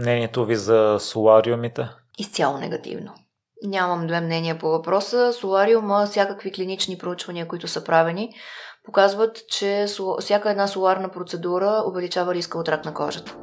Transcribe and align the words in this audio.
мнението 0.00 0.44
ви 0.44 0.56
за 0.56 0.96
солариумите? 1.00 1.88
Изцяло 2.18 2.58
негативно. 2.58 3.14
Нямам 3.62 4.06
две 4.06 4.20
мнения 4.20 4.58
по 4.58 4.68
въпроса. 4.68 5.32
Солариума, 5.32 6.06
всякакви 6.06 6.52
клинични 6.52 6.98
проучвания, 6.98 7.48
които 7.48 7.68
са 7.68 7.84
правени, 7.84 8.34
показват, 8.84 9.48
че 9.48 9.86
всяка 10.20 10.50
една 10.50 10.66
соларна 10.66 11.08
процедура 11.08 11.82
увеличава 11.86 12.34
риска 12.34 12.58
от 12.58 12.68
рак 12.68 12.84
на 12.84 12.94
кожата. 12.94 13.36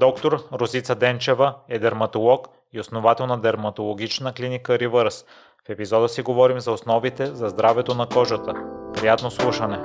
Доктор 0.00 0.44
Розица 0.52 0.94
Денчева 0.94 1.54
е 1.68 1.78
дерматолог 1.78 2.48
и 2.72 2.80
основател 2.80 3.26
на 3.26 3.40
дерматологична 3.40 4.32
клиника 4.32 4.72
Reverse. 4.72 5.26
В 5.66 5.70
епизода 5.70 6.08
си 6.08 6.22
говорим 6.22 6.60
за 6.60 6.72
основите 6.72 7.26
за 7.26 7.48
здравето 7.48 7.94
на 7.94 8.08
кожата. 8.08 8.54
Приятно 8.94 9.30
слушане! 9.30 9.78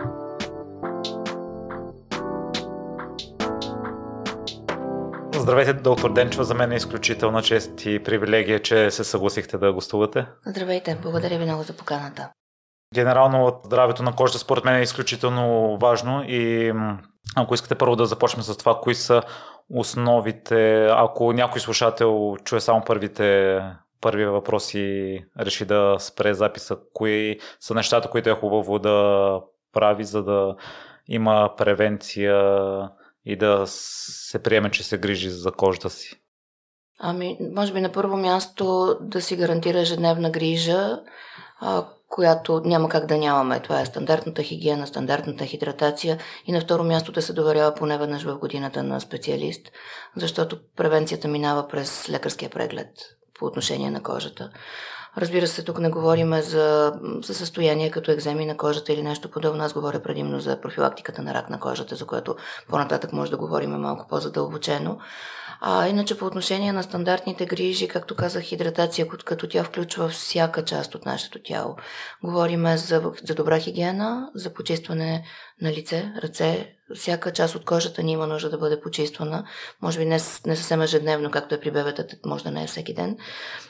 Здравейте, 5.48 5.74
доктор 5.74 6.14
Денчева. 6.14 6.44
За 6.44 6.54
мен 6.54 6.72
е 6.72 6.76
изключителна 6.76 7.42
чест 7.42 7.86
и 7.86 8.04
привилегия, 8.04 8.62
че 8.62 8.92
се 8.92 9.04
съгласихте 9.04 9.58
да 9.58 9.74
гостувате. 9.74 10.26
Здравейте, 10.46 10.98
благодаря 11.02 11.38
ви 11.38 11.46
много 11.46 11.64
за 11.64 11.74
поканата. 11.74 12.30
Генерално 12.94 13.62
здравето 13.66 14.04
на 14.04 14.16
кожата 14.16 14.40
според 14.40 14.66
мен 14.66 14.76
е 14.76 14.82
изключително 14.82 15.78
важно 15.82 16.24
и 16.28 16.74
ако 17.36 17.54
искате 17.54 17.76
първо 17.76 17.96
да 17.96 18.06
започнем 18.06 18.44
с 18.44 18.58
това, 18.58 18.80
кои 18.82 18.96
са 18.96 19.22
основите, 19.70 20.86
ако 20.86 21.34
някой 21.34 21.62
слушател 21.62 22.36
чуе 22.44 22.60
само 22.60 22.84
първите 22.86 23.60
първи 24.02 24.26
въпрос 24.26 24.74
и 24.74 25.20
реши 25.40 25.66
да 25.66 25.96
спре 26.00 26.34
записа, 26.34 26.78
кои 26.94 27.40
са 27.60 27.74
нещата, 27.74 28.10
които 28.10 28.30
е 28.30 28.36
хубаво 28.36 28.80
да 28.80 29.40
прави, 29.74 30.04
за 30.04 30.24
да 30.24 30.56
има 31.08 31.54
превенция 31.58 32.36
и 33.28 33.36
да 33.36 33.64
се 33.68 34.44
приеме, 34.44 34.72
че 34.72 34.84
се 34.84 34.98
грижи 34.98 35.30
за 35.30 35.52
кожата 35.52 35.90
си? 35.90 36.16
Ами, 37.00 37.38
може 37.56 37.74
би 37.74 37.82
на 37.82 37.92
първо 37.92 38.18
място 38.18 38.98
да 39.02 39.22
си 39.22 39.36
гарантира 39.36 39.80
ежедневна 39.80 40.30
грижа, 40.30 41.00
а, 41.60 41.86
която 42.08 42.62
няма 42.66 42.90
как 42.90 43.06
да 43.06 43.18
нямаме. 43.18 43.60
Това 43.60 43.82
е 43.82 43.86
стандартната 43.86 44.44
хигиена, 44.44 44.88
стандартната 44.88 45.46
хидратация 45.46 46.20
и 46.46 46.52
на 46.52 46.62
второ 46.62 46.84
място 46.84 47.12
да 47.12 47.22
се 47.22 47.34
доверява 47.34 47.76
поне 47.76 47.98
веднъж 47.98 48.24
в 48.24 48.38
годината 48.38 48.84
на 48.84 49.02
специалист, 49.02 49.72
защото 50.16 50.60
превенцията 50.76 51.28
минава 51.28 51.68
през 51.68 52.10
лекарския 52.10 52.50
преглед 52.50 52.90
по 53.40 53.46
отношение 53.46 53.92
на 53.92 54.04
кожата. 54.04 54.52
Разбира 55.18 55.48
се, 55.48 55.64
тук 55.64 55.80
не 55.80 55.90
говорим 55.90 56.42
за, 56.42 56.94
за 57.24 57.34
състояние 57.34 57.92
като 57.92 58.12
екземи 58.12 58.46
на 58.46 58.58
кожата 58.58 58.94
или 58.94 59.04
нещо 59.04 59.32
подобно. 59.32 59.64
Аз 59.64 59.74
говоря 59.74 60.00
предимно 60.00 60.40
за 60.40 60.62
профилактиката 60.62 61.22
на 61.22 61.34
рак 61.34 61.50
на 61.50 61.60
кожата, 61.60 61.96
за 61.96 62.06
което 62.06 62.36
по-нататък 62.70 63.14
може 63.14 63.32
да 63.32 63.38
говорим 63.38 63.72
малко 63.72 64.08
по-задълбочено. 64.10 65.00
А 65.62 65.88
иначе 65.88 66.18
по 66.18 66.26
отношение 66.26 66.74
на 66.74 66.84
стандартните 66.84 67.46
грижи, 67.46 67.88
както 67.88 68.16
казах, 68.16 68.44
хидратация, 68.44 69.08
като 69.08 69.48
тя 69.48 69.64
включва 69.64 70.08
всяка 70.08 70.66
част 70.66 70.96
от 70.96 71.06
нашето 71.06 71.40
тяло. 71.44 71.76
Говориме 72.24 72.78
за, 72.78 73.12
за 73.24 73.36
добра 73.36 73.60
хигиена, 73.60 74.30
за 74.36 74.54
почистване 74.54 75.24
на 75.62 75.72
лице, 75.72 76.14
ръце, 76.24 76.77
всяка 76.96 77.34
част 77.34 77.56
от 77.56 77.66
кожата 77.66 78.04
ни 78.04 78.12
има 78.12 78.28
нужда 78.28 78.50
да 78.50 78.58
бъде 78.58 78.82
почиствана. 78.82 79.44
Може 79.82 80.00
би 80.00 80.06
не, 80.06 80.20
не 80.46 80.56
съвсем 80.56 80.82
ежедневно, 80.82 81.32
както 81.32 81.56
е 81.56 81.60
при 81.60 81.72
бебетата, 81.72 82.16
може 82.26 82.44
да 82.44 82.52
не 82.52 82.64
е 82.64 82.68
всеки 82.68 82.94
ден, 82.94 83.18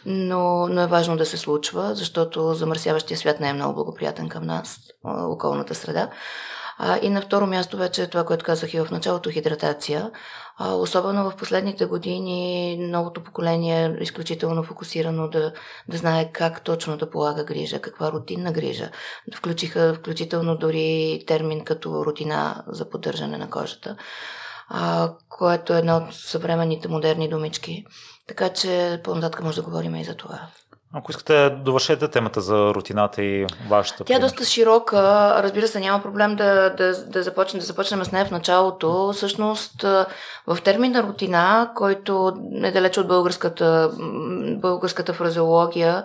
но, 0.05 0.67
но 0.67 0.81
е 0.81 0.87
важно 0.87 1.17
да 1.17 1.25
се 1.25 1.37
случва, 1.37 1.95
защото 1.95 2.53
замърсяващия 2.53 3.17
свят 3.17 3.39
не 3.39 3.49
е 3.49 3.53
много 3.53 3.75
благоприятен 3.75 4.29
към 4.29 4.45
нас, 4.45 4.79
околната 5.03 5.75
среда. 5.75 6.09
А, 6.77 6.99
и 7.01 7.09
на 7.09 7.21
второ 7.21 7.47
място 7.47 7.77
вече 7.77 8.03
е 8.03 8.07
това, 8.07 8.25
което 8.25 8.45
казах 8.45 8.73
и 8.73 8.79
в 8.79 8.91
началото, 8.91 9.29
хидратация. 9.29 10.11
Особено 10.59 11.29
в 11.29 11.35
последните 11.35 11.85
години 11.85 12.77
новото 12.77 13.23
поколение 13.23 13.85
е 13.85 14.03
изключително 14.03 14.63
фокусирано 14.63 15.27
да, 15.27 15.53
да 15.87 15.97
знае 15.97 16.31
как 16.31 16.63
точно 16.63 16.97
да 16.97 17.09
полага 17.09 17.43
грижа, 17.43 17.81
каква 17.81 18.11
рутинна 18.11 18.51
грижа. 18.51 18.89
Включиха 19.35 19.93
включително 19.93 20.57
дори 20.57 21.23
термин 21.27 21.65
като 21.65 22.05
рутина 22.05 22.63
за 22.67 22.89
поддържане 22.89 23.37
на 23.37 23.49
кожата, 23.49 23.97
а, 24.69 25.13
което 25.29 25.73
е 25.73 25.79
една 25.79 25.97
от 25.97 26.13
съвременните 26.13 26.87
модерни 26.87 27.29
думички. 27.29 27.85
Така 28.27 28.49
че 28.49 29.01
по-нататък 29.03 29.43
може 29.43 29.55
да 29.55 29.63
говорим 29.63 29.95
и 29.95 30.03
за 30.03 30.15
това. 30.15 30.47
Ако 30.93 31.11
искате, 31.11 31.49
довършете 31.49 32.07
темата 32.07 32.41
за 32.41 32.73
рутината 32.73 33.23
и 33.23 33.47
вашата. 33.69 34.03
Тя 34.03 34.15
е 34.15 34.19
доста 34.19 34.45
широка. 34.45 34.99
Разбира 35.43 35.67
се, 35.67 35.79
няма 35.79 36.03
проблем 36.03 36.35
да, 36.35 36.69
да, 36.69 37.05
да, 37.05 37.23
започнем, 37.23 37.59
да 37.59 37.65
започнем 37.65 38.03
с 38.03 38.11
нея 38.11 38.25
в 38.25 38.31
началото. 38.31 39.11
Всъщност, 39.13 39.81
в 40.47 40.57
термина 40.63 41.03
рутина, 41.03 41.71
който 41.75 42.33
е 42.63 42.71
далеч 42.71 42.97
от 42.97 43.07
българската, 43.07 43.91
българската 44.61 45.13
фразеология, 45.13 46.03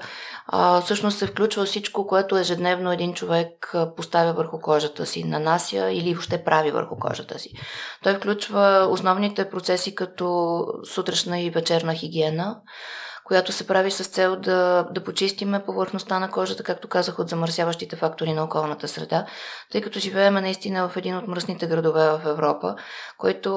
всъщност 0.84 1.18
се 1.18 1.26
включва 1.26 1.64
всичко, 1.64 2.06
което 2.06 2.36
ежедневно 2.36 2.92
един 2.92 3.14
човек 3.14 3.74
поставя 3.96 4.32
върху 4.32 4.60
кожата 4.60 5.06
си, 5.06 5.24
нанася 5.24 5.90
или 5.90 6.14
въобще 6.14 6.44
прави 6.44 6.70
върху 6.70 6.96
кожата 6.96 7.38
си. 7.38 7.50
Той 8.02 8.14
включва 8.14 8.86
основните 8.90 9.50
процеси 9.50 9.94
като 9.94 10.64
сутрешна 10.94 11.40
и 11.40 11.50
вечерна 11.50 11.94
хигиена, 11.94 12.56
която 13.32 13.52
се 13.52 13.66
прави 13.66 13.90
с 13.90 14.04
цел 14.04 14.36
да, 14.36 14.88
да 14.90 15.04
почистиме 15.04 15.64
повърхността 15.64 16.18
на 16.18 16.30
кожата, 16.30 16.62
както 16.62 16.88
казах, 16.88 17.18
от 17.18 17.28
замърсяващите 17.28 17.96
фактори 17.96 18.32
на 18.32 18.44
околната 18.44 18.88
среда, 18.88 19.26
тъй 19.70 19.80
като 19.80 19.98
живееме 19.98 20.40
наистина 20.40 20.88
в 20.88 20.96
един 20.96 21.16
от 21.16 21.28
мръсните 21.28 21.66
градове 21.66 22.10
в 22.10 22.20
Европа, 22.26 22.74
който 23.18 23.50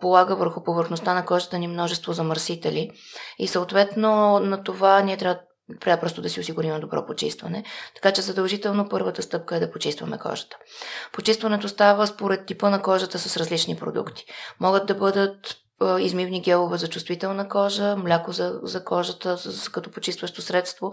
полага 0.00 0.36
върху 0.36 0.64
повърхността 0.64 1.14
на 1.14 1.24
кожата 1.24 1.58
ни 1.58 1.68
множество 1.68 2.12
замърсители 2.12 2.90
и 3.38 3.48
съответно 3.48 4.38
на 4.38 4.62
това 4.62 5.00
ние 5.00 5.16
трябва 5.16 5.40
трябва 5.80 6.00
просто 6.00 6.22
да 6.22 6.28
си 6.28 6.40
осигурим 6.40 6.80
добро 6.80 7.06
почистване. 7.06 7.64
Така 7.94 8.12
че 8.12 8.22
задължително 8.22 8.88
първата 8.88 9.22
стъпка 9.22 9.56
е 9.56 9.60
да 9.60 9.70
почистваме 9.70 10.18
кожата. 10.18 10.56
Почистването 11.12 11.68
става 11.68 12.06
според 12.06 12.46
типа 12.46 12.70
на 12.70 12.82
кожата 12.82 13.18
с 13.18 13.36
различни 13.36 13.76
продукти. 13.76 14.24
Могат 14.60 14.86
да 14.86 14.94
бъдат 14.94 15.56
измивни 16.00 16.40
гелове 16.40 16.78
за 16.78 16.88
чувствителна 16.88 17.48
кожа, 17.48 17.96
мляко 17.96 18.32
за, 18.32 18.60
за 18.62 18.84
кожата 18.84 19.36
за, 19.36 19.70
като 19.70 19.90
почистващо 19.90 20.42
средство. 20.42 20.92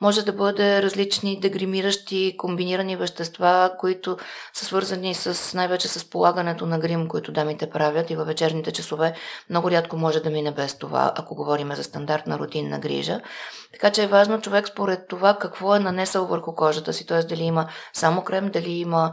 Може 0.00 0.24
да 0.24 0.32
бъде 0.32 0.82
различни 0.82 1.40
дегримиращи, 1.40 2.34
комбинирани 2.38 2.96
вещества, 2.96 3.70
които 3.78 4.16
са 4.52 4.64
свързани 4.64 5.14
с, 5.14 5.54
най-вече 5.54 5.88
с 5.88 6.10
полагането 6.10 6.66
на 6.66 6.78
грим, 6.78 7.08
които 7.08 7.32
дамите 7.32 7.70
правят 7.70 8.10
и 8.10 8.16
във 8.16 8.26
вечерните 8.26 8.72
часове. 8.72 9.14
Много 9.50 9.70
рядко 9.70 9.96
може 9.96 10.20
да 10.20 10.30
мине 10.30 10.50
без 10.50 10.78
това, 10.78 11.12
ако 11.16 11.34
говорим 11.34 11.74
за 11.74 11.84
стандартна 11.84 12.38
рутинна 12.38 12.78
грижа. 12.78 13.20
Така 13.72 13.90
че 13.90 14.02
е 14.02 14.06
важно 14.06 14.40
човек 14.40 14.68
според 14.68 15.08
това 15.08 15.38
какво 15.38 15.76
е 15.76 15.80
нанесъл 15.80 16.26
върху 16.26 16.54
кожата 16.54 16.92
си, 16.92 17.06
т.е. 17.06 17.22
дали 17.22 17.42
има 17.42 17.66
само 17.92 18.24
крем, 18.24 18.50
дали 18.52 18.70
има 18.70 19.12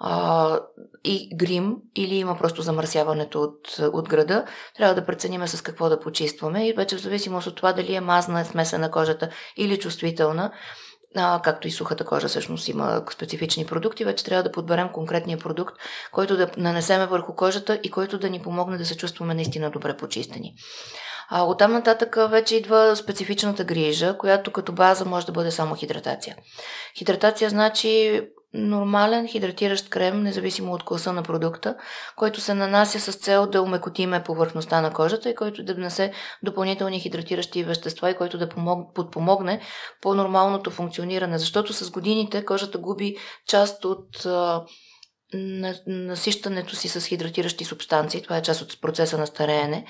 а, 0.00 0.60
и 1.04 1.36
грим 1.36 1.76
или 1.96 2.14
има 2.14 2.38
просто 2.38 2.62
замърсяването 2.62 3.42
от, 3.42 3.78
от 3.92 4.08
града, 4.08 4.44
трябва 4.76 4.94
да 4.94 5.06
прецениме 5.06 5.48
с 5.48 5.62
какво 5.62 5.88
да 5.88 6.00
почистваме 6.00 6.68
и 6.68 6.72
вече 6.72 6.96
в 6.96 7.00
зависимост 7.00 7.46
от 7.46 7.56
това 7.56 7.72
дали 7.72 7.94
е 7.94 8.00
мазна, 8.00 8.44
смесена 8.44 8.90
кожата 8.90 9.28
или 9.56 9.78
чувствителна, 9.78 10.52
а, 11.16 11.40
както 11.44 11.68
и 11.68 11.70
сухата 11.70 12.04
кожа 12.04 12.28
всъщност 12.28 12.68
има 12.68 13.02
специфични 13.12 13.66
продукти, 13.66 14.04
вече 14.04 14.24
трябва 14.24 14.42
да 14.42 14.52
подберем 14.52 14.88
конкретния 14.92 15.38
продукт, 15.38 15.74
който 16.12 16.36
да 16.36 16.50
нанесеме 16.56 17.06
върху 17.06 17.34
кожата 17.34 17.80
и 17.82 17.90
който 17.90 18.18
да 18.18 18.30
ни 18.30 18.42
помогне 18.42 18.78
да 18.78 18.84
се 18.84 18.96
чувстваме 18.96 19.34
наистина 19.34 19.70
добре 19.70 19.96
почистени. 19.96 20.54
А 21.30 21.44
оттам 21.44 21.72
нататък 21.72 22.16
вече 22.30 22.56
идва 22.56 22.96
специфичната 22.96 23.64
грижа, 23.64 24.18
която 24.18 24.50
като 24.50 24.72
база 24.72 25.04
може 25.04 25.26
да 25.26 25.32
бъде 25.32 25.50
само 25.50 25.74
хидратация. 25.74 26.36
Хидратация 26.98 27.50
значи 27.50 28.22
нормален 28.54 29.28
хидратиращ 29.28 29.90
крем, 29.90 30.22
независимо 30.22 30.72
от 30.72 30.84
класа 30.84 31.12
на 31.12 31.22
продукта, 31.22 31.76
който 32.16 32.40
се 32.40 32.54
нанася 32.54 33.00
с 33.00 33.16
цел 33.16 33.46
да 33.46 33.62
умекотиме 33.62 34.22
повърхността 34.22 34.80
на 34.80 34.92
кожата 34.92 35.30
и 35.30 35.34
който 35.34 35.62
да 35.64 35.74
внесе 35.74 36.12
допълнителни 36.42 37.00
хидратиращи 37.00 37.64
вещества 37.64 38.10
и 38.10 38.16
който 38.16 38.38
да 38.38 38.48
помог, 38.48 38.94
подпомогне 38.94 39.60
по 40.02 40.14
нормалното 40.14 40.70
функциониране, 40.70 41.38
защото 41.38 41.72
с 41.72 41.90
годините 41.90 42.44
кожата 42.44 42.78
губи 42.78 43.16
част 43.46 43.84
от 43.84 44.26
насищането 45.86 46.76
си 46.76 46.88
с 46.88 47.06
хидратиращи 47.06 47.64
субстанции. 47.64 48.22
Това 48.22 48.36
е 48.36 48.42
част 48.42 48.62
от 48.62 48.80
процеса 48.80 49.18
на 49.18 49.26
стареене, 49.26 49.84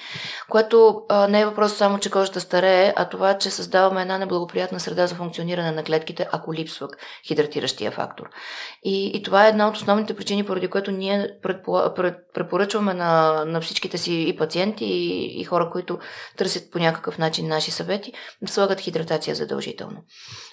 което 0.48 1.02
а, 1.08 1.28
не 1.28 1.40
е 1.40 1.46
въпрос 1.46 1.76
само, 1.76 1.98
че 1.98 2.10
кожата 2.10 2.40
старее, 2.40 2.92
а 2.96 3.08
това, 3.08 3.38
че 3.38 3.50
създаваме 3.50 4.02
една 4.02 4.18
неблагоприятна 4.18 4.80
среда 4.80 5.06
за 5.06 5.14
функциониране 5.14 5.70
на 5.70 5.84
клетките, 5.84 6.28
ако 6.32 6.54
липсва 6.54 6.88
хидратиращия 7.26 7.90
фактор. 7.90 8.30
И, 8.84 9.06
и 9.14 9.22
това 9.22 9.46
е 9.46 9.48
една 9.48 9.68
от 9.68 9.76
основните 9.76 10.16
причини, 10.16 10.44
поради 10.44 10.68
което 10.68 10.90
ние 10.90 11.30
препоръчваме 12.34 12.94
на, 12.94 13.44
на 13.44 13.60
всичките 13.60 13.98
си 13.98 14.24
и 14.28 14.36
пациенти, 14.36 14.84
и, 14.84 15.40
и 15.40 15.44
хора, 15.44 15.70
които 15.72 15.98
търсят 16.36 16.70
по 16.70 16.78
някакъв 16.78 17.18
начин 17.18 17.48
наши 17.48 17.70
съвети, 17.70 18.12
да 18.42 18.52
слагат 18.52 18.80
хидратация 18.80 19.34
задължително. 19.34 20.04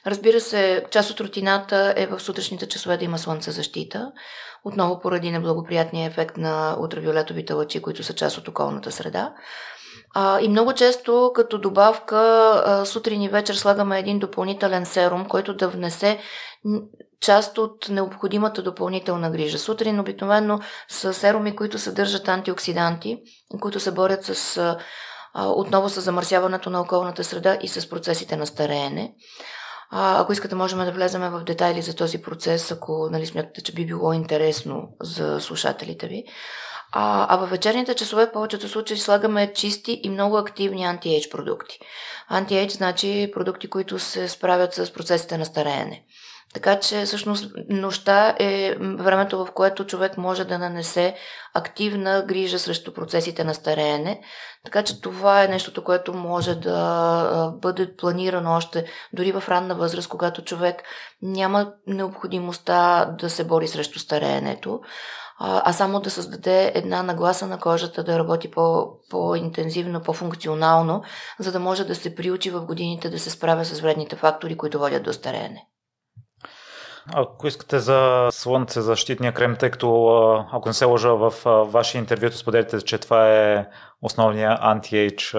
Разбира 0.06 0.40
се, 0.40 0.86
част 0.92 1.12
от 1.12 1.20
рутината 1.20 1.94
е 1.98 2.08
в 2.08 2.20
сутрешните 2.20 2.68
часове 2.68 2.98
да 2.98 3.06
има 3.06 3.18
слънцезащита. 3.18 4.12
От 4.55 4.55
отново 4.66 5.00
поради 5.00 5.32
неблагоприятния 5.32 6.08
ефект 6.08 6.38
на 6.38 6.78
ултравиолетовите 6.80 7.54
лъчи, 7.54 7.82
които 7.82 8.04
са 8.04 8.14
част 8.14 8.38
от 8.38 8.48
околната 8.48 8.92
среда. 8.92 9.34
И 10.42 10.50
много 10.50 10.74
често 10.74 11.32
като 11.36 11.58
добавка 11.58 12.18
а, 12.66 12.86
сутрин 12.86 13.22
и 13.22 13.30
вечер 13.30 13.54
слагаме 13.54 14.00
един 14.00 14.20
допълнителен 14.20 14.86
серум, 14.86 15.26
който 15.26 15.54
да 15.54 15.70
внесе 15.70 16.20
част 17.22 17.58
от 17.58 17.90
необходимата 17.90 18.62
допълнителна 18.64 19.32
грижа. 19.32 19.60
Сутрин 19.60 20.00
обикновено 20.00 20.60
са 20.90 21.14
серуми, 21.14 21.56
които 21.56 21.80
съдържат 21.80 22.28
антиоксиданти, 22.28 23.18
които 23.62 23.80
се 23.80 23.92
борят 23.92 24.24
с 24.24 24.78
отново 25.36 25.90
с 25.90 26.02
замърсяването 26.02 26.70
на 26.70 26.82
околната 26.82 27.24
среда 27.24 27.58
и 27.62 27.68
с 27.68 27.90
процесите 27.90 28.36
на 28.36 28.48
стареене. 28.48 29.14
А, 29.90 30.22
ако 30.22 30.34
искате, 30.34 30.56
можем 30.56 30.80
да 30.80 30.92
влезем 30.92 31.22
в 31.22 31.44
детайли 31.44 31.82
за 31.82 31.96
този 31.96 32.22
процес, 32.22 32.72
ако 32.72 33.10
нали, 33.12 33.26
смятате, 33.26 33.62
че 33.62 33.74
би 33.74 33.86
било 33.86 34.14
интересно 34.14 34.90
за 35.02 35.42
слушателите 35.42 36.08
ви. 36.08 36.24
А, 36.92 37.28
а 37.30 37.38
във 37.38 37.50
вечерните 37.50 37.96
часове 37.96 38.26
в 38.26 38.32
повечето 38.32 38.70
случаи 38.70 38.98
слагаме 38.98 39.54
чисти 39.54 40.00
и 40.04 40.10
много 40.10 40.38
активни 40.38 40.84
анти-ейдж 40.84 41.30
продукти. 41.32 41.80
Анти-ейдж 42.30 42.72
значи 42.72 43.32
продукти, 43.34 43.70
които 43.70 44.00
се 44.00 44.28
справят 44.28 44.74
с 44.74 44.94
процесите 44.94 45.38
на 45.38 45.46
стареене. 45.46 46.04
Така 46.56 46.80
че 46.80 47.06
всъщност 47.06 47.52
нощта 47.70 48.36
е 48.40 48.76
времето, 48.80 49.46
в 49.46 49.52
което 49.52 49.86
човек 49.86 50.18
може 50.18 50.46
да 50.46 50.60
нанесе 50.60 51.16
активна 51.54 52.24
грижа 52.28 52.60
срещу 52.60 52.94
процесите 52.94 53.44
на 53.44 53.54
стареене. 53.54 54.22
Така 54.66 54.84
че 54.84 55.02
това 55.02 55.44
е 55.44 55.48
нещото, 55.48 55.84
което 55.84 56.14
може 56.14 56.56
да 56.56 57.54
бъде 57.62 57.96
планирано 57.96 58.56
още 58.56 58.86
дори 59.14 59.32
в 59.32 59.44
ранна 59.50 59.76
възраст, 59.76 60.10
когато 60.10 60.44
човек 60.44 60.84
няма 61.22 61.74
необходимостта 61.88 63.06
да 63.20 63.30
се 63.30 63.44
бори 63.44 63.68
срещу 63.68 64.00
стареенето 64.00 64.80
а 65.40 65.74
само 65.74 66.00
да 66.00 66.10
създаде 66.10 66.72
една 66.76 67.04
нагласа 67.04 67.48
на 67.48 67.60
кожата 67.60 68.04
да 68.04 68.20
работи 68.20 68.52
по, 68.52 68.88
по-интензивно, 69.10 70.02
по-функционално, 70.02 71.04
за 71.40 71.52
да 71.52 71.60
може 71.60 71.84
да 71.84 71.96
се 71.96 72.16
приучи 72.16 72.50
в 72.50 72.66
годините 72.66 73.10
да 73.10 73.20
се 73.20 73.30
справя 73.30 73.66
с 73.66 73.80
вредните 73.80 74.16
фактори, 74.16 74.58
които 74.58 74.80
водят 74.80 75.04
до 75.04 75.14
стареене. 75.14 75.68
Ако 77.14 77.48
искате 77.48 77.80
за 77.80 78.30
слънце 78.32 78.82
защитния 78.82 79.34
крем, 79.34 79.56
тъй 79.60 79.72
като 79.72 80.46
ако 80.52 80.70
не 80.70 80.74
се 80.74 80.86
лъжа 80.86 81.10
в 81.10 81.34
ваше 81.66 81.98
интервюто 81.98 82.38
споделите, 82.38 82.82
че 82.82 82.98
това 82.98 83.30
е 83.30 83.66
основния 84.02 84.58
анти-ейдж 84.62 85.38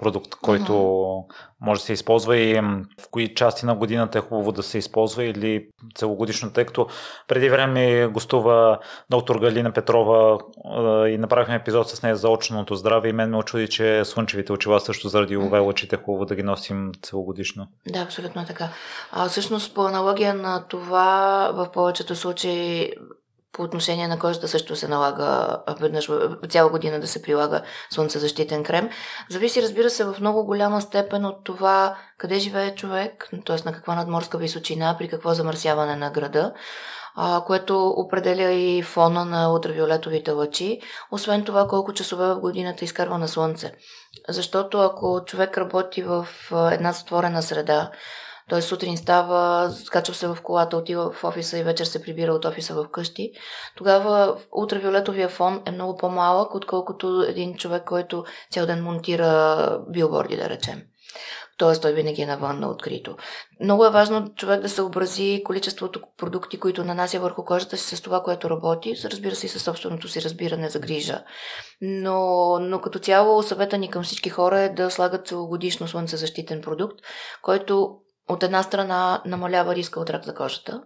продукт, 0.00 0.34
който 0.34 0.72
mm-hmm. 0.72 1.34
Може 1.62 1.80
да 1.80 1.86
се 1.86 1.92
използва 1.92 2.36
и 2.36 2.60
в 3.00 3.08
кои 3.10 3.34
части 3.34 3.66
на 3.66 3.74
годината 3.74 4.18
е 4.18 4.22
хубаво 4.22 4.52
да 4.52 4.62
се 4.62 4.78
използва 4.78 5.24
или 5.24 5.68
целогодишно, 5.94 6.52
тъй 6.52 6.64
като 6.64 6.86
преди 7.28 7.48
време 7.48 8.06
гостува 8.06 8.78
доктор 9.10 9.38
Галина 9.38 9.72
Петрова 9.72 10.38
и 11.08 11.18
направихме 11.18 11.54
епизод 11.54 11.88
с 11.88 12.02
нея 12.02 12.16
за 12.16 12.28
очното 12.28 12.74
здраве 12.74 13.08
и 13.08 13.12
мен 13.12 13.30
ме 13.30 13.36
очуди, 13.36 13.68
че 13.68 14.04
слънчевите 14.04 14.52
очила 14.52 14.80
също 14.80 15.08
заради 15.08 15.36
UV 15.36 15.66
лъчите 15.66 15.96
е 15.96 15.98
хубаво 16.04 16.24
да 16.24 16.34
ги 16.34 16.42
носим 16.42 16.92
целогодишно. 17.02 17.66
Да, 17.88 17.98
абсолютно 17.98 18.46
така. 18.46 18.68
А, 19.12 19.28
всъщност 19.28 19.74
по 19.74 19.82
аналогия 19.82 20.34
на 20.34 20.64
това 20.68 21.50
в 21.54 21.72
повечето 21.72 22.16
случаи 22.16 22.92
по 23.52 23.62
отношение 23.62 24.08
на 24.08 24.18
кожата 24.18 24.48
също 24.48 24.76
се 24.76 24.88
налага 24.88 25.58
веднъж 25.80 26.10
цяла 26.48 26.70
година 26.70 27.00
да 27.00 27.06
се 27.06 27.22
прилага 27.22 27.62
слънцезащитен 27.90 28.64
крем. 28.64 28.90
Зависи, 29.30 29.62
разбира 29.62 29.90
се, 29.90 30.04
в 30.04 30.16
много 30.20 30.44
голяма 30.44 30.80
степен 30.80 31.24
от 31.24 31.44
това 31.44 31.96
къде 32.18 32.38
живее 32.38 32.74
човек, 32.74 33.28
т.е. 33.46 33.56
на 33.64 33.72
каква 33.72 33.94
надморска 33.94 34.38
височина, 34.38 34.96
при 34.98 35.08
какво 35.08 35.34
замърсяване 35.34 35.96
на 35.96 36.10
града, 36.10 36.52
което 37.46 37.88
определя 37.88 38.50
и 38.50 38.82
фона 38.82 39.24
на 39.24 39.52
ултравиолетовите 39.52 40.30
лъчи, 40.30 40.80
освен 41.10 41.44
това 41.44 41.68
колко 41.68 41.92
часове 41.92 42.26
в 42.26 42.40
годината 42.40 42.84
изкарва 42.84 43.18
на 43.18 43.28
слънце. 43.28 43.72
Защото 44.28 44.78
ако 44.78 45.24
човек 45.26 45.58
работи 45.58 46.02
в 46.02 46.28
една 46.72 46.92
затворена 46.92 47.42
среда, 47.42 47.90
той 48.48 48.62
сутрин 48.62 48.96
става, 48.96 49.70
скачва 49.70 50.14
се 50.14 50.26
в 50.26 50.38
колата, 50.42 50.76
отива 50.76 51.10
в 51.10 51.24
офиса 51.24 51.58
и 51.58 51.62
вечер 51.62 51.84
се 51.84 52.02
прибира 52.02 52.32
от 52.32 52.44
офиса 52.44 52.74
в 52.74 52.88
къщи. 52.88 53.32
Тогава 53.76 54.36
ултравиолетовия 54.52 55.28
фон 55.28 55.62
е 55.66 55.70
много 55.70 55.96
по-малък, 55.96 56.54
отколкото 56.54 57.24
един 57.28 57.54
човек, 57.54 57.84
който 57.84 58.24
цял 58.50 58.66
ден 58.66 58.82
монтира 58.82 59.78
билборди, 59.88 60.36
да 60.36 60.48
речем. 60.48 60.82
Т.е. 61.58 61.80
той 61.80 61.92
винаги 61.92 62.22
е 62.22 62.26
навън 62.26 62.60
на 62.60 62.70
открито. 62.70 63.16
Много 63.60 63.84
е 63.84 63.90
важно 63.90 64.34
човек 64.34 64.60
да 64.60 64.68
съобрази 64.68 65.42
количеството 65.44 66.00
продукти, 66.18 66.60
които 66.60 66.84
нанася 66.84 67.20
върху 67.20 67.44
кожата 67.44 67.76
си 67.76 67.96
с 67.96 68.00
това, 68.00 68.22
което 68.22 68.50
работи, 68.50 68.94
разбира 69.04 69.34
се 69.34 69.46
и 69.46 69.48
със 69.48 69.62
собственото 69.62 70.08
си 70.08 70.22
разбиране 70.22 70.68
за 70.68 70.78
грижа. 70.78 71.22
Но, 71.80 72.58
но 72.58 72.80
като 72.80 72.98
цяло 72.98 73.42
съвета 73.42 73.78
ни 73.78 73.90
към 73.90 74.02
всички 74.02 74.30
хора 74.30 74.60
е 74.60 74.68
да 74.68 74.90
слагат 74.90 75.28
целогодишно 75.28 75.88
слънцезащитен 75.88 76.60
продукт, 76.60 76.98
който 77.42 77.96
от 78.32 78.42
една 78.42 78.62
страна 78.62 79.22
намалява 79.26 79.74
риска 79.74 80.00
от 80.00 80.10
рак 80.10 80.24
за 80.24 80.34
кожата, 80.34 80.82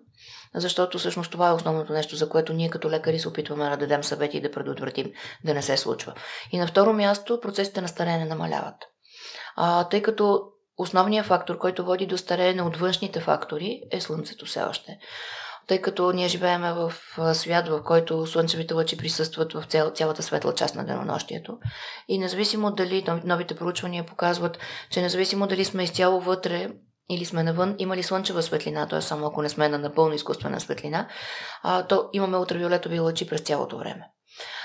защото 0.54 0.98
всъщност 0.98 1.32
това 1.32 1.48
е 1.48 1.52
основното 1.52 1.92
нещо, 1.92 2.16
за 2.16 2.28
което 2.28 2.52
ние 2.52 2.70
като 2.70 2.90
лекари 2.90 3.18
се 3.18 3.28
опитваме 3.28 3.70
да 3.70 3.76
дадем 3.76 4.04
съвети 4.04 4.36
и 4.36 4.40
да 4.40 4.50
предотвратим 4.50 5.12
да 5.44 5.54
не 5.54 5.62
се 5.62 5.76
случва. 5.76 6.14
И 6.52 6.58
на 6.58 6.66
второ 6.66 6.92
място 6.92 7.40
процесите 7.40 7.80
на 7.80 7.88
стареене 7.88 8.24
намаляват. 8.24 8.76
А, 9.56 9.84
тъй 9.84 10.02
като 10.02 10.42
основният 10.78 11.26
фактор, 11.26 11.58
който 11.58 11.84
води 11.84 12.06
до 12.06 12.18
стареене 12.18 12.62
от 12.62 12.76
външните 12.76 13.20
фактори 13.20 13.80
е 13.90 14.00
слънцето 14.00 14.46
все 14.46 14.62
още. 14.62 14.98
Тъй 15.66 15.80
като 15.80 16.12
ние 16.12 16.28
живееме 16.28 16.72
в 16.72 16.92
свят, 17.34 17.68
в 17.68 17.82
който 17.82 18.26
слънчевите 18.26 18.74
лъчи 18.74 18.96
присъстват 18.96 19.52
в 19.52 19.64
цял, 19.68 19.90
цялата 19.90 20.22
светла 20.22 20.54
част 20.54 20.74
на 20.74 20.84
денонощието. 20.84 21.58
И 22.08 22.18
независимо 22.18 22.70
дали 22.70 23.04
новите 23.24 23.56
проучвания 23.56 24.06
показват, 24.06 24.58
че 24.90 25.02
независимо 25.02 25.46
дали 25.46 25.64
сме 25.64 25.82
изцяло 25.84 26.20
вътре 26.20 26.68
или 27.10 27.24
сме 27.24 27.42
навън, 27.42 27.74
има 27.78 27.96
ли 27.96 28.02
слънчева 28.02 28.42
светлина, 28.42 28.88
т.е. 28.88 29.00
само 29.00 29.26
ако 29.26 29.42
не 29.42 29.48
сме 29.48 29.68
на 29.68 29.78
напълно 29.78 30.14
изкуствена 30.14 30.60
светлина, 30.60 31.08
а, 31.62 31.86
то 31.86 32.08
имаме 32.12 32.36
ултравиолетови 32.36 33.00
лъчи 33.00 33.28
през 33.28 33.40
цялото 33.40 33.78
време. 33.78 34.04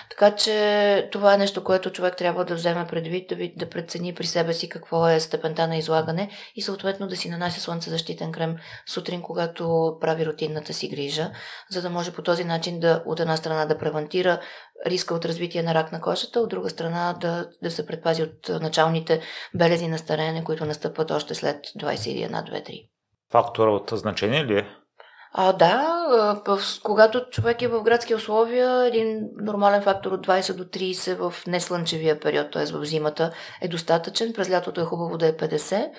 Така 0.09 0.35
че 0.35 1.09
това 1.11 1.33
е 1.33 1.37
нещо, 1.37 1.63
което 1.63 1.91
човек 1.91 2.17
трябва 2.17 2.45
да 2.45 2.55
вземе 2.55 2.87
предвид, 2.87 3.29
да, 3.29 3.35
да 3.55 3.69
прецени 3.69 4.15
при 4.15 4.25
себе 4.25 4.53
си 4.53 4.69
какво 4.69 5.07
е 5.07 5.19
степента 5.19 5.67
на 5.67 5.77
излагане 5.77 6.29
и 6.55 6.61
съответно 6.61 7.07
да 7.07 7.15
си 7.15 7.29
нанася 7.29 7.61
слънцезащитен 7.61 8.31
крем 8.31 8.55
сутрин, 8.87 9.21
когато 9.21 9.97
прави 10.01 10.25
рутинната 10.25 10.73
си 10.73 10.89
грижа, 10.89 11.31
за 11.69 11.81
да 11.81 11.89
може 11.89 12.13
по 12.13 12.21
този 12.21 12.43
начин 12.43 12.79
да 12.79 13.03
от 13.05 13.19
една 13.19 13.37
страна 13.37 13.65
да 13.65 13.77
превентира 13.77 14.39
риска 14.85 15.13
от 15.13 15.25
развитие 15.25 15.63
на 15.63 15.73
рак 15.73 15.91
на 15.91 16.01
кожата, 16.01 16.39
от 16.39 16.49
друга 16.49 16.69
страна 16.69 17.17
да, 17.21 17.49
да 17.63 17.71
се 17.71 17.85
предпази 17.85 18.23
от 18.23 18.61
началните 18.61 19.21
белези 19.55 19.87
на 19.87 19.97
стареене, 19.97 20.43
които 20.43 20.65
настъпват 20.65 21.11
още 21.11 21.35
след 21.35 21.65
21-2-3. 21.65 22.87
Фактора 23.31 23.71
от 23.71 23.91
значение 23.93 24.45
ли 24.45 24.57
е? 24.57 24.67
А, 25.33 25.53
да, 25.53 26.41
когато 26.83 27.25
човек 27.29 27.61
е 27.61 27.67
в 27.67 27.83
градски 27.83 28.15
условия, 28.15 28.85
един 28.87 29.29
нормален 29.41 29.81
фактор 29.81 30.11
от 30.11 30.27
20 30.27 30.53
до 30.53 30.63
30 30.63 31.29
в 31.29 31.47
неслънчевия 31.47 32.19
период, 32.19 32.51
т.е. 32.51 32.65
в 32.65 32.85
зимата, 32.85 33.31
е 33.61 33.67
достатъчен. 33.67 34.33
През 34.33 34.49
лятото 34.49 34.81
е 34.81 34.85
хубаво 34.85 35.17
да 35.17 35.27
е 35.27 35.37
50. 35.37 35.89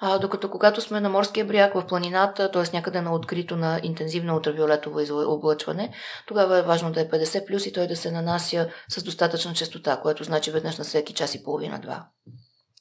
А, 0.00 0.18
докато 0.18 0.50
когато 0.50 0.80
сме 0.80 1.00
на 1.00 1.08
морския 1.08 1.44
бряг, 1.44 1.74
в 1.74 1.86
планината, 1.86 2.50
т.е. 2.50 2.76
някъде 2.76 3.00
на 3.00 3.14
открито 3.14 3.56
на 3.56 3.80
интензивно 3.82 4.34
ултравиолетово 4.34 5.00
облъчване, 5.26 5.94
тогава 6.26 6.58
е 6.58 6.62
важно 6.62 6.92
да 6.92 7.00
е 7.00 7.08
50 7.08 7.46
плюс 7.46 7.66
и 7.66 7.72
той 7.72 7.86
да 7.86 7.96
се 7.96 8.10
нанася 8.10 8.68
с 8.88 9.02
достатъчна 9.02 9.54
частота, 9.54 9.96
което 9.96 10.24
значи 10.24 10.50
веднъж 10.50 10.78
на 10.78 10.84
всеки 10.84 11.14
час 11.14 11.34
и 11.34 11.42
половина-два. 11.42 12.06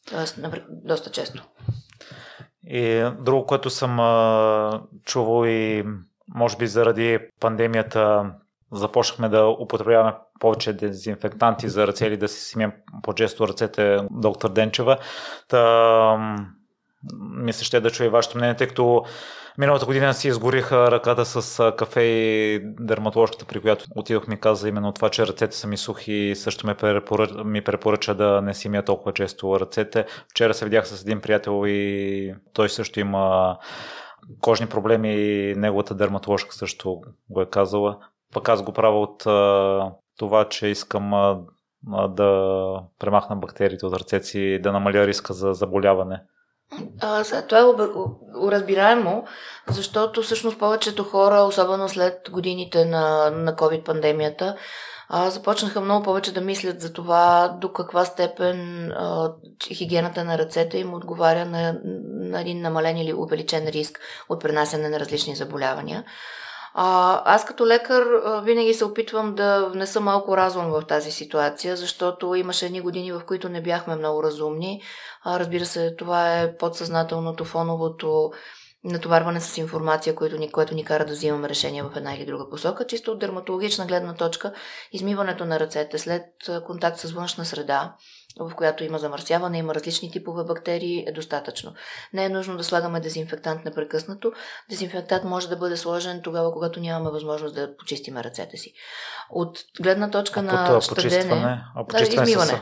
Тоест, 0.09 0.39
доста 0.69 1.11
често. 1.11 1.43
И 2.67 3.11
друго, 3.19 3.45
което 3.45 3.69
съм 3.69 3.99
а, 3.99 4.81
чувал 5.05 5.45
и 5.45 5.85
може 6.35 6.57
би 6.57 6.67
заради 6.67 7.19
пандемията 7.39 8.31
започнахме 8.71 9.29
да 9.29 9.45
употребяваме 9.47 10.13
повече 10.39 10.73
дезинфектанти 10.73 11.69
за 11.69 11.87
ръце 11.87 12.05
или 12.05 12.17
да 12.17 12.27
си 12.27 12.45
симем 12.45 12.71
по-често 13.03 13.47
ръцете, 13.47 13.99
доктор 14.11 14.49
Денчева. 14.49 14.97
Та, 15.47 16.43
мисля, 17.19 17.63
ще 17.63 17.81
да 17.81 17.91
чуя 17.91 18.09
вашето 18.09 18.37
мнение, 18.37 18.55
тъй 18.55 18.67
като 18.67 19.05
Миналата 19.57 19.85
година 19.85 20.13
си 20.13 20.27
изгорих 20.27 20.71
ръката 20.71 21.25
с 21.25 21.71
кафе 21.77 22.01
и 22.01 22.59
дерматоложката, 22.63 23.45
при 23.45 23.61
която 23.61 23.85
отидох 23.95 24.27
ми 24.27 24.39
каза 24.39 24.69
именно 24.69 24.91
това, 24.91 25.09
че 25.09 25.27
ръцете 25.27 25.55
са 25.55 25.67
ми 25.67 25.77
сухи 25.77 26.13
и 26.13 26.35
също 26.35 26.67
ме 26.67 26.75
препоръча, 26.75 27.43
ми 27.43 27.63
препоръча 27.63 28.15
да 28.15 28.41
не 28.41 28.53
си 28.53 28.69
мия 28.69 28.85
толкова 28.85 29.13
често 29.13 29.59
ръцете. 29.59 30.05
Вчера 30.31 30.53
се 30.53 30.65
видях 30.65 30.87
с 30.87 31.01
един 31.01 31.21
приятел 31.21 31.63
и 31.67 32.33
той 32.53 32.69
също 32.69 32.99
има 32.99 33.57
кожни 34.41 34.67
проблеми 34.67 35.13
и 35.13 35.55
неговата 35.55 35.95
дерматоложка 35.95 36.55
също 36.55 37.01
го 37.29 37.41
е 37.41 37.49
казала. 37.49 37.97
Пък 38.33 38.49
аз 38.49 38.63
го 38.63 38.73
правя 38.73 39.01
от 39.01 39.23
това, 40.17 40.49
че 40.49 40.67
искам 40.67 41.11
да 42.09 42.73
премахна 42.99 43.35
бактериите 43.35 43.85
от 43.85 43.93
ръцете 43.93 44.25
си 44.25 44.39
и 44.39 44.59
да 44.59 44.71
намаля 44.71 45.07
риска 45.07 45.33
за 45.33 45.53
заболяване. 45.53 46.21
А, 47.01 47.23
това 47.23 47.59
е 47.59 47.63
разбираемо, 48.51 49.25
защото 49.67 50.21
всъщност 50.21 50.59
повечето 50.59 51.03
хора, 51.03 51.41
особено 51.41 51.89
след 51.89 52.29
годините 52.31 52.85
на, 52.85 53.29
на 53.29 53.55
COVID-пандемията, 53.55 54.55
а, 55.09 55.29
започнаха 55.29 55.81
много 55.81 56.03
повече 56.03 56.33
да 56.33 56.41
мислят 56.41 56.81
за 56.81 56.93
това 56.93 57.57
до 57.61 57.73
каква 57.73 58.05
степен 58.05 58.91
а, 58.91 59.33
хигиената 59.73 60.23
на 60.23 60.37
ръцете 60.37 60.77
им 60.77 60.93
отговаря 60.93 61.45
на, 61.45 61.79
на 62.05 62.41
един 62.41 62.61
намален 62.61 62.97
или 62.97 63.13
увеличен 63.13 63.67
риск 63.67 63.99
от 64.29 64.41
пренасяне 64.41 64.89
на 64.89 64.99
различни 64.99 65.35
заболявания. 65.35 66.03
А, 66.73 67.21
аз 67.35 67.45
като 67.45 67.67
лекар 67.67 68.03
винаги 68.43 68.73
се 68.73 68.85
опитвам 68.85 69.35
да 69.35 69.69
внеса 69.69 69.99
малко 69.99 70.37
разум 70.37 70.65
в 70.65 70.81
тази 70.87 71.11
ситуация, 71.11 71.77
защото 71.77 72.35
имаше 72.35 72.65
едни 72.65 72.81
години, 72.81 73.11
в 73.11 73.21
които 73.27 73.49
не 73.49 73.61
бяхме 73.61 73.95
много 73.95 74.23
разумни. 74.23 74.81
А, 75.23 75.39
разбира 75.39 75.65
се, 75.65 75.95
това 75.95 76.39
е 76.39 76.57
подсъзнателното, 76.57 77.45
фоновото 77.45 78.31
натоварване 78.83 79.41
с 79.41 79.57
информация, 79.57 80.15
което 80.15 80.37
ни, 80.37 80.51
което 80.51 80.75
ни 80.75 80.83
кара 80.83 81.05
да 81.05 81.13
взимаме 81.13 81.49
решения 81.49 81.83
в 81.85 81.97
една 81.97 82.15
или 82.15 82.25
друга 82.25 82.49
посока. 82.49 82.87
Чисто 82.87 83.11
от 83.11 83.19
дерматологична 83.19 83.85
гледна 83.85 84.13
точка, 84.13 84.53
измиването 84.91 85.45
на 85.45 85.59
ръцете 85.59 85.97
след 85.97 86.23
контакт 86.65 86.99
с 86.99 87.11
външна 87.11 87.45
среда, 87.45 87.95
в 88.39 88.55
която 88.55 88.83
има 88.83 88.97
замърсяване, 88.97 89.57
има 89.57 89.75
различни 89.75 90.11
типове 90.11 90.43
бактерии, 90.43 91.05
е 91.07 91.11
достатъчно. 91.11 91.73
Не 92.13 92.25
е 92.25 92.29
нужно 92.29 92.57
да 92.57 92.63
слагаме 92.63 92.99
дезинфектант 92.99 93.65
непрекъснато. 93.65 94.31
Дезинфектант 94.69 95.23
може 95.23 95.49
да 95.49 95.57
бъде 95.57 95.77
сложен 95.77 96.21
тогава, 96.21 96.53
когато 96.53 96.79
нямаме 96.79 97.11
възможност 97.11 97.55
да 97.55 97.77
почистиме 97.77 98.23
ръцете 98.23 98.57
си. 98.57 98.73
От 99.33 99.57
гледна 99.81 100.09
точка 100.09 100.39
а 100.39 100.43
на 100.43 100.81
щадене... 100.81 101.63
А 101.75 101.85
почистване 101.87 102.25
да, 102.25 102.31
измиване. 102.31 102.61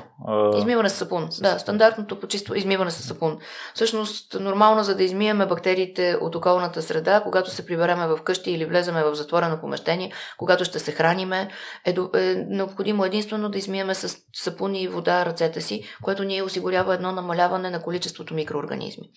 С, 0.54 0.58
измиване 0.58 0.90
с 0.90 0.94
сапун. 0.94 1.32
С... 1.32 1.42
Да, 1.42 1.60
стандартното 1.60 2.20
почиство, 2.20 2.56
измиване 2.56 2.92
с 2.92 3.04
сапун. 3.04 3.40
Всъщност, 3.74 4.38
нормално 4.40 4.84
за 4.84 4.96
да 4.96 5.04
измиеме 5.04 5.46
бактериите 5.46 6.18
от 6.22 6.36
околната 6.36 6.82
среда, 6.82 7.22
когато 7.24 7.52
се 7.52 7.66
прибереме 7.66 8.08
в 8.08 8.18
къщи 8.24 8.52
или 8.52 8.66
влеземе 8.66 9.04
в 9.04 9.16
затворено 9.16 9.60
помещение, 9.60 10.12
когато 10.38 10.66
ще 10.66 10.80
се 10.80 10.92
храниме, 10.92 11.50
е, 11.86 11.96
е 12.16 12.36
необходимо 12.48 13.06
единствено 13.06 13.50
да 13.50 13.58
измиеме 13.58 13.96
с 13.96 14.18
сапун 14.34 14.76
и 14.76 14.88
вода 14.88 15.26
ръцете 15.26 15.62
си, 15.62 15.84
което 16.04 16.24
ни 16.24 16.42
осигурява 16.42 16.94
едно 16.94 17.12
намаляване 17.12 17.70
на 17.70 17.82
количеството 17.82 18.34
микроорганизми. 18.34 19.10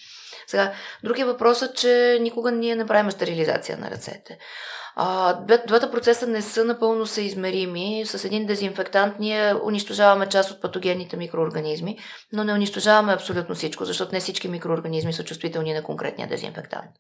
Сега, 0.47 0.73
другия 1.05 1.27
въпрос 1.27 1.63
е, 1.63 1.73
че 1.73 2.19
никога 2.21 2.53
ние 2.53 2.77
не 2.77 2.87
правим 2.87 3.11
стерилизация 3.11 3.79
на 3.79 3.91
ръцете. 3.91 4.39
А, 4.97 5.39
двата 5.67 5.91
процеса 5.91 6.27
не 6.27 6.43
са 6.43 6.65
напълно 6.65 7.07
съизмерими. 7.43 8.07
С 8.07 8.25
един 8.25 8.47
дезинфектант 8.47 9.19
ние 9.19 9.55
унищожаваме 9.65 10.29
част 10.29 10.51
от 10.51 10.63
патогенните 10.63 11.17
микроорганизми, 11.17 11.99
но 12.33 12.45
не 12.45 12.53
унищожаваме 12.53 13.13
абсолютно 13.13 13.55
всичко, 13.55 13.85
защото 13.85 14.13
не 14.13 14.21
всички 14.21 14.49
микроорганизми 14.49 15.13
са 15.13 15.25
чувствителни 15.25 15.73
на 15.75 15.83
конкретния 15.83 16.29
дезинфектант. 16.29 16.91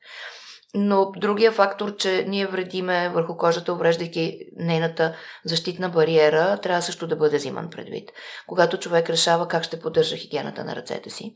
Но 0.75 1.12
другия 1.16 1.52
фактор, 1.52 1.96
че 1.96 2.25
ние 2.28 2.46
вредиме 2.46 3.08
върху 3.08 3.37
кожата, 3.37 3.72
увреждайки 3.72 4.38
нейната 4.56 5.14
защитна 5.44 5.88
бариера, 5.88 6.58
трябва 6.62 6.82
също 6.82 7.06
да 7.06 7.16
бъде 7.16 7.37
взиман 7.37 7.70
предвид. 7.70 8.11
Когато 8.46 8.76
човек 8.76 9.11
решава 9.11 9.49
как 9.49 9.64
ще 9.64 9.80
поддържа 9.80 10.16
хигиената 10.16 10.64
на 10.64 10.76
ръцете 10.76 11.11
си. 11.11 11.32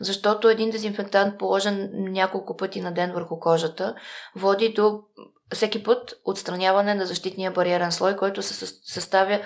Защото 0.00 0.48
един 0.48 0.70
дезинфектант, 0.70 1.38
положен 1.38 1.90
няколко 1.92 2.56
пъти 2.56 2.80
на 2.80 2.92
ден 2.92 3.12
върху 3.12 3.40
кожата, 3.40 3.94
води 4.36 4.72
до 4.72 5.00
всеки 5.54 5.82
път 5.82 6.20
отстраняване 6.24 6.94
на 6.94 7.06
защитния 7.06 7.50
бариерен 7.50 7.92
слой, 7.92 8.16
който 8.16 8.42
се 8.42 8.66
съставя 8.84 9.40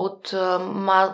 от 0.00 0.32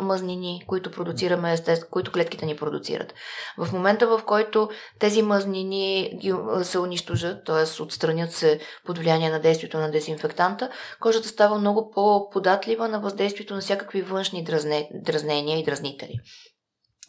мазнини, 0.01 0.63
които 0.67 0.91
продуцираме, 0.91 1.57
които 1.91 2.13
клетките 2.13 2.47
ни 2.47 2.57
продуцират. 2.57 3.15
В 3.59 3.73
момента, 3.73 4.07
в 4.07 4.23
който 4.27 4.69
тези 4.99 5.23
мазнини 5.23 6.19
се 6.63 6.79
унищожат, 6.79 7.45
т.е. 7.45 7.83
отстранят 7.83 8.33
се 8.33 8.61
под 8.87 8.99
влияние 8.99 9.31
на 9.31 9.41
действието 9.41 9.79
на 9.79 9.91
дезинфектанта, 9.91 10.71
кожата 11.01 11.29
става 11.29 11.59
много 11.59 11.91
по-податлива 11.91 12.89
на 12.89 13.01
въздействието 13.01 13.55
на 13.55 13.61
всякакви 13.61 14.03
външни 14.03 14.45
дразне, 14.45 14.91
дразнения 14.95 15.59
и 15.59 15.65
дразнители. 15.65 16.21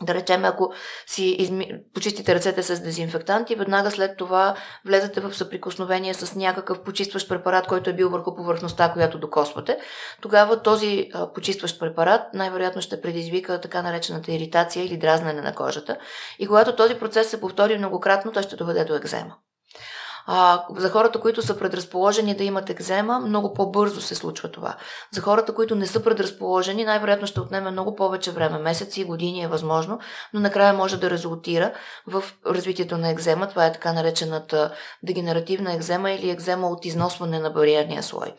Да 0.02 0.14
речем, 0.14 0.46
ако 0.46 0.74
си 1.08 1.26
изми... 1.26 1.72
почистите 1.94 2.36
ръцете 2.36 2.64
с 2.64 2.80
дезинфектант 2.80 3.50
и 3.50 3.56
веднага 3.56 3.92
след 3.92 4.18
това 4.18 4.56
влезете 4.86 5.22
в 5.22 5.34
съприкосновение 5.34 6.14
с 6.14 6.36
някакъв 6.36 6.84
почистващ 6.84 7.30
препарат, 7.30 7.68
който 7.68 7.90
е 7.90 7.94
бил 7.94 8.10
върху 8.10 8.36
повърхността, 8.36 8.94
която 8.94 9.20
докосвате, 9.20 9.78
тогава 10.22 10.62
този 10.62 11.10
почистващ 11.34 11.80
препарат 11.80 12.22
най-вероятно 12.34 12.82
ще 12.82 13.02
предизвика 13.02 13.62
така 13.62 13.82
наречената 13.82 14.32
иритация 14.32 14.86
или 14.86 14.98
дразнене 14.98 15.42
на 15.42 15.56
кожата. 15.56 15.98
И 16.40 16.48
когато 16.48 16.76
този 16.76 16.96
процес 16.96 17.30
се 17.30 17.42
повтори 17.42 17.78
многократно, 17.78 18.32
той 18.32 18.44
ще 18.44 18.56
доведе 18.56 18.86
до 18.86 18.96
екзема. 18.96 19.36
А, 20.28 20.66
за 20.78 20.90
хората, 20.90 21.20
които 21.20 21.42
са 21.42 21.58
предразположени 21.58 22.36
да 22.36 22.44
имат 22.44 22.70
екзема, 22.70 23.20
много 23.20 23.54
по-бързо 23.54 24.02
се 24.02 24.16
случва 24.16 24.52
това. 24.52 24.76
За 25.12 25.22
хората, 25.22 25.54
които 25.54 25.76
не 25.76 25.88
са 25.88 26.04
предразположени, 26.04 26.86
най-вероятно 26.86 27.28
ще 27.28 27.40
отнеме 27.40 27.72
много 27.72 27.96
повече 27.96 28.32
време. 28.32 28.60
Месеци 28.60 29.04
години 29.04 29.44
е 29.44 29.48
възможно, 29.48 30.00
но 30.34 30.40
накрая 30.40 30.74
може 30.74 30.98
да 30.98 31.10
резултира 31.10 31.74
в 32.08 32.24
развитието 32.46 32.98
на 32.98 33.10
екзема. 33.10 33.50
Това 33.50 33.66
е 33.66 33.72
така 33.72 33.94
наречената 33.94 34.74
дегенеративна 35.04 35.74
екзема 35.74 36.12
или 36.12 36.30
екзема 36.30 36.68
от 36.68 36.86
износване 36.86 37.40
на 37.40 37.50
бариерния 37.50 38.04
слой. 38.04 38.34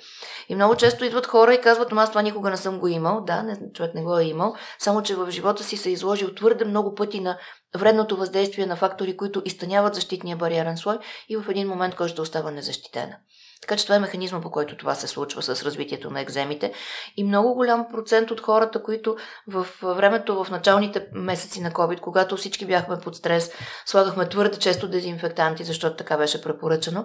И 0.49 0.55
много 0.55 0.77
често 0.77 1.05
идват 1.05 1.27
хора 1.27 1.55
и 1.55 1.61
казват, 1.61 1.93
аз 1.93 2.09
това 2.09 2.23
никога 2.23 2.51
не 2.51 2.57
съм 2.57 2.79
го 2.79 2.89
имал. 2.89 3.21
Да, 3.21 3.43
не, 3.43 3.59
човек 3.75 3.95
не 3.95 4.03
го 4.03 4.19
е 4.19 4.25
имал, 4.25 4.55
само 4.79 5.03
че 5.03 5.15
в 5.15 5.31
живота 5.31 5.65
си 5.65 5.77
се 5.77 5.89
е 5.89 5.93
изложил 5.93 6.35
твърде 6.35 6.65
много 6.65 6.95
пъти 6.95 7.21
на 7.21 7.39
вредното 7.75 8.17
въздействие 8.17 8.67
на 8.67 8.77
фактори, 8.77 9.17
които 9.17 9.43
изтъняват 9.45 9.95
защитния 9.95 10.37
бариерен 10.37 10.77
слой 10.77 10.99
и 11.29 11.37
в 11.37 11.45
един 11.51 11.69
момент 11.69 11.95
кожата 11.95 12.23
остава 12.23 12.51
незащитена. 12.51 13.17
Така 13.61 13.77
че 13.77 13.85
това 13.85 13.97
е 13.97 14.01
механизма, 14.01 14.41
по 14.41 14.51
който 14.51 14.77
това 14.77 14.95
се 14.95 15.07
случва 15.07 15.43
с 15.43 15.63
развитието 15.63 16.11
на 16.11 16.21
екземите. 16.21 16.73
И 17.17 17.25
много 17.25 17.55
голям 17.55 17.87
процент 17.93 18.31
от 18.31 18.41
хората, 18.41 18.83
които 18.83 19.17
в 19.47 19.67
времето, 19.83 20.45
в 20.45 20.51
началните 20.51 21.07
месеци 21.13 21.61
на 21.61 21.71
COVID, 21.71 22.01
когато 22.01 22.37
всички 22.37 22.67
бяхме 22.67 22.99
под 22.99 23.17
стрес, 23.17 23.51
слагахме 23.87 24.29
твърде 24.29 24.59
често 24.59 24.89
дезинфектанти, 24.89 25.65
защото 25.65 25.97
така 25.97 26.17
беше 26.17 26.43
препоръчано, 26.43 27.05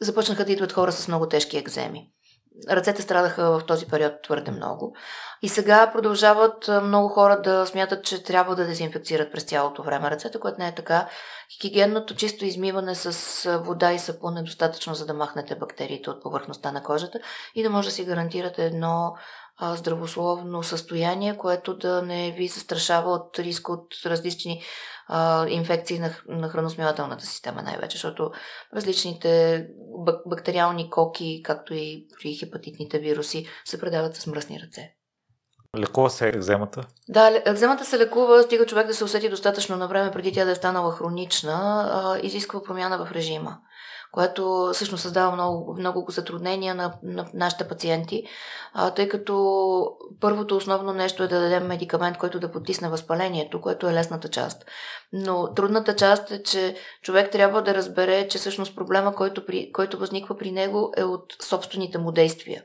започнаха 0.00 0.44
да 0.44 0.52
идват 0.52 0.72
хора 0.72 0.92
с 0.92 1.08
много 1.08 1.28
тежки 1.28 1.58
екземи. 1.58 2.10
Ръцете 2.70 3.02
страдаха 3.02 3.58
в 3.58 3.66
този 3.66 3.86
период 3.86 4.12
твърде 4.22 4.50
много. 4.50 4.94
И 5.42 5.48
сега 5.48 5.90
продължават 5.92 6.70
много 6.82 7.08
хора 7.08 7.40
да 7.42 7.66
смятат, 7.66 8.04
че 8.04 8.22
трябва 8.22 8.56
да 8.56 8.66
дезинфекцират 8.66 9.32
през 9.32 9.44
цялото 9.44 9.82
време 9.82 10.10
ръцете, 10.10 10.40
което 10.40 10.60
не 10.60 10.68
е 10.68 10.74
така. 10.74 11.08
Хигиенното 11.60 12.14
чисто 12.14 12.44
измиване 12.44 12.94
с 12.94 13.58
вода 13.64 13.92
и 13.92 13.98
сапун 13.98 14.36
е 14.36 14.42
достатъчно, 14.42 14.94
за 14.94 15.06
да 15.06 15.14
махнете 15.14 15.56
бактериите 15.56 16.10
от 16.10 16.22
повърхността 16.22 16.72
на 16.72 16.82
кожата 16.82 17.18
и 17.54 17.62
да 17.62 17.70
може 17.70 17.88
да 17.88 17.94
си 17.94 18.04
гарантирате 18.04 18.64
едно 18.64 19.14
здравословно 19.62 20.62
състояние, 20.62 21.36
което 21.36 21.76
да 21.76 22.02
не 22.02 22.30
ви 22.30 22.48
застрашава 22.48 23.10
от 23.10 23.38
риск 23.38 23.68
от 23.68 23.86
различни 24.06 24.62
а, 25.12 25.48
инфекции 25.48 25.98
на, 25.98 26.10
на 26.28 26.48
храносмилателната 26.48 27.26
система 27.26 27.62
най-вече, 27.62 27.96
защото 27.96 28.30
различните 28.76 29.66
бактериални 30.26 30.90
коки, 30.90 31.40
както 31.44 31.74
и 31.74 32.06
при 32.20 32.34
хепатитните 32.34 32.98
вируси, 32.98 33.46
се 33.64 33.80
предават 33.80 34.16
с 34.16 34.26
мръсни 34.26 34.60
ръце. 34.60 34.94
Лекува 35.78 36.10
се 36.10 36.28
екземата? 36.28 36.86
Да, 37.08 37.42
екземата 37.46 37.84
се 37.84 37.98
лекува, 37.98 38.42
стига 38.42 38.66
човек 38.66 38.86
да 38.86 38.94
се 38.94 39.04
усети 39.04 39.28
достатъчно 39.28 39.76
на 39.76 39.88
време 39.88 40.10
преди 40.10 40.32
тя 40.32 40.44
да 40.44 40.50
е 40.50 40.54
станала 40.54 40.92
хронична, 40.92 41.90
а, 41.92 42.18
изисква 42.26 42.62
промяна 42.62 43.06
в 43.06 43.12
режима 43.12 43.58
което 44.12 44.70
всъщност 44.74 45.02
създава 45.02 45.32
много, 45.32 45.74
много 45.78 46.06
затруднения 46.08 46.74
на, 46.74 46.94
на 47.02 47.26
нашите 47.34 47.68
пациенти, 47.68 48.22
а, 48.72 48.90
тъй 48.90 49.08
като 49.08 49.96
първото 50.20 50.56
основно 50.56 50.92
нещо 50.92 51.22
е 51.22 51.28
да 51.28 51.40
дадем 51.40 51.66
медикамент, 51.66 52.18
който 52.18 52.40
да 52.40 52.52
потисне 52.52 52.88
възпалението, 52.88 53.60
което 53.60 53.88
е 53.88 53.92
лесната 53.92 54.28
част. 54.28 54.64
Но 55.12 55.54
трудната 55.54 55.96
част 55.96 56.30
е, 56.30 56.42
че 56.42 56.76
човек 57.02 57.32
трябва 57.32 57.62
да 57.62 57.74
разбере, 57.74 58.28
че 58.28 58.38
всъщност 58.38 58.76
проблема, 58.76 59.14
който, 59.14 59.46
при, 59.46 59.72
който 59.72 59.98
възниква 59.98 60.38
при 60.38 60.50
него 60.50 60.92
е 60.96 61.04
от 61.04 61.36
собствените 61.42 61.98
му 61.98 62.12
действия 62.12 62.62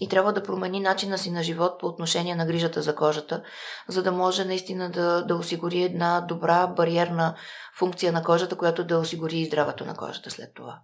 и 0.00 0.08
трябва 0.08 0.32
да 0.32 0.42
промени 0.42 0.80
начина 0.80 1.18
си 1.18 1.30
на 1.30 1.42
живот 1.42 1.80
по 1.80 1.86
отношение 1.86 2.34
на 2.34 2.46
грижата 2.46 2.82
за 2.82 2.94
кожата, 2.94 3.42
за 3.88 4.02
да 4.02 4.12
може 4.12 4.44
наистина 4.44 4.90
да, 4.90 5.24
да 5.24 5.36
осигури 5.36 5.82
една 5.82 6.20
добра 6.20 6.66
бариерна 6.66 7.34
функция 7.78 8.12
на 8.12 8.22
кожата, 8.22 8.56
която 8.56 8.84
да 8.84 8.98
осигури 8.98 9.38
и 9.38 9.46
здравето 9.46 9.84
на 9.84 9.94
кожата 9.94 10.30
след 10.30 10.54
това. 10.54 10.78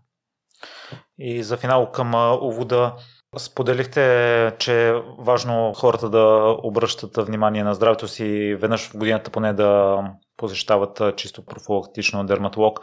И 1.19 1.43
за 1.43 1.57
финал 1.57 1.91
към 1.91 2.15
увода, 2.43 2.95
Споделихте, 3.39 4.53
че 4.59 4.89
е 4.89 5.03
важно 5.19 5.73
хората 5.77 6.11
да 6.11 6.57
обръщат 6.63 7.17
внимание 7.17 7.65
на 7.65 7.75
здравето 7.75 8.09
си 8.09 8.57
веднъж 8.61 8.89
в 8.89 8.97
годината 8.97 9.31
поне 9.31 9.53
да 9.53 9.99
посещават 10.37 11.17
чисто 11.17 11.45
профилактично 11.45 12.27
дерматолог 12.27 12.81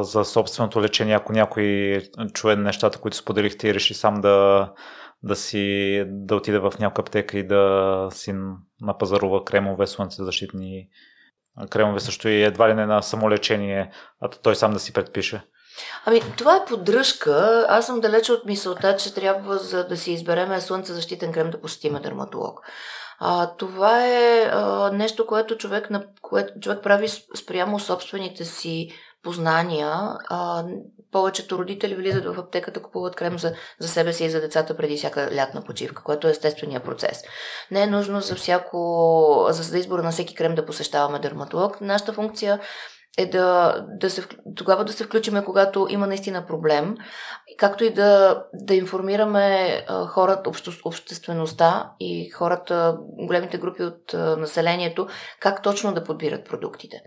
за 0.00 0.24
собственото 0.24 0.82
лечение, 0.82 1.14
ако 1.14 1.32
някой 1.32 1.98
чуе 2.32 2.56
нещата, 2.56 2.98
които 2.98 3.16
споделихте 3.16 3.68
и 3.68 3.74
реши 3.74 3.94
сам 3.94 4.20
да 4.20 4.68
да 5.22 5.36
си 5.36 6.04
да 6.06 6.36
отиде 6.36 6.58
в 6.58 6.72
някаква 6.80 7.02
аптека 7.02 7.38
и 7.38 7.46
да 7.46 8.08
си 8.12 8.34
напазарува 8.80 9.44
кремове, 9.44 9.86
слънцезащитни 9.86 10.88
кремове 11.70 12.00
също 12.00 12.28
и 12.28 12.42
едва 12.42 12.68
ли 12.68 12.74
не 12.74 12.86
на 12.86 13.02
самолечение, 13.02 13.90
а 14.20 14.28
той 14.28 14.56
сам 14.56 14.72
да 14.72 14.78
си 14.78 14.92
предпише? 14.92 15.42
Ами, 16.04 16.20
това 16.38 16.56
е 16.56 16.64
поддръжка. 16.64 17.66
Аз 17.68 17.86
съм 17.86 18.00
далече 18.00 18.32
от 18.32 18.44
мисълта, 18.46 18.96
че 18.96 19.14
трябва 19.14 19.58
за 19.58 19.88
да 19.88 19.96
си 19.96 20.12
избереме 20.12 20.60
слънцезащитен 20.60 21.32
крем 21.32 21.50
да 21.50 21.60
посетиме 21.60 22.00
дерматолог. 22.00 22.60
А, 23.18 23.56
това 23.56 24.06
е 24.06 24.50
а, 24.52 24.90
нещо, 24.92 25.26
което 25.26 25.58
човек, 25.58 25.90
на, 25.90 26.04
което 26.22 26.60
човек 26.60 26.82
прави 26.82 27.08
спрямо 27.36 27.80
собствените 27.80 28.44
си 28.44 28.90
познания. 29.22 29.90
А, 30.28 30.64
повечето 31.12 31.58
родители 31.58 31.94
влизат 31.94 32.24
в 32.24 32.40
аптеката, 32.40 32.82
купуват 32.82 33.16
крем 33.16 33.38
за, 33.38 33.54
за 33.80 33.88
себе 33.88 34.12
си 34.12 34.24
и 34.24 34.30
за 34.30 34.40
децата 34.40 34.76
преди 34.76 34.96
всяка 34.96 35.30
лятна 35.36 35.62
почивка, 35.62 36.02
което 36.02 36.28
е 36.28 36.30
естествения 36.30 36.80
процес. 36.80 37.22
Не 37.70 37.82
е 37.82 37.86
нужно 37.86 38.20
за 38.20 38.34
всяко, 38.34 39.46
за 39.48 39.78
избора 39.78 40.02
на 40.02 40.10
всеки 40.10 40.34
крем 40.34 40.54
да 40.54 40.66
посещаваме 40.66 41.18
дерматолог. 41.18 41.80
Нашата 41.80 42.12
функция 42.12 42.60
е 43.18 43.26
да, 43.26 43.76
да 44.00 44.10
се, 44.10 44.24
тогава 44.56 44.84
да 44.84 44.92
се 44.92 45.04
включиме, 45.04 45.44
когато 45.44 45.86
има 45.90 46.06
наистина 46.06 46.46
проблем, 46.46 46.96
както 47.58 47.84
и 47.84 47.90
да, 47.90 48.42
да 48.54 48.74
информираме 48.74 49.84
хората, 50.08 50.50
обще, 50.50 50.70
обществеността 50.84 51.92
и 52.00 52.30
хората, 52.30 52.96
големите 53.00 53.58
групи 53.58 53.82
от 53.82 54.12
населението, 54.14 55.06
как 55.40 55.62
точно 55.62 55.94
да 55.94 56.04
подбират 56.04 56.48
продуктите. 56.48 57.02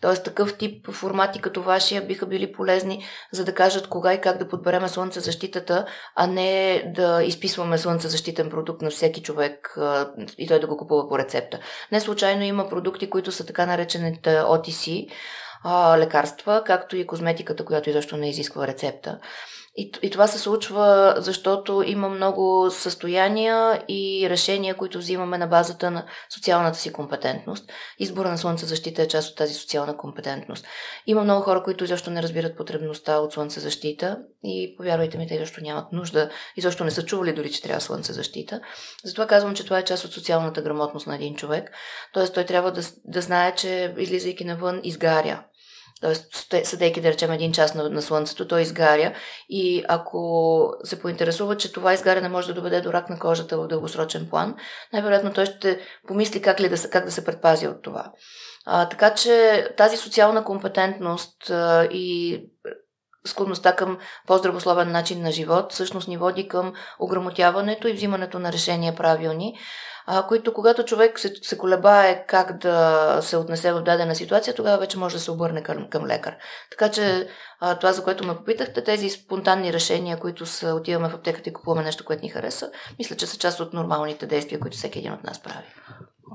Тоест 0.00 0.24
такъв 0.24 0.58
тип 0.58 0.90
формати 0.90 1.40
като 1.40 1.62
вашия 1.62 2.06
биха 2.06 2.26
били 2.26 2.52
полезни, 2.52 3.04
за 3.32 3.44
да 3.44 3.54
кажат 3.54 3.88
кога 3.88 4.14
и 4.14 4.20
как 4.20 4.38
да 4.38 4.48
подбереме 4.48 4.88
слънцезащитата, 4.88 5.86
а 6.14 6.26
не 6.26 6.82
да 6.96 7.22
изписваме 7.22 7.78
слънцезащитен 7.78 8.50
продукт 8.50 8.82
на 8.82 8.90
всеки 8.90 9.22
човек 9.22 9.78
и 10.38 10.48
той 10.48 10.60
да 10.60 10.66
го 10.66 10.76
купува 10.76 11.08
по 11.08 11.18
рецепта. 11.18 11.58
Не 11.92 12.00
случайно 12.00 12.42
има 12.42 12.68
продукти, 12.68 13.10
които 13.10 13.32
са 13.32 13.46
така 13.46 13.66
наречените 13.66 14.30
OTC, 14.30 15.08
лекарства, 15.98 16.62
както 16.66 16.96
и 16.96 17.06
козметиката, 17.06 17.64
която 17.64 17.90
изобщо 17.90 18.16
не 18.16 18.30
изисква 18.30 18.66
рецепта. 18.66 19.18
И, 19.78 19.92
и 20.02 20.10
това 20.10 20.26
се 20.26 20.38
случва, 20.38 21.14
защото 21.18 21.82
има 21.86 22.08
много 22.08 22.70
състояния 22.70 23.84
и 23.88 24.26
решения, 24.30 24.74
които 24.74 24.98
взимаме 24.98 25.38
на 25.38 25.46
базата 25.46 25.90
на 25.90 26.06
социалната 26.34 26.78
си 26.78 26.92
компетентност. 26.92 27.70
Избора 27.98 28.30
на 28.30 28.38
слънцезащита 28.38 29.02
е 29.02 29.08
част 29.08 29.30
от 29.30 29.36
тази 29.36 29.54
социална 29.54 29.96
компетентност. 29.96 30.66
Има 31.06 31.24
много 31.24 31.42
хора, 31.42 31.62
които 31.62 31.84
изобщо 31.84 32.10
не 32.10 32.22
разбират 32.22 32.56
потребността 32.56 33.18
от 33.18 33.32
слънцезащита 33.32 34.18
и 34.44 34.74
повярвайте 34.76 35.18
ми, 35.18 35.26
те 35.26 35.34
изобщо 35.34 35.62
нямат 35.62 35.92
нужда, 35.92 36.30
изобщо 36.56 36.84
не 36.84 36.90
са 36.90 37.04
чували 37.04 37.32
дори, 37.32 37.50
че 37.50 37.62
трябва 37.62 37.80
слънцезащита. 37.80 38.60
Затова 39.04 39.26
казвам, 39.26 39.54
че 39.54 39.64
това 39.64 39.78
е 39.78 39.84
част 39.84 40.04
от 40.04 40.12
социалната 40.12 40.62
грамотност 40.62 41.06
на 41.06 41.14
един 41.14 41.34
човек. 41.34 41.70
Тоест 42.12 42.34
той 42.34 42.44
трябва 42.44 42.72
да, 42.72 42.82
да 43.04 43.20
знае, 43.20 43.54
че 43.54 43.94
излизайки 43.98 44.44
навън 44.44 44.80
изгаря 44.82 45.44
Тоест, 46.00 46.54
съдейки 46.64 47.00
да 47.00 47.08
речем 47.08 47.32
един 47.32 47.52
час 47.52 47.74
на, 47.74 47.90
на 47.90 48.02
слънцето, 48.02 48.48
той 48.48 48.60
изгаря 48.60 49.14
и 49.48 49.84
ако 49.88 50.72
се 50.84 51.00
поинтересува, 51.00 51.56
че 51.56 51.72
това 51.72 51.92
изгаряне 51.92 52.28
може 52.28 52.46
да 52.46 52.54
доведе 52.54 52.80
до 52.80 52.92
рак 52.92 53.10
на 53.10 53.18
кожата 53.18 53.58
в 53.58 53.66
дългосрочен 53.66 54.28
план, 54.30 54.54
най-вероятно 54.92 55.32
той 55.32 55.46
ще 55.46 55.80
помисли 56.08 56.42
как, 56.42 56.60
ли 56.60 56.68
да, 56.68 56.90
как 56.90 57.04
да 57.04 57.10
се 57.12 57.24
предпази 57.24 57.68
от 57.68 57.82
това. 57.82 58.12
А, 58.66 58.88
така 58.88 59.14
че 59.14 59.66
тази 59.76 59.96
социална 59.96 60.44
компетентност 60.44 61.50
а, 61.50 61.84
и 61.84 62.40
склонността 63.26 63.76
към 63.76 63.98
по-здравословен 64.26 64.92
начин 64.92 65.22
на 65.22 65.32
живот 65.32 65.72
всъщност 65.72 66.08
ни 66.08 66.16
води 66.16 66.48
към 66.48 66.72
ограмотяването 66.98 67.88
и 67.88 67.92
взимането 67.92 68.38
на 68.38 68.52
решения 68.52 68.96
правилни 68.96 69.58
а, 70.06 70.26
които 70.26 70.54
когато 70.54 70.84
човек 70.84 71.18
се, 71.18 71.34
се 71.42 71.58
колебае 71.58 72.24
как 72.26 72.58
да 72.58 73.18
се 73.22 73.36
отнесе 73.36 73.72
в 73.72 73.82
дадена 73.82 74.14
ситуация, 74.14 74.54
тогава 74.54 74.78
вече 74.78 74.98
може 74.98 75.16
да 75.16 75.20
се 75.20 75.30
обърне 75.30 75.62
към, 75.62 75.88
към 75.90 76.06
лекар. 76.06 76.36
Така 76.70 76.90
че 76.90 77.28
а, 77.60 77.74
това, 77.74 77.92
за 77.92 78.04
което 78.04 78.26
ме 78.26 78.36
попитахте, 78.36 78.84
тези 78.84 79.10
спонтанни 79.10 79.72
решения, 79.72 80.18
които 80.18 80.46
са 80.46 80.74
отиваме 80.74 81.08
в 81.08 81.14
аптеката 81.14 81.50
и 81.50 81.52
купуваме 81.52 81.82
нещо, 81.82 82.04
което 82.04 82.22
ни 82.22 82.28
хареса, 82.28 82.70
мисля, 82.98 83.16
че 83.16 83.26
са 83.26 83.38
част 83.38 83.60
от 83.60 83.72
нормалните 83.72 84.26
действия, 84.26 84.60
които 84.60 84.76
всеки 84.76 84.98
един 84.98 85.12
от 85.12 85.24
нас 85.24 85.42
прави. 85.42 85.66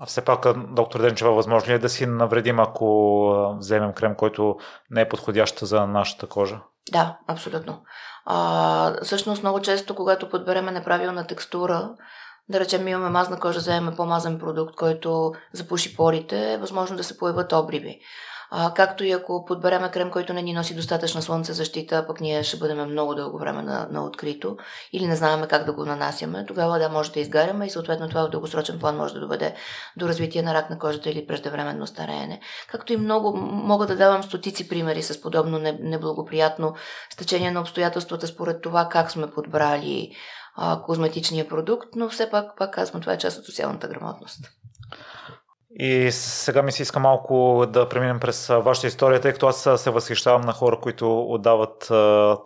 А 0.01 0.05
все 0.05 0.25
пак, 0.25 0.73
доктор 0.73 1.01
Денчева, 1.01 1.33
възможно 1.33 1.69
ли 1.69 1.73
е 1.73 1.79
да 1.79 1.89
си 1.89 2.05
навредим, 2.05 2.59
ако 2.59 3.55
вземем 3.59 3.93
крем, 3.93 4.15
който 4.15 4.55
не 4.89 5.01
е 5.01 5.09
подходящ 5.09 5.59
за 5.59 5.87
нашата 5.87 6.27
кожа? 6.27 6.59
Да, 6.91 7.17
абсолютно. 7.27 7.81
А, 8.25 9.03
всъщност 9.03 9.43
много 9.43 9.61
често, 9.61 9.95
когато 9.95 10.29
подбереме 10.29 10.71
неправилна 10.71 11.27
текстура, 11.27 11.89
да 12.49 12.59
речем, 12.59 12.87
имаме 12.87 13.09
мазна 13.09 13.39
кожа, 13.39 13.59
вземем 13.59 13.95
по-мазен 13.95 14.39
продукт, 14.39 14.75
който 14.75 15.33
запуши 15.53 15.95
порите, 15.95 16.53
е 16.53 16.57
възможно 16.57 16.97
да 16.97 17.03
се 17.03 17.17
появят 17.17 17.53
обриви. 17.53 17.99
А, 18.53 18.73
както 18.73 19.03
и 19.03 19.11
ако 19.11 19.45
подбереме 19.45 19.91
крем, 19.91 20.11
който 20.11 20.33
не 20.33 20.41
ни 20.41 20.53
носи 20.53 20.75
достатъчна 20.75 21.21
слънце 21.21 21.53
защита, 21.53 22.07
пък 22.07 22.21
ние 22.21 22.43
ще 22.43 22.57
бъдем 22.57 22.91
много 22.91 23.15
дълго 23.15 23.37
време 23.37 23.61
на, 23.61 23.87
на 23.91 24.05
открито 24.05 24.57
или 24.93 25.07
не 25.07 25.15
знаем 25.15 25.45
как 25.49 25.65
да 25.65 25.73
го 25.73 25.85
нанасяме, 25.85 26.45
тогава 26.45 26.79
да 26.79 26.89
може 26.89 27.11
да 27.11 27.19
изгаряме 27.19 27.65
и 27.65 27.69
съответно 27.69 28.09
това 28.09 28.27
в 28.27 28.29
дългосрочен 28.29 28.79
план 28.79 28.97
може 28.97 29.13
да 29.13 29.19
доведе 29.19 29.55
до 29.97 30.07
развитие 30.07 30.41
на 30.41 30.53
рак 30.53 30.69
на 30.69 30.79
кожата 30.79 31.09
или 31.09 31.27
преждевременно 31.27 31.87
стареене. 31.87 32.39
Както 32.67 32.93
и 32.93 32.97
много, 32.97 33.37
мога 33.37 33.87
да 33.87 33.95
давам 33.95 34.23
стотици 34.23 34.69
примери 34.69 35.03
с 35.03 35.21
подобно 35.21 35.59
неблагоприятно 35.79 36.75
стечение 37.09 37.51
на 37.51 37.61
обстоятелствата 37.61 38.27
според 38.27 38.61
това 38.61 38.89
как 38.89 39.11
сме 39.11 39.31
подбрали 39.31 40.15
а, 40.55 40.81
козметичния 40.81 41.47
продукт, 41.47 41.89
но 41.95 42.09
все 42.09 42.29
пак, 42.29 42.57
пак 42.57 42.73
казвам, 42.73 43.01
това 43.01 43.13
е 43.13 43.17
част 43.17 43.39
от 43.39 43.45
социалната 43.45 43.87
грамотност. 43.87 44.39
И 45.79 46.11
сега 46.11 46.61
ми 46.61 46.71
се 46.71 46.81
иска 46.81 46.99
малко 46.99 47.65
да 47.69 47.89
преминем 47.89 48.19
през 48.19 48.47
вашата 48.47 48.87
история, 48.87 49.21
тъй 49.21 49.31
като 49.33 49.47
аз 49.47 49.69
се 49.81 49.89
възхищавам 49.89 50.41
на 50.41 50.53
хора, 50.53 50.79
които 50.81 51.21
отдават 51.21 51.91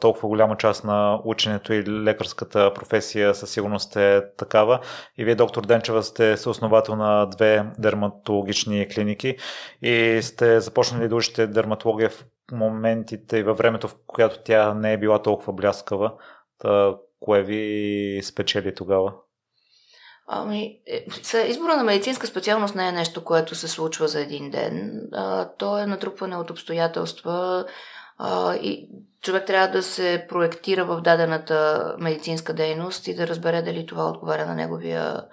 толкова 0.02 0.28
голяма 0.28 0.58
част 0.58 0.84
на 0.84 1.22
ученето 1.24 1.74
и 1.74 1.84
лекарската 1.84 2.74
професия, 2.74 3.36
със 3.36 3.52
сигурност 3.52 3.96
е 3.96 4.24
такава. 4.38 4.80
И 5.18 5.26
вие, 5.26 5.36
доктор 5.36 5.66
Денчева, 5.66 6.04
сте 6.04 6.38
съосновател 6.38 6.96
на 6.96 7.26
две 7.26 7.66
дерматологични 7.80 8.88
клиники 8.90 9.38
и 9.82 10.20
сте 10.22 10.60
започнали 10.60 11.08
да 11.08 11.16
учите 11.16 11.48
дерматология 11.48 12.10
в 12.10 12.26
моментите 12.52 13.38
и 13.38 13.44
във 13.44 13.58
времето, 13.58 13.88
в 13.88 13.96
която 14.08 14.40
тя 14.46 14.74
не 14.74 14.94
е 14.94 14.98
била 14.98 15.22
толкова 15.22 15.54
бляскава. 15.54 16.12
Кое 17.26 17.44
ви 17.44 18.22
спечели 18.24 18.76
тогава? 18.76 19.14
Ами, 20.28 20.80
е, 20.88 21.06
избора 21.48 21.78
на 21.78 21.84
медицинска 21.84 22.28
специалност 22.28 22.76
не 22.76 22.88
е 22.88 22.92
нещо, 22.92 23.24
което 23.24 23.56
се 23.56 23.68
случва 23.68 24.08
за 24.08 24.22
един 24.22 24.50
ден. 24.50 25.02
А, 25.14 25.50
то 25.58 25.78
е 25.78 25.86
натрупване 25.86 26.38
от 26.38 26.50
обстоятелства 26.50 27.66
а, 28.18 28.56
и 28.56 28.90
човек 29.22 29.46
трябва 29.48 29.68
да 29.68 29.84
се 29.84 30.26
проектира 30.30 30.86
в 30.86 31.02
дадената 31.02 31.96
медицинска 32.00 32.54
дейност 32.54 33.08
и 33.08 33.16
да 33.16 33.28
разбере 33.28 33.62
дали 33.62 33.86
това 33.86 34.10
отговаря 34.10 34.46
на 34.46 34.56
неговия 34.56 35.24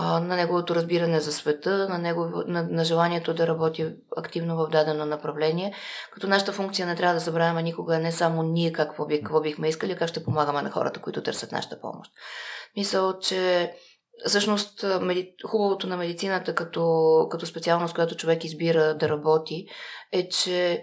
на 0.00 0.36
неговото 0.36 0.74
разбиране 0.74 1.20
за 1.20 1.32
света, 1.32 1.88
на, 1.88 1.98
негов, 1.98 2.30
на, 2.46 2.62
на 2.62 2.84
желанието 2.84 3.34
да 3.34 3.46
работи 3.46 3.94
активно 4.16 4.56
в 4.56 4.68
дадено 4.68 5.06
направление. 5.06 5.74
Като 6.12 6.26
нашата 6.26 6.52
функция 6.52 6.86
не 6.86 6.96
трябва 6.96 7.14
да 7.14 7.20
забравяме 7.20 7.62
никога 7.62 7.98
не 7.98 8.12
само 8.12 8.42
ние 8.42 8.72
какво, 8.72 9.06
би, 9.06 9.22
какво 9.22 9.40
бихме 9.40 9.68
искали, 9.68 9.96
как 9.96 10.08
ще 10.08 10.24
помагаме 10.24 10.62
на 10.62 10.70
хората, 10.70 11.00
които 11.00 11.22
търсят 11.22 11.52
нашата 11.52 11.80
помощ. 11.80 12.12
Мисля, 12.76 13.18
че 13.20 13.72
всъщност 14.26 14.84
меди... 15.00 15.34
хубавото 15.46 15.86
на 15.86 15.96
медицината 15.96 16.54
като, 16.54 17.26
като 17.30 17.46
специалност, 17.46 17.94
която 17.94 18.16
човек 18.16 18.44
избира 18.44 18.94
да 18.94 19.08
работи, 19.08 19.66
е, 20.12 20.28
че 20.28 20.82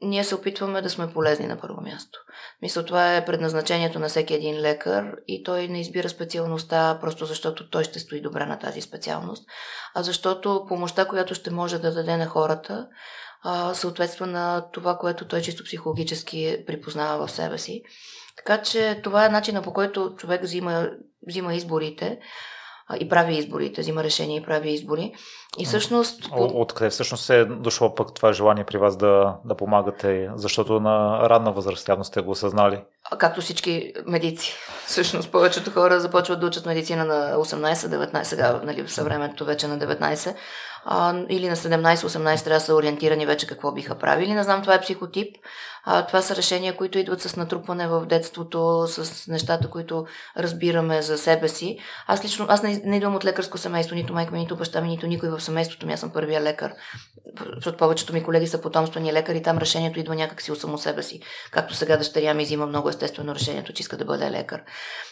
ние 0.00 0.24
се 0.24 0.34
опитваме 0.34 0.82
да 0.82 0.90
сме 0.90 1.12
полезни 1.12 1.46
на 1.46 1.60
първо 1.60 1.80
място. 1.80 2.18
Мисля, 2.62 2.84
това 2.84 3.16
е 3.16 3.24
предназначението 3.24 3.98
на 3.98 4.08
всеки 4.08 4.34
един 4.34 4.60
лекар 4.60 5.16
и 5.28 5.42
той 5.42 5.68
не 5.68 5.80
избира 5.80 6.08
специалността 6.08 6.98
просто 7.00 7.26
защото 7.26 7.70
той 7.70 7.84
ще 7.84 7.98
стои 7.98 8.20
добре 8.20 8.46
на 8.46 8.58
тази 8.58 8.80
специалност, 8.80 9.48
а 9.94 10.02
защото 10.02 10.64
помощта, 10.68 11.04
която 11.04 11.34
ще 11.34 11.50
може 11.50 11.78
да 11.78 11.94
даде 11.94 12.16
на 12.16 12.26
хората, 12.26 12.88
съответства 13.72 14.26
на 14.26 14.70
това, 14.72 14.98
което 14.98 15.28
той 15.28 15.40
чисто 15.40 15.64
психологически 15.64 16.64
припознава 16.66 17.26
в 17.26 17.30
себе 17.30 17.58
си. 17.58 17.82
Така 18.36 18.62
че 18.62 19.00
това 19.02 19.26
е 19.26 19.28
начина 19.28 19.62
по 19.62 19.72
който 19.72 20.14
човек 20.16 20.42
взима, 20.42 20.90
взима 21.28 21.54
изборите 21.54 22.18
и 23.00 23.08
прави 23.08 23.36
изборите, 23.36 23.80
взима 23.80 24.04
решения 24.04 24.40
и 24.40 24.44
прави 24.44 24.70
избори. 24.70 25.12
И 25.58 25.64
всъщност... 25.64 26.28
Откъде 26.32 26.90
всъщност 26.90 27.30
е 27.30 27.44
дошло 27.44 27.94
пък 27.94 28.14
това 28.14 28.32
желание 28.32 28.64
при 28.64 28.78
вас 28.78 28.96
да, 28.96 29.36
да 29.44 29.54
помагате, 29.54 30.30
защото 30.34 30.80
на 30.80 31.28
ранна 31.30 31.52
възраст 31.52 31.88
явно 31.88 32.04
сте 32.04 32.20
го 32.20 32.30
осъзнали? 32.30 32.80
Както 33.18 33.40
всички 33.40 33.92
медици. 34.06 34.54
Всъщност 34.86 35.32
повечето 35.32 35.70
хора 35.70 36.00
започват 36.00 36.40
да 36.40 36.46
учат 36.46 36.66
медицина 36.66 37.04
на 37.04 37.36
18-19, 37.36 38.22
сега 38.22 38.60
нали, 38.64 38.82
в 38.82 38.92
съвременето 38.92 39.44
вече 39.44 39.66
на 39.68 39.78
19 39.78 40.34
а, 40.84 41.14
или 41.28 41.48
на 41.48 41.56
17-18 41.56 42.44
трябва 42.44 42.58
да 42.58 42.60
са 42.60 42.74
ориентирани 42.74 43.26
вече 43.26 43.46
какво 43.46 43.72
биха 43.72 43.98
правили. 43.98 44.34
Не 44.34 44.42
знам, 44.42 44.62
това 44.62 44.74
е 44.74 44.80
психотип. 44.80 45.36
А, 45.84 46.06
това 46.06 46.22
са 46.22 46.36
решения, 46.36 46.76
които 46.76 46.98
идват 46.98 47.22
с 47.22 47.36
натрупване 47.36 47.88
в 47.88 48.06
детството, 48.06 48.86
с 48.88 49.26
нещата, 49.28 49.70
които 49.70 50.06
разбираме 50.36 51.02
за 51.02 51.18
себе 51.18 51.48
си. 51.48 51.78
Аз 52.06 52.24
лично, 52.24 52.46
аз 52.48 52.62
не, 52.62 52.82
не 52.84 52.96
идвам 52.96 53.14
от 53.14 53.24
лекарско 53.24 53.58
семейство, 53.58 53.94
нито 53.94 54.12
майка 54.12 54.32
ми, 54.32 54.38
нито 54.38 54.56
баща 54.56 54.80
ми, 54.80 54.88
нито 54.88 55.06
никой 55.06 55.28
в 55.28 55.40
семейството 55.40 55.86
ми. 55.86 55.92
Аз 55.92 56.00
съм 56.00 56.12
първия 56.12 56.40
лекар. 56.40 56.72
защото 57.54 57.78
повечето 57.78 58.12
ми 58.12 58.22
колеги 58.22 58.46
са 58.46 58.60
потомствени 58.60 59.12
лекари, 59.12 59.42
там 59.42 59.58
решението 59.58 60.00
идва 60.00 60.14
някакси 60.14 60.52
от 60.52 60.60
само 60.60 60.78
себе 60.78 61.02
си. 61.02 61.20
Както 61.50 61.74
сега 61.74 61.96
дъщеря 61.96 62.34
ми 62.34 62.44
взима 62.44 62.66
много 62.66 62.88
естествено 62.88 63.34
решението, 63.34 63.72
че 63.72 63.80
иска 63.80 63.96
да 63.96 64.04
бъде 64.04 64.30
лекар. 64.30 64.62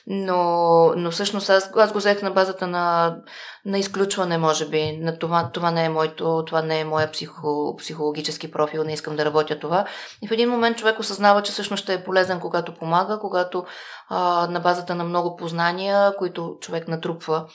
Но, 0.07 0.92
но 0.96 1.11
всъщност 1.11 1.50
аз, 1.50 1.70
аз 1.76 1.92
го 1.92 1.98
взех 1.98 2.22
на 2.22 2.31
базата 2.31 2.66
на, 2.66 3.16
на 3.64 3.78
изключване, 3.78 4.38
може 4.38 4.68
би. 4.68 4.98
На 5.00 5.18
това, 5.18 5.50
това 5.59 5.71
не 5.71 5.85
е 5.85 5.88
моето, 5.88 6.44
това 6.47 6.62
не 6.62 6.81
е 6.81 6.85
моя 6.85 7.11
психо, 7.12 7.77
психологически 7.79 8.51
профил, 8.51 8.85
не 8.85 8.92
искам 8.92 9.16
да 9.16 9.25
работя 9.25 9.59
това. 9.59 9.85
И 10.23 10.29
в 10.29 10.31
един 10.31 10.51
момент 10.51 10.79
човек 10.79 10.99
осъзнава, 10.99 11.42
че 11.42 11.53
всъщност 11.53 11.83
ще 11.83 11.94
е 11.94 12.05
полезен, 12.05 12.40
когато 12.40 12.75
помага, 12.75 13.18
когато 13.21 13.64
а, 14.09 14.47
на 14.51 14.61
базата 14.61 14.94
на 14.94 15.05
много 15.05 15.37
познания, 15.37 16.16
които 16.18 16.57
човек 16.61 16.88
натрупва, 16.88 17.47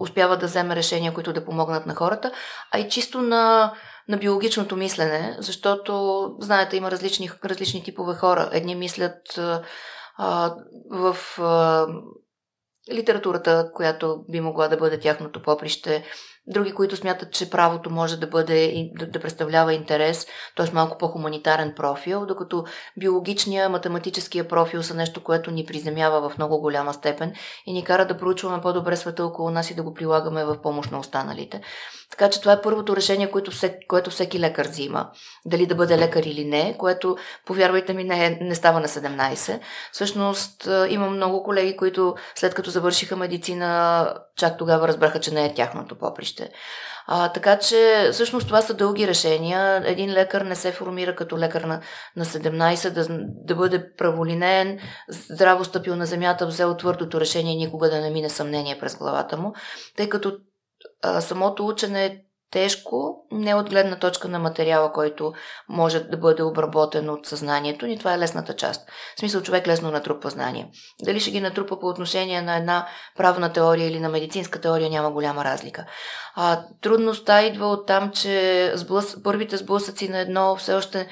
успява 0.00 0.36
да 0.36 0.46
вземе 0.46 0.76
решения, 0.76 1.14
които 1.14 1.32
да 1.32 1.44
помогнат 1.44 1.86
на 1.86 1.94
хората, 1.94 2.32
а 2.72 2.78
и 2.78 2.88
чисто 2.88 3.22
на, 3.22 3.72
на 4.08 4.16
биологичното 4.16 4.76
мислене, 4.76 5.36
защото, 5.38 6.24
знаете, 6.40 6.76
има 6.76 6.90
различни, 6.90 7.30
различни 7.44 7.82
типове 7.82 8.14
хора. 8.14 8.48
Едни 8.52 8.74
мислят 8.74 9.38
а, 10.18 10.54
в 10.90 11.16
а, 11.38 11.86
литературата, 12.92 13.70
която 13.74 14.24
би 14.30 14.40
могла 14.40 14.68
да 14.68 14.76
бъде 14.76 15.00
тяхното 15.00 15.42
поприще, 15.42 16.04
други, 16.46 16.72
които 16.72 16.96
смятат, 16.96 17.32
че 17.32 17.50
правото 17.50 17.90
може 17.90 18.20
да 18.20 18.26
бъде 18.26 18.90
да, 18.94 19.20
представлява 19.20 19.74
интерес, 19.74 20.26
т.е. 20.56 20.74
малко 20.74 20.98
по-хуманитарен 20.98 21.72
профил, 21.76 22.26
докато 22.26 22.64
биологичния, 22.96 23.68
математическия 23.68 24.48
профил 24.48 24.82
са 24.82 24.94
нещо, 24.94 25.22
което 25.22 25.50
ни 25.50 25.66
приземява 25.66 26.30
в 26.30 26.38
много 26.38 26.60
голяма 26.60 26.94
степен 26.94 27.32
и 27.66 27.72
ни 27.72 27.84
кара 27.84 28.06
да 28.06 28.18
проучваме 28.18 28.62
по-добре 28.62 28.96
света 28.96 29.24
около 29.24 29.50
нас 29.50 29.70
и 29.70 29.74
да 29.74 29.82
го 29.82 29.94
прилагаме 29.94 30.44
в 30.44 30.62
помощ 30.62 30.90
на 30.90 30.98
останалите. 30.98 31.60
Така 32.14 32.30
че 32.30 32.40
това 32.40 32.52
е 32.52 32.60
първото 32.60 32.96
решение, 32.96 33.30
което 33.30 33.50
всеки, 33.50 33.86
което 33.86 34.10
всеки 34.10 34.40
лекар 34.40 34.68
взима. 34.68 35.10
Дали 35.44 35.66
да 35.66 35.74
бъде 35.74 35.98
лекар 35.98 36.22
или 36.22 36.44
не, 36.44 36.76
което, 36.78 37.16
повярвайте 37.46 37.92
ми, 37.92 38.04
не, 38.04 38.26
е, 38.26 38.38
не 38.40 38.54
става 38.54 38.80
на 38.80 38.88
17. 38.88 39.60
Всъщност 39.92 40.68
имам 40.88 41.16
много 41.16 41.42
колеги, 41.42 41.76
които 41.76 42.14
след 42.34 42.54
като 42.54 42.70
завършиха 42.70 43.16
медицина, 43.16 44.14
чак 44.36 44.58
тогава 44.58 44.88
разбраха, 44.88 45.20
че 45.20 45.34
не 45.34 45.46
е 45.46 45.54
тяхното 45.54 45.98
поприще. 45.98 46.50
А, 47.06 47.32
така 47.32 47.58
че, 47.58 48.08
всъщност, 48.12 48.46
това 48.46 48.62
са 48.62 48.74
дълги 48.74 49.08
решения. 49.08 49.82
Един 49.84 50.10
лекар 50.10 50.40
не 50.40 50.54
се 50.54 50.72
формира 50.72 51.16
като 51.16 51.38
лекар 51.38 51.60
на, 51.60 51.80
на 52.16 52.24
17, 52.24 52.90
да, 52.90 53.06
да 53.44 53.54
бъде 53.54 53.94
праволинеен, 53.96 54.78
здраво 55.08 55.64
стъпил 55.64 55.96
на 55.96 56.06
земята, 56.06 56.46
взел 56.46 56.76
твърдото 56.76 57.20
решение, 57.20 57.56
никога 57.56 57.90
да 57.90 58.00
не 58.00 58.10
мине 58.10 58.28
съмнение 58.28 58.78
през 58.78 58.96
главата 58.96 59.36
му, 59.36 59.52
тъй 59.96 60.08
като 60.08 60.38
самото 61.20 61.66
учене 61.66 62.24
тежко, 62.54 63.26
не 63.32 63.54
от 63.54 63.70
гледна 63.70 63.96
точка 63.96 64.28
на 64.28 64.38
материала, 64.38 64.92
който 64.92 65.32
може 65.68 66.00
да 66.00 66.16
бъде 66.16 66.42
обработен 66.42 67.10
от 67.10 67.26
съзнанието 67.26 67.86
ни. 67.86 67.98
Това 67.98 68.14
е 68.14 68.18
лесната 68.18 68.56
част. 68.56 68.90
В 69.16 69.20
смисъл, 69.20 69.42
човек 69.42 69.66
лесно 69.66 69.90
натрупва 69.90 70.30
знания. 70.30 70.66
Дали 71.04 71.20
ще 71.20 71.30
ги 71.30 71.40
натрупа 71.40 71.80
по 71.80 71.86
отношение 71.86 72.42
на 72.42 72.56
една 72.56 72.86
правна 73.16 73.52
теория 73.52 73.88
или 73.88 74.00
на 74.00 74.08
медицинска 74.08 74.60
теория, 74.60 74.90
няма 74.90 75.10
голяма 75.10 75.44
разлика. 75.44 75.86
А, 76.34 76.62
трудността 76.80 77.42
идва 77.42 77.66
от 77.66 77.86
там, 77.86 78.10
че 78.10 78.72
сблъс... 78.74 79.22
първите 79.22 79.56
сблъсъци 79.56 80.08
на 80.08 80.18
едно 80.18 80.56
все 80.56 80.74
още 80.74 81.08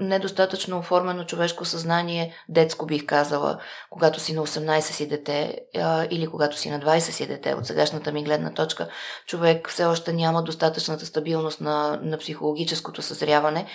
недостатъчно 0.00 0.78
оформено 0.78 1.24
човешко 1.24 1.64
съзнание, 1.64 2.34
детско 2.48 2.86
бих 2.86 3.06
казала, 3.06 3.58
когато 3.90 4.20
си 4.20 4.32
на 4.32 4.46
18 4.46 4.80
си 4.80 5.08
дете 5.08 5.58
а, 5.76 6.06
или 6.10 6.26
когато 6.26 6.58
си 6.58 6.70
на 6.70 6.80
20 6.80 6.98
си 6.98 7.26
дете, 7.26 7.54
от 7.54 7.66
сегашната 7.66 8.12
ми 8.12 8.24
гледна 8.24 8.50
точка, 8.50 8.88
човек 9.26 9.68
все 9.68 9.84
още 9.84 10.12
няма 10.12 10.41
достатъчната 10.44 11.06
стабилност 11.06 11.60
на, 11.60 12.00
на 12.02 12.18
психологическото 12.18 13.02
съзряване. 13.02 13.66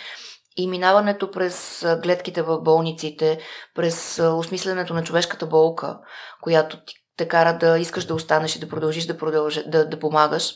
И 0.57 0.67
минаването 0.67 1.31
през 1.31 1.85
гледките 2.03 2.41
в 2.41 2.61
болниците, 2.61 3.39
през 3.75 4.19
осмисленето 4.19 4.93
на 4.93 5.03
човешката 5.03 5.45
болка, 5.45 5.99
която 6.41 6.77
ти 6.85 6.93
те 7.17 7.27
кара 7.27 7.57
да 7.57 7.79
искаш 7.79 8.05
да 8.05 8.15
останеш 8.15 8.55
и 8.55 8.59
да 8.59 8.69
продължиш 8.69 9.05
да, 9.05 9.17
продължи, 9.17 9.63
да, 9.67 9.89
да 9.89 9.99
помагаш, 9.99 10.55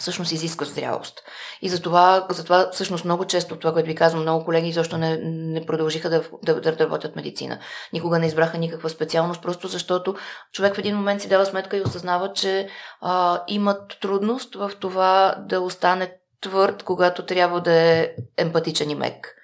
всъщност 0.00 0.32
изисква 0.32 0.66
зрялост. 0.66 1.22
И 1.62 1.68
затова, 1.68 2.26
затова 2.30 2.70
всъщност 2.72 3.04
много 3.04 3.24
често, 3.24 3.56
това, 3.56 3.72
което 3.72 3.86
ви 3.86 3.94
казвам, 3.94 4.22
много 4.22 4.44
колеги 4.44 4.72
защо 4.72 4.98
не, 4.98 5.16
не 5.22 5.66
продължиха 5.66 6.10
да, 6.10 6.22
да, 6.42 6.60
да 6.60 6.78
работят 6.78 7.16
медицина. 7.16 7.58
Никога 7.92 8.18
не 8.18 8.26
избраха 8.26 8.58
никаква 8.58 8.90
специалност, 8.90 9.42
просто 9.42 9.68
защото 9.68 10.14
човек 10.52 10.74
в 10.74 10.78
един 10.78 10.96
момент 10.96 11.22
си 11.22 11.28
дава 11.28 11.46
сметка 11.46 11.76
и 11.76 11.82
осъзнава, 11.82 12.32
че 12.32 12.68
а, 13.00 13.42
имат 13.48 13.98
трудност 14.00 14.54
в 14.54 14.72
това 14.80 15.34
да 15.38 15.60
остане 15.60 16.12
твърд, 16.40 16.82
когато 16.82 17.26
трябва 17.26 17.60
да 17.60 17.72
е 17.72 18.10
емпатичен 18.36 18.90
и 18.90 18.94
мек. 18.94 19.36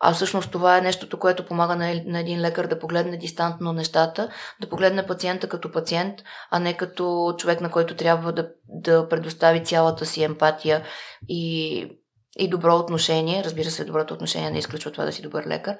А 0.00 0.12
всъщност 0.12 0.50
това 0.50 0.78
е 0.78 0.80
нещото, 0.80 1.18
което 1.18 1.46
помага 1.46 1.76
на, 1.76 2.02
на 2.06 2.20
един 2.20 2.40
лекар 2.40 2.66
да 2.66 2.78
погледне 2.78 3.16
дистантно 3.16 3.72
нещата, 3.72 4.28
да 4.60 4.68
погледне 4.68 5.06
пациента 5.06 5.48
като 5.48 5.72
пациент, 5.72 6.14
а 6.50 6.58
не 6.58 6.76
като 6.76 7.34
човек, 7.38 7.60
на 7.60 7.70
който 7.70 7.96
трябва 7.96 8.32
да, 8.32 8.48
да 8.68 9.08
предостави 9.08 9.64
цялата 9.64 10.06
си 10.06 10.22
емпатия 10.22 10.82
и, 11.28 11.84
и 12.38 12.48
добро 12.48 12.76
отношение. 12.76 13.44
Разбира 13.44 13.70
се, 13.70 13.84
доброто 13.84 14.14
отношение 14.14 14.50
не 14.50 14.58
изключва 14.58 14.90
това 14.90 15.04
да 15.04 15.12
си 15.12 15.22
добър 15.22 15.46
лекар, 15.46 15.76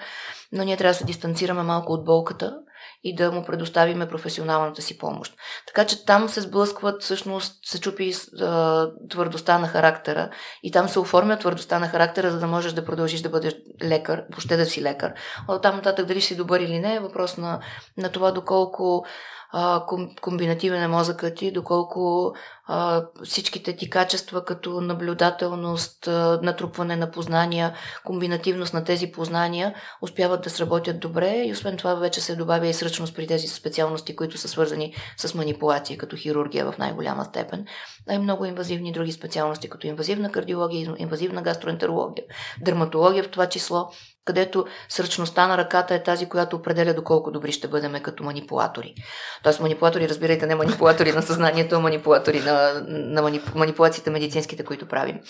но 0.53 0.65
ние 0.65 0.77
трябва 0.77 0.93
да 0.93 0.99
се 0.99 1.05
дистанцираме 1.05 1.63
малко 1.63 1.93
от 1.93 2.05
болката 2.05 2.59
и 3.03 3.15
да 3.15 3.33
му 3.33 3.45
предоставиме 3.45 4.09
професионалната 4.09 4.83
си 4.83 4.99
помощ. 4.99 5.35
Така 5.67 5.87
че 5.87 6.05
там 6.05 6.29
се 6.29 6.41
сблъскват, 6.41 7.03
всъщност 7.03 7.67
се 7.67 7.81
чупи 7.81 8.15
а, 8.41 8.87
твърдостта 9.11 9.59
на 9.59 9.69
характера 9.69 10.31
и 10.63 10.73
там 10.73 10.89
се 10.89 10.99
оформя 10.99 11.39
твърдостта 11.39 11.79
на 11.79 11.89
характера, 11.89 12.31
за 12.31 12.39
да 12.41 12.47
можеш 12.47 12.73
да 12.73 12.85
продължиш 12.85 13.21
да 13.21 13.29
бъдеш 13.29 13.55
лекар, 13.83 14.25
въобще 14.31 14.57
да 14.57 14.67
си 14.67 14.83
лекар. 14.83 15.13
От 15.49 15.63
там 15.63 15.77
нататък 15.77 16.07
дали 16.07 16.21
си 16.21 16.37
добър 16.37 16.61
или 16.61 16.79
не 16.79 16.95
е 16.95 17.01
въпрос 17.01 17.37
на, 17.37 17.61
на 17.97 18.09
това 18.13 18.33
доколко 18.33 19.07
а, 19.53 19.87
комбинативен 20.21 20.83
е 20.83 20.89
мозъкът 20.89 21.37
ти, 21.37 21.53
доколко 21.53 22.33
а, 22.67 23.05
всичките 23.25 23.77
ти 23.77 23.91
качества 23.91 24.45
като 24.45 24.81
наблюдателност, 24.81 26.09
а, 26.09 26.41
натрупване 26.43 26.97
на 26.97 27.11
познания, 27.11 27.75
комбинативност 28.05 28.75
на 28.75 28.85
тези 28.85 29.13
познания 29.13 29.75
успяват 30.03 30.43
да 30.43 30.51
сработят 30.51 31.01
добре 31.01 31.43
и 31.47 31.53
освен 31.53 31.77
това 31.77 31.95
вече 31.95 32.21
се 32.21 32.37
добавя 32.37 32.67
и 32.67 32.75
сръчност 32.75 33.17
при 33.17 33.27
тези 33.27 33.49
специалности, 33.49 34.17
които 34.17 34.39
са 34.39 34.49
свързани 34.49 34.95
с 35.17 35.35
манипулация, 35.35 35.99
като 35.99 36.17
хирургия 36.17 36.73
в 36.73 36.79
най-голяма 36.79 37.25
степен, 37.25 37.67
а 38.09 38.15
и 38.15 38.19
много 38.19 38.45
инвазивни 38.45 38.93
други 38.93 39.13
специалности, 39.13 39.69
като 39.69 39.87
инвазивна 39.87 40.33
кардиология, 40.33 40.95
инвазивна 40.99 41.43
гастроентерология, 41.43 42.25
дерматология 42.61 43.25
в 43.25 43.31
това 43.31 43.47
число, 43.47 43.91
където 44.29 44.67
сръчността 44.89 45.47
на 45.47 45.59
ръката 45.59 45.95
е 45.95 46.03
тази, 46.03 46.29
която 46.29 46.57
определя 46.57 46.95
доколко 46.95 47.31
добри 47.31 47.53
ще 47.53 47.69
бъдем 47.69 48.03
като 48.03 48.25
манипулатори. 48.25 48.95
Тоест 49.43 49.61
манипулатори, 49.61 50.09
разбирайте, 50.09 50.47
не 50.47 50.55
манипулатори 50.55 51.13
на 51.13 51.23
съзнанието, 51.23 51.75
а 51.77 51.81
манипулатори 51.81 52.41
на, 52.41 52.83
на 52.89 53.23
манипу, 53.23 53.59
манипулациите 53.59 54.11
медицинските, 54.11 54.65
които 54.65 54.89
правим. 54.89 55.21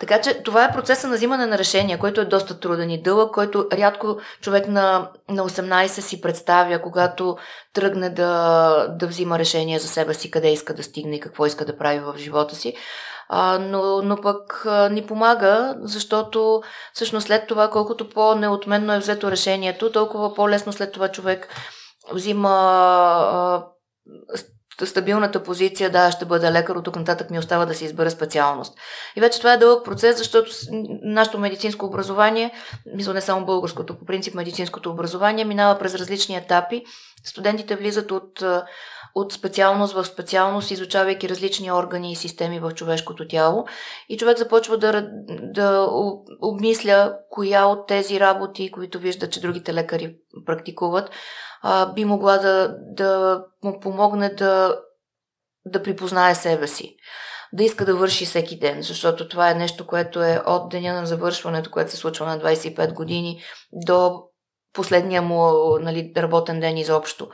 Така 0.00 0.20
че 0.20 0.42
това 0.42 0.64
е 0.64 0.72
процеса 0.72 1.08
на 1.08 1.14
взимане 1.14 1.46
на 1.46 1.58
решения, 1.58 1.98
който 1.98 2.20
е 2.20 2.24
доста 2.24 2.60
труден 2.60 2.90
и 2.90 3.02
дълъг, 3.02 3.34
който 3.34 3.66
рядко 3.72 4.16
човек 4.40 4.68
на, 4.68 5.08
на 5.28 5.48
18 5.48 5.86
си 5.86 6.20
представя, 6.20 6.82
когато 6.82 7.36
тръгне 7.72 8.10
да, 8.10 8.86
да 8.88 9.06
взима 9.06 9.38
решение 9.38 9.78
за 9.78 9.88
себе 9.88 10.14
си, 10.14 10.30
къде 10.30 10.52
иска 10.52 10.74
да 10.74 10.82
стигне 10.82 11.16
и 11.16 11.20
какво 11.20 11.46
иска 11.46 11.64
да 11.64 11.76
прави 11.76 11.98
в 11.98 12.14
живота 12.18 12.54
си. 12.54 12.74
А, 13.28 13.58
но, 13.58 14.02
но 14.02 14.16
пък 14.16 14.66
а, 14.66 14.88
ни 14.88 15.06
помага, 15.06 15.74
защото 15.80 16.62
всъщност 16.92 17.26
след 17.26 17.46
това, 17.46 17.70
колкото 17.70 18.08
по-неотменно 18.08 18.92
е 18.92 18.98
взето 18.98 19.30
решението, 19.30 19.92
толкова 19.92 20.34
по-лесно 20.34 20.72
след 20.72 20.92
това 20.92 21.08
човек 21.08 21.48
взима 22.12 22.50
а, 22.50 23.64
стабилната 24.84 25.42
позиция, 25.42 25.90
да, 25.90 26.10
ще 26.10 26.24
бъда 26.24 26.52
лекар, 26.52 26.76
от 26.76 26.84
тук 26.84 26.96
нататък 26.96 27.30
ми 27.30 27.38
остава 27.38 27.66
да 27.66 27.74
се 27.74 27.84
избера 27.84 28.10
специалност. 28.10 28.78
И 29.16 29.20
вече 29.20 29.38
това 29.38 29.52
е 29.52 29.56
дълъг 29.56 29.84
процес, 29.84 30.18
защото 30.18 30.50
нашето 31.02 31.38
медицинско 31.38 31.86
образование, 31.86 32.52
мисля 32.94 33.14
не 33.14 33.20
само 33.20 33.46
българското, 33.46 33.98
по 33.98 34.04
принцип 34.04 34.34
медицинското 34.34 34.90
образование, 34.90 35.44
минава 35.44 35.78
през 35.78 35.94
различни 35.94 36.36
етапи. 36.36 36.84
Студентите 37.24 37.76
влизат 37.76 38.10
от 38.10 38.42
от 39.14 39.32
специалност 39.32 39.94
в 39.94 40.04
специалност, 40.04 40.70
изучавайки 40.70 41.28
различни 41.28 41.72
органи 41.72 42.12
и 42.12 42.16
системи 42.16 42.60
в 42.60 42.70
човешкото 42.70 43.28
тяло. 43.28 43.64
И 44.08 44.16
човек 44.16 44.38
започва 44.38 44.78
да, 44.78 45.08
да 45.54 45.88
обмисля 46.42 47.16
коя 47.30 47.66
от 47.66 47.86
тези 47.86 48.20
работи, 48.20 48.70
които 48.70 48.98
вижда, 48.98 49.30
че 49.30 49.40
другите 49.40 49.74
лекари 49.74 50.16
практикуват, 50.46 51.10
би 51.94 52.04
могла 52.04 52.38
да, 52.38 52.76
да 52.78 53.42
му 53.64 53.80
помогне 53.80 54.28
да, 54.28 54.78
да 55.66 55.82
припознае 55.82 56.34
себе 56.34 56.66
си 56.66 56.96
да 57.54 57.64
иска 57.64 57.84
да 57.84 57.96
върши 57.96 58.24
всеки 58.24 58.58
ден, 58.58 58.82
защото 58.82 59.28
това 59.28 59.50
е 59.50 59.54
нещо, 59.54 59.86
което 59.86 60.22
е 60.22 60.42
от 60.46 60.68
деня 60.68 60.92
на 60.92 61.06
завършването, 61.06 61.70
което 61.70 61.90
се 61.90 61.96
случва 61.96 62.26
на 62.26 62.38
25 62.40 62.92
години, 62.92 63.42
до 63.72 64.22
последния 64.72 65.22
му 65.22 65.52
нали, 65.78 66.12
работен 66.16 66.60
ден 66.60 66.76
изобщо. 66.76 67.28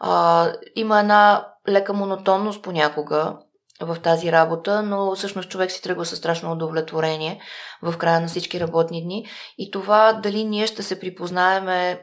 А, 0.00 0.52
има 0.76 1.00
една 1.00 1.46
лека 1.68 1.92
монотонност 1.92 2.62
понякога 2.62 3.36
в 3.80 3.96
тази 4.02 4.32
работа, 4.32 4.82
но 4.82 5.14
всъщност 5.14 5.50
човек 5.50 5.70
си 5.70 5.82
тръгва 5.82 6.04
със 6.04 6.18
страшно 6.18 6.52
удовлетворение 6.52 7.40
в 7.82 7.98
края 7.98 8.20
на 8.20 8.28
всички 8.28 8.60
работни 8.60 9.02
дни. 9.02 9.26
И 9.58 9.70
това 9.70 10.12
дали 10.12 10.44
ние 10.44 10.66
ще 10.66 10.82
се 10.82 11.00
припознаеме 11.00 12.02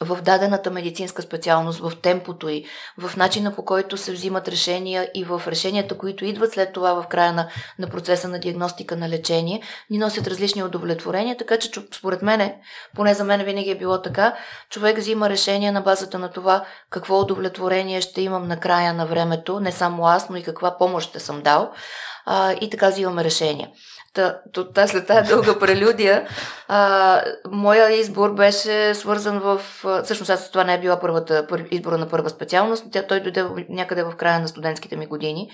в 0.00 0.22
дадената 0.22 0.70
медицинска 0.70 1.22
специалност, 1.22 1.80
в 1.80 1.92
темпото 2.02 2.48
и 2.48 2.64
в 2.98 3.16
начина 3.16 3.54
по 3.54 3.64
който 3.64 3.96
се 3.96 4.12
взимат 4.12 4.48
решения 4.48 5.10
и 5.14 5.24
в 5.24 5.42
решенията, 5.46 5.98
които 5.98 6.24
идват 6.24 6.52
след 6.52 6.72
това 6.72 7.02
в 7.02 7.06
края 7.06 7.32
на, 7.32 7.48
на 7.78 7.86
процеса 7.86 8.28
на 8.28 8.38
диагностика 8.38 8.96
на 8.96 9.08
лечение, 9.08 9.62
ни 9.90 9.98
носят 9.98 10.26
различни 10.26 10.62
удовлетворения, 10.62 11.36
така 11.36 11.58
че 11.58 11.70
според 11.92 12.22
мене, 12.22 12.58
поне 12.94 13.14
за 13.14 13.24
мен 13.24 13.44
винаги 13.44 13.70
е 13.70 13.78
било 13.78 14.02
така, 14.02 14.36
човек 14.70 14.98
взима 14.98 15.30
решение 15.30 15.72
на 15.72 15.80
базата 15.80 16.18
на 16.18 16.30
това 16.30 16.64
какво 16.90 17.20
удовлетворение 17.20 18.00
ще 18.00 18.22
имам 18.22 18.48
на 18.48 18.60
края 18.60 18.94
на 18.94 19.06
времето, 19.06 19.60
не 19.60 19.72
само 19.72 20.06
аз, 20.06 20.30
но 20.30 20.36
и 20.36 20.42
каква 20.42 20.78
помощ 20.78 21.08
ще 21.08 21.20
съм 21.20 21.42
дал 21.42 21.72
а, 22.26 22.52
и 22.52 22.70
така 22.70 22.88
взимаме 22.88 23.24
решение. 23.24 23.72
Та, 24.74 24.86
след 24.86 25.06
тази 25.06 25.28
дълга 25.28 25.58
прелюдия, 25.58 26.28
а, 26.68 27.22
моя 27.50 27.92
избор 27.92 28.34
беше 28.34 28.94
свързан 28.94 29.38
в... 29.38 29.60
Всъщност 30.04 30.30
аз 30.30 30.50
това 30.50 30.64
не 30.64 30.74
е 30.74 30.80
била 30.80 31.00
първата, 31.00 31.46
пър, 31.46 31.64
избора 31.70 31.98
на 31.98 32.08
първа 32.08 32.30
специалност, 32.30 32.84
тя, 32.92 33.06
той 33.06 33.20
дойде 33.20 33.44
някъде 33.68 34.02
в 34.02 34.16
края 34.16 34.40
на 34.40 34.48
студентските 34.48 34.96
ми 34.96 35.06
години, 35.06 35.50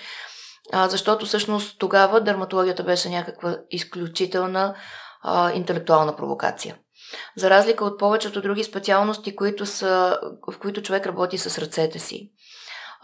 а, 0.73 0.89
защото 0.89 1.27
всъщност 1.27 1.79
тогава 1.79 2.21
дерматологията 2.21 2.83
беше 2.83 3.09
някаква 3.09 3.57
изключителна 3.71 4.75
а, 5.23 5.53
интелектуална 5.53 6.17
провокация. 6.17 6.77
За 7.37 7.51
разлика 7.51 7.85
от 7.85 7.99
повечето 7.99 8.43
други 8.43 8.65
специалности, 8.65 9.37
които 9.37 9.67
са, 9.67 10.19
в 10.53 10.59
които 10.59 10.83
човек 10.83 11.07
работи 11.07 11.39
с 11.39 11.59
ръцете 11.59 11.99
си. 11.99 12.31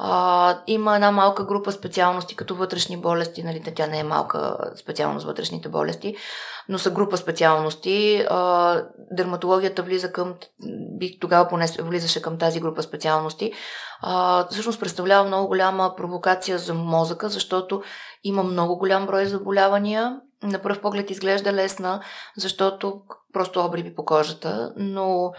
А, 0.00 0.58
има 0.66 0.94
една 0.94 1.10
малка 1.10 1.44
група 1.44 1.72
специалности, 1.72 2.36
като 2.36 2.54
вътрешни 2.54 2.96
болести, 2.96 3.42
нали, 3.42 3.62
тя 3.76 3.86
не 3.86 3.98
е 3.98 4.04
малка 4.04 4.56
специалност 4.76 5.26
вътрешните 5.26 5.68
болести, 5.68 6.16
но 6.68 6.78
са 6.78 6.90
група 6.90 7.16
специалности. 7.16 8.26
А, 8.30 8.82
дерматологията 9.10 9.82
влиза 9.82 10.12
към, 10.12 10.34
тогава 11.20 11.48
поне 11.48 11.66
влизаше 11.78 12.22
към 12.22 12.38
тази 12.38 12.60
група 12.60 12.82
специалности. 12.82 13.52
А, 14.02 14.46
всъщност 14.50 14.80
представлява 14.80 15.24
много 15.24 15.48
голяма 15.48 15.94
провокация 15.96 16.58
за 16.58 16.74
мозъка, 16.74 17.28
защото 17.28 17.82
има 18.24 18.42
много 18.42 18.78
голям 18.78 19.06
брой 19.06 19.26
заболявания. 19.26 20.20
На 20.42 20.58
пръв 20.58 20.80
поглед 20.80 21.10
изглежда 21.10 21.52
лесна, 21.52 22.00
защото 22.36 23.00
просто 23.32 23.60
обриви 23.60 23.94
по 23.94 24.04
кожата, 24.04 24.72
но 24.76 25.32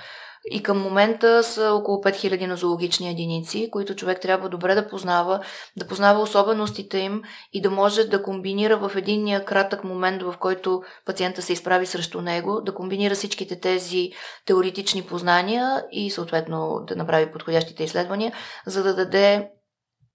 и 0.52 0.64
към 0.64 0.82
момента 0.82 1.44
са 1.44 1.72
около 1.74 1.98
5000 1.98 2.48
нозологични 2.48 3.10
единици, 3.10 3.70
които 3.72 3.96
човек 3.96 4.22
трябва 4.22 4.50
добре 4.50 4.76
да 4.76 4.88
познава, 4.88 5.40
да 5.78 5.88
познава 5.88 6.22
особеностите 6.22 6.98
им 6.98 7.22
и 7.54 7.62
да 7.62 7.70
може 7.70 8.04
да 8.04 8.24
комбинира 8.24 8.78
в 8.78 8.92
единния 8.96 9.46
кратък 9.46 9.84
момент, 9.84 10.24
в 10.24 10.36
който 10.40 10.82
пациента 11.06 11.42
се 11.42 11.54
изправи 11.54 11.86
срещу 11.86 12.22
него, 12.22 12.62
да 12.62 12.74
комбинира 12.74 13.16
всичките 13.16 13.60
тези 13.60 14.12
теоретични 14.46 15.02
познания 15.02 15.84
и 15.92 16.12
съответно 16.12 16.84
да 16.88 16.96
направи 16.96 17.32
подходящите 17.32 17.84
изследвания, 17.84 18.34
за 18.66 18.84
да 18.84 18.96
даде 18.96 19.50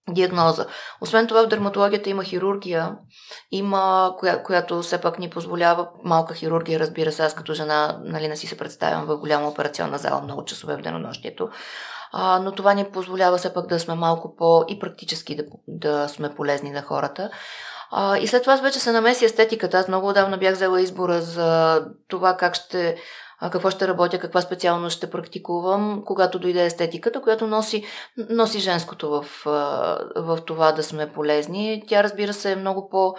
диагноза. 0.09 0.67
Освен 1.01 1.27
това 1.27 1.43
в 1.43 1.47
дерматологията 1.47 2.11
има 2.11 2.25
хирургия, 2.25 2.97
има, 3.51 4.15
коя, 4.19 4.43
която 4.43 4.83
все 4.83 5.01
пак 5.01 5.19
ни 5.19 5.31
позволява 5.31 5.89
малка 6.05 6.35
хирургия, 6.35 6.81
разбира 6.81 7.13
се, 7.13 7.23
аз 7.23 7.35
като 7.35 7.55
жена 7.55 7.99
нали, 8.05 8.29
не 8.29 8.37
си 8.37 8.47
се 8.47 8.59
представям 8.59 9.05
в 9.07 9.17
голяма 9.17 9.49
операционна 9.49 9.99
зала 9.99 10.21
много 10.23 10.45
часове 10.45 10.77
в 10.77 10.81
денонощието, 10.83 11.49
а, 12.13 12.39
но 12.39 12.53
това 12.53 12.75
ни 12.75 12.85
позволява 12.85 13.37
все 13.37 13.55
пак 13.55 13.67
да 13.67 13.81
сме 13.81 13.95
малко 13.95 14.37
по 14.37 14.65
и 14.69 14.79
практически 14.79 15.37
да, 15.37 15.45
да 15.69 16.09
сме 16.09 16.35
полезни 16.35 16.71
на 16.71 16.83
хората. 16.83 17.31
А, 17.91 18.19
и 18.19 18.27
след 18.27 18.43
това 18.43 18.57
вече 18.57 18.81
се 18.81 18.93
намеси 18.93 19.25
естетиката. 19.25 19.79
Аз 19.79 19.89
много 19.89 20.09
отдавна 20.09 20.39
бях 20.39 20.55
взела 20.55 20.81
избора 20.81 21.21
за 21.21 21.81
това 22.09 22.37
как 22.37 22.55
ще 22.55 22.97
какво 23.51 23.71
ще 23.71 23.89
работя, 23.89 24.19
каква 24.19 24.41
специалност 24.41 24.97
ще 24.97 25.11
практикувам, 25.11 26.03
когато 26.07 26.39
дойде 26.39 26.65
естетиката, 26.65 27.23
която 27.23 27.47
носи, 27.47 27.85
носи 28.31 28.59
женското 28.61 29.11
в, 29.11 29.25
в 30.17 30.39
това 30.47 30.73
да 30.73 30.83
сме 30.83 31.13
полезни. 31.13 31.83
Тя, 31.89 32.03
разбира 32.03 32.33
се, 32.33 32.53
е 32.53 32.57
много 32.57 32.89
по- 32.89 33.15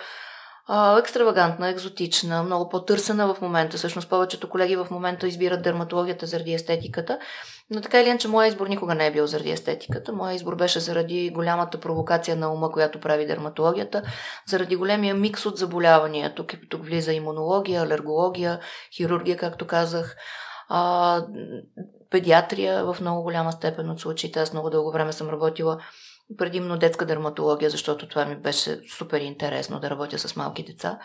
екстравагантна, 0.99 1.69
екзотична, 1.69 2.43
много 2.43 2.69
по-търсена 2.69 3.33
в 3.33 3.41
момента. 3.41 3.77
Всъщност 3.77 4.09
повечето 4.09 4.49
колеги 4.49 4.75
в 4.75 4.87
момента 4.91 5.27
избират 5.27 5.61
дерматологията 5.61 6.25
заради 6.25 6.53
естетиката. 6.53 7.19
Но 7.69 7.81
така 7.81 8.01
или 8.01 8.09
иначе, 8.09 8.27
моя 8.27 8.47
избор 8.47 8.67
никога 8.67 8.95
не 8.95 9.07
е 9.07 9.11
бил 9.11 9.27
заради 9.27 9.51
естетиката. 9.51 10.13
Моя 10.13 10.33
избор 10.33 10.55
беше 10.55 10.79
заради 10.79 11.29
голямата 11.29 11.79
провокация 11.79 12.35
на 12.35 12.53
ума, 12.53 12.71
която 12.71 12.99
прави 12.99 13.25
дерматологията, 13.25 14.03
заради 14.47 14.75
големия 14.75 15.15
микс 15.15 15.45
от 15.45 15.57
заболявания. 15.57 16.35
Тук, 16.35 16.53
тук 16.69 16.85
влиза 16.85 17.13
имунология, 17.13 17.81
алергология, 17.81 18.59
хирургия, 18.95 19.37
както 19.37 19.67
казах. 19.67 20.15
А, 20.69 21.25
педиатрия 22.09 22.85
в 22.85 22.97
много 23.01 23.23
голяма 23.23 23.51
степен 23.51 23.89
от 23.89 23.99
случаите. 23.99 24.39
Аз 24.39 24.53
много 24.53 24.69
дълго 24.69 24.91
време 24.91 25.13
съм 25.13 25.29
работила 25.29 25.77
предимно 26.37 26.77
детска 26.77 27.05
дерматология, 27.05 27.69
защото 27.69 28.07
това 28.07 28.25
ми 28.25 28.35
беше 28.35 28.81
супер 28.97 29.21
интересно 29.21 29.79
да 29.79 29.89
работя 29.89 30.19
с 30.19 30.35
малки 30.35 30.63
деца, 30.63 30.99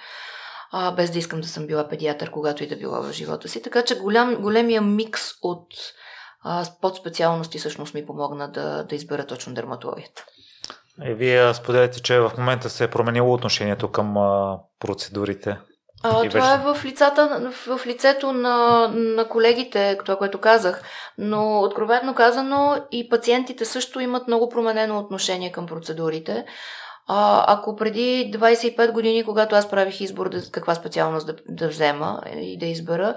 а, 0.73 0.93
без 0.93 1.11
да 1.11 1.19
искам 1.19 1.41
да 1.41 1.49
съм 1.49 1.67
била 1.67 1.89
педиатър, 1.89 2.31
когато 2.31 2.65
и 2.65 2.67
да 2.67 2.77
била 2.77 3.01
в 3.01 3.13
живота 3.13 3.49
си. 3.49 3.63
Така 3.63 3.83
че 3.83 3.99
голям, 3.99 4.35
големия 4.35 4.83
микс 4.83 5.23
от 5.43 5.69
а, 6.43 6.67
подспециалности 6.81 7.59
всъщност 7.59 7.95
ми 7.95 8.07
помогна 8.07 8.51
да, 8.53 8.85
да 8.85 8.95
избера 8.95 9.27
точно 9.27 9.55
дерматологията. 9.55 10.25
И 11.05 11.15
вие 11.15 11.55
споделяте, 11.55 12.03
че 12.03 12.21
в 12.21 12.33
момента 12.39 12.71
се 12.71 12.85
е 12.85 12.91
променило 12.91 13.35
отношението 13.35 13.93
към 13.93 14.17
а, 14.17 14.59
процедурите. 14.81 15.57
А, 16.03 16.29
това 16.29 16.55
е 16.55 16.59
в, 16.59 16.85
лицата, 16.85 17.53
в, 17.53 17.79
в 17.79 17.87
лицето 17.87 18.33
на, 18.33 18.89
на 18.95 19.29
колегите, 19.29 19.99
това, 20.05 20.17
което 20.17 20.39
казах. 20.39 20.83
Но, 21.19 21.61
откровенно 21.61 22.15
казано, 22.15 22.77
и 22.93 23.09
пациентите 23.09 23.65
също 23.65 24.01
имат 24.01 24.27
много 24.27 24.49
променено 24.49 24.99
отношение 24.99 25.53
към 25.53 25.67
процедурите. 25.67 26.45
А, 27.07 27.45
ако 27.49 27.77
преди 27.77 28.33
25 28.35 28.93
години, 28.93 29.25
когато 29.25 29.57
аз 29.57 29.71
правих 29.71 30.01
избор 30.01 30.29
да, 30.29 30.51
каква 30.51 30.75
специалност 30.75 31.27
да, 31.27 31.37
да 31.49 31.69
взема 31.69 32.21
и 32.37 32.59
да 32.59 32.67
избера, 32.67 33.15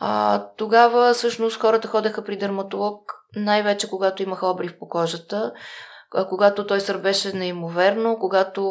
а, 0.00 0.42
тогава 0.56 1.14
всъщност 1.14 1.60
хората 1.60 1.88
ходеха 1.88 2.24
при 2.24 2.36
дерматолог 2.36 3.12
най-вече 3.36 3.90
когато 3.90 4.22
имаха 4.22 4.46
обрив 4.46 4.78
по 4.78 4.88
кожата, 4.88 5.52
когато 6.28 6.66
той 6.66 6.80
сърбеше 6.80 7.32
неимоверно, 7.32 8.18
когато 8.20 8.62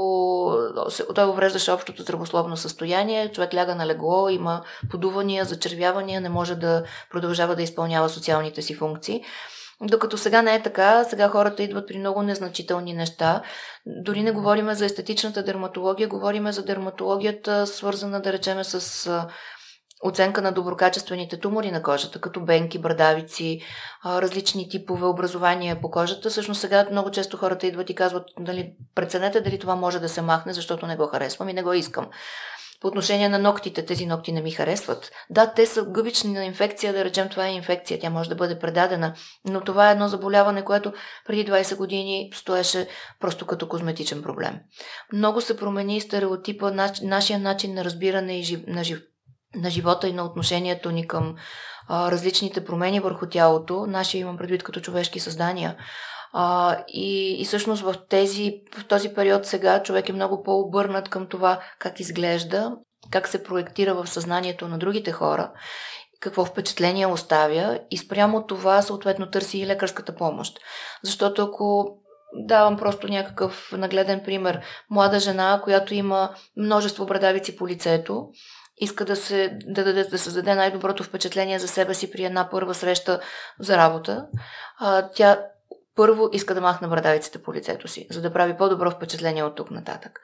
той 1.15 1.29
увреждаше 1.29 1.71
общото 1.71 2.01
здравословно 2.01 2.57
състояние, 2.57 3.31
човек 3.31 3.53
ляга 3.53 3.75
на 3.75 3.87
легло, 3.87 4.29
има 4.29 4.61
подувания, 4.89 5.45
зачервявания, 5.45 6.21
не 6.21 6.29
може 6.29 6.55
да 6.55 6.83
продължава 7.11 7.55
да 7.55 7.61
изпълнява 7.61 8.09
социалните 8.09 8.61
си 8.61 8.75
функции. 8.75 9.23
Докато 9.81 10.17
сега 10.17 10.41
не 10.41 10.55
е 10.55 10.63
така, 10.63 11.03
сега 11.03 11.27
хората 11.27 11.63
идват 11.63 11.87
при 11.87 11.97
много 11.97 12.21
незначителни 12.21 12.93
неща. 12.93 13.41
Дори 13.85 14.23
не 14.23 14.31
говориме 14.31 14.75
за 14.75 14.85
естетичната 14.85 15.43
дерматология, 15.43 16.07
говориме 16.07 16.51
за 16.51 16.65
дерматологията, 16.65 17.67
свързана, 17.67 18.21
да 18.21 18.33
речеме, 18.33 18.63
с 18.63 19.09
оценка 20.05 20.41
на 20.41 20.51
доброкачествените 20.51 21.39
тумори 21.39 21.71
на 21.71 21.83
кожата, 21.83 22.21
като 22.21 22.41
бенки, 22.41 22.79
брадавици, 22.79 23.61
различни 24.05 24.69
типове 24.69 25.05
образования 25.05 25.81
по 25.81 25.91
кожата. 25.91 26.29
Всъщност 26.29 26.61
сега 26.61 26.87
много 26.91 27.11
често 27.11 27.37
хората 27.37 27.67
идват 27.67 27.89
и 27.89 27.95
казват, 27.95 28.23
дали, 28.39 28.73
преценете 28.95 29.41
дали 29.41 29.59
това 29.59 29.75
може 29.75 29.99
да 29.99 30.09
се 30.09 30.21
махне, 30.21 30.53
защото 30.53 30.87
не 30.87 30.95
го 30.95 31.07
харесвам 31.07 31.49
и 31.49 31.53
не 31.53 31.63
го 31.63 31.73
искам. 31.73 32.07
По 32.81 32.87
отношение 32.87 33.29
на 33.29 33.39
ногтите, 33.39 33.85
тези 33.85 34.05
ногти 34.05 34.31
не 34.31 34.41
ми 34.41 34.51
харесват. 34.51 35.11
Да, 35.29 35.53
те 35.53 35.65
са 35.65 35.85
гъбични 35.85 36.33
на 36.33 36.45
инфекция, 36.45 36.93
да 36.93 37.05
речем 37.05 37.29
това 37.29 37.47
е 37.47 37.53
инфекция, 37.53 37.99
тя 37.99 38.09
може 38.09 38.29
да 38.29 38.35
бъде 38.35 38.59
предадена, 38.59 39.13
но 39.45 39.61
това 39.61 39.89
е 39.89 39.91
едно 39.91 40.07
заболяване, 40.07 40.65
което 40.65 40.93
преди 41.27 41.51
20 41.51 41.75
години 41.75 42.31
стоеше 42.35 42.87
просто 43.19 43.45
като 43.45 43.67
козметичен 43.67 44.21
проблем. 44.21 44.59
Много 45.13 45.41
се 45.41 45.57
промени 45.57 46.01
стереотипа, 46.01 46.89
нашия 47.01 47.39
начин 47.39 47.73
на 47.73 47.83
разбиране 47.83 48.39
и 48.39 48.43
жив, 48.43 48.59
на, 48.67 48.83
жив, 48.83 48.99
на 49.55 49.69
живота 49.69 50.07
и 50.07 50.13
на 50.13 50.25
отношението 50.25 50.91
ни 50.91 51.07
към 51.07 51.35
а, 51.87 52.11
различните 52.11 52.65
промени 52.65 52.99
върху 52.99 53.25
тялото. 53.25 53.85
Нашия 53.87 54.19
имам 54.19 54.37
предвид 54.37 54.63
като 54.63 54.79
човешки 54.79 55.19
създания. 55.19 55.75
А, 56.33 56.77
и, 56.87 57.41
и 57.41 57.45
всъщност 57.45 57.81
в, 57.81 57.95
тези, 58.09 58.61
в 58.77 58.87
този 58.87 59.13
период 59.13 59.45
сега 59.45 59.83
човек 59.83 60.09
е 60.09 60.13
много 60.13 60.43
по-обърнат 60.43 61.09
към 61.09 61.27
това 61.27 61.59
как 61.79 61.99
изглежда, 61.99 62.71
как 63.11 63.27
се 63.27 63.43
проектира 63.43 63.93
в 63.93 64.07
съзнанието 64.07 64.67
на 64.67 64.77
другите 64.77 65.11
хора, 65.11 65.51
какво 66.19 66.45
впечатление 66.45 67.07
оставя 67.07 67.79
и 67.91 67.97
спрямо 67.97 68.45
това 68.45 68.81
съответно 68.81 69.29
търси 69.29 69.59
и 69.59 69.67
лекарската 69.67 70.15
помощ. 70.15 70.59
Защото 71.03 71.43
ако 71.43 71.97
давам 72.33 72.77
просто 72.77 73.07
някакъв 73.07 73.71
нагледен 73.71 74.21
пример, 74.25 74.61
млада 74.89 75.19
жена, 75.19 75.61
която 75.63 75.93
има 75.93 76.29
множество 76.57 77.05
брадавици 77.05 77.55
по 77.55 77.67
лицето, 77.67 78.27
иска 78.79 79.05
да, 79.05 79.15
се, 79.15 79.59
да, 79.65 79.83
да, 79.83 80.07
да 80.07 80.17
създаде 80.17 80.55
най-доброто 80.55 81.03
впечатление 81.03 81.59
за 81.59 81.67
себе 81.67 81.93
си 81.93 82.11
при 82.11 82.23
една 82.23 82.49
първа 82.49 82.73
среща 82.73 83.19
за 83.59 83.77
работа. 83.77 84.25
А, 84.79 85.09
тя 85.09 85.39
първо 85.95 86.29
иска 86.33 86.53
да 86.53 86.61
махне 86.61 86.87
брадавиците 86.87 87.43
по 87.43 87.53
лицето 87.53 87.87
си, 87.87 88.07
за 88.11 88.21
да 88.21 88.33
прави 88.33 88.57
по-добро 88.57 88.91
впечатление 88.91 89.43
от 89.43 89.55
тук 89.55 89.71
нататък. 89.71 90.19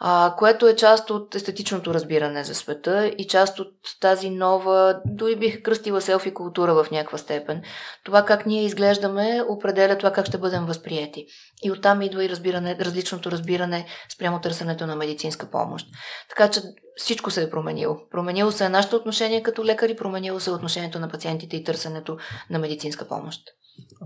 А, 0.00 0.34
което 0.38 0.66
е 0.66 0.76
част 0.76 1.10
от 1.10 1.34
естетичното 1.34 1.94
разбиране 1.94 2.44
за 2.44 2.54
света 2.54 3.12
и 3.18 3.26
част 3.26 3.60
от 3.60 3.72
тази 4.00 4.30
нова, 4.30 5.00
дори 5.06 5.36
бих 5.36 5.62
кръстила 5.62 6.00
селфи 6.00 6.34
култура 6.34 6.74
в 6.74 6.90
някаква 6.90 7.18
степен. 7.18 7.62
Това 8.04 8.24
как 8.24 8.46
ние 8.46 8.64
изглеждаме 8.64 9.42
определя 9.48 9.98
това 9.98 10.12
как 10.12 10.26
ще 10.26 10.38
бъдем 10.38 10.66
възприяти. 10.66 11.26
И 11.62 11.70
оттам 11.70 12.02
идва 12.02 12.24
и 12.24 12.28
разбиране, 12.28 12.76
различното 12.80 13.30
разбиране 13.30 13.86
спрямо 14.14 14.40
търсенето 14.40 14.86
на 14.86 14.96
медицинска 14.96 15.50
помощ. 15.50 15.86
Така 16.28 16.50
че 16.50 16.60
всичко 16.96 17.30
се 17.30 17.42
е 17.42 17.50
променило. 17.50 17.96
Променило 18.10 18.52
се 18.52 18.64
е 18.64 18.68
нашето 18.68 18.96
отношение 18.96 19.42
като 19.42 19.64
лекари, 19.64 19.96
променило 19.96 20.40
се 20.40 20.50
е 20.50 20.52
отношението 20.52 20.98
на 20.98 21.08
пациентите 21.08 21.56
и 21.56 21.64
търсенето 21.64 22.16
на 22.50 22.58
медицинска 22.58 23.08
помощ. 23.08 23.40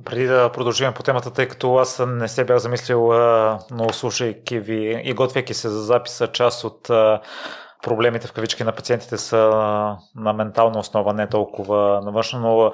Преди 0.04 0.26
да 0.26 0.52
продължим 0.52 0.92
по 0.94 1.02
темата, 1.02 1.32
тъй 1.32 1.48
като 1.48 1.76
аз 1.76 2.02
не 2.06 2.28
се 2.28 2.44
бях 2.44 2.58
замислил, 2.58 3.12
но 3.70 3.92
слушайки 3.92 4.58
ви 4.58 5.02
и 5.04 5.14
готвяйки 5.14 5.54
се 5.54 5.68
за 5.68 5.82
записа, 5.82 6.32
част 6.32 6.64
от 6.64 6.82
проблемите 7.82 8.26
в 8.26 8.32
кавички 8.32 8.64
на 8.64 8.72
пациентите 8.72 9.18
са 9.18 9.36
на 10.14 10.32
ментална 10.32 10.78
основа, 10.78 11.12
не 11.12 11.28
толкова 11.28 12.00
на 12.04 12.12
външна, 12.12 12.40
но 12.40 12.72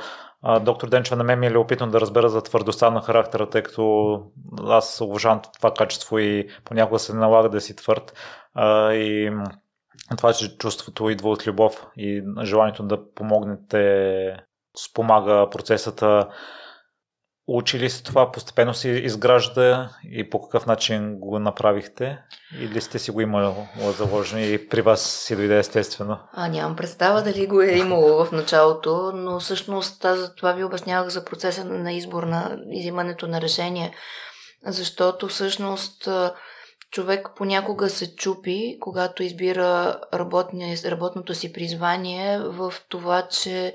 доктор 0.60 0.88
Денчева 0.88 1.16
на 1.16 1.24
мен 1.24 1.38
ми 1.38 1.46
е 1.46 1.50
любопитно 1.50 1.90
да 1.90 2.00
разбера 2.00 2.28
за 2.28 2.42
твърдостта 2.42 2.90
на 2.90 3.02
характера, 3.02 3.50
тъй 3.50 3.62
като 3.62 4.18
аз 4.66 5.00
уважавам 5.00 5.40
това 5.56 5.74
качество 5.74 6.18
и 6.18 6.48
понякога 6.64 6.98
се 6.98 7.14
налага 7.14 7.48
да 7.48 7.60
си 7.60 7.76
твърд. 7.76 8.12
И 8.92 9.30
това, 10.16 10.32
че 10.32 10.56
чувството 10.56 11.10
идва 11.10 11.30
от 11.30 11.46
любов 11.46 11.86
и 11.96 12.22
желанието 12.42 12.82
да 12.82 13.12
помогнете 13.14 14.36
спомага 14.84 15.50
процесата 15.50 16.28
Учили 17.54 17.90
се 17.90 18.02
това, 18.02 18.32
постепенно 18.32 18.74
се 18.74 18.88
изгражда 18.88 19.90
и 20.10 20.30
по 20.30 20.42
какъв 20.42 20.66
начин 20.66 21.18
го 21.18 21.38
направихте? 21.38 22.18
Или 22.60 22.80
сте 22.80 22.98
си 22.98 23.10
го 23.10 23.20
имали 23.20 23.54
заложено 23.98 24.42
и 24.42 24.68
при 24.68 24.82
вас 24.82 25.02
си 25.02 25.36
дойде 25.36 25.58
естествено? 25.58 26.18
А, 26.32 26.48
нямам 26.48 26.76
представа 26.76 27.22
дали 27.22 27.46
го 27.46 27.62
е 27.62 27.70
имало 27.70 28.24
в 28.24 28.32
началото, 28.32 29.12
но 29.14 29.40
всъщност 29.40 30.04
аз 30.04 30.34
това 30.36 30.52
ви 30.52 30.64
обяснявах 30.64 31.08
за 31.08 31.24
процеса 31.24 31.64
на 31.64 31.92
избор 31.92 32.22
на 32.22 32.58
изимането 32.70 33.26
на 33.26 33.40
решение, 33.40 33.94
защото 34.66 35.28
всъщност 35.28 36.08
човек 36.90 37.28
понякога 37.36 37.90
се 37.90 38.16
чупи, 38.16 38.76
когато 38.80 39.22
избира 39.22 40.00
работния, 40.14 40.78
работното 40.84 41.34
си 41.34 41.52
призвание 41.52 42.38
в 42.38 42.74
това, 42.88 43.28
че 43.28 43.74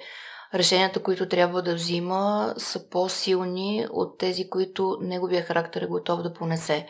решенията, 0.54 1.04
които 1.04 1.30
трябва 1.30 1.62
да 1.62 1.76
взима, 1.76 2.54
са 2.58 2.90
по-силни 2.90 3.88
от 3.92 4.18
тези, 4.18 4.50
които 4.50 4.98
неговия 5.02 5.44
характер 5.44 5.82
е 5.82 5.88
готов 5.88 6.22
да 6.22 6.34
понесе. 6.34 6.88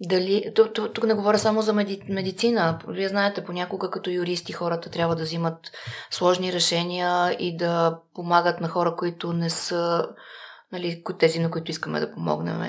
Дали, 0.00 0.52
тук, 0.74 1.04
не 1.04 1.14
говоря 1.14 1.38
само 1.38 1.62
за 1.62 1.72
меди, 1.72 2.02
медицина. 2.08 2.78
Вие 2.88 3.08
знаете, 3.08 3.44
понякога 3.44 3.90
като 3.90 4.10
юристи 4.10 4.52
хората 4.52 4.90
трябва 4.90 5.16
да 5.16 5.22
взимат 5.22 5.58
сложни 6.10 6.52
решения 6.52 7.36
и 7.38 7.56
да 7.56 7.98
помагат 8.14 8.60
на 8.60 8.68
хора, 8.68 8.96
които 8.96 9.32
не 9.32 9.50
са 9.50 10.06
нали, 10.72 11.02
тези, 11.18 11.38
на 11.38 11.50
които 11.50 11.70
искаме 11.70 12.00
да 12.00 12.12
помогнем. 12.12 12.62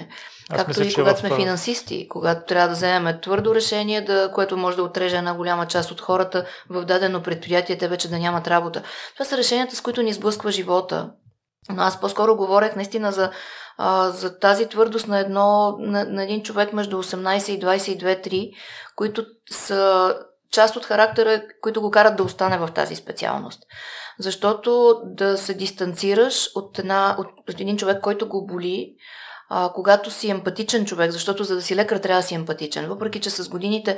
Аз 0.50 0.58
Както 0.58 0.80
мисля, 0.80 0.92
и 0.92 0.94
когато 0.94 1.18
в... 1.18 1.20
сме 1.20 1.36
финансисти, 1.36 2.08
когато 2.10 2.46
трябва 2.46 2.68
да 2.68 2.74
вземем 2.74 3.20
твърдо 3.22 3.56
решение, 3.56 4.02
да, 4.02 4.32
което 4.34 4.58
може 4.58 4.78
да 4.78 4.84
отреже 4.84 5.18
една 5.18 5.34
голяма 5.34 5.68
част 5.68 5.92
от 5.92 6.02
хората 6.02 6.46
в 6.70 6.86
дадено 6.86 7.24
предприятие, 7.24 7.78
те 7.78 7.88
вече 7.88 8.10
да 8.10 8.20
нямат 8.20 8.48
работа. 8.48 8.84
Това 9.14 9.26
са 9.26 9.38
решенията, 9.38 9.76
с 9.76 9.82
които 9.82 10.02
ни 10.02 10.14
сблъсква 10.14 10.52
живота. 10.52 11.12
Но 11.70 11.84
аз 11.84 12.02
по-скоро 12.02 12.36
говорех 12.36 12.76
наистина 12.76 13.12
за, 13.12 13.32
а, 13.78 14.10
за 14.10 14.40
тази 14.40 14.70
твърдост 14.70 15.08
на, 15.08 15.20
едно, 15.20 15.76
на, 15.80 16.06
на 16.06 16.24
един 16.24 16.44
човек 16.44 16.74
между 16.74 17.04
18 17.04 17.50
и 17.50 17.60
22-3, 17.60 18.52
които 18.96 19.26
са 19.52 20.16
част 20.52 20.76
от 20.76 20.86
характера, 20.86 21.42
които 21.62 21.82
го 21.82 21.92
карат 21.92 22.16
да 22.16 22.24
остане 22.24 22.58
в 22.58 22.70
тази 22.76 22.96
специалност. 22.96 23.60
Защото 24.20 25.02
да 25.06 25.38
се 25.38 25.54
дистанцираш 25.54 26.50
от, 26.56 26.80
една, 26.80 27.16
от, 27.20 27.28
от 27.50 27.60
един 27.60 27.78
човек, 27.78 28.02
който 28.02 28.30
го 28.30 28.46
боли, 28.46 28.96
а, 29.56 29.74
когато 29.74 30.12
си 30.12 30.30
емпатичен 30.30 30.86
човек, 30.86 31.12
защото 31.12 31.44
за 31.44 31.56
да 31.56 31.62
си 31.62 31.76
лекар 31.76 31.98
трябва 31.98 32.22
да 32.22 32.28
си 32.28 32.36
емпатичен. 32.36 32.88
Въпреки, 32.88 33.20
че 33.20 33.30
с 33.30 33.50
годините 33.50 33.98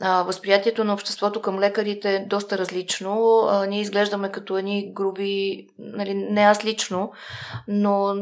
а, 0.00 0.22
възприятието 0.22 0.84
на 0.84 0.92
обществото 0.92 1.42
към 1.42 1.58
лекарите 1.58 2.14
е 2.14 2.26
доста 2.26 2.58
различно. 2.58 3.40
А, 3.48 3.66
ние 3.66 3.80
изглеждаме 3.80 4.32
като 4.32 4.58
едни 4.58 4.92
груби, 4.92 5.66
нали, 5.78 6.14
не 6.14 6.40
аз 6.40 6.64
лично, 6.64 7.12
но 7.68 8.14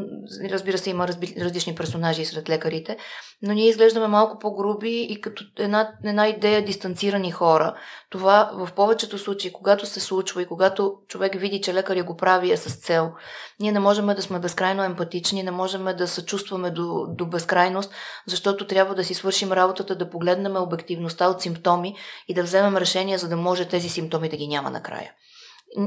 разбира 0.50 0.78
се 0.78 0.90
има 0.90 1.08
разби, 1.08 1.34
различни 1.40 1.74
персонажи 1.74 2.24
сред 2.24 2.48
лекарите, 2.48 2.96
но 3.42 3.52
ние 3.52 3.68
изглеждаме 3.68 4.06
малко 4.06 4.38
по-груби 4.38 5.02
и 5.02 5.20
като 5.20 5.44
една, 5.58 5.92
една 6.04 6.28
идея 6.28 6.64
дистанцирани 6.64 7.30
хора. 7.30 7.74
Това 8.10 8.50
в 8.54 8.72
повечето 8.72 9.18
случаи, 9.18 9.52
когато 9.52 9.86
се 9.86 10.00
случва 10.00 10.42
и 10.42 10.46
когато 10.46 10.94
човек 11.08 11.34
види, 11.34 11.60
че 11.60 11.74
лекаря 11.74 12.04
го 12.04 12.16
прави 12.16 12.52
е 12.52 12.56
с 12.56 12.76
цел, 12.76 13.12
ние 13.60 13.72
не 13.72 13.80
можем 13.80 14.06
да 14.06 14.22
сме 14.22 14.38
безкрайно 14.38 14.84
емпатични, 14.84 15.42
не 15.42 15.50
можем 15.50 15.84
да 15.98 16.08
съчувстваме 16.08 16.70
до, 16.74 17.06
до 17.08 17.26
безкрайност, 17.26 17.92
защото 18.26 18.66
трябва 18.66 18.94
да 18.94 19.04
си 19.04 19.14
свършим 19.14 19.52
работата, 19.52 19.94
да 19.94 20.10
погледнем 20.10 20.56
обективността 20.56 21.28
от 21.28 21.42
симптоми 21.42 21.96
и 22.28 22.34
да 22.34 22.42
вземем 22.42 22.76
решение, 22.76 23.18
за 23.18 23.28
да 23.28 23.36
може 23.36 23.68
тези 23.68 23.88
симптоми 23.88 24.28
да 24.28 24.36
ги 24.36 24.48
няма 24.48 24.70
накрая. 24.70 25.12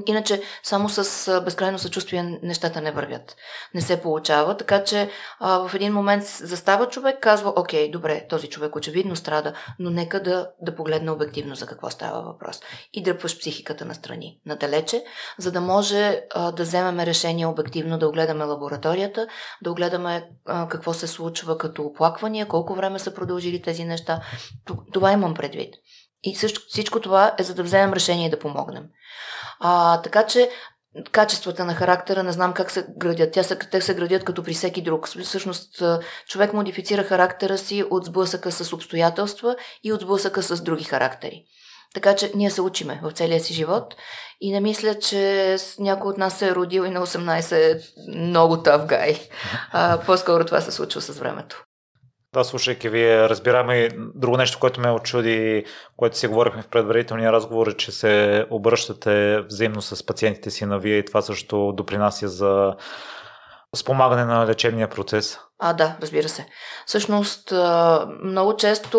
Иначе 0.05 0.41
само 0.63 0.89
с 0.89 1.41
безкрайно 1.41 1.79
съчувствие 1.79 2.39
нещата 2.43 2.81
не 2.81 2.91
вървят. 2.91 3.35
Не 3.73 3.81
се 3.81 4.01
получава. 4.01 4.57
Така 4.57 4.83
че 4.83 5.09
а, 5.39 5.67
в 5.67 5.75
един 5.75 5.93
момент 5.93 6.23
застава 6.23 6.89
човек, 6.89 7.17
казва, 7.21 7.53
окей, 7.55 7.91
добре, 7.91 8.25
този 8.29 8.49
човек 8.49 8.75
очевидно 8.75 9.15
страда, 9.15 9.53
но 9.79 9.89
нека 9.89 10.23
да, 10.23 10.49
да 10.61 10.75
погледне 10.75 11.11
обективно 11.11 11.55
за 11.55 11.65
какво 11.65 11.89
става 11.89 12.21
въпрос. 12.21 12.59
И 12.93 13.03
дръпваш 13.03 13.39
психиката 13.39 13.85
на 13.85 13.95
страни, 13.95 14.39
надалече, 14.45 15.03
за 15.37 15.51
да 15.51 15.61
може 15.61 16.21
а, 16.33 16.51
да 16.51 16.63
вземем 16.63 16.99
решение 16.99 17.45
обективно, 17.45 17.97
да 17.97 18.07
огледаме 18.07 18.43
лабораторията, 18.45 19.27
да 19.61 19.71
огледаме 19.71 20.29
а, 20.45 20.67
какво 20.67 20.93
се 20.93 21.07
случва 21.07 21.57
като 21.57 21.83
оплаквания, 21.83 22.47
колко 22.47 22.75
време 22.75 22.99
са 22.99 23.13
продължили 23.13 23.61
тези 23.61 23.83
неща. 23.83 24.21
Това 24.93 25.11
имам 25.11 25.33
предвид. 25.33 25.73
И 26.23 26.35
също, 26.35 26.61
всичко 26.67 26.99
това 26.99 27.35
е 27.39 27.43
за 27.43 27.55
да 27.55 27.63
вземем 27.63 27.93
решение 27.93 28.29
да 28.29 28.39
помогнем. 28.39 28.83
А, 29.59 30.01
така 30.01 30.25
че 30.25 30.49
качествата 31.11 31.65
на 31.65 31.73
характера 31.75 32.23
не 32.23 32.31
знам 32.31 32.53
как 32.53 32.71
се 32.71 32.85
градят. 32.97 33.33
Тя 33.33 33.43
се, 33.43 33.55
те 33.55 33.81
се 33.81 33.95
градят 33.95 34.23
като 34.23 34.43
при 34.43 34.53
всеки 34.53 34.81
друг. 34.81 35.07
Всъщност 35.07 35.83
човек 36.27 36.53
модифицира 36.53 37.03
характера 37.03 37.57
си 37.57 37.83
от 37.89 38.05
сблъсъка 38.05 38.51
с 38.51 38.73
обстоятелства 38.73 39.55
и 39.83 39.93
от 39.93 40.01
сблъсъка 40.01 40.43
с 40.43 40.61
други 40.61 40.83
характери. 40.83 41.43
Така 41.93 42.15
че 42.15 42.31
ние 42.35 42.51
се 42.51 42.61
учиме 42.61 42.99
в 43.03 43.11
целия 43.11 43.39
си 43.39 43.53
живот 43.53 43.95
и 44.41 44.51
не 44.51 44.59
мисля, 44.59 44.99
че 44.99 45.55
някой 45.79 46.11
от 46.11 46.17
нас 46.17 46.37
се 46.37 46.47
е 46.47 46.55
родил 46.55 46.81
и 46.81 46.89
на 46.89 47.07
18 47.07 47.51
е 47.51 47.79
много 48.17 48.63
тъв 48.63 48.85
гай. 48.85 49.19
По-скоро 50.05 50.45
това 50.45 50.61
се 50.61 50.71
случва 50.71 51.01
с 51.01 51.19
времето. 51.19 51.63
Да, 52.33 52.43
слушайки 52.43 52.89
ви, 52.89 53.29
разбираме 53.29 53.75
и 53.75 53.89
друго 54.15 54.37
нещо, 54.37 54.59
което 54.59 54.81
ме 54.81 54.91
очуди, 54.91 55.65
което 55.97 56.17
си 56.17 56.27
говорихме 56.27 56.61
в 56.61 56.67
предварителния 56.67 57.31
разговор, 57.31 57.67
е, 57.67 57.73
че 57.73 57.91
се 57.91 58.45
обръщате 58.49 59.41
взаимно 59.41 59.81
с 59.81 60.05
пациентите 60.05 60.51
си 60.51 60.65
на 60.65 60.79
вие 60.79 60.97
и 60.97 61.05
това 61.05 61.21
също 61.21 61.73
допринася 61.77 62.27
за 62.27 62.75
спомагане 63.75 64.25
на 64.25 64.47
лечебния 64.47 64.89
процес. 64.89 65.39
А, 65.59 65.73
да, 65.73 65.97
разбира 66.01 66.29
се. 66.29 66.47
Всъщност, 66.85 67.53
много 68.23 68.55
често, 68.57 68.97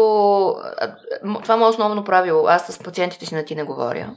това 1.42 1.54
е 1.54 1.68
основно 1.68 2.04
правило, 2.04 2.46
аз 2.46 2.66
с 2.66 2.78
пациентите 2.78 3.26
си 3.26 3.34
на 3.34 3.44
ти 3.44 3.54
не 3.54 3.64
говоря 3.64 4.14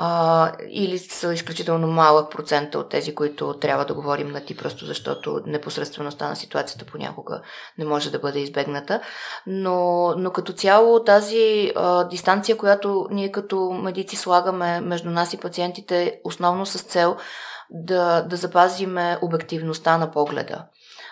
а, 0.00 0.52
или 0.68 0.98
са 0.98 1.34
изключително 1.34 1.86
малък 1.86 2.32
процент 2.32 2.74
от 2.74 2.88
тези, 2.88 3.14
които 3.14 3.54
трябва 3.54 3.84
да 3.84 3.94
говорим 3.94 4.28
на 4.28 4.40
ти, 4.40 4.56
просто 4.56 4.86
защото 4.86 5.40
непосредствеността 5.46 6.28
на 6.28 6.36
ситуацията 6.36 6.84
понякога 6.84 7.42
не 7.78 7.84
може 7.84 8.10
да 8.10 8.18
бъде 8.18 8.38
избегната. 8.38 9.00
Но, 9.46 10.08
но 10.16 10.30
като 10.30 10.52
цяло 10.52 11.04
тази 11.04 11.72
а, 11.76 12.04
дистанция, 12.04 12.56
която 12.56 13.08
ние 13.10 13.32
като 13.32 13.70
медици 13.70 14.16
слагаме 14.16 14.80
между 14.80 15.10
нас 15.10 15.32
и 15.32 15.40
пациентите, 15.40 16.20
основно 16.24 16.66
с 16.66 16.82
цел 16.82 17.16
да, 17.70 18.22
да 18.22 18.36
запазиме 18.36 19.18
обективността 19.22 19.98
на 19.98 20.10
погледа 20.10 20.64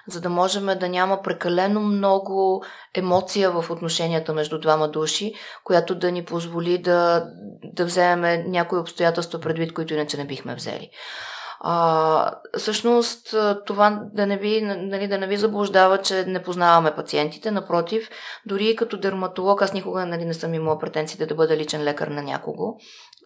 за 0.09 0.21
да 0.21 0.29
можем 0.29 0.67
да 0.67 0.89
няма 0.89 1.23
прекалено 1.23 1.81
много 1.81 2.65
емоция 2.95 3.51
в 3.51 3.71
отношенията 3.71 4.35
между 4.35 4.61
двама 4.61 4.89
души, 4.89 5.35
която 5.65 5.95
да 5.95 6.13
ни 6.13 6.25
позволи 6.25 6.79
да, 6.79 7.27
да 7.65 7.85
вземем 7.85 8.51
някои 8.51 8.79
обстоятелства 8.79 9.41
предвид, 9.41 9.75
които 9.75 9.95
иначе 9.95 10.17
не 10.17 10.25
бихме 10.25 10.55
взели. 10.55 10.91
А, 11.61 12.35
всъщност, 12.59 13.35
това 13.67 14.03
да 14.13 14.27
не, 14.27 14.37
ви, 14.37 14.61
нали, 14.63 15.09
да 15.09 15.19
не 15.19 15.27
ви 15.27 15.37
заблуждава, 15.37 15.99
че 15.99 16.25
не 16.25 16.43
познаваме 16.43 16.95
пациентите. 16.95 17.51
Напротив, 17.51 18.11
дори 18.47 18.77
като 18.77 18.97
дерматолог, 18.97 19.63
аз 19.63 19.73
никога 19.73 20.07
нали, 20.07 20.25
не 20.25 20.35
съм 20.35 20.55
имала 20.55 20.79
претенциите 20.79 21.27
да 21.27 21.35
бъда 21.35 21.57
личен 21.57 21.85
лекар 21.85 22.09
на 22.09 22.23
някого. 22.23 22.77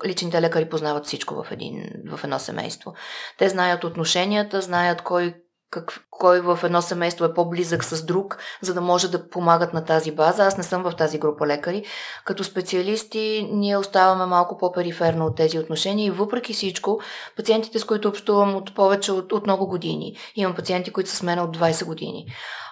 Личните 0.06 0.42
лекари 0.42 0.68
познават 0.68 1.06
всичко 1.06 1.42
в, 1.42 1.52
един, 1.52 1.90
в 2.10 2.24
едно 2.24 2.38
семейство. 2.38 2.94
Те 3.38 3.48
знаят 3.48 3.84
отношенията, 3.84 4.60
знаят 4.60 5.02
кой 5.02 5.34
как, 5.70 6.04
кой 6.10 6.40
в 6.40 6.60
едно 6.62 6.82
семейство 6.82 7.24
е 7.24 7.34
по-близък 7.34 7.84
с 7.84 8.04
друг, 8.04 8.38
за 8.62 8.74
да 8.74 8.80
може 8.80 9.10
да 9.10 9.28
помагат 9.28 9.72
на 9.72 9.84
тази 9.84 10.12
база. 10.12 10.44
Аз 10.44 10.56
не 10.56 10.62
съм 10.62 10.82
в 10.82 10.92
тази 10.96 11.18
група 11.18 11.46
лекари. 11.46 11.84
Като 12.24 12.44
специалисти 12.44 13.48
ние 13.52 13.76
оставаме 13.76 14.26
малко 14.26 14.58
по-периферно 14.58 15.26
от 15.26 15.36
тези 15.36 15.58
отношения 15.58 16.06
и 16.06 16.10
въпреки 16.10 16.52
всичко, 16.52 17.00
пациентите, 17.36 17.78
с 17.78 17.84
които 17.84 18.08
общувам 18.08 18.56
от 18.56 18.74
повече 18.74 19.12
от, 19.12 19.32
от 19.32 19.46
много 19.46 19.66
години, 19.66 20.16
имам 20.36 20.54
пациенти, 20.54 20.92
които 20.92 21.10
са 21.10 21.16
с 21.16 21.22
мен 21.22 21.38
от 21.38 21.58
20 21.58 21.84
години. 21.84 22.26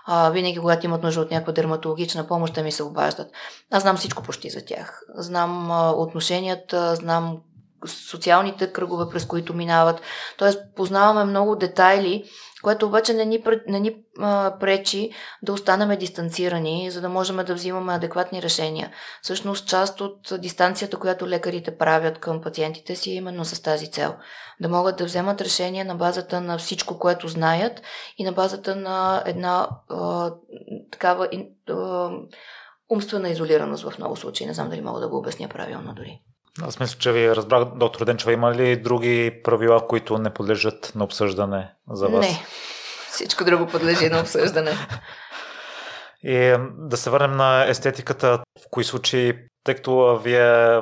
А, 0.07 0.31
винаги, 0.31 0.59
когато 0.59 0.87
имат 0.87 1.03
нужда 1.03 1.21
от 1.21 1.31
някаква 1.31 1.53
дерматологична 1.53 2.27
помощ, 2.27 2.55
те 2.55 2.63
ми 2.63 2.73
се 2.73 2.83
обаждат. 2.83 3.31
Аз 3.71 3.83
знам 3.83 3.97
всичко 3.97 4.23
почти 4.23 4.51
за 4.51 4.65
тях. 4.65 5.03
Знам 5.15 5.71
а, 5.71 5.91
отношенията, 5.91 6.95
знам 6.95 7.39
социалните 7.87 8.73
кръгове, 8.73 9.05
през 9.11 9.27
които 9.27 9.55
минават. 9.55 10.01
Тоест, 10.39 10.61
познаваме 10.77 11.25
много 11.25 11.57
детайли, 11.57 12.25
което 12.63 12.87
обаче 12.87 13.15
не 13.15 13.25
ни, 13.25 13.45
не 13.69 13.81
ни 13.81 13.97
а, 14.19 14.57
пречи 14.61 15.11
да 15.43 15.53
останем 15.53 15.99
дистанцирани, 15.99 16.91
за 16.91 17.01
да 17.01 17.09
можем 17.09 17.37
да 17.37 17.55
взимаме 17.55 17.95
адекватни 17.95 18.43
решения. 18.43 18.93
Всъщност, 19.23 19.69
част 19.69 20.01
от 20.01 20.33
дистанцията, 20.39 20.97
която 20.97 21.29
лекарите 21.29 21.79
правят 21.79 22.19
към 22.19 22.41
пациентите 22.41 22.97
си, 22.97 23.11
е 23.11 23.15
именно 23.15 23.45
с 23.45 23.63
тази 23.63 23.91
цел. 23.91 24.15
Да 24.61 24.69
могат 24.69 24.97
да 24.97 25.05
вземат 25.05 25.41
решение 25.41 25.85
на 25.85 25.95
базата 25.95 26.41
на 26.41 26.59
всичко, 26.59 26.99
което 26.99 27.29
знаят 27.29 27.83
и 28.19 28.25
на 28.25 28.33
базата 28.33 28.77
на 28.77 29.23
една 29.27 29.69
а, 29.89 30.33
такава 30.91 31.29
а, 31.69 32.11
умствена 32.91 33.29
изолираност 33.29 33.91
в 33.91 33.99
много 33.99 34.17
случаи. 34.17 34.47
Не 34.47 34.55
знам 34.55 34.71
дали 34.71 34.81
мога 34.81 35.01
да 35.01 35.09
го 35.09 35.19
обясня 35.19 35.49
правилно 35.49 35.95
дори. 35.95 36.23
Аз 36.63 36.81
мисля, 36.81 36.99
че 36.99 37.13
ви 37.13 37.37
разбрах, 37.37 37.65
доктор 37.65 38.05
Денчева, 38.05 38.33
има 38.33 38.55
ли 38.55 38.77
други 38.77 39.41
правила, 39.45 39.87
които 39.87 40.19
не 40.19 40.31
подлежат 40.31 40.93
на 40.95 41.05
обсъждане 41.05 41.73
за 41.91 42.09
вас? 42.09 42.27
Не, 42.27 42.43
всичко 43.11 43.45
друго 43.45 43.67
подлежи 43.67 44.09
на 44.09 44.21
обсъждане. 44.21 44.73
И 46.23 46.57
да 46.79 46.97
се 46.97 47.11
върнем 47.11 47.37
на 47.37 47.69
естетиката. 47.69 48.39
В 48.39 48.71
кои 48.71 48.85
случаи, 48.85 49.35
тъй 49.65 49.75
като 49.75 50.21
вие, 50.25 50.81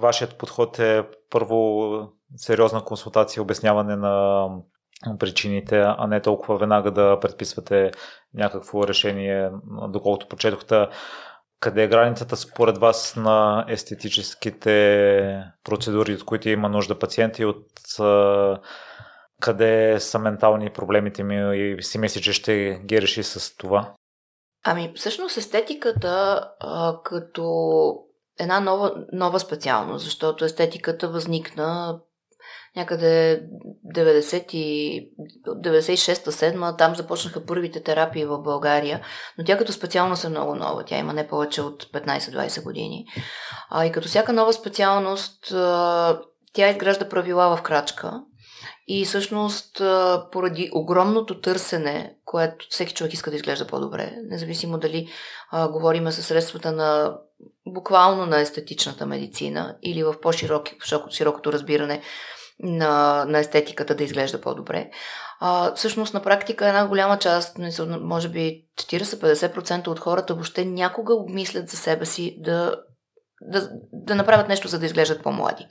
вашият 0.00 0.38
подход 0.38 0.78
е 0.78 1.04
първо 1.30 1.88
сериозна 2.36 2.84
консултация, 2.84 3.42
обясняване 3.42 3.96
на 3.96 4.48
причините, 5.18 5.84
а 5.98 6.06
не 6.06 6.20
толкова 6.20 6.58
веднага 6.58 6.90
да 6.90 7.20
предписвате 7.20 7.90
някакво 8.34 8.88
решение, 8.88 9.50
доколкото 9.88 10.28
прочетохте 10.28 10.86
къде 11.62 11.82
е 11.82 11.88
границата 11.88 12.36
според 12.36 12.78
вас 12.78 13.16
на 13.16 13.64
естетическите 13.68 15.44
процедури, 15.64 16.14
от 16.14 16.24
които 16.24 16.48
има 16.48 16.68
нужда 16.68 16.98
пациенти, 16.98 17.44
от 17.44 17.66
къде 19.40 20.00
са 20.00 20.18
ментални 20.18 20.70
проблемите 20.70 21.22
ми 21.22 21.58
и 21.58 21.82
си 21.82 21.98
мисли, 21.98 22.22
че 22.22 22.32
ще 22.32 22.80
ги 22.84 23.02
реши 23.02 23.22
с 23.22 23.56
това? 23.56 23.94
Ами, 24.64 24.92
всъщност 24.96 25.36
естетиката 25.36 26.44
а, 26.60 26.98
като 27.04 27.94
една 28.40 28.60
нова, 28.60 28.94
нова 29.12 29.40
специалност, 29.40 30.04
защото 30.04 30.44
естетиката 30.44 31.08
възникна 31.08 32.00
някъде 32.76 33.42
96-7, 33.94 36.78
там 36.78 36.94
започнаха 36.94 37.46
първите 37.46 37.82
терапии 37.82 38.24
в 38.24 38.38
България, 38.38 39.00
но 39.38 39.44
тя 39.44 39.58
като 39.58 39.72
специалност 39.72 40.24
е 40.24 40.28
много 40.28 40.54
нова. 40.54 40.84
Тя 40.84 40.98
има 40.98 41.12
не 41.12 41.28
повече 41.28 41.60
от 41.60 41.84
15-20 41.84 42.62
години. 42.62 43.06
А, 43.70 43.86
и 43.86 43.92
като 43.92 44.08
всяка 44.08 44.32
нова 44.32 44.52
специалност, 44.52 45.38
тя 46.52 46.68
изгражда 46.68 47.08
правила 47.08 47.56
в 47.56 47.62
крачка. 47.62 48.22
И 48.88 49.04
всъщност, 49.04 49.82
поради 50.32 50.70
огромното 50.74 51.40
търсене, 51.40 52.14
което 52.24 52.66
всеки 52.70 52.94
човек 52.94 53.12
иска 53.12 53.30
да 53.30 53.36
изглежда 53.36 53.66
по-добре, 53.66 54.12
независимо 54.24 54.78
дали 54.78 55.08
а, 55.50 55.68
говориме 55.68 56.12
със 56.12 56.26
средствата 56.26 56.72
на 56.72 57.16
буквално 57.66 58.26
на 58.26 58.40
естетичната 58.40 59.06
медицина 59.06 59.76
или 59.82 60.02
в 60.02 60.14
по-широкото 60.20 61.52
разбиране 61.52 62.02
на, 62.62 63.24
на 63.28 63.38
естетиката 63.38 63.94
да 63.94 64.04
изглежда 64.04 64.40
по-добре. 64.40 64.90
А, 65.40 65.74
всъщност, 65.74 66.14
на 66.14 66.22
практика, 66.22 66.68
една 66.68 66.86
голяма 66.86 67.18
част, 67.18 67.58
може 68.00 68.28
би 68.28 68.64
40-50% 68.76 69.88
от 69.88 69.98
хората 69.98 70.34
въобще 70.34 70.64
някога 70.64 71.14
обмислят 71.14 71.68
за 71.68 71.76
себе 71.76 72.06
си 72.06 72.36
да, 72.40 72.76
да, 73.40 73.68
да 73.92 74.14
направят 74.14 74.48
нещо, 74.48 74.68
за 74.68 74.78
да 74.78 74.86
изглеждат 74.86 75.22
по-млади. 75.22 75.66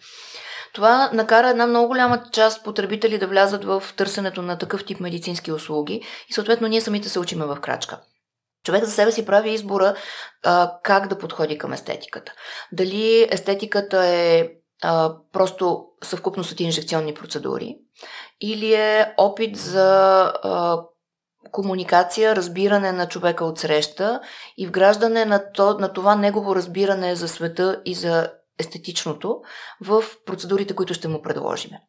Това 0.73 1.09
накара 1.13 1.49
една 1.49 1.67
много 1.67 1.87
голяма 1.87 2.23
част 2.31 2.63
потребители 2.63 3.17
да 3.17 3.27
влязат 3.27 3.63
в 3.63 3.83
търсенето 3.97 4.41
на 4.41 4.57
такъв 4.57 4.85
тип 4.85 4.99
медицински 4.99 5.51
услуги 5.51 6.01
и 6.29 6.33
съответно 6.33 6.67
ние 6.67 6.81
самите 6.81 7.09
се 7.09 7.19
учиме 7.19 7.45
в 7.45 7.57
крачка. 7.61 7.99
Човек 8.65 8.83
за 8.83 8.91
себе 8.91 9.11
си 9.11 9.25
прави 9.25 9.49
избора 9.49 9.95
а, 10.43 10.73
как 10.83 11.07
да 11.07 11.17
подходи 11.17 11.57
към 11.57 11.73
естетиката. 11.73 12.33
Дали 12.71 13.27
естетиката 13.31 14.05
е 14.05 14.49
а, 14.81 15.15
просто 15.33 15.85
съвкупност 16.03 16.51
от 16.51 16.59
инжекционни 16.59 17.13
процедури, 17.13 17.77
или 18.41 18.73
е 18.73 19.13
опит 19.17 19.57
за 19.57 20.21
а, 20.43 20.81
комуникация, 21.51 22.35
разбиране 22.35 22.91
на 22.91 23.07
човека 23.07 23.45
от 23.45 23.59
среща 23.59 24.21
и 24.57 24.67
вграждане 24.67 25.25
на, 25.25 25.51
то, 25.51 25.77
на 25.79 25.93
това 25.93 26.15
негово 26.15 26.55
разбиране 26.55 27.15
за 27.15 27.27
света 27.27 27.81
и 27.85 27.93
за 27.93 28.31
естетичното 28.59 29.41
в 29.81 30.03
процедурите, 30.25 30.75
които 30.75 30.93
ще 30.93 31.07
му 31.07 31.21
предложиме. 31.21 31.81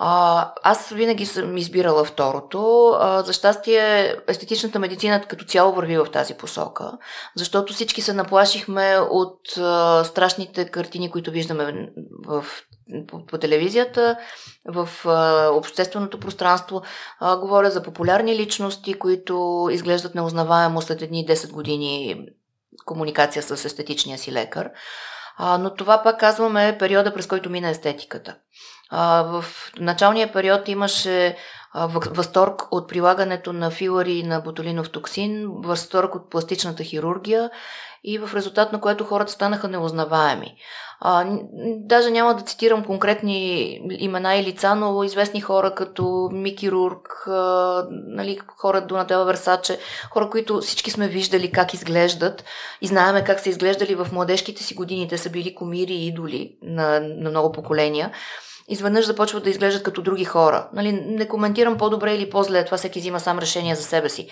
А, 0.00 0.52
аз 0.62 0.88
винаги 0.88 1.26
съм 1.26 1.56
избирала 1.56 2.04
второто. 2.04 2.88
А, 3.00 3.22
за 3.22 3.32
щастие, 3.32 4.16
естетичната 4.28 4.78
медицина 4.78 5.22
като 5.28 5.44
цяло 5.44 5.72
върви 5.72 5.98
в 5.98 6.06
тази 6.12 6.34
посока, 6.34 6.92
защото 7.36 7.72
всички 7.72 8.02
се 8.02 8.12
наплашихме 8.12 8.98
от 9.10 9.40
а, 9.58 10.04
страшните 10.04 10.64
картини, 10.64 11.10
които 11.10 11.30
виждаме 11.30 11.90
в, 12.26 12.44
по, 13.06 13.26
по 13.26 13.38
телевизията, 13.38 14.18
в 14.68 14.88
а, 15.06 15.48
общественото 15.52 16.20
пространство. 16.20 16.82
А, 17.20 17.36
говоря 17.36 17.70
за 17.70 17.82
популярни 17.82 18.36
личности, 18.36 18.94
които 18.94 19.68
изглеждат 19.72 20.14
неузнаваемо 20.14 20.82
след 20.82 21.02
едни 21.02 21.26
10 21.26 21.50
години 21.52 22.26
комуникация 22.84 23.42
с 23.42 23.64
естетичния 23.64 24.18
си 24.18 24.32
лекар. 24.32 24.70
Но 25.40 25.74
това 25.74 26.02
пак 26.02 26.20
казваме 26.20 26.68
е 26.68 26.78
периода, 26.78 27.14
през 27.14 27.26
който 27.26 27.50
мина 27.50 27.68
естетиката. 27.68 28.34
А, 28.90 29.22
в 29.22 29.44
началния 29.78 30.32
период 30.32 30.68
имаше 30.68 31.36
възторг 32.10 32.62
от 32.70 32.88
прилагането 32.88 33.52
на 33.52 33.70
филари 33.70 34.22
на 34.22 34.40
ботулинов 34.40 34.90
токсин, 34.90 35.48
възторг 35.48 36.14
от 36.14 36.30
пластичната 36.30 36.84
хирургия 36.84 37.50
и 38.04 38.18
в 38.18 38.30
резултат 38.34 38.72
на 38.72 38.80
което 38.80 39.04
хората 39.04 39.32
станаха 39.32 39.68
неузнаваеми. 39.68 40.54
А, 41.00 41.26
даже 41.78 42.10
няма 42.10 42.34
да 42.34 42.42
цитирам 42.42 42.84
конкретни 42.84 43.72
имена 43.98 44.36
и 44.36 44.44
лица, 44.44 44.74
но 44.74 45.04
известни 45.04 45.40
хора 45.40 45.74
като 45.74 46.28
Мики 46.32 46.70
Рурк, 46.70 47.08
а, 47.28 47.86
нали, 47.90 48.38
хора 48.56 48.80
Донателла 48.80 49.24
Версаче, 49.24 49.78
хора, 50.10 50.30
които 50.30 50.60
всички 50.60 50.90
сме 50.90 51.08
виждали 51.08 51.52
как 51.52 51.74
изглеждат 51.74 52.44
и 52.80 52.86
знаеме 52.86 53.24
как 53.24 53.40
са 53.40 53.48
изглеждали 53.48 53.94
в 53.94 54.08
младежките 54.12 54.62
си 54.62 54.74
години. 54.74 55.08
Те 55.08 55.18
са 55.18 55.30
били 55.30 55.54
комири 55.54 55.92
и 55.92 56.06
идоли 56.06 56.56
на, 56.62 57.00
на 57.00 57.30
много 57.30 57.52
поколения 57.52 58.12
изведнъж 58.68 59.06
започват 59.06 59.44
да 59.44 59.50
изглеждат 59.50 59.82
като 59.82 60.02
други 60.02 60.24
хора. 60.24 60.68
Нали, 60.72 60.92
не 60.92 61.28
коментирам 61.28 61.78
по-добре 61.78 62.14
или 62.14 62.30
по-зле, 62.30 62.64
това 62.64 62.76
всеки 62.76 63.00
взима 63.00 63.20
сам 63.20 63.38
решение 63.38 63.74
за 63.74 63.82
себе 63.82 64.08
си. 64.08 64.28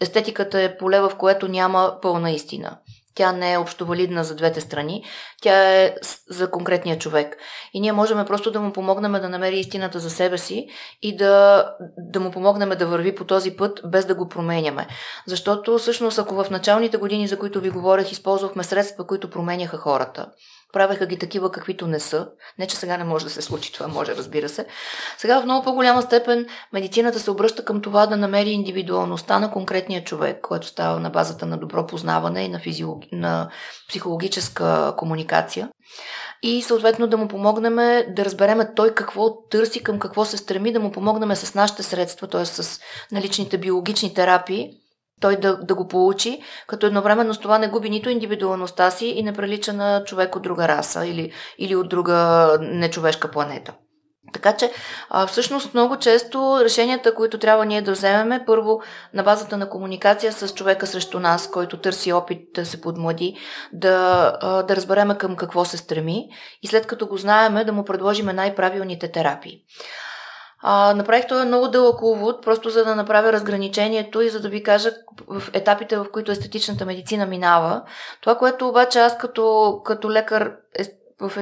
Естетиката 0.00 0.62
е 0.62 0.76
поле, 0.76 1.00
в 1.00 1.12
което 1.18 1.48
няма 1.48 1.98
пълна 2.02 2.30
истина. 2.30 2.78
Тя 3.14 3.32
не 3.32 3.52
е 3.52 3.58
общовалидна 3.58 4.24
за 4.24 4.34
двете 4.34 4.60
страни, 4.60 5.04
тя 5.42 5.82
е 5.82 5.94
за 6.30 6.50
конкретния 6.50 6.98
човек. 6.98 7.36
И 7.74 7.80
ние 7.80 7.92
можем 7.92 8.24
просто 8.26 8.50
да 8.50 8.60
му 8.60 8.72
помогнем 8.72 9.12
да 9.12 9.28
намери 9.28 9.58
истината 9.58 9.98
за 9.98 10.10
себе 10.10 10.38
си 10.38 10.68
и 11.02 11.16
да, 11.16 11.64
да 11.98 12.20
му 12.20 12.30
помогнем 12.30 12.68
да 12.68 12.86
върви 12.86 13.14
по 13.14 13.24
този 13.24 13.56
път, 13.56 13.80
без 13.84 14.04
да 14.04 14.14
го 14.14 14.28
променяме. 14.28 14.86
Защото 15.26 15.78
всъщност, 15.78 16.18
ако 16.18 16.34
в 16.34 16.50
началните 16.50 16.96
години, 16.96 17.28
за 17.28 17.38
които 17.38 17.60
ви 17.60 17.70
говорех, 17.70 18.12
използвахме 18.12 18.64
средства, 18.64 19.06
които 19.06 19.30
променяха 19.30 19.76
хората, 19.76 20.26
правеха 20.74 21.06
ги 21.06 21.18
такива 21.18 21.52
каквито 21.52 21.86
не 21.86 22.00
са. 22.00 22.28
Не, 22.58 22.66
че 22.66 22.76
сега 22.76 22.96
не 22.96 23.04
може 23.04 23.24
да 23.24 23.30
се 23.30 23.42
случи 23.42 23.72
това, 23.72 23.88
може, 23.88 24.16
разбира 24.16 24.48
се. 24.48 24.66
Сега 25.18 25.40
в 25.40 25.44
много 25.44 25.64
по-голяма 25.64 26.02
степен 26.02 26.46
медицината 26.72 27.20
се 27.20 27.30
обръща 27.30 27.64
към 27.64 27.80
това 27.80 28.06
да 28.06 28.16
намери 28.16 28.50
индивидуалността 28.50 29.38
на 29.38 29.50
конкретния 29.50 30.04
човек, 30.04 30.40
което 30.42 30.66
става 30.66 31.00
на 31.00 31.10
базата 31.10 31.46
на 31.46 31.56
добро 31.58 31.86
познаване 31.86 32.42
и 32.42 32.48
на, 32.48 32.58
физиолог... 32.58 33.04
на 33.12 33.50
психологическа 33.88 34.94
комуникация. 34.96 35.68
И 36.42 36.62
съответно 36.62 37.06
да 37.06 37.16
му 37.16 37.28
помогнем 37.28 37.76
да 38.08 38.24
разберем 38.24 38.60
той 38.76 38.94
какво 38.94 39.42
търси, 39.48 39.82
към 39.82 39.98
какво 39.98 40.24
се 40.24 40.36
стреми, 40.36 40.72
да 40.72 40.80
му 40.80 40.92
помогнем 40.92 41.36
с 41.36 41.54
нашите 41.54 41.82
средства, 41.82 42.28
т.е. 42.28 42.46
с 42.46 42.80
наличните 43.12 43.58
биологични 43.58 44.14
терапии, 44.14 44.70
той 45.20 45.36
да, 45.36 45.56
да 45.56 45.74
го 45.74 45.88
получи, 45.88 46.42
като 46.66 46.86
едновременно 46.86 47.34
с 47.34 47.38
това 47.38 47.58
не 47.58 47.68
губи 47.68 47.90
нито 47.90 48.10
индивидуалността 48.10 48.90
си 48.90 49.06
и 49.06 49.22
не 49.22 49.32
прилича 49.32 49.72
на 49.72 50.04
човек 50.04 50.36
от 50.36 50.42
друга 50.42 50.68
раса 50.68 51.06
или, 51.06 51.32
или 51.58 51.76
от 51.76 51.88
друга 51.88 52.48
нечовешка 52.60 53.30
планета. 53.30 53.72
Така 54.34 54.56
че, 54.56 54.72
а, 55.10 55.26
всъщност, 55.26 55.74
много 55.74 55.96
често 55.96 56.58
решенията, 56.64 57.14
които 57.14 57.38
трябва 57.38 57.66
ние 57.66 57.82
да 57.82 57.92
вземем, 57.92 58.40
първо 58.46 58.80
на 59.14 59.22
базата 59.22 59.56
на 59.56 59.70
комуникация 59.70 60.32
с 60.32 60.54
човека 60.54 60.86
срещу 60.86 61.20
нас, 61.20 61.50
който 61.50 61.80
търси 61.80 62.12
опит 62.12 62.40
да 62.54 62.66
се 62.66 62.80
подмлади, 62.80 63.36
да, 63.72 64.32
а, 64.40 64.62
да 64.62 64.76
разбереме 64.76 65.18
към 65.18 65.36
какво 65.36 65.64
се 65.64 65.76
стреми 65.76 66.28
и 66.62 66.66
след 66.66 66.86
като 66.86 67.06
го 67.06 67.16
знаеме, 67.16 67.64
да 67.64 67.72
му 67.72 67.84
предложиме 67.84 68.32
най-правилните 68.32 69.12
терапии. 69.12 69.58
А, 70.66 70.94
направих 70.94 71.26
това 71.26 71.44
много 71.44 71.68
дълъг 71.68 72.02
увод, 72.02 72.42
просто 72.42 72.70
за 72.70 72.84
да 72.84 72.94
направя 72.94 73.32
разграничението 73.32 74.20
и 74.20 74.28
за 74.28 74.40
да 74.40 74.48
ви 74.48 74.62
кажа 74.62 74.90
в 75.28 75.42
етапите, 75.52 75.96
в 75.96 76.06
които 76.12 76.32
естетичната 76.32 76.86
медицина 76.86 77.26
минава. 77.26 77.82
Това, 78.20 78.38
което 78.38 78.68
обаче 78.68 78.98
аз 78.98 79.18
като, 79.18 79.80
като 79.84 80.10
лекар 80.10 80.56
е, 80.78 80.84
в 81.20 81.32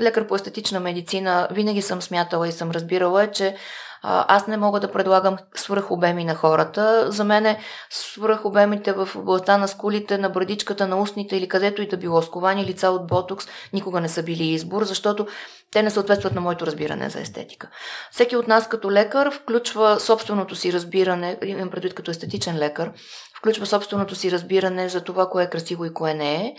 лекар 0.00 0.26
по 0.26 0.34
естетична 0.34 0.80
медицина 0.80 1.48
винаги 1.50 1.82
съм 1.82 2.02
смятала 2.02 2.48
и 2.48 2.52
съм 2.52 2.70
разбирала, 2.70 3.30
че 3.30 3.56
аз 4.02 4.46
не 4.46 4.56
мога 4.56 4.80
да 4.80 4.92
предлагам 4.92 5.36
свръхобеми 5.54 6.24
на 6.24 6.34
хората. 6.34 7.12
За 7.12 7.24
мен 7.24 7.56
свръхобемите 7.90 8.92
в 8.92 9.08
областта 9.16 9.58
на 9.58 9.68
скулите, 9.68 10.18
на 10.18 10.28
брадичката, 10.28 10.86
на 10.86 11.00
устните 11.00 11.36
или 11.36 11.48
където 11.48 11.82
и 11.82 11.88
да 11.88 11.96
било 11.96 12.22
сковани 12.22 12.64
лица 12.64 12.90
от 12.90 13.06
ботокс 13.06 13.46
никога 13.72 14.00
не 14.00 14.08
са 14.08 14.22
били 14.22 14.44
избор, 14.44 14.84
защото 14.84 15.26
те 15.70 15.82
не 15.82 15.90
съответстват 15.90 16.34
на 16.34 16.40
моето 16.40 16.66
разбиране 16.66 17.10
за 17.10 17.20
естетика. 17.20 17.68
Всеки 18.10 18.36
от 18.36 18.48
нас 18.48 18.68
като 18.68 18.92
лекар 18.92 19.30
включва 19.30 20.00
собственото 20.00 20.56
си 20.56 20.72
разбиране, 20.72 21.38
имам 21.44 21.70
предвид 21.70 21.94
като 21.94 22.10
естетичен 22.10 22.58
лекар, 22.58 22.92
включва 23.38 23.66
собственото 23.66 24.14
си 24.14 24.32
разбиране 24.32 24.88
за 24.88 25.00
това, 25.00 25.28
кое 25.30 25.44
е 25.44 25.50
красиво 25.50 25.84
и 25.84 25.94
кое 25.94 26.14
не 26.14 26.34
е. 26.34 26.54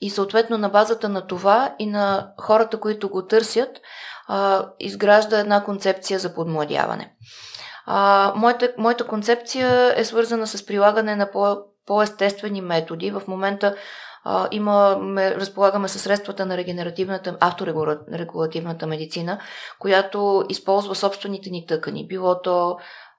И 0.00 0.10
съответно 0.10 0.58
на 0.58 0.68
базата 0.68 1.08
на 1.08 1.26
това 1.26 1.74
и 1.78 1.86
на 1.86 2.28
хората, 2.40 2.80
които 2.80 3.08
го 3.08 3.26
търсят, 3.26 3.70
а, 4.28 4.68
изгражда 4.80 5.38
една 5.38 5.64
концепция 5.64 6.18
за 6.18 6.34
подмладяване. 6.34 7.12
А, 7.86 8.32
моята, 8.36 8.72
моята 8.78 9.06
концепция 9.06 9.94
е 9.96 10.04
свързана 10.04 10.46
с 10.46 10.66
прилагане 10.66 11.16
на 11.16 11.30
по, 11.30 11.56
по-естествени 11.86 12.60
методи. 12.60 13.10
В 13.10 13.22
момента 13.28 13.76
а, 14.24 14.48
имаме, 14.50 15.30
разполагаме 15.30 15.88
със 15.88 16.02
средствата 16.02 16.46
на 16.46 16.56
регенеративната, 16.56 17.36
авторегулативната 17.40 18.86
медицина, 18.86 19.38
която 19.78 20.44
използва 20.48 20.94
собствените 20.94 21.50
ни 21.50 21.66
тъкани. 21.66 22.06
Било 22.06 22.42
то 22.42 22.76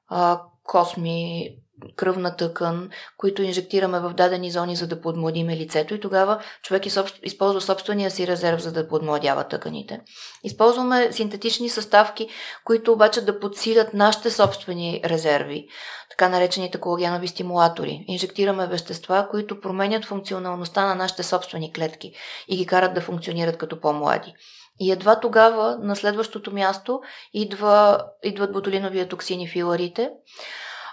а, 0.08 0.41
косми, 0.64 1.49
кръвна 1.96 2.36
тъкан, 2.36 2.90
които 3.18 3.42
инжектираме 3.42 4.00
в 4.00 4.14
дадени 4.14 4.52
зони, 4.52 4.76
за 4.76 4.88
да 4.88 5.02
подмладиме 5.02 5.58
лицето 5.58 5.94
и 5.94 6.00
тогава 6.00 6.40
човек 6.64 6.84
използва 7.24 7.62
собствения 7.62 8.12
си 8.12 8.28
резерв, 8.28 8.62
за 8.62 8.72
да 8.72 8.88
подмладява 8.88 9.44
тъканите. 9.44 10.02
Използваме 10.44 11.12
синтетични 11.12 11.70
съставки, 11.70 12.28
които 12.64 12.94
обаче 12.94 13.22
да 13.22 13.40
подсилят 13.40 13.94
нашите 13.94 14.32
собствени 14.32 15.02
резерви, 15.06 15.68
така 16.10 16.30
наречените 16.30 16.80
колагенови 16.80 17.28
стимулатори. 17.28 18.06
Инжектираме 18.08 18.68
вещества, 18.68 19.28
които 19.32 19.62
променят 19.62 20.06
функционалността 20.06 20.86
на 20.86 20.96
нашите 20.96 21.24
собствени 21.24 21.74
клетки 21.74 22.14
и 22.48 22.58
ги 22.58 22.66
карат 22.66 22.94
да 22.94 23.02
функционират 23.02 23.58
като 23.58 23.80
по-млади. 23.80 24.34
И 24.80 24.92
едва 24.92 25.20
тогава, 25.20 25.78
на 25.82 25.96
следващото 25.96 26.54
място, 26.54 27.02
идва, 27.34 28.02
идват 28.24 28.54
ботулиновия 28.54 29.08
токсини 29.08 29.48
филарите, 29.48 30.10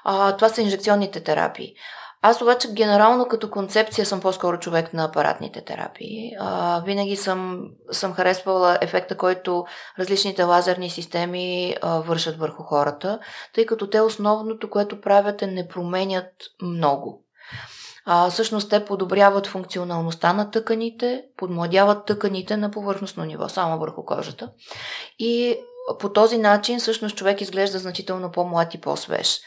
а, 0.04 0.36
това 0.36 0.48
са 0.48 0.62
инжекционните 0.62 1.20
терапии. 1.20 1.74
Аз 2.26 2.42
обаче 2.42 2.72
генерално 2.72 3.28
като 3.28 3.50
концепция 3.50 4.06
съм 4.06 4.20
по-скоро 4.20 4.58
човек 4.58 4.94
на 4.94 5.04
апаратните 5.04 5.64
терапии. 5.64 6.30
А, 6.40 6.82
винаги 6.86 7.16
съм, 7.16 7.64
съм 7.90 8.12
харесвала 8.12 8.78
ефекта, 8.80 9.16
който 9.16 9.64
различните 9.98 10.42
лазерни 10.42 10.90
системи 10.90 11.76
а, 11.82 12.00
вършат 12.00 12.38
върху 12.38 12.62
хората, 12.62 13.18
тъй 13.54 13.66
като 13.66 13.90
те 13.90 14.00
основното, 14.00 14.70
което 14.70 15.00
правят 15.00 15.42
е 15.42 15.46
не 15.46 15.68
променят 15.68 16.32
много. 16.62 17.24
А, 18.06 18.30
всъщност 18.30 18.70
те 18.70 18.84
подобряват 18.84 19.46
функционалността 19.46 20.32
на 20.32 20.50
тъканите, 20.50 21.24
подмладяват 21.36 22.06
тъканите 22.06 22.56
на 22.56 22.70
повърхностно 22.70 23.24
ниво, 23.24 23.48
само 23.48 23.78
върху 23.78 24.04
кожата. 24.04 24.50
И 25.18 25.56
по 25.98 26.12
този 26.12 26.38
начин 26.38 26.78
всъщност 26.78 27.16
човек 27.16 27.40
изглежда 27.40 27.78
значително 27.78 28.32
по-млад 28.32 28.74
и 28.74 28.80
по-свеж. 28.80 29.40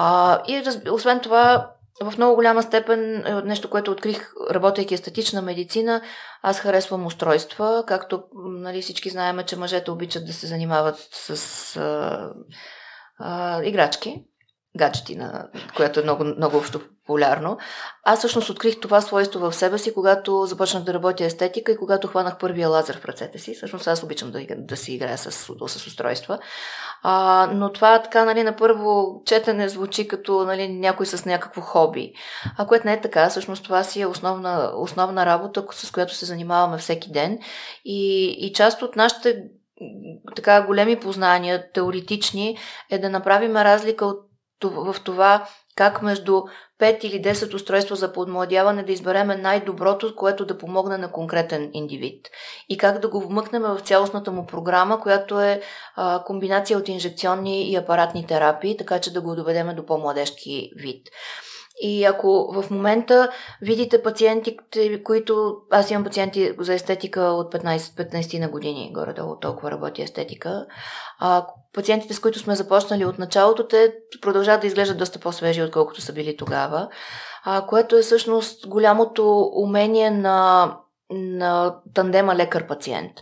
А, 0.00 0.42
и 0.48 0.64
раз, 0.64 0.78
освен 0.90 1.20
това, 1.20 1.70
в 2.02 2.14
много 2.16 2.34
голяма 2.34 2.62
степен 2.62 3.26
е 3.26 3.34
нещо, 3.34 3.70
което 3.70 3.90
открих, 3.90 4.32
работейки 4.50 4.94
естетична 4.94 5.42
медицина, 5.42 6.02
аз 6.42 6.60
харесвам 6.60 7.06
устройства, 7.06 7.84
както 7.86 8.22
нали, 8.34 8.82
всички 8.82 9.10
знаем, 9.10 9.40
че 9.46 9.56
мъжете 9.56 9.90
обичат 9.90 10.26
да 10.26 10.32
се 10.32 10.46
занимават 10.46 11.08
с 11.12 11.76
а, 11.76 12.30
а, 13.18 13.62
играчки 13.64 14.24
гаджети, 14.76 15.16
на, 15.16 15.48
което 15.76 16.00
е 16.00 16.02
много, 16.02 16.24
много 16.24 16.56
общо 16.56 16.80
популярно. 16.80 17.58
Аз 18.04 18.18
всъщност 18.18 18.50
открих 18.50 18.80
това 18.80 19.00
свойство 19.00 19.40
в 19.40 19.54
себе 19.54 19.78
си, 19.78 19.94
когато 19.94 20.46
започнах 20.46 20.82
да 20.82 20.94
работя 20.94 21.24
естетика 21.24 21.72
и 21.72 21.76
когато 21.76 22.08
хванах 22.08 22.38
първия 22.38 22.68
лазер 22.68 23.00
в 23.00 23.04
ръцете 23.04 23.38
си. 23.38 23.54
Всъщност 23.54 23.86
аз 23.86 24.02
обичам 24.02 24.30
да, 24.30 24.40
да 24.56 24.76
си 24.76 24.94
играя 24.94 25.18
с, 25.18 25.32
с 25.68 25.86
устройства. 25.86 26.38
А, 27.02 27.48
но 27.54 27.72
това 27.72 28.02
така, 28.02 28.24
нали, 28.24 28.42
на 28.42 28.56
първо 28.56 29.22
четене 29.26 29.68
звучи 29.68 30.08
като 30.08 30.44
нали, 30.44 30.68
някой 30.68 31.06
с 31.06 31.24
някакво 31.24 31.60
хоби. 31.60 32.12
А 32.58 32.66
което 32.66 32.86
не 32.86 32.92
е 32.92 33.00
така, 33.00 33.28
всъщност 33.28 33.64
това 33.64 33.84
си 33.84 34.00
е 34.00 34.06
основна, 34.06 34.72
основна 34.76 35.26
работа, 35.26 35.64
с 35.70 35.90
която 35.90 36.14
се 36.14 36.26
занимаваме 36.26 36.78
всеки 36.78 37.12
ден. 37.12 37.38
И, 37.84 38.26
и 38.46 38.52
част 38.52 38.82
от 38.82 38.96
нашите 38.96 39.42
така 40.36 40.62
големи 40.62 41.00
познания, 41.00 41.72
теоретични, 41.72 42.58
е 42.90 42.98
да 42.98 43.10
направим 43.10 43.56
разлика 43.56 44.06
от 44.06 44.27
в 44.64 44.96
това 45.04 45.48
как 45.76 46.02
между 46.02 46.42
5 46.80 47.04
или 47.04 47.22
10 47.22 47.54
устройства 47.54 47.96
за 47.96 48.12
подмладяване 48.12 48.82
да 48.82 48.92
избереме 48.92 49.36
най-доброто, 49.36 50.16
което 50.16 50.46
да 50.46 50.58
помогне 50.58 50.98
на 50.98 51.12
конкретен 51.12 51.70
индивид. 51.72 52.28
И 52.68 52.78
как 52.78 52.98
да 52.98 53.08
го 53.08 53.20
вмъкнем 53.20 53.62
в 53.62 53.80
цялостната 53.80 54.32
му 54.32 54.46
програма, 54.46 55.00
която 55.00 55.40
е 55.40 55.60
а, 55.96 56.24
комбинация 56.24 56.78
от 56.78 56.88
инжекционни 56.88 57.70
и 57.70 57.76
апаратни 57.76 58.26
терапии, 58.26 58.76
така 58.76 59.00
че 59.00 59.12
да 59.12 59.20
го 59.20 59.34
доведеме 59.34 59.74
до 59.74 59.86
по-младежки 59.86 60.70
вид. 60.76 61.08
И 61.80 62.04
ако 62.04 62.52
в 62.52 62.70
момента 62.70 63.30
видите 63.62 64.02
пациентите, 64.02 65.02
които... 65.02 65.56
Аз 65.70 65.90
имам 65.90 66.04
пациенти 66.04 66.52
за 66.58 66.74
естетика 66.74 67.20
от 67.20 67.54
15, 67.54 67.78
15 67.78 68.40
на 68.40 68.48
години, 68.48 68.92
горе-долу 68.94 69.36
толкова 69.36 69.70
работи 69.70 70.02
естетика. 70.02 70.66
А, 71.18 71.46
пациентите, 71.74 72.14
с 72.14 72.20
които 72.20 72.38
сме 72.38 72.56
започнали 72.56 73.04
от 73.04 73.18
началото, 73.18 73.66
те 73.66 73.94
продължават 74.22 74.60
да 74.60 74.66
изглеждат 74.66 74.98
доста 74.98 75.18
по-свежи, 75.18 75.62
отколкото 75.62 76.00
са 76.00 76.12
били 76.12 76.36
тогава. 76.36 76.88
А, 77.44 77.66
което 77.66 77.96
е 77.96 78.02
всъщност 78.02 78.68
голямото 78.68 79.50
умение 79.54 80.10
на 80.10 80.76
на 81.10 81.76
тандема 81.94 82.36
лекар-пациент. 82.36 83.12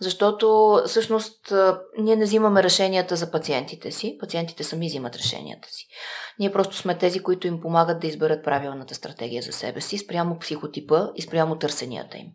Защото 0.00 0.78
всъщност 0.86 1.52
ние 1.98 2.16
не 2.16 2.24
взимаме 2.24 2.62
решенията 2.62 3.16
за 3.16 3.30
пациентите 3.30 3.90
си, 3.90 4.16
пациентите 4.20 4.64
сами 4.64 4.86
взимат 4.86 5.16
решенията 5.16 5.68
си. 5.70 5.86
Ние 6.38 6.52
просто 6.52 6.76
сме 6.76 6.98
тези, 6.98 7.20
които 7.22 7.46
им 7.46 7.60
помагат 7.60 8.00
да 8.00 8.06
изберат 8.06 8.44
правилната 8.44 8.94
стратегия 8.94 9.42
за 9.42 9.52
себе 9.52 9.80
си, 9.80 9.98
спрямо 9.98 10.38
психотипа 10.38 11.08
и 11.16 11.22
спрямо 11.22 11.58
търсенията 11.58 12.18
им. 12.18 12.26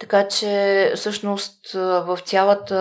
Така 0.00 0.28
че 0.28 0.92
всъщност 0.96 1.72
в, 1.72 2.18
цялата, 2.24 2.76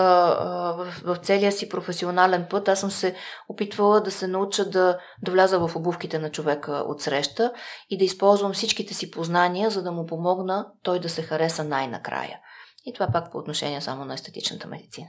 в, 0.77 1.15
в 1.15 1.17
целия 1.17 1.51
си 1.51 1.69
професионален 1.69 2.45
път 2.49 2.67
аз 2.67 2.79
съм 2.79 2.91
се 2.91 3.15
опитвала 3.49 4.01
да 4.01 4.11
се 4.11 4.27
науча 4.27 4.65
да, 4.65 4.99
да 5.23 5.31
вляза 5.31 5.67
в 5.67 5.75
обувките 5.75 6.19
на 6.19 6.31
човека 6.31 6.71
от 6.71 7.01
среща 7.01 7.53
и 7.89 7.97
да 7.97 8.03
използвам 8.03 8.53
всичките 8.53 8.93
си 8.93 9.11
познания, 9.11 9.69
за 9.69 9.83
да 9.83 9.91
му 9.91 10.05
помогна 10.05 10.67
той 10.83 10.99
да 10.99 11.09
се 11.09 11.21
хареса 11.21 11.63
най-накрая. 11.63 12.39
И 12.85 12.93
това 12.93 13.07
пак 13.13 13.31
по 13.31 13.37
отношение 13.37 13.81
само 13.81 14.05
на 14.05 14.13
естетичната 14.13 14.67
медицина. 14.67 15.07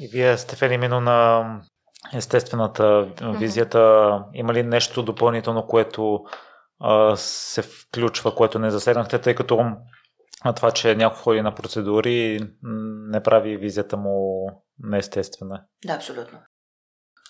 И 0.00 0.08
вие 0.08 0.38
сте 0.38 0.74
именно 0.74 1.00
на 1.00 1.44
естествената 2.12 3.08
визията. 3.22 3.78
Mm-hmm. 3.78 4.24
Има 4.34 4.54
ли 4.54 4.62
нещо 4.62 5.02
допълнително, 5.02 5.66
което 5.66 6.20
а, 6.80 7.16
се 7.16 7.62
включва, 7.62 8.34
което 8.34 8.58
не 8.58 8.70
засегнахте, 8.70 9.18
тъй 9.18 9.34
като 9.34 9.64
а 10.44 10.52
това, 10.52 10.70
че 10.70 10.94
някой 10.94 11.18
ходи 11.18 11.42
на 11.42 11.54
процедури, 11.54 12.40
не 13.10 13.22
прави 13.22 13.56
визията 13.56 13.96
му 13.96 14.46
неестествена. 14.78 15.64
Да, 15.86 15.92
абсолютно. 15.92 16.38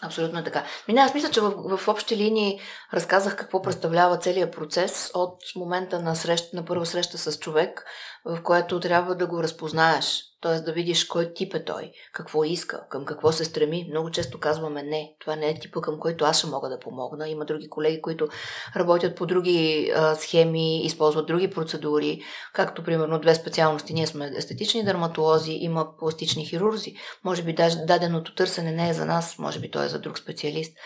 Абсолютно 0.02 0.38
е 0.38 0.44
така. 0.44 0.64
Ми 0.88 0.94
не, 0.94 1.00
аз 1.00 1.14
мисля, 1.14 1.30
че 1.30 1.40
в, 1.40 1.78
в 1.78 1.88
общи 1.88 2.16
линии 2.16 2.60
разказах 2.94 3.36
какво 3.36 3.62
представлява 3.62 4.18
целият 4.18 4.52
процес 4.52 5.10
от 5.14 5.42
момента 5.56 6.00
на, 6.00 6.16
среща, 6.16 6.56
на 6.56 6.64
първа 6.64 6.86
среща 6.86 7.18
с 7.18 7.38
човек, 7.38 7.84
в 8.24 8.42
което 8.42 8.80
трябва 8.80 9.14
да 9.14 9.26
го 9.26 9.42
разпознаеш 9.42 10.24
т.е. 10.44 10.60
да 10.60 10.72
видиш 10.72 11.04
кой 11.04 11.34
тип 11.34 11.54
е 11.54 11.64
той, 11.64 11.92
какво 12.12 12.44
иска, 12.44 12.86
към 12.90 13.04
какво 13.04 13.32
се 13.32 13.44
стреми. 13.44 13.86
Много 13.90 14.10
често 14.10 14.40
казваме 14.40 14.82
не, 14.82 15.14
това 15.20 15.36
не 15.36 15.48
е 15.48 15.58
типа 15.58 15.80
към 15.80 16.00
който 16.00 16.24
аз 16.24 16.38
ще 16.38 16.46
мога 16.46 16.68
да 16.68 16.78
помогна. 16.78 17.28
Има 17.28 17.44
други 17.44 17.68
колеги, 17.68 18.02
които 18.02 18.28
работят 18.76 19.16
по 19.16 19.26
други 19.26 19.90
а, 19.96 20.14
схеми, 20.14 20.82
използват 20.82 21.26
други 21.26 21.50
процедури, 21.50 22.22
както 22.52 22.84
примерно 22.84 23.20
две 23.20 23.34
специалности. 23.34 23.94
Ние 23.94 24.06
сме 24.06 24.32
естетични 24.36 24.84
дерматолози, 24.84 25.52
има 25.52 25.96
пластични 25.98 26.46
хирурзи. 26.46 26.94
Може 27.24 27.42
би 27.42 27.52
даже 27.52 27.76
даденото 27.76 28.34
търсене 28.34 28.72
не 28.72 28.88
е 28.88 28.94
за 28.94 29.06
нас, 29.06 29.38
може 29.38 29.60
би 29.60 29.70
то 29.70 29.82
е 29.82 29.88
за 29.88 29.98
друг 29.98 30.18
специалист. 30.18 30.76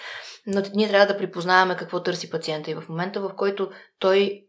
Но 0.47 0.63
ние 0.75 0.89
трябва 0.89 1.07
да 1.07 1.19
припознаваме 1.19 1.77
какво 1.77 2.03
търси 2.03 2.31
пациента 2.31 2.71
и 2.71 2.75
в 2.75 2.89
момента, 2.89 3.21
в 3.21 3.31
който 3.37 3.71
той 3.99 4.48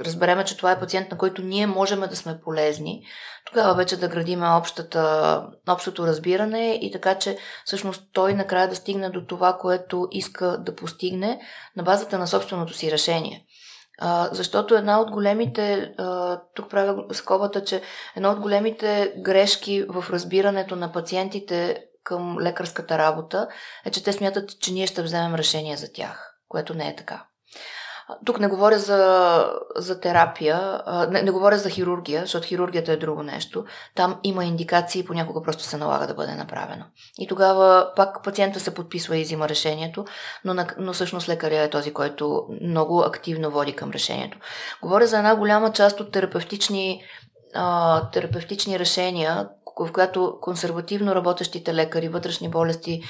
разбереме, 0.00 0.44
че 0.44 0.56
това 0.56 0.72
е 0.72 0.80
пациент, 0.80 1.10
на 1.10 1.18
който 1.18 1.42
ние 1.42 1.66
можем 1.66 2.00
да 2.00 2.16
сме 2.16 2.40
полезни, 2.40 3.02
тогава 3.44 3.74
вече 3.74 3.96
да 3.96 4.08
градиме 4.08 4.48
общата, 4.48 5.46
общото 5.68 6.06
разбиране 6.06 6.78
и 6.82 6.90
така, 6.92 7.14
че 7.14 7.38
всъщност 7.64 8.02
той 8.12 8.34
накрая 8.34 8.68
да 8.68 8.76
стигне 8.76 9.10
до 9.10 9.26
това, 9.26 9.58
което 9.60 10.08
иска 10.10 10.58
да 10.58 10.74
постигне 10.74 11.40
на 11.76 11.82
базата 11.82 12.18
на 12.18 12.26
собственото 12.26 12.74
си 12.74 12.92
решение. 12.92 13.46
Защото 14.32 14.74
една 14.74 15.00
от 15.00 15.10
големите, 15.10 15.94
тук 16.54 16.70
правя 16.70 17.04
скобата, 17.12 17.64
че 17.64 17.82
една 18.16 18.30
от 18.30 18.40
големите 18.40 19.14
грешки 19.18 19.84
в 19.88 20.04
разбирането 20.10 20.76
на 20.76 20.92
пациентите 20.92 21.84
към 22.04 22.38
лекарската 22.40 22.98
работа 22.98 23.48
е, 23.84 23.90
че 23.90 24.04
те 24.04 24.12
смятат, 24.12 24.60
че 24.60 24.72
ние 24.72 24.86
ще 24.86 25.02
вземем 25.02 25.34
решение 25.34 25.76
за 25.76 25.92
тях, 25.92 26.34
което 26.48 26.74
не 26.74 26.88
е 26.88 26.96
така. 26.96 27.24
Тук 28.24 28.40
не 28.40 28.48
говоря 28.48 28.78
за, 28.78 29.44
за 29.76 30.00
терапия, 30.00 30.82
не, 31.10 31.22
не 31.22 31.30
говоря 31.30 31.58
за 31.58 31.70
хирургия, 31.70 32.20
защото 32.20 32.46
хирургията 32.46 32.92
е 32.92 32.96
друго 32.96 33.22
нещо. 33.22 33.64
Там 33.94 34.20
има 34.22 34.44
индикации, 34.44 35.04
понякога 35.04 35.42
просто 35.42 35.62
се 35.62 35.76
налага 35.76 36.06
да 36.06 36.14
бъде 36.14 36.34
направено. 36.34 36.84
И 37.18 37.26
тогава 37.26 37.92
пак 37.96 38.24
пациента 38.24 38.60
се 38.60 38.74
подписва 38.74 39.16
и 39.16 39.22
взима 39.22 39.48
решението, 39.48 40.04
но, 40.44 40.64
но 40.78 40.92
всъщност 40.92 41.28
лекаря 41.28 41.62
е 41.62 41.70
този, 41.70 41.92
който 41.92 42.46
много 42.62 43.00
активно 43.00 43.50
води 43.50 43.72
към 43.72 43.90
решението. 43.90 44.38
Говоря 44.82 45.06
за 45.06 45.18
една 45.18 45.36
голяма 45.36 45.72
част 45.72 46.00
от 46.00 46.12
терапевтични, 46.12 47.02
а, 47.54 48.10
терапевтични 48.10 48.78
решения, 48.78 49.48
в 49.80 49.92
която 49.92 50.38
консервативно 50.40 51.14
работещите 51.14 51.74
лекари, 51.74 52.08
вътрешни 52.08 52.48
болести, 52.48 53.02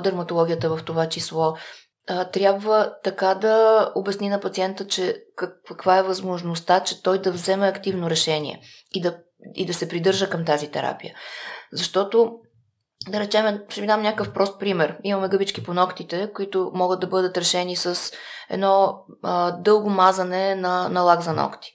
дерматологията 0.00 0.76
в 0.76 0.80
това 0.84 1.08
число, 1.08 1.54
а, 2.08 2.24
трябва 2.24 2.94
така 3.04 3.34
да 3.34 3.88
обясни 3.94 4.28
на 4.28 4.40
пациента, 4.40 4.86
че 4.86 5.16
каква 5.66 5.98
е 5.98 6.02
възможността, 6.02 6.80
че 6.80 7.02
той 7.02 7.18
да 7.18 7.32
вземе 7.32 7.66
активно 7.66 8.10
решение 8.10 8.60
и 8.94 9.00
да, 9.00 9.18
и 9.54 9.66
да 9.66 9.74
се 9.74 9.88
придържа 9.88 10.30
към 10.30 10.44
тази 10.44 10.70
терапия. 10.70 11.14
Защото 11.72 12.32
да 13.08 13.20
речем, 13.20 13.60
ще 13.68 13.80
ви 13.80 13.86
дам 13.86 14.02
някакъв 14.02 14.32
прост 14.32 14.60
пример. 14.60 14.98
Имаме 15.04 15.28
гъбички 15.28 15.64
по 15.64 15.74
ногтите, 15.74 16.32
които 16.34 16.70
могат 16.74 17.00
да 17.00 17.06
бъдат 17.06 17.38
решени 17.38 17.76
с 17.76 18.12
едно 18.50 19.04
а, 19.22 19.50
дълго 19.50 19.90
мазане 19.90 20.54
на, 20.54 20.88
на 20.88 21.02
лак 21.02 21.20
за 21.20 21.32
ногти. 21.32 21.72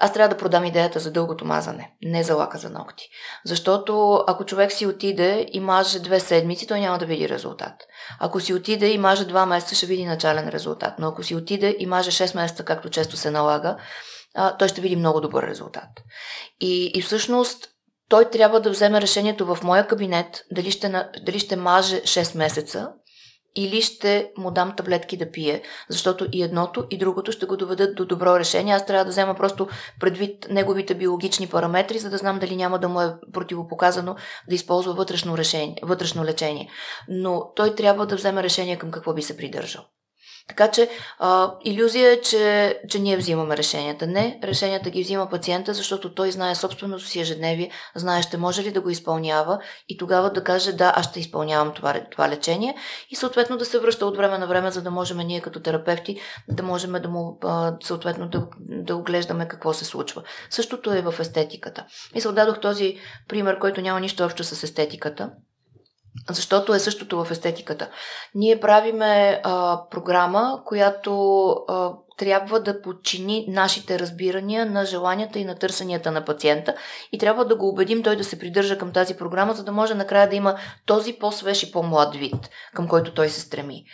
Аз 0.00 0.12
трябва 0.12 0.34
да 0.34 0.40
продам 0.40 0.64
идеята 0.64 1.00
за 1.00 1.10
дългото 1.10 1.44
мазане, 1.44 1.92
не 2.02 2.22
за 2.22 2.34
лака 2.34 2.58
за 2.58 2.70
ногти. 2.70 3.08
Защото 3.44 4.24
ако 4.26 4.44
човек 4.44 4.72
си 4.72 4.86
отиде 4.86 5.46
и 5.52 5.60
маже 5.60 5.98
две 5.98 6.20
седмици, 6.20 6.66
той 6.66 6.80
няма 6.80 6.98
да 6.98 7.06
види 7.06 7.28
резултат. 7.28 7.72
Ако 8.20 8.40
си 8.40 8.54
отиде 8.54 8.90
и 8.90 8.98
маже 8.98 9.24
два 9.24 9.46
месеца, 9.46 9.74
ще 9.74 9.86
види 9.86 10.04
начален 10.04 10.48
резултат. 10.48 10.94
Но 10.98 11.08
ако 11.08 11.22
си 11.22 11.34
отиде 11.34 11.76
и 11.78 11.86
маже 11.86 12.10
6 12.10 12.36
месеца, 12.36 12.64
както 12.64 12.90
често 12.90 13.16
се 13.16 13.30
налага, 13.30 13.76
той 14.58 14.68
ще 14.68 14.80
види 14.80 14.96
много 14.96 15.20
добър 15.20 15.46
резултат. 15.46 15.88
И, 16.60 16.92
и 16.94 17.02
всъщност 17.02 17.68
той 18.08 18.30
трябва 18.30 18.60
да 18.60 18.70
вземе 18.70 19.00
решението 19.00 19.46
в 19.46 19.58
моя 19.62 19.86
кабинет 19.86 20.44
дали 20.52 20.70
ще, 20.70 21.04
дали 21.24 21.38
ще 21.38 21.56
маже 21.56 22.00
6 22.00 22.38
месеца 22.38 22.88
или 23.56 23.82
ще 23.82 24.32
му 24.36 24.50
дам 24.50 24.74
таблетки 24.76 25.16
да 25.16 25.30
пие, 25.30 25.62
защото 25.88 26.26
и 26.32 26.42
едното, 26.42 26.86
и 26.90 26.98
другото 26.98 27.32
ще 27.32 27.46
го 27.46 27.56
доведат 27.56 27.94
до 27.94 28.06
добро 28.06 28.38
решение. 28.38 28.74
Аз 28.74 28.86
трябва 28.86 29.04
да 29.04 29.10
взема 29.10 29.34
просто 29.34 29.68
предвид 30.00 30.46
неговите 30.50 30.94
биологични 30.94 31.46
параметри, 31.46 31.98
за 31.98 32.10
да 32.10 32.18
знам 32.18 32.38
дали 32.38 32.56
няма 32.56 32.78
да 32.78 32.88
му 32.88 33.00
е 33.00 33.14
противопоказано 33.32 34.16
да 34.48 34.54
използва 34.54 34.92
вътрешно, 34.92 35.38
решение, 35.38 35.76
вътрешно 35.82 36.24
лечение. 36.24 36.70
Но 37.08 37.52
той 37.56 37.74
трябва 37.74 38.06
да 38.06 38.16
вземе 38.16 38.42
решение 38.42 38.78
към 38.78 38.90
какво 38.90 39.14
би 39.14 39.22
се 39.22 39.36
придържал. 39.36 39.84
Така 40.48 40.70
че 40.70 40.88
а, 41.18 41.52
иллюзия 41.64 42.12
е, 42.12 42.20
че, 42.20 42.78
че 42.88 42.98
ние 42.98 43.16
взимаме 43.16 43.56
решенията. 43.56 44.06
Не, 44.06 44.40
решенията 44.44 44.90
ги 44.90 45.02
взима 45.02 45.30
пациента, 45.30 45.74
защото 45.74 46.14
той 46.14 46.30
знае 46.30 46.54
собственото 46.54 47.04
си 47.04 47.20
ежедневие, 47.20 47.70
знае 47.94 48.22
ще 48.22 48.36
може 48.36 48.62
ли 48.62 48.72
да 48.72 48.80
го 48.80 48.90
изпълнява 48.90 49.58
и 49.88 49.96
тогава 49.96 50.32
да 50.32 50.44
каже 50.44 50.72
да, 50.72 50.92
аз 50.96 51.06
ще 51.06 51.20
изпълнявам 51.20 51.72
това, 51.74 52.00
това 52.10 52.28
лечение 52.28 52.74
и 53.10 53.16
съответно 53.16 53.56
да 53.56 53.64
се 53.64 53.78
връща 53.78 54.06
от 54.06 54.16
време 54.16 54.38
на 54.38 54.46
време, 54.46 54.70
за 54.70 54.82
да 54.82 54.90
можем 54.90 55.18
ние 55.18 55.40
като 55.40 55.60
терапевти 55.60 56.20
да 56.48 56.62
можем 56.62 56.92
да 56.92 57.08
му 57.08 57.38
а, 57.44 57.76
съответно 57.82 58.28
да, 58.28 58.46
да 58.58 58.96
оглеждаме 58.96 59.48
какво 59.48 59.72
се 59.72 59.84
случва. 59.84 60.22
Същото 60.50 60.92
е 60.92 61.02
в 61.02 61.14
естетиката. 61.20 61.84
И 62.14 62.20
се 62.20 62.28
отдадох 62.28 62.60
този 62.60 62.96
пример, 63.28 63.58
който 63.58 63.80
няма 63.80 64.00
нищо 64.00 64.24
общо 64.24 64.44
с 64.44 64.62
естетиката. 64.62 65.30
Защото 66.30 66.74
е 66.74 66.78
същото 66.78 67.24
в 67.24 67.30
естетиката. 67.30 67.88
Ние 68.34 68.60
правиме 68.60 69.40
а, 69.44 69.80
програма, 69.90 70.62
която 70.64 71.50
а, 71.68 71.92
трябва 72.18 72.60
да 72.60 72.82
подчини 72.82 73.44
нашите 73.48 73.98
разбирания 73.98 74.66
на 74.66 74.84
желанията 74.84 75.38
и 75.38 75.44
на 75.44 75.54
търсенията 75.54 76.10
на 76.10 76.24
пациента 76.24 76.74
и 77.12 77.18
трябва 77.18 77.44
да 77.44 77.56
го 77.56 77.68
убедим 77.68 78.02
той 78.02 78.16
да 78.16 78.24
се 78.24 78.38
придържа 78.38 78.78
към 78.78 78.92
тази 78.92 79.14
програма, 79.14 79.54
за 79.54 79.64
да 79.64 79.72
може 79.72 79.94
накрая 79.94 80.28
да 80.28 80.36
има 80.36 80.56
този 80.86 81.12
по-свеж 81.12 81.62
и 81.62 81.72
по-млад 81.72 82.14
вид, 82.14 82.50
към 82.74 82.88
който 82.88 83.14
той 83.14 83.28
се 83.28 83.40
стреми. 83.40 83.84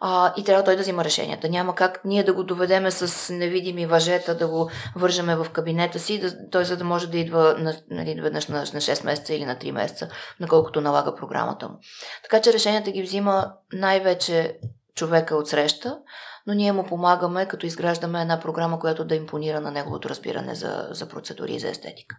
А, 0.00 0.32
и 0.36 0.44
трябва 0.44 0.64
той 0.64 0.76
да 0.76 0.82
взима 0.82 1.04
решенията. 1.04 1.48
Няма 1.48 1.74
как 1.74 2.00
ние 2.04 2.24
да 2.24 2.32
го 2.32 2.44
доведеме 2.44 2.90
с 2.90 3.32
невидими 3.32 3.86
въжета, 3.86 4.34
да 4.34 4.48
го 4.48 4.70
вържеме 4.96 5.36
в 5.36 5.46
кабинета 5.52 5.98
си, 5.98 6.20
да, 6.20 6.50
той 6.50 6.64
за 6.64 6.76
да 6.76 6.84
може 6.84 7.06
да 7.06 7.18
идва 7.18 7.54
на, 7.58 7.74
нали, 7.90 8.20
веднъж 8.20 8.46
на, 8.46 8.58
на 8.58 8.64
6 8.64 9.04
месеца 9.04 9.34
или 9.34 9.44
на 9.44 9.56
3 9.56 9.70
месеца, 9.70 10.08
наколкото 10.40 10.80
налага 10.80 11.14
програмата 11.14 11.68
му. 11.68 11.74
Така 12.22 12.40
че 12.40 12.52
решенията 12.52 12.90
ги 12.90 13.02
взима 13.02 13.52
най-вече 13.72 14.58
човека 14.94 15.36
от 15.36 15.48
среща, 15.48 15.98
но 16.46 16.54
ние 16.54 16.72
му 16.72 16.86
помагаме, 16.86 17.48
като 17.48 17.66
изграждаме 17.66 18.22
една 18.22 18.40
програма, 18.40 18.78
която 18.78 19.04
да 19.04 19.14
импонира 19.14 19.60
на 19.60 19.70
неговото 19.70 20.08
разбиране 20.08 20.54
за, 20.54 20.88
за 20.90 21.08
процедури 21.08 21.54
и 21.54 21.60
за 21.60 21.68
естетика. 21.68 22.16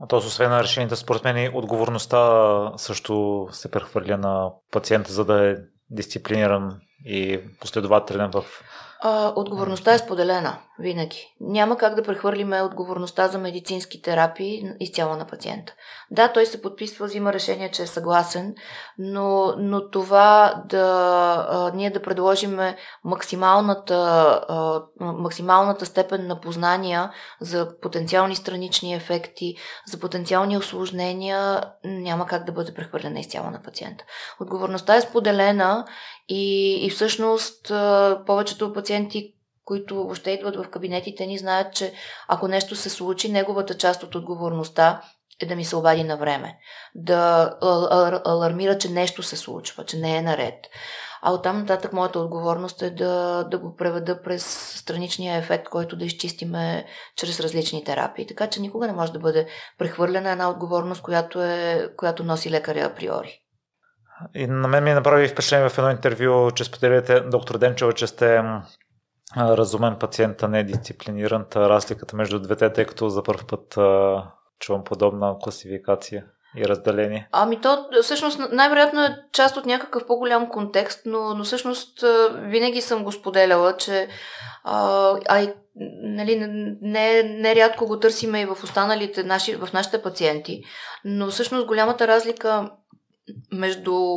А 0.00 0.06
то, 0.06 0.16
освен 0.16 0.50
на 0.50 0.62
решенията, 0.62 0.96
според 0.96 1.24
мен 1.24 1.50
отговорността 1.54 2.72
също 2.76 3.46
се 3.52 3.70
прехвърля 3.70 4.16
на 4.16 4.50
пациента, 4.72 5.12
за 5.12 5.24
да 5.24 5.50
е 5.50 5.56
дисциплиниран 5.90 6.80
и 7.04 7.40
последователен 7.60 8.30
в 8.30 8.44
а, 9.00 9.32
отговорността 9.36 9.94
е 9.94 9.98
споделена, 9.98 10.58
винаги. 10.78 11.34
Няма 11.40 11.76
как 11.76 11.94
да 11.94 12.02
прехвърлиме 12.02 12.62
отговорността 12.62 13.28
за 13.28 13.38
медицински 13.38 14.02
терапии 14.02 14.70
изцяло 14.80 15.16
на 15.16 15.26
пациента. 15.26 15.74
Да, 16.10 16.32
той 16.32 16.46
се 16.46 16.62
подписва, 16.62 17.06
взима 17.06 17.32
решение, 17.32 17.70
че 17.70 17.82
е 17.82 17.86
съгласен, 17.86 18.54
но, 18.98 19.54
но 19.58 19.90
това 19.90 20.62
да 20.68 20.86
а, 21.50 21.72
ние 21.74 21.90
да 21.90 22.02
предложим 22.02 22.60
максималната, 23.04 23.94
а, 24.48 24.82
максималната 25.00 25.86
степен 25.86 26.26
на 26.26 26.40
познания 26.40 27.12
за 27.40 27.80
потенциални 27.80 28.36
странични 28.36 28.94
ефекти, 28.94 29.56
за 29.86 30.00
потенциални 30.00 30.56
осложнения, 30.58 31.62
няма 31.84 32.26
как 32.26 32.44
да 32.44 32.52
бъде 32.52 32.74
прехвърлена 32.74 33.20
изцяло 33.20 33.50
на 33.50 33.62
пациента. 33.62 34.04
Отговорността 34.40 34.96
е 34.96 35.00
споделена 35.00 35.84
и, 36.28 36.74
и 36.86 36.90
всъщност 36.90 37.72
повечето 38.26 38.72
пациенти, 38.72 39.35
които 39.66 39.94
въобще 39.96 40.30
идват 40.30 40.56
в 40.56 40.70
кабинетите 40.70 41.26
ни, 41.26 41.38
знаят, 41.38 41.74
че 41.74 41.92
ако 42.28 42.48
нещо 42.48 42.76
се 42.76 42.90
случи, 42.90 43.32
неговата 43.32 43.74
част 43.74 44.02
от 44.02 44.14
отговорността 44.14 45.02
е 45.40 45.46
да 45.46 45.56
ми 45.56 45.64
се 45.64 45.76
обади 45.76 46.04
на 46.04 46.16
време. 46.16 46.58
Да 46.94 47.52
алармира, 48.24 48.78
че 48.78 48.88
нещо 48.88 49.22
се 49.22 49.36
случва, 49.36 49.84
че 49.84 49.96
не 49.96 50.16
е 50.16 50.22
наред. 50.22 50.54
А 51.22 51.32
оттам 51.32 51.58
нататък 51.58 51.92
моята 51.92 52.18
отговорност 52.18 52.82
е 52.82 52.90
да, 52.90 53.44
да 53.50 53.58
го 53.58 53.76
преведа 53.76 54.22
през 54.22 54.44
страничния 54.78 55.36
ефект, 55.36 55.68
който 55.68 55.96
да 55.96 56.04
изчистиме 56.04 56.86
чрез 57.16 57.40
различни 57.40 57.84
терапии. 57.84 58.26
Така 58.26 58.46
че 58.46 58.60
никога 58.60 58.86
не 58.86 58.92
може 58.92 59.12
да 59.12 59.18
бъде 59.18 59.46
прехвърлена 59.78 60.30
една 60.30 60.50
отговорност, 60.50 61.02
която, 61.02 61.42
е, 61.42 61.88
която 61.96 62.24
носи 62.24 62.50
лекаря 62.50 62.84
априори. 62.84 63.40
И 64.34 64.46
на 64.46 64.68
мен 64.68 64.84
ми 64.84 64.92
направи 64.92 65.28
впечатление 65.28 65.68
в 65.68 65.78
едно 65.78 65.90
интервю, 65.90 66.50
че 66.50 66.64
споделяте, 66.64 67.20
доктор 67.20 67.58
Денчева, 67.58 67.92
че 67.92 68.06
сте 68.06 68.42
разумен 69.36 69.96
пациент, 69.98 70.42
а 70.42 70.48
не 70.48 70.64
дисциплиниран. 70.64 71.46
Разликата 71.56 72.16
между 72.16 72.38
двете, 72.38 72.72
тъй 72.72 72.84
като 72.84 73.08
за 73.08 73.22
първ 73.22 73.46
път 73.48 73.78
чувам 74.58 74.84
подобна 74.84 75.36
класификация. 75.42 76.24
и 76.56 76.68
разделение? 76.68 77.28
Ами 77.32 77.60
то 77.60 77.88
всъщност 78.02 78.40
най-вероятно 78.52 79.04
е 79.04 79.18
част 79.32 79.56
от 79.56 79.66
някакъв 79.66 80.06
по-голям 80.06 80.48
контекст, 80.48 81.02
но, 81.06 81.34
но 81.34 81.44
всъщност 81.44 82.04
винаги 82.32 82.80
съм 82.80 83.04
го 83.04 83.12
споделяла, 83.12 83.76
че 83.76 84.08
а, 84.64 85.14
а 85.28 85.40
и, 85.40 85.52
нали, 86.02 86.46
не, 86.80 87.22
не 87.22 87.54
рядко 87.54 87.86
го 87.86 88.00
търсиме 88.00 88.40
и 88.40 88.46
в 88.46 88.56
останалите 88.62 89.22
наши, 89.22 89.56
в 89.56 89.68
нашите 89.72 90.02
пациенти, 90.02 90.62
но 91.04 91.30
всъщност 91.30 91.66
голямата 91.66 92.08
разлика 92.08 92.70
между 93.52 94.16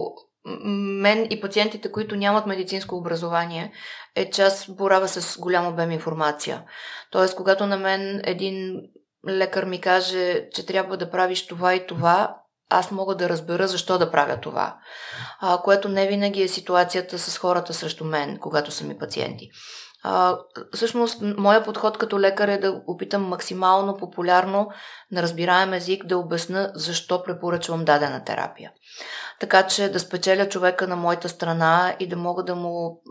мен 1.02 1.28
и 1.30 1.42
пациентите, 1.42 1.92
които 1.92 2.16
нямат 2.16 2.46
медицинско 2.46 2.96
образование, 2.96 3.72
е, 4.16 4.30
че 4.30 4.42
аз 4.42 4.70
боравя 4.70 5.08
с 5.08 5.40
голям 5.40 5.68
обем 5.68 5.92
информация. 5.92 6.64
Тоест, 7.12 7.36
когато 7.36 7.66
на 7.66 7.78
мен 7.78 8.22
един 8.24 8.82
лекар 9.28 9.66
ми 9.66 9.82
каже, 9.82 10.50
че 10.54 10.66
трябва 10.66 10.98
да 10.98 11.12
правиш 11.12 11.48
това 11.48 11.76
и 11.76 11.88
това, 11.88 12.36
аз 12.70 12.92
мога 12.92 13.16
да 13.16 13.30
разбера 13.30 13.68
защо 13.68 13.98
да 13.98 14.12
правя 14.12 14.38
това. 14.38 14.78
А, 15.40 15.58
което 15.58 15.90
не 15.90 16.08
винаги 16.08 16.42
е 16.42 16.48
ситуацията 16.48 17.20
с 17.20 17.38
хората 17.38 17.74
срещу 17.74 18.06
мен, 18.06 18.38
когато 18.38 18.72
са 18.72 18.84
ми 18.84 18.98
пациенти. 18.98 19.50
А, 20.04 20.38
всъщност, 20.74 21.22
моя 21.22 21.64
подход 21.64 21.98
като 21.98 22.20
лекар 22.20 22.48
е 22.48 22.58
да 22.58 22.82
опитам 22.88 23.24
максимално 23.24 23.98
популярно 23.98 24.70
на 25.12 25.22
разбираем 25.22 25.74
език 25.74 26.06
да 26.06 26.18
обясна 26.18 26.72
защо 26.76 27.24
препоръчвам 27.24 27.86
дадена 27.86 28.24
терапия. 28.24 28.72
Така 29.40 29.68
че 29.68 29.90
да 29.90 30.00
спечеля 30.00 30.50
човека 30.50 30.88
на 30.88 30.96
моята 30.96 31.30
страна 31.30 31.96
и 32.00 32.08
да 32.08 32.18
мога 32.18 32.44
да 32.44 32.56
му, 32.56 33.02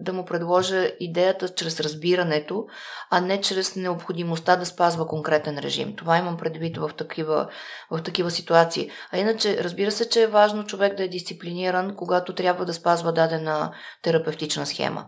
да 0.00 0.12
му 0.12 0.24
предложа 0.24 0.90
идеята 1.00 1.48
чрез 1.48 1.80
разбирането, 1.80 2.66
а 3.10 3.20
не 3.20 3.40
чрез 3.40 3.76
необходимостта 3.76 4.56
да 4.56 4.66
спазва 4.66 5.06
конкретен 5.06 5.58
режим. 5.58 5.96
Това 5.96 6.18
имам 6.18 6.36
предвид 6.36 6.76
в 6.76 6.90
такива, 6.96 7.48
в 7.90 8.02
такива 8.02 8.30
ситуации. 8.30 8.90
А 9.12 9.18
иначе, 9.18 9.64
разбира 9.64 9.90
се, 9.90 10.08
че 10.08 10.22
е 10.22 10.26
важно 10.26 10.66
човек 10.66 10.96
да 10.96 11.04
е 11.04 11.08
дисциплиниран, 11.08 11.96
когато 11.96 12.34
трябва 12.34 12.64
да 12.64 12.74
спазва 12.74 13.12
дадена 13.12 13.72
терапевтична 14.02 14.66
схема. 14.66 15.06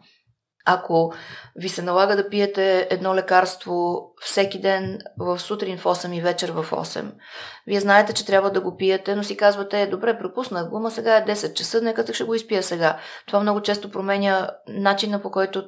Ако 0.64 1.12
ви 1.56 1.68
се 1.68 1.82
налага 1.82 2.16
да 2.16 2.28
пиете 2.28 2.88
едно 2.90 3.14
лекарство 3.14 4.08
всеки 4.20 4.60
ден 4.60 4.98
в 5.18 5.38
сутрин 5.38 5.78
в 5.78 5.84
8 5.84 6.16
и 6.16 6.20
вечер 6.20 6.50
в 6.50 6.66
8, 6.70 7.12
вие 7.66 7.80
знаете, 7.80 8.12
че 8.12 8.26
трябва 8.26 8.50
да 8.50 8.60
го 8.60 8.76
пиете, 8.76 9.16
но 9.16 9.24
си 9.24 9.36
казвате, 9.36 9.86
добре, 9.86 10.18
пропуснах 10.18 10.68
го, 10.68 10.80
ма 10.80 10.90
сега 10.90 11.16
е 11.16 11.24
10 11.24 11.54
часа, 11.54 11.80
нека 11.82 12.14
ще 12.14 12.24
го 12.24 12.34
изпия 12.34 12.62
сега. 12.62 12.98
Това 13.26 13.40
много 13.40 13.60
често 13.60 13.90
променя 13.90 14.50
начина 14.68 15.22
по 15.22 15.30
който 15.30 15.64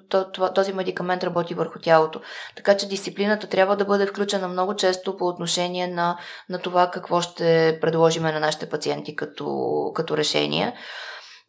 този 0.55 0.73
медикамент 0.73 1.25
работи 1.25 1.55
върху 1.55 1.79
тялото. 1.79 2.21
Така 2.57 2.77
че 2.77 2.89
дисциплината 2.89 3.47
трябва 3.47 3.77
да 3.77 3.85
бъде 3.85 4.07
включена 4.07 4.49
много 4.49 4.77
често 4.77 5.17
по 5.17 5.27
отношение 5.27 5.87
на, 5.87 6.19
на 6.49 6.59
това 6.59 6.91
какво 6.91 7.21
ще 7.21 7.79
предложиме 7.81 8.33
на 8.33 8.41
нашите 8.41 8.69
пациенти 8.69 9.17
като, 9.17 9.91
като 9.95 10.17
решение 10.17 10.75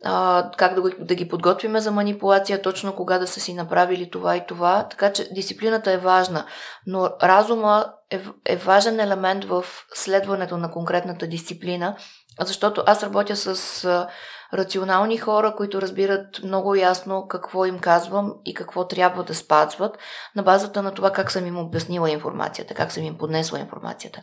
а, 0.03 0.51
как 0.57 0.73
да, 0.73 0.81
го, 0.81 0.89
да 0.99 1.15
ги 1.15 1.27
подготвиме 1.27 1.81
за 1.81 1.91
манипулация, 1.91 2.61
точно 2.61 2.95
кога 2.95 3.19
да 3.19 3.27
са 3.27 3.39
си 3.39 3.53
направили 3.53 4.09
това 4.09 4.35
и 4.35 4.45
това. 4.47 4.87
Така 4.89 5.13
че 5.13 5.33
дисциплината 5.33 5.91
е 5.91 5.97
важна, 5.97 6.45
но 6.87 7.09
разума 7.23 7.93
е, 8.11 8.21
е 8.45 8.55
важен 8.55 8.99
елемент 8.99 9.45
в 9.45 9.65
следването 9.93 10.57
на 10.57 10.71
конкретната 10.71 11.27
дисциплина, 11.27 11.95
защото 12.41 12.83
аз 12.85 13.03
работя 13.03 13.35
с 13.35 13.85
а, 13.85 14.07
рационални 14.53 15.17
хора, 15.17 15.55
които 15.57 15.81
разбират 15.81 16.43
много 16.43 16.75
ясно 16.75 17.27
какво 17.27 17.65
им 17.65 17.79
казвам 17.79 18.33
и 18.45 18.53
какво 18.53 18.87
трябва 18.87 19.23
да 19.23 19.35
спазват 19.35 19.97
на 20.35 20.43
базата 20.43 20.81
на 20.81 20.91
това 20.91 21.11
как 21.11 21.31
съм 21.31 21.47
им 21.47 21.57
обяснила 21.57 22.09
информацията, 22.11 22.73
как 22.73 22.91
съм 22.91 23.03
им 23.03 23.17
поднесла 23.17 23.59
информацията. 23.59 24.21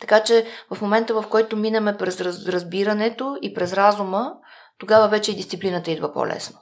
Така 0.00 0.22
че 0.22 0.46
в 0.74 0.80
момента, 0.80 1.14
в 1.14 1.24
който 1.30 1.56
минеме 1.56 1.96
през 1.96 2.20
разбирането 2.20 3.36
и 3.42 3.54
през 3.54 3.72
разума, 3.72 4.32
тогава 4.80 5.08
вече 5.08 5.32
и 5.32 5.36
дисциплината 5.36 5.90
идва 5.90 6.12
по-лесно. 6.12 6.58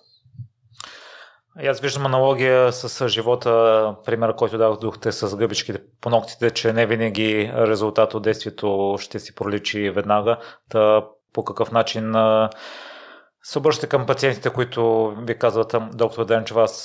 И 1.62 1.66
аз 1.66 1.80
виждам 1.80 2.06
аналогия 2.06 2.72
с 2.72 3.08
живота, 3.08 3.94
примера, 4.04 4.36
който 4.36 4.58
дадохте 4.58 5.12
с 5.12 5.36
гъбичките 5.36 5.82
по 6.00 6.10
ногтите, 6.10 6.50
че 6.50 6.72
не 6.72 6.86
винаги 6.86 7.52
резултат 7.54 8.14
от 8.14 8.22
действието 8.22 8.96
ще 8.98 9.18
си 9.18 9.34
проличи 9.34 9.90
веднага. 9.90 10.36
Та 10.68 11.04
по 11.32 11.44
какъв 11.44 11.72
начин 11.72 12.14
се 13.42 13.58
обръщате 13.58 13.86
към 13.86 14.06
пациентите, 14.06 14.50
които 14.50 15.14
ви 15.26 15.38
казват, 15.38 15.74
доктор 15.92 16.24
Денчев, 16.24 16.56
аз 16.56 16.82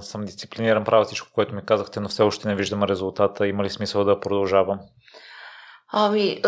съм 0.00 0.24
дисциплиниран, 0.24 0.84
правя 0.84 1.04
всичко, 1.04 1.28
което 1.34 1.54
ми 1.54 1.64
казахте, 1.66 2.00
но 2.00 2.08
все 2.08 2.22
още 2.22 2.48
не 2.48 2.54
виждам 2.54 2.82
резултата. 2.82 3.46
Има 3.46 3.64
ли 3.64 3.70
смисъл 3.70 4.04
да 4.04 4.20
продължавам? 4.20 4.78
Ами, 5.92 6.42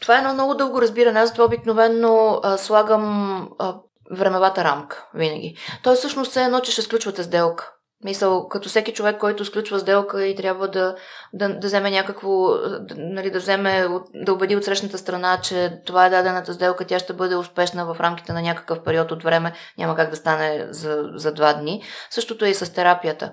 това 0.00 0.14
е 0.14 0.18
едно 0.18 0.34
много 0.34 0.54
дълго 0.54 0.82
разбиране. 0.82 1.20
Аз 1.20 1.32
това 1.32 1.44
обикновено 1.44 2.40
а, 2.42 2.56
слагам 2.56 3.48
а, 3.58 3.74
времевата 4.10 4.64
рамка 4.64 5.08
винаги. 5.14 5.56
Той 5.82 5.96
всъщност 5.96 6.36
е 6.36 6.42
едно, 6.42 6.60
че 6.60 6.72
ще 6.72 6.82
сключвате 6.82 7.22
сделка. 7.22 7.72
Мисъл, 8.04 8.48
като 8.48 8.68
всеки 8.68 8.92
човек, 8.92 9.18
който 9.18 9.44
сключва 9.44 9.78
сделка 9.78 10.24
и 10.24 10.36
трябва 10.36 10.68
да, 10.68 10.96
да, 11.32 11.48
да 11.48 11.66
вземе 11.66 11.90
някакво, 11.90 12.48
да, 12.48 12.94
нали, 12.96 13.30
да 13.30 13.38
вземе, 13.38 13.88
да 14.14 14.32
убеди 14.32 14.56
от 14.56 14.64
срещната 14.64 14.98
страна, 14.98 15.40
че 15.42 15.80
това 15.86 16.06
е 16.06 16.10
дадената 16.10 16.54
сделка, 16.54 16.84
тя 16.84 16.98
ще 16.98 17.12
бъде 17.12 17.36
успешна 17.36 17.94
в 17.94 18.00
рамките 18.00 18.32
на 18.32 18.42
някакъв 18.42 18.82
период 18.82 19.12
от 19.12 19.22
време, 19.22 19.52
няма 19.78 19.96
как 19.96 20.10
да 20.10 20.16
стане 20.16 20.66
за, 20.70 21.02
за 21.14 21.32
два 21.32 21.52
дни. 21.52 21.82
Същото 22.10 22.44
е 22.44 22.48
и 22.48 22.54
с 22.54 22.72
терапията. 22.74 23.32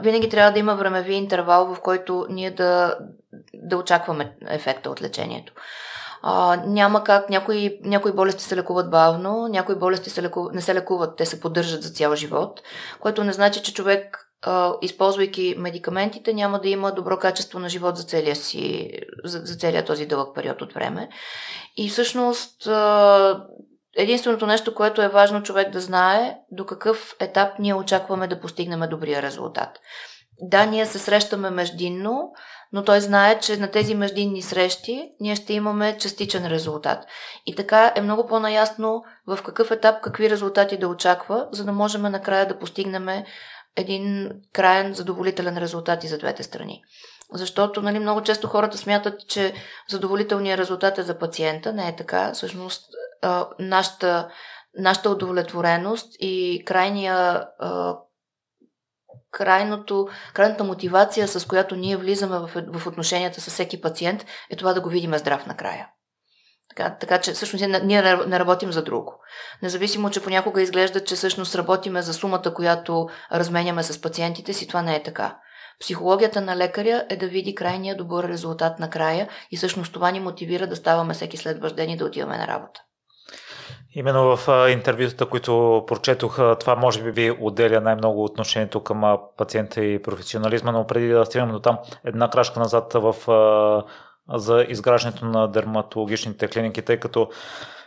Винаги 0.00 0.28
трябва 0.28 0.52
да 0.52 0.58
има 0.58 0.74
времеви 0.74 1.14
интервал, 1.14 1.74
в 1.74 1.80
който 1.80 2.26
ние 2.30 2.50
да, 2.50 2.98
да 3.64 3.76
очакваме 3.76 4.36
ефекта 4.48 4.90
от 4.90 5.02
лечението. 5.02 5.52
А, 6.22 6.62
няма 6.66 7.04
как, 7.04 7.30
някои, 7.30 7.78
някои 7.82 8.12
болести 8.12 8.44
се 8.44 8.56
лекуват 8.56 8.90
бавно, 8.90 9.48
някои 9.48 9.74
болести 9.74 10.10
се 10.10 10.22
леку... 10.22 10.48
не 10.52 10.62
се 10.62 10.74
лекуват, 10.74 11.16
те 11.16 11.26
се 11.26 11.40
поддържат 11.40 11.82
за 11.82 11.90
цял 11.90 12.14
живот, 12.14 12.60
което 13.00 13.24
не 13.24 13.32
значи, 13.32 13.62
че 13.62 13.74
човек, 13.74 14.30
използвайки 14.82 15.54
медикаментите, 15.58 16.32
няма 16.32 16.60
да 16.60 16.68
има 16.68 16.92
добро 16.92 17.18
качество 17.18 17.58
на 17.58 17.68
живот 17.68 17.96
за 17.96 18.02
целия 18.02 18.36
си, 18.36 18.90
за, 19.24 19.38
за 19.38 19.56
целия 19.56 19.84
този 19.84 20.06
дълъг 20.06 20.34
период 20.34 20.62
от 20.62 20.72
време. 20.72 21.08
И 21.76 21.88
всъщност 21.88 22.68
единственото 23.96 24.46
нещо, 24.46 24.74
което 24.74 25.02
е 25.02 25.08
важно 25.08 25.42
човек 25.42 25.70
да 25.70 25.80
знае, 25.80 26.36
до 26.50 26.66
какъв 26.66 27.16
етап 27.20 27.58
ние 27.58 27.74
очакваме 27.74 28.28
да 28.28 28.40
постигнем 28.40 28.88
добрия 28.90 29.22
резултат. 29.22 29.78
Да, 30.40 30.66
ние 30.66 30.86
се 30.86 30.98
срещаме 30.98 31.50
междинно, 31.50 32.32
но 32.74 32.84
той 32.84 33.00
знае, 33.00 33.38
че 33.40 33.56
на 33.56 33.70
тези 33.70 33.94
междинни 33.94 34.42
срещи 34.42 35.10
ние 35.20 35.36
ще 35.36 35.52
имаме 35.52 35.98
частичен 35.98 36.46
резултат. 36.46 37.04
И 37.46 37.54
така 37.54 37.92
е 37.96 38.00
много 38.00 38.26
по-наясно 38.26 39.04
в 39.26 39.38
какъв 39.44 39.70
етап 39.70 40.00
какви 40.02 40.30
резултати 40.30 40.76
да 40.76 40.88
очаква, 40.88 41.48
за 41.52 41.64
да 41.64 41.72
можем 41.72 42.02
накрая 42.02 42.48
да 42.48 42.58
постигнем 42.58 43.08
един 43.76 44.30
краен 44.52 44.94
задоволителен 44.94 45.58
резултат 45.58 46.04
и 46.04 46.08
за 46.08 46.18
двете 46.18 46.42
страни. 46.42 46.82
Защото 47.32 47.82
нали, 47.82 47.98
много 47.98 48.22
често 48.22 48.48
хората 48.48 48.78
смятат, 48.78 49.28
че 49.28 49.54
задоволителният 49.90 50.60
резултат 50.60 50.98
е 50.98 51.02
за 51.02 51.18
пациента. 51.18 51.72
Не 51.72 51.88
е 51.88 51.96
така. 51.96 52.32
Всъщност, 52.32 52.84
нашата, 53.58 54.28
нашата 54.78 55.10
удовлетвореност 55.10 56.16
и 56.20 56.62
крайния 56.66 57.46
крайното, 59.34 60.08
крайната 60.34 60.64
мотивация, 60.64 61.28
с 61.28 61.46
която 61.46 61.76
ние 61.76 61.96
влизаме 61.96 62.38
в, 62.38 62.50
в 62.72 62.86
отношенията 62.86 63.40
с 63.40 63.50
всеки 63.50 63.80
пациент, 63.80 64.26
е 64.50 64.56
това 64.56 64.72
да 64.72 64.80
го 64.80 64.88
видим 64.88 65.14
здрав 65.14 65.46
накрая. 65.46 65.88
Така, 66.68 66.96
така 67.00 67.20
че 67.20 67.32
всъщност 67.32 67.64
ние 67.82 68.02
не 68.26 68.38
работим 68.38 68.72
за 68.72 68.82
друго. 68.82 69.14
Независимо, 69.62 70.10
че 70.10 70.22
понякога 70.22 70.62
изглежда, 70.62 71.04
че 71.04 71.14
всъщност 71.14 71.54
работиме 71.54 72.02
за 72.02 72.14
сумата, 72.14 72.54
която 72.54 73.08
разменяме 73.32 73.82
с 73.82 74.00
пациентите 74.00 74.52
си, 74.52 74.68
това 74.68 74.82
не 74.82 74.96
е 74.96 75.02
така. 75.02 75.38
Психологията 75.80 76.40
на 76.40 76.56
лекаря 76.56 77.06
е 77.10 77.16
да 77.16 77.26
види 77.26 77.54
крайния 77.54 77.96
добър 77.96 78.28
резултат 78.28 78.78
накрая 78.78 79.28
и 79.50 79.56
всъщност 79.56 79.92
това 79.92 80.10
ни 80.10 80.20
мотивира 80.20 80.66
да 80.66 80.76
ставаме 80.76 81.14
всеки 81.14 81.36
следващ 81.36 81.76
ден 81.76 81.90
и 81.90 81.96
да 81.96 82.04
отиваме 82.04 82.38
на 82.38 82.46
работа. 82.46 82.80
Именно 83.96 84.36
в 84.36 84.68
интервютата, 84.72 85.26
които 85.26 85.84
прочетох, 85.86 86.38
това 86.60 86.76
може 86.76 87.02
би 87.02 87.10
ви 87.10 87.36
отделя 87.40 87.80
най-много 87.80 88.24
отношението 88.24 88.80
към 88.80 89.18
пациента 89.36 89.84
и 89.84 90.02
професионализма, 90.02 90.72
но 90.72 90.86
преди 90.86 91.08
да 91.08 91.24
стигнем 91.26 91.52
до 91.52 91.60
там, 91.60 91.78
една 92.04 92.30
крачка 92.30 92.60
назад 92.60 92.92
в, 92.94 93.14
за 94.34 94.66
изграждането 94.68 95.24
на 95.24 95.48
дерматологичните 95.48 96.48
клиники, 96.48 96.82
тъй 96.82 96.96
като 96.96 97.28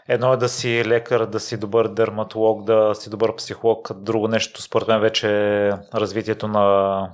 Едно 0.08 0.34
е 0.34 0.38
да 0.38 0.50
си 0.50 0.86
лекар, 0.86 1.26
да 1.26 1.40
си 1.40 1.58
добър 1.58 1.88
дерматолог, 1.88 2.64
да 2.64 2.96
си 2.96 3.10
добър 3.10 3.36
психолог. 3.36 3.92
Друго 3.96 4.28
нещо, 4.28 4.62
според 4.62 4.88
мен, 4.88 5.02
вече 5.02 5.28
е 5.30 5.72
развитието 5.94 6.48
на 6.48 7.10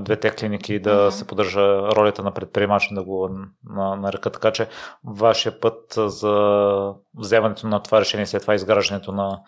двете 0.00 0.30
клиники 0.30 0.78
да 0.78 0.90
mm-hmm. 0.90 1.10
се 1.10 1.26
поддържа 1.26 1.78
ролята 1.78 2.22
на 2.22 2.32
предприемач, 2.34 2.88
да 2.92 3.04
го 3.04 3.30
нарека. 3.96 4.30
Така 4.30 4.50
че 4.50 4.68
вашия 5.04 5.60
път 5.60 5.94
за 5.96 6.94
вземането 7.18 7.66
на 7.66 7.82
това 7.82 8.00
решение, 8.00 8.26
след 8.26 8.42
това 8.42 8.54
изграждането 8.54 9.12
на 9.12 9.40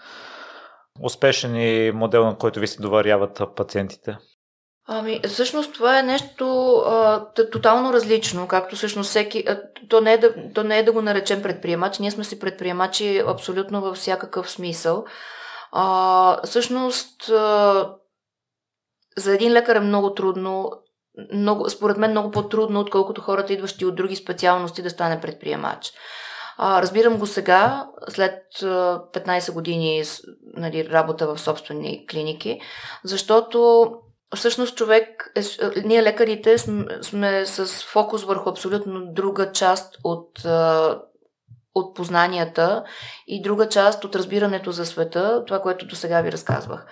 успешен 1.01 1.57
и 1.57 1.93
модел, 1.95 2.25
на 2.25 2.39
който 2.39 2.61
ви 2.61 2.67
се 2.67 2.83
доваряват 2.83 3.43
пациентите. 3.57 4.19
Ами, 4.89 5.21
всъщност 5.29 5.75
това 5.75 5.99
е 5.99 6.03
нещо 6.03 6.77
а, 6.77 7.25
тотално 7.53 7.93
различно, 7.93 8.49
както 8.49 8.77
всъщност 8.77 9.11
всеки... 9.11 9.45
А, 9.49 9.61
то, 9.89 10.01
не 10.01 10.13
е 10.13 10.19
да, 10.19 10.35
то 10.55 10.65
не 10.65 10.79
е 10.79 10.83
да 10.83 10.93
го 10.93 11.03
наречем 11.03 11.43
предприемач, 11.43 11.99
ние 11.99 12.11
сме 12.11 12.25
си 12.25 12.41
предприемачи 12.41 13.23
абсолютно 13.27 13.81
във 13.81 13.97
всякакъв 13.97 14.51
смисъл. 14.51 15.05
А, 15.73 16.47
всъщност, 16.47 17.29
а, 17.29 17.91
за 19.17 19.35
един 19.35 19.53
лекар 19.53 19.77
е 19.77 19.81
много 19.81 20.15
трудно, 20.15 20.71
много, 21.33 21.71
според 21.71 21.97
мен 21.97 22.11
много 22.11 22.31
по-трудно, 22.31 22.81
отколкото 22.81 23.21
хората, 23.21 23.53
идващи 23.53 23.85
от 23.85 23.95
други 23.95 24.17
специалности, 24.17 24.83
да 24.83 24.91
стане 24.91 25.21
предприемач. 25.21 25.93
А, 26.59 26.83
разбирам 26.83 27.19
го 27.19 27.27
сега, 27.27 27.87
след 28.09 28.43
15 28.63 29.53
години 29.53 30.03
нали, 30.57 30.89
работа 30.91 31.27
в 31.27 31.41
собствени 31.41 32.07
клиники, 32.07 32.61
защото 33.05 33.87
всъщност 34.37 34.77
човек, 34.77 35.33
е, 35.37 35.41
ние 35.85 36.03
лекарите 36.03 36.59
сме, 36.59 36.87
сме 37.03 37.47
с 37.47 37.67
фокус 37.85 38.25
върху 38.25 38.51
абсолютно 38.51 39.13
друга 39.13 39.53
част 39.53 39.97
от, 40.05 40.31
от 41.75 41.97
познанията 41.97 42.85
и 43.27 43.43
друга 43.43 43.69
част 43.69 44.05
от 44.05 44.17
разбирането 44.17 44.73
за 44.73 44.87
света, 44.87 45.45
това, 45.47 45.61
което 45.61 45.87
до 45.87 45.97
сега 45.97 46.21
ви 46.21 46.33
разказвах. 46.33 46.87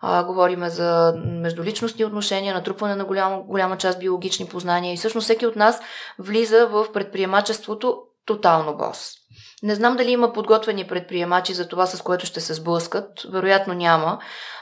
А, 0.00 0.24
говориме 0.24 0.70
за 0.70 1.14
междуличностни 1.26 2.04
отношения, 2.04 2.54
натрупване 2.54 2.96
на 2.96 3.04
голяма, 3.04 3.40
голяма 3.42 3.76
част 3.76 3.98
биологични 3.98 4.46
познания 4.46 4.94
и 4.94 4.96
всъщност 4.96 5.24
всеки 5.24 5.46
от 5.46 5.56
нас 5.56 5.80
влиза 6.18 6.66
в 6.66 6.86
предприемачеството 6.92 7.98
тотално 8.26 8.76
бос. 8.76 9.12
Не 9.62 9.74
знам 9.74 9.96
дали 9.96 10.10
има 10.10 10.32
подготвени 10.32 10.86
предприемачи 10.86 11.54
за 11.54 11.68
това, 11.68 11.86
с 11.86 12.02
което 12.02 12.26
ще 12.26 12.40
се 12.40 12.54
сблъскат. 12.54 13.06
Вероятно 13.32 13.74
няма. 13.74 14.18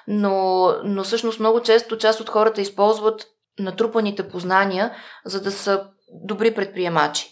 Но, 0.09 0.69
но 0.85 1.05
всъщност 1.05 1.41
много 1.41 1.61
често 1.61 1.99
част 1.99 2.21
от 2.21 2.29
хората 2.29 2.61
използват 2.61 3.27
натрупаните 3.59 4.29
познания, 4.29 4.95
за 5.25 5.43
да 5.43 5.53
са 5.53 5.85
добри 6.25 6.55
предприемачи. 6.55 7.29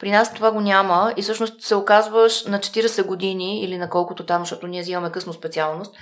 При 0.00 0.10
нас 0.10 0.34
това 0.34 0.52
го 0.52 0.60
няма 0.60 1.12
и 1.16 1.22
всъщност 1.22 1.62
се 1.62 1.74
оказваш 1.74 2.44
на 2.44 2.58
40 2.58 3.06
години 3.06 3.60
или 3.60 3.78
на 3.78 3.90
колкото 3.90 4.26
там, 4.26 4.42
защото 4.42 4.66
ние 4.66 4.82
взимаме 4.82 5.12
късно 5.12 5.32
специалност, 5.32 5.94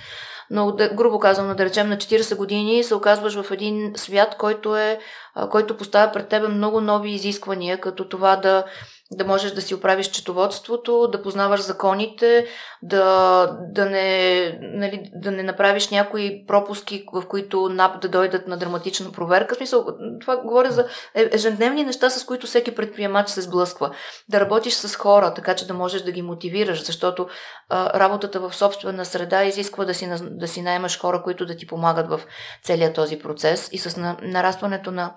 но 0.49 0.75
грубо 0.93 1.19
казвам, 1.19 1.55
да 1.55 1.65
речем 1.65 1.89
на 1.89 1.97
40 1.97 2.35
години 2.35 2.83
се 2.83 2.95
оказваш 2.95 3.41
в 3.41 3.51
един 3.51 3.93
свят, 3.95 4.35
който, 4.37 4.77
е, 4.77 4.99
който 5.51 5.77
поставя 5.77 6.11
пред 6.11 6.27
тебе 6.27 6.47
много 6.47 6.81
нови 6.81 7.11
изисквания, 7.11 7.79
като 7.81 8.09
това 8.09 8.35
да 8.35 8.65
да 9.11 9.25
можеш 9.25 9.51
да 9.51 9.61
си 9.61 9.75
оправиш 9.75 10.07
четоводството, 10.07 11.07
да 11.07 11.21
познаваш 11.21 11.61
законите, 11.61 12.47
да, 12.81 13.57
да, 13.69 13.85
не, 13.85 14.59
нали, 14.61 15.11
да 15.13 15.31
не 15.31 15.43
направиш 15.43 15.89
някои 15.89 16.45
пропуски, 16.47 17.05
в 17.13 17.27
които 17.27 17.69
НАП 17.69 18.01
да 18.01 18.09
дойдат 18.09 18.47
на 18.47 18.57
драматична 18.57 19.11
проверка. 19.11 19.55
В 19.55 19.57
смисъл, 19.57 19.85
това 20.21 20.37
говоря 20.37 20.71
за 20.71 20.87
е, 21.15 21.29
ежедневни 21.31 21.83
неща, 21.83 22.09
с 22.09 22.25
които 22.25 22.47
всеки 22.47 22.75
предприемач 22.75 23.29
се 23.29 23.41
сблъсква. 23.41 23.91
Да 24.29 24.39
работиш 24.39 24.73
с 24.73 24.95
хора, 24.95 25.33
така 25.33 25.55
че 25.55 25.67
да 25.67 25.73
можеш 25.73 26.01
да 26.01 26.11
ги 26.11 26.21
мотивираш, 26.21 26.85
защото 26.85 27.27
а, 27.69 27.99
работата 27.99 28.39
в 28.39 28.55
собствена 28.55 29.05
среда 29.05 29.43
изисква 29.43 29.85
да 29.85 29.93
си, 29.93 30.09
да 30.21 30.47
си 30.47 30.61
наймаш 30.61 30.99
хора, 30.99 31.23
които 31.23 31.45
да 31.45 31.55
ти 31.55 31.67
помагат 31.67 32.09
в 32.09 32.21
целият 32.63 32.95
този 32.95 33.19
процес 33.19 33.69
и 33.71 33.77
с 33.77 34.15
нарастването 34.21 34.91
на 34.91 35.13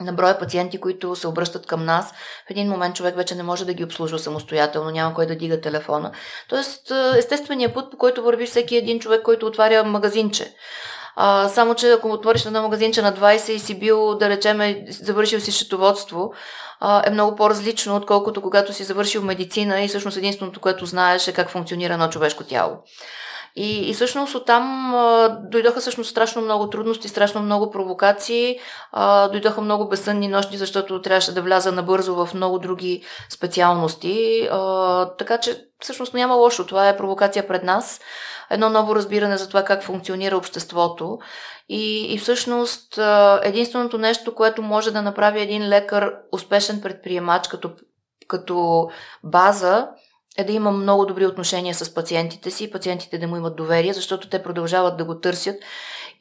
на 0.00 0.12
броя 0.12 0.38
пациенти, 0.38 0.80
които 0.80 1.16
се 1.16 1.28
обръщат 1.28 1.66
към 1.66 1.84
нас. 1.84 2.12
В 2.46 2.50
един 2.50 2.68
момент 2.68 2.96
човек 2.96 3.16
вече 3.16 3.34
не 3.34 3.42
може 3.42 3.64
да 3.64 3.74
ги 3.74 3.84
обслужва 3.84 4.18
самостоятелно, 4.18 4.90
няма 4.90 5.14
кой 5.14 5.26
да 5.26 5.36
дига 5.36 5.60
телефона. 5.60 6.12
Тоест, 6.48 6.92
естественият 7.16 7.74
път, 7.74 7.90
по 7.90 7.96
който 7.96 8.22
върви 8.22 8.46
всеки 8.46 8.76
един 8.76 9.00
човек, 9.00 9.22
който 9.22 9.46
отваря 9.46 9.84
магазинче. 9.84 10.54
А, 11.16 11.48
само, 11.48 11.74
че 11.74 11.92
ако 11.92 12.08
отвориш 12.08 12.46
едно 12.46 12.62
магазинче 12.62 13.02
на 13.02 13.12
20 13.12 13.50
и 13.50 13.58
си 13.58 13.78
бил, 13.78 14.14
да 14.14 14.28
речем, 14.28 14.84
завършил 14.88 15.40
си 15.40 15.52
счетоводство, 15.52 16.32
а, 16.80 17.02
е 17.06 17.10
много 17.10 17.36
по-различно, 17.36 17.96
отколкото 17.96 18.42
когато 18.42 18.72
си 18.72 18.84
завършил 18.84 19.22
медицина 19.22 19.82
и 19.82 19.88
всъщност 19.88 20.16
единственото, 20.16 20.60
което 20.60 20.86
знаеш 20.86 21.28
е 21.28 21.32
как 21.32 21.50
функционира 21.50 21.92
едно 21.92 22.08
човешко 22.08 22.44
тяло. 22.44 22.76
И, 23.56 23.90
и 23.90 23.94
всъщност 23.94 24.34
оттам 24.34 24.94
а, 24.94 25.28
дойдоха 25.50 25.80
всъщност 25.80 26.10
страшно 26.10 26.42
много 26.42 26.70
трудности, 26.70 27.08
страшно 27.08 27.42
много 27.42 27.70
провокации, 27.70 28.58
а, 28.92 29.28
дойдоха 29.28 29.60
много 29.60 29.88
безсънни 29.88 30.28
нощи, 30.28 30.56
защото 30.56 31.02
трябваше 31.02 31.34
да 31.34 31.42
вляза 31.42 31.72
набързо 31.72 32.14
в 32.14 32.34
много 32.34 32.58
други 32.58 33.02
специалности. 33.30 34.48
А, 34.52 35.06
така 35.18 35.38
че 35.38 35.64
всъщност 35.80 36.14
няма 36.14 36.34
лошо. 36.34 36.66
Това 36.66 36.88
е 36.88 36.96
провокация 36.96 37.48
пред 37.48 37.64
нас. 37.64 38.00
Едно 38.50 38.70
ново 38.70 38.96
разбиране 38.96 39.36
за 39.36 39.48
това 39.48 39.64
как 39.64 39.82
функционира 39.82 40.36
обществото. 40.36 41.18
И, 41.68 42.14
и 42.14 42.18
всъщност 42.18 42.98
единственото 43.42 43.98
нещо, 43.98 44.34
което 44.34 44.62
може 44.62 44.90
да 44.90 45.02
направи 45.02 45.40
един 45.40 45.68
лекар 45.68 46.14
успешен 46.32 46.80
предприемач 46.80 47.48
като, 47.48 47.70
като 48.28 48.88
база, 49.24 49.88
е 50.38 50.44
да 50.44 50.52
има 50.52 50.70
много 50.70 51.06
добри 51.06 51.26
отношения 51.26 51.74
с 51.74 51.94
пациентите 51.94 52.50
си, 52.50 52.70
пациентите 52.70 53.18
да 53.18 53.26
му 53.26 53.36
имат 53.36 53.56
доверие, 53.56 53.92
защото 53.92 54.28
те 54.28 54.42
продължават 54.42 54.96
да 54.96 55.04
го 55.04 55.20
търсят 55.20 55.56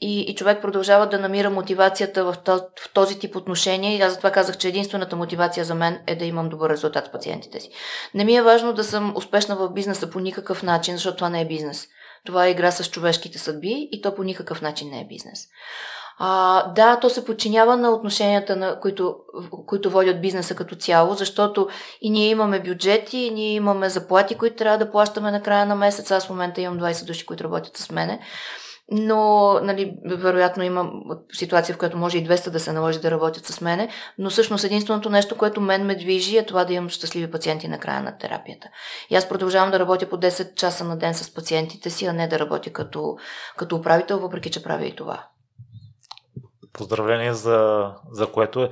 и, 0.01 0.21
и 0.21 0.35
човек 0.35 0.61
продължава 0.61 1.09
да 1.09 1.19
намира 1.19 1.49
мотивацията 1.49 2.23
в 2.23 2.35
този, 2.45 2.63
в 2.79 2.93
този 2.93 3.19
тип 3.19 3.35
отношения 3.35 3.97
и 3.97 4.01
аз 4.01 4.11
затова 4.11 4.31
казах, 4.31 4.57
че 4.57 4.67
единствената 4.67 5.15
мотивация 5.15 5.65
за 5.65 5.75
мен 5.75 5.99
е 6.07 6.15
да 6.15 6.25
имам 6.25 6.49
добър 6.49 6.69
резултат 6.69 7.05
с 7.05 7.11
пациентите 7.11 7.59
си. 7.59 7.69
Не 8.13 8.23
ми 8.23 8.35
е 8.35 8.41
важно 8.41 8.73
да 8.73 8.83
съм 8.83 9.13
успешна 9.15 9.55
в 9.55 9.73
бизнеса 9.73 10.09
по 10.09 10.19
никакъв 10.19 10.63
начин, 10.63 10.95
защото 10.95 11.17
това 11.17 11.29
не 11.29 11.41
е 11.41 11.47
бизнес. 11.47 11.87
Това 12.25 12.45
е 12.45 12.51
игра 12.51 12.71
с 12.71 12.91
човешките 12.91 13.39
съдби 13.39 13.89
и 13.91 14.01
то 14.01 14.15
по 14.15 14.23
никакъв 14.23 14.61
начин 14.61 14.89
не 14.89 15.01
е 15.01 15.07
бизнес. 15.07 15.47
А, 16.19 16.67
да, 16.73 16.99
то 16.99 17.09
се 17.09 17.25
подчинява 17.25 17.77
на 17.77 17.89
отношенията, 17.91 18.55
на 18.55 18.79
които, 18.79 19.15
които 19.65 19.89
водят 19.89 20.21
бизнеса 20.21 20.55
като 20.55 20.75
цяло, 20.75 21.13
защото 21.13 21.67
и 22.01 22.09
ние 22.09 22.29
имаме 22.29 22.59
бюджети, 22.59 23.17
и 23.17 23.31
ние 23.31 23.53
имаме 23.53 23.89
заплати, 23.89 24.35
които 24.35 24.55
трябва 24.55 24.77
да 24.77 24.91
плащаме 24.91 25.31
на 25.31 25.41
края 25.41 25.65
на 25.65 25.75
месец. 25.75 26.11
Аз 26.11 26.25
в 26.25 26.29
момента 26.29 26.61
имам 26.61 26.79
20 26.79 27.05
души, 27.05 27.25
които 27.25 27.43
работят 27.43 27.77
с 27.77 27.91
мене. 27.91 28.19
Но, 28.91 29.53
нали, 29.63 29.93
вероятно 30.05 30.63
има 30.63 30.91
ситуация, 31.33 31.75
в 31.75 31.77
която 31.77 31.97
може 31.97 32.17
и 32.17 32.27
200 32.27 32.49
да 32.49 32.59
се 32.59 32.71
наложи 32.71 32.99
да 32.99 33.11
работят 33.11 33.45
с 33.45 33.61
мене, 33.61 33.89
но 34.17 34.29
всъщност 34.29 34.63
единственото 34.63 35.09
нещо, 35.09 35.37
което 35.37 35.61
мен 35.61 35.85
ме 35.85 35.95
движи 35.95 36.37
е 36.37 36.45
това 36.45 36.65
да 36.65 36.73
имам 36.73 36.89
щастливи 36.89 37.31
пациенти 37.31 37.67
на 37.67 37.79
края 37.79 38.01
на 38.01 38.17
терапията. 38.17 38.67
И 39.09 39.15
аз 39.15 39.29
продължавам 39.29 39.71
да 39.71 39.79
работя 39.79 40.09
по 40.09 40.17
10 40.17 40.55
часа 40.55 40.83
на 40.83 40.97
ден 40.97 41.13
с 41.13 41.33
пациентите 41.33 41.89
си, 41.89 42.05
а 42.05 42.13
не 42.13 42.27
да 42.27 42.39
работя 42.39 42.73
като, 42.73 43.15
като 43.57 43.75
управител, 43.75 44.19
въпреки 44.19 44.51
че 44.51 44.63
правя 44.63 44.85
и 44.85 44.95
това 44.95 45.23
поздравление 46.73 47.33
за, 47.33 47.89
за 48.11 48.27
което 48.27 48.63
е. 48.63 48.69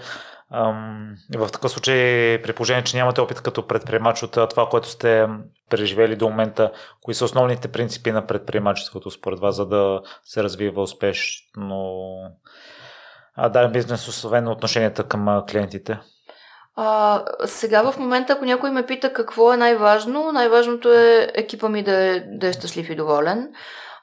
Ам, 0.54 1.16
в 1.36 1.50
такъв 1.50 1.72
случай, 1.72 2.42
при 2.42 2.54
положение, 2.54 2.84
че 2.84 2.98
нямате 2.98 3.22
опит 3.22 3.42
като 3.42 3.68
предприемач 3.68 4.24
от 4.24 4.32
това, 4.32 4.70
което 4.70 4.88
сте 4.88 5.28
преживели 5.70 6.16
до 6.16 6.30
момента, 6.30 6.72
кои 7.02 7.14
са 7.14 7.26
основните 7.26 7.68
принципи 7.68 8.12
на 8.12 8.28
предприемачеството 8.28 9.12
според 9.12 9.40
вас, 9.40 9.56
за 9.56 9.66
да 9.66 10.02
се 10.24 10.44
развива 10.44 10.82
успешно 10.82 12.14
даден 13.38 13.72
бизнес, 13.72 14.08
особено 14.08 14.52
отношенията 14.52 15.04
към 15.04 15.44
клиентите? 15.50 16.00
А, 16.76 17.24
сега 17.46 17.92
в 17.92 18.00
момента, 18.00 18.34
ако 18.34 18.46
някой 18.46 18.72
ме 18.72 18.86
пита 18.86 19.14
какво 19.14 19.54
е 19.54 19.58
най-важно, 19.58 20.32
най-важното 20.32 20.94
е 20.94 21.32
екипа 21.34 21.70
ми 21.70 21.84
да 21.84 21.98
е, 21.98 22.20
да 22.20 22.48
е 22.48 22.54
щастлив 22.54 22.90
и 22.90 22.96
доволен 22.96 23.50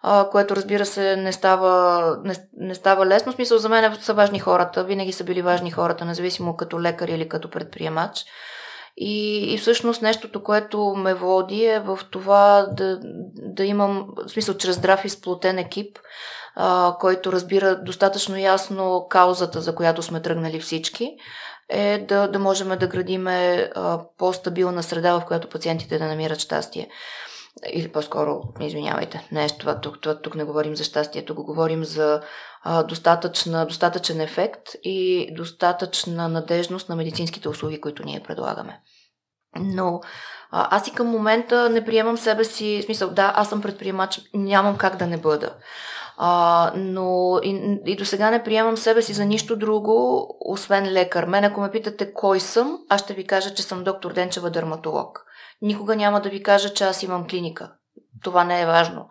а, 0.03 0.29
което 0.31 0.57
разбира 0.57 0.87
се 0.87 1.17
не 1.17 1.33
става, 1.33 2.17
не, 2.25 2.35
не 2.57 2.75
става 2.75 3.07
лесно. 3.07 3.33
В 3.33 3.35
смисъл 3.35 3.59
за 3.59 3.69
мен 3.69 3.97
са 4.01 4.15
важни 4.15 4.39
хората, 4.39 4.85
винаги 4.85 5.13
са 5.13 5.25
били 5.25 5.43
важни 5.43 5.71
хората, 5.71 6.05
независимо 6.05 6.57
като 6.57 6.81
лекар 6.81 7.09
или 7.09 7.29
като 7.29 7.51
предприемач. 7.51 8.25
И, 9.01 9.45
и 9.55 9.59
всъщност 9.59 10.03
нещото, 10.03 10.43
което 10.43 10.95
ме 10.97 11.15
води 11.15 11.65
е 11.65 11.81
в 11.81 11.99
това 12.11 12.67
да, 12.73 12.99
да 13.37 13.65
имам, 13.65 14.09
в 14.27 14.31
смисъл, 14.31 14.57
чрез 14.57 14.77
здрав 14.77 15.05
и 15.05 15.09
сплотен 15.09 15.59
екип, 15.59 15.99
а, 16.57 16.97
който 17.01 17.33
разбира 17.33 17.83
достатъчно 17.83 18.37
ясно 18.37 19.07
каузата, 19.11 19.61
за 19.61 19.75
която 19.75 20.03
сме 20.03 20.23
тръгнали 20.23 20.61
всички, 20.61 21.17
е 21.69 21.99
да, 21.99 22.29
да 22.29 22.39
можем 22.39 22.69
да 22.69 22.87
градиме 22.87 23.71
а, 23.75 24.01
по-стабилна 24.19 24.83
среда, 24.83 25.21
в 25.21 25.25
която 25.27 25.49
пациентите 25.49 25.99
да 25.99 26.07
намират 26.07 26.39
щастие 26.39 26.89
или 27.67 27.93
по-скоро, 27.93 28.43
извинявайте, 28.61 29.29
не 29.33 29.45
е 29.45 29.49
това, 29.49 29.81
тук, 29.81 30.01
тук, 30.01 30.23
тук 30.23 30.35
не 30.35 30.45
говорим 30.45 30.77
за 30.77 30.85
щастие, 30.85 31.25
тук 31.25 31.37
говорим 31.37 31.85
за 31.85 32.21
а, 32.63 32.83
достатъчна, 32.83 33.67
достатъчен 33.67 34.21
ефект 34.21 34.63
и 34.83 35.29
достатъчна 35.35 36.29
надежност 36.29 36.89
на 36.89 36.97
медицинските 36.97 37.49
услуги, 37.49 37.81
които 37.81 38.05
ние 38.05 38.23
предлагаме. 38.23 38.81
Но 39.57 40.01
а, 40.51 40.77
аз 40.77 40.89
и 40.89 40.93
към 40.93 41.07
момента 41.07 41.71
не 41.71 41.85
приемам 41.85 42.19
себе 42.19 42.45
си, 42.45 42.81
в 42.83 42.85
смисъл, 42.85 43.11
да, 43.11 43.33
аз 43.37 43.49
съм 43.49 43.63
предприемач, 43.63 44.21
нямам 44.35 44.77
как 44.77 44.97
да 44.97 45.07
не 45.07 45.17
бъда. 45.17 45.55
А, 46.17 46.73
но 46.77 47.41
и, 47.43 47.79
и 47.87 47.97
до 47.97 48.05
сега 48.05 48.31
не 48.31 48.43
приемам 48.43 48.77
себе 48.77 49.03
си 49.03 49.13
за 49.13 49.25
нищо 49.25 49.57
друго, 49.57 50.27
освен 50.41 50.93
лекар. 50.93 51.25
Мен, 51.25 51.45
ако 51.45 51.61
ме 51.61 51.71
питате 51.71 52.13
кой 52.13 52.41
съм, 52.41 52.79
аз 52.89 53.01
ще 53.01 53.15
ви 53.15 53.27
кажа, 53.27 53.55
че 53.55 53.63
съм 53.63 53.85
доктор 53.85 54.13
Денчева 54.13 54.51
дерматолог. 54.51 55.25
Никога 55.63 55.97
няма 55.97 56.21
да 56.21 56.29
ви 56.29 56.43
кажа, 56.43 56.75
че 56.75 56.85
аз 56.85 57.03
имам 57.03 57.27
клиника. 57.29 57.73
Това 58.23 58.45
не 58.45 58.63
е 58.63 58.67
важно. 58.67 59.09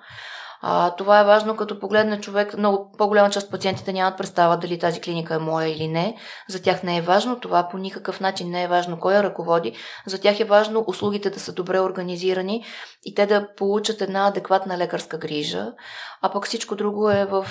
А, 0.61 0.95
това 0.95 1.19
е 1.19 1.23
важно, 1.23 1.55
като 1.55 1.79
погледне 1.79 2.21
човек, 2.21 2.57
много 2.57 2.91
по-голяма 2.97 3.29
част 3.29 3.45
от 3.45 3.51
пациентите 3.51 3.93
нямат 3.93 4.17
представа 4.17 4.57
дали 4.57 4.79
тази 4.79 5.01
клиника 5.01 5.35
е 5.35 5.39
моя 5.39 5.67
или 5.67 5.87
не. 5.87 6.17
За 6.49 6.61
тях 6.61 6.83
не 6.83 6.97
е 6.97 7.01
важно, 7.01 7.39
това 7.39 7.67
по 7.71 7.77
никакъв 7.77 8.19
начин 8.19 8.49
не 8.49 8.63
е 8.63 8.67
важно 8.67 8.99
кой 8.99 9.13
я 9.13 9.23
ръководи. 9.23 9.73
За 10.05 10.21
тях 10.21 10.39
е 10.39 10.45
важно 10.45 10.83
услугите 10.87 11.29
да 11.29 11.39
са 11.39 11.53
добре 11.53 11.79
организирани 11.79 12.65
и 13.03 13.15
те 13.15 13.25
да 13.25 13.55
получат 13.55 14.01
една 14.01 14.27
адекватна 14.27 14.77
лекарска 14.77 15.17
грижа, 15.17 15.73
а 16.21 16.31
пък 16.31 16.45
всичко 16.45 16.75
друго 16.75 17.09
е 17.09 17.25
в 17.25 17.47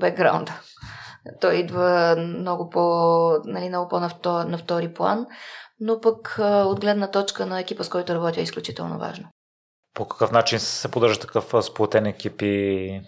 бекграунда. 0.00 0.52
Той 1.40 1.54
идва 1.54 2.16
много 2.18 2.70
по, 2.70 2.80
нали, 3.44 3.68
много 3.68 3.88
по 3.88 4.00
на, 4.00 4.08
втор, 4.08 4.44
на 4.44 4.58
втори 4.58 4.94
план, 4.94 5.26
но 5.80 6.00
пък 6.00 6.36
от 6.40 6.80
гледна 6.80 7.10
точка 7.10 7.46
на 7.46 7.60
екипа, 7.60 7.84
с 7.84 7.88
който 7.88 8.14
работя, 8.14 8.40
е 8.40 8.42
изключително 8.42 8.98
важно. 8.98 9.28
По 9.94 10.08
какъв 10.08 10.32
начин 10.32 10.60
се 10.60 10.90
поддържа 10.90 11.20
такъв 11.20 11.54
сплотен 11.64 12.06
екип 12.06 12.42
и 12.42 13.00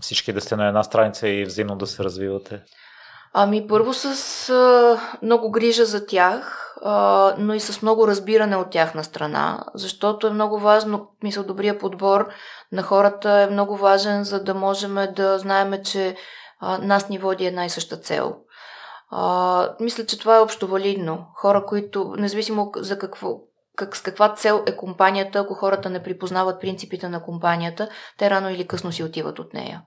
всички 0.00 0.32
да 0.32 0.40
сте 0.40 0.56
на 0.56 0.68
една 0.68 0.82
страница 0.82 1.28
и 1.28 1.44
взаимно 1.44 1.76
да 1.76 1.86
се 1.86 2.04
развивате? 2.04 2.62
Ами 3.38 3.66
първо 3.66 3.94
с 3.94 4.04
а, 4.50 5.00
много 5.22 5.50
грижа 5.50 5.84
за 5.84 6.06
тях, 6.06 6.74
а, 6.82 7.34
но 7.38 7.54
и 7.54 7.60
с 7.60 7.82
много 7.82 8.08
разбиране 8.08 8.56
от 8.56 8.70
тяхна 8.70 9.04
страна, 9.04 9.64
защото 9.74 10.26
е 10.26 10.30
много 10.30 10.58
важно, 10.58 11.08
мисля, 11.22 11.42
добрия 11.42 11.78
подбор 11.78 12.28
на 12.72 12.82
хората 12.82 13.30
е 13.30 13.52
много 13.52 13.76
важен, 13.76 14.24
за 14.24 14.44
да 14.44 14.54
можем 14.54 14.94
да 15.16 15.38
знаем, 15.38 15.74
че 15.84 16.16
а, 16.60 16.78
нас 16.78 17.08
ни 17.08 17.18
води 17.18 17.46
една 17.46 17.64
и 17.64 17.70
съща 17.70 17.96
цел. 17.96 18.36
А, 19.10 19.74
мисля, 19.80 20.06
че 20.06 20.18
това 20.18 20.36
е 20.36 20.40
общо 20.40 20.68
валидно. 20.68 21.26
Хора, 21.34 21.66
които, 21.66 22.14
независимо 22.18 22.72
за 22.76 22.98
какво, 22.98 23.40
как, 23.76 23.96
с 23.96 24.02
каква 24.02 24.34
цел 24.34 24.62
е 24.66 24.76
компанията, 24.76 25.38
ако 25.38 25.54
хората 25.54 25.90
не 25.90 26.02
припознават 26.02 26.60
принципите 26.60 27.08
на 27.08 27.22
компанията, 27.22 27.88
те 28.18 28.30
рано 28.30 28.50
или 28.50 28.66
късно 28.66 28.92
си 28.92 29.04
отиват 29.04 29.38
от 29.38 29.54
нея. 29.54 29.82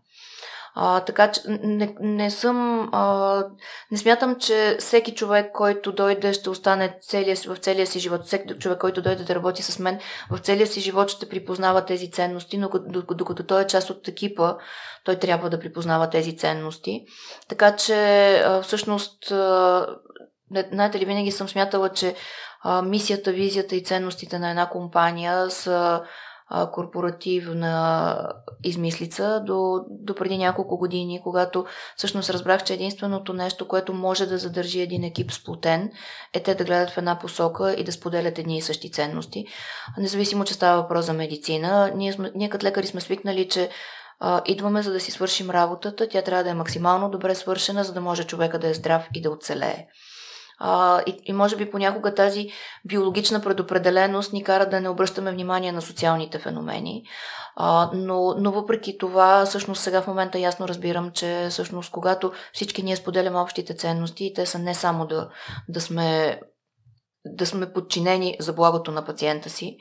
А, 0.76 1.00
така 1.00 1.32
че 1.32 1.42
не, 1.48 1.96
не 2.00 2.32
съм. 2.32 2.90
А, 2.92 3.44
не 3.92 3.98
смятам, 3.98 4.36
че 4.36 4.78
всеки 4.80 5.16
човек, 5.16 5.52
който 5.54 5.92
дойде, 5.92 6.34
ще 6.34 6.50
остане 6.50 6.98
целия, 7.02 7.36
в 7.36 7.58
целия 7.58 7.88
си 7.88 8.00
живот. 8.00 8.26
Всеки 8.26 8.54
човек, 8.54 8.78
който 8.78 9.02
дойде 9.02 9.24
да 9.24 9.36
работи 9.36 9.64
с 9.64 9.80
мен, 9.80 10.00
в 10.32 10.38
целия 10.38 10.68
си 10.68 10.80
живот 10.82 11.10
ще 11.10 11.30
припознава 11.30 11.86
тези 11.86 12.12
ценности, 12.12 12.58
но 12.58 12.70
докато, 12.70 13.16
докато 13.16 13.44
той 13.44 13.62
е 13.62 13.68
част 13.68 13.90
от 13.90 14.08
екипа, 14.08 14.56
той 15.06 15.16
трябва 15.16 15.50
да 15.50 15.60
припознава 15.60 16.10
тези 16.10 16.38
ценности. 16.38 17.06
Така 17.48 17.76
че, 17.76 17.96
а, 18.46 18.62
всъщност, 18.62 19.32
а, 19.32 19.88
знаете 20.72 21.00
ли, 21.00 21.06
винаги 21.06 21.32
съм 21.32 21.50
смятала, 21.50 21.90
че 21.90 22.16
а, 22.64 22.82
мисията, 22.82 23.32
визията 23.32 23.76
и 23.76 23.84
ценностите 23.84 24.40
на 24.40 24.50
една 24.50 24.70
компания 24.70 25.50
са 25.50 26.02
корпоративна 26.72 28.18
измислица 28.64 29.44
до, 29.46 29.80
до 29.90 30.16
преди 30.16 30.38
няколко 30.38 30.78
години, 30.78 31.22
когато 31.24 31.66
всъщност 31.98 32.30
разбрах, 32.30 32.64
че 32.64 32.74
единственото 32.74 33.34
нещо, 33.34 33.68
което 33.68 33.94
може 33.94 34.26
да 34.26 34.38
задържи 34.38 34.82
един 34.82 35.04
екип 35.04 35.32
сплотен, 35.32 35.92
е 36.34 36.44
те 36.44 36.56
да 36.56 36.64
гледат 36.64 36.90
в 36.90 36.98
една 36.98 37.20
посока 37.20 37.74
и 37.74 37.84
да 37.84 37.92
споделят 37.92 38.40
едни 38.40 38.58
и 38.58 38.62
същи 38.62 38.92
ценности. 38.92 39.46
Независимо, 39.98 40.46
че 40.46 40.54
става 40.54 40.82
въпрос 40.82 41.06
за 41.06 41.14
медицина, 41.14 41.92
ние, 41.96 42.14
сме, 42.14 42.32
ние 42.36 42.50
като 42.50 42.66
лекари 42.66 42.88
сме 42.88 43.02
свикнали, 43.02 43.50
че 43.50 43.70
а, 44.20 44.42
идваме 44.46 44.82
за 44.82 44.92
да 44.92 45.00
си 45.00 45.12
свършим 45.12 45.50
работата, 45.50 46.08
тя 46.08 46.22
трябва 46.22 46.44
да 46.44 46.50
е 46.50 46.54
максимално 46.54 47.10
добре 47.10 47.36
свършена, 47.36 47.84
за 47.84 47.94
да 47.94 48.02
може 48.02 48.24
човека 48.24 48.60
да 48.60 48.70
е 48.70 48.74
здрав 48.74 49.08
и 49.14 49.22
да 49.22 49.32
оцелее. 49.32 49.86
А, 50.60 51.02
и, 51.06 51.22
и 51.26 51.34
може 51.34 51.56
би 51.56 51.72
понякога 51.72 52.16
тази 52.16 52.52
биологична 52.86 53.42
предопределеност 53.42 54.34
ни 54.34 54.44
кара 54.44 54.70
да 54.70 54.82
не 54.82 54.90
обръщаме 54.90 55.32
внимание 55.32 55.72
на 55.72 55.82
социалните 55.82 56.40
феномени. 56.40 57.04
А, 57.56 57.90
но, 57.94 58.36
но 58.38 58.52
въпреки 58.52 58.98
това, 58.98 59.46
всъщност 59.46 59.82
сега 59.82 60.02
в 60.02 60.08
момента 60.08 60.40
ясно 60.40 60.68
разбирам, 60.68 61.12
че 61.12 61.48
всъщност 61.50 61.92
когато 61.92 62.32
всички 62.54 62.84
ние 62.84 62.96
споделяме 62.96 63.40
общите 63.40 63.76
ценности, 63.76 64.34
те 64.36 64.46
са 64.46 64.60
не 64.60 64.76
само 64.76 65.08
да, 65.08 65.30
да 65.70 65.82
сме 65.82 66.40
да 67.26 67.46
сме 67.46 67.74
подчинени 67.74 68.38
за 68.40 68.54
благото 68.54 68.92
на 68.92 69.06
пациента 69.06 69.50
си, 69.50 69.78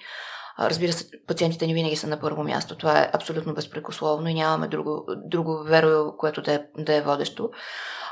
Разбира 0.60 0.92
се, 0.92 1.10
пациентите 1.26 1.66
ни 1.66 1.74
винаги 1.74 1.96
са 1.96 2.06
на 2.06 2.20
първо 2.20 2.44
място. 2.44 2.76
Това 2.76 2.98
е 2.98 3.10
абсолютно 3.12 3.54
безпрекословно 3.54 4.28
и 4.28 4.34
нямаме 4.34 4.68
друго, 4.68 5.04
друго 5.24 5.62
веро, 5.64 6.16
което 6.16 6.42
да 6.42 6.52
е, 6.52 6.60
да 6.78 6.94
е 6.94 7.02
водещо 7.02 7.50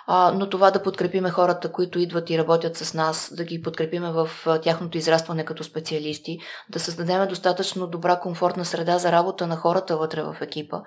а, 0.06 0.32
но 0.32 0.48
това 0.48 0.70
да 0.70 0.82
подкрепиме 0.82 1.30
хората, 1.30 1.72
които 1.72 1.98
идват 1.98 2.30
и 2.30 2.38
работят 2.38 2.76
с 2.76 2.94
нас, 2.94 3.32
да 3.36 3.44
ги 3.44 3.62
подкрепиме 3.62 4.12
в 4.12 4.30
тяхното 4.62 4.98
израстване 4.98 5.44
като 5.44 5.64
специалисти, 5.64 6.38
да 6.68 6.80
създадем 6.80 7.28
достатъчно 7.28 7.86
добра, 7.86 8.20
комфортна 8.20 8.64
среда 8.64 8.98
за 8.98 9.12
работа 9.12 9.46
на 9.46 9.56
хората 9.56 9.96
вътре 9.96 10.22
в 10.22 10.36
екипа. 10.40 10.80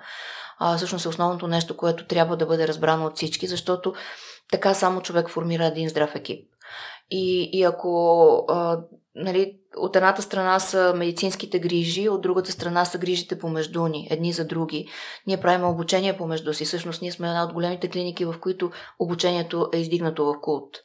А, 0.58 0.76
всъщност 0.76 1.04
е 1.04 1.08
основното 1.08 1.46
нещо, 1.46 1.76
което 1.76 2.06
трябва 2.06 2.36
да 2.36 2.46
бъде 2.46 2.68
разбрано 2.68 3.06
от 3.06 3.16
всички, 3.16 3.46
защото 3.46 3.94
така 4.50 4.74
само 4.74 5.00
човек 5.02 5.28
формира 5.28 5.64
един 5.64 5.88
здрав 5.88 6.14
екип. 6.14 6.48
И, 7.10 7.50
и 7.52 7.62
ако 7.62 8.44
а, 8.48 8.78
нали, 9.14 9.59
от 9.76 9.96
едната 9.96 10.22
страна 10.22 10.58
са 10.58 10.92
медицинските 10.96 11.58
грижи, 11.58 12.08
от 12.08 12.20
другата 12.20 12.52
страна 12.52 12.84
са 12.84 12.98
грижите 12.98 13.38
помежду 13.38 13.86
ни, 13.86 14.08
едни 14.10 14.32
за 14.32 14.44
други. 14.44 14.88
Ние 15.26 15.40
правим 15.40 15.66
обучение 15.66 16.16
помежду 16.16 16.54
си. 16.54 16.64
Всъщност 16.64 17.02
ние 17.02 17.12
сме 17.12 17.28
една 17.28 17.44
от 17.44 17.52
големите 17.52 17.88
клиники, 17.88 18.24
в 18.24 18.34
които 18.40 18.70
обучението 18.98 19.68
е 19.72 19.78
издигнато 19.78 20.24
в 20.24 20.34
култ. 20.40 20.78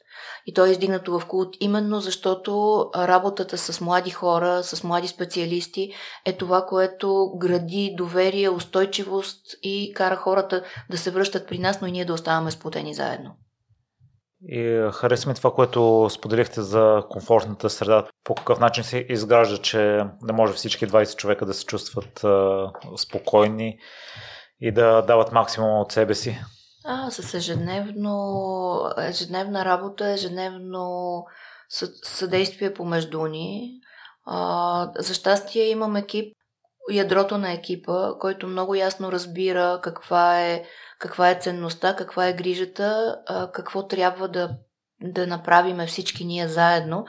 И 0.46 0.54
то 0.54 0.66
е 0.66 0.70
издигнато 0.70 1.18
в 1.18 1.26
култ 1.26 1.56
именно 1.60 2.00
защото 2.00 2.84
работата 2.96 3.58
с 3.58 3.80
млади 3.80 4.10
хора, 4.10 4.62
с 4.62 4.84
млади 4.84 5.08
специалисти 5.08 5.92
е 6.24 6.32
това, 6.32 6.66
което 6.66 7.32
гради 7.36 7.94
доверие, 7.96 8.48
устойчивост 8.48 9.40
и 9.62 9.92
кара 9.94 10.16
хората 10.16 10.62
да 10.90 10.98
се 10.98 11.10
връщат 11.10 11.48
при 11.48 11.58
нас, 11.58 11.80
но 11.80 11.86
и 11.86 11.92
ние 11.92 12.04
да 12.04 12.14
оставаме 12.14 12.50
сплотени 12.50 12.94
заедно. 12.94 13.30
И 14.42 14.90
хареса 14.92 15.28
ми 15.28 15.34
това, 15.34 15.54
което 15.54 16.08
споделихте 16.10 16.62
за 16.62 17.04
комфортната 17.10 17.70
среда. 17.70 18.06
По 18.24 18.34
какъв 18.34 18.60
начин 18.60 18.84
се 18.84 19.06
изгражда, 19.08 19.62
че 19.62 20.04
да 20.22 20.32
може 20.32 20.52
всички 20.52 20.86
20 20.86 21.16
човека 21.16 21.46
да 21.46 21.54
се 21.54 21.64
чувстват 21.64 22.24
а, 22.24 22.70
спокойни 22.96 23.78
и 24.60 24.72
да 24.72 25.02
дават 25.02 25.32
максимум 25.32 25.80
от 25.80 25.92
себе 25.92 26.14
си? 26.14 26.38
А, 26.84 27.10
с 27.10 27.34
ежедневно, 27.34 28.92
ежедневна 28.98 29.64
работа, 29.64 30.10
ежедневно 30.10 31.24
съдействие 32.02 32.74
помежду 32.74 33.26
ни. 33.26 33.70
А, 34.26 34.90
за 34.98 35.14
щастие 35.14 35.68
имам 35.68 35.96
екип, 35.96 36.36
ядрото 36.90 37.38
на 37.38 37.52
екипа, 37.52 38.12
който 38.20 38.46
много 38.46 38.74
ясно 38.74 39.12
разбира 39.12 39.80
каква 39.82 40.40
е 40.40 40.64
каква 40.98 41.30
е 41.30 41.38
ценността, 41.40 41.96
каква 41.96 42.28
е 42.28 42.32
грижата, 42.32 43.16
какво 43.52 43.86
трябва 43.86 44.28
да, 44.28 44.50
да 45.00 45.26
направиме 45.26 45.86
всички 45.86 46.24
ние 46.24 46.48
заедно. 46.48 47.04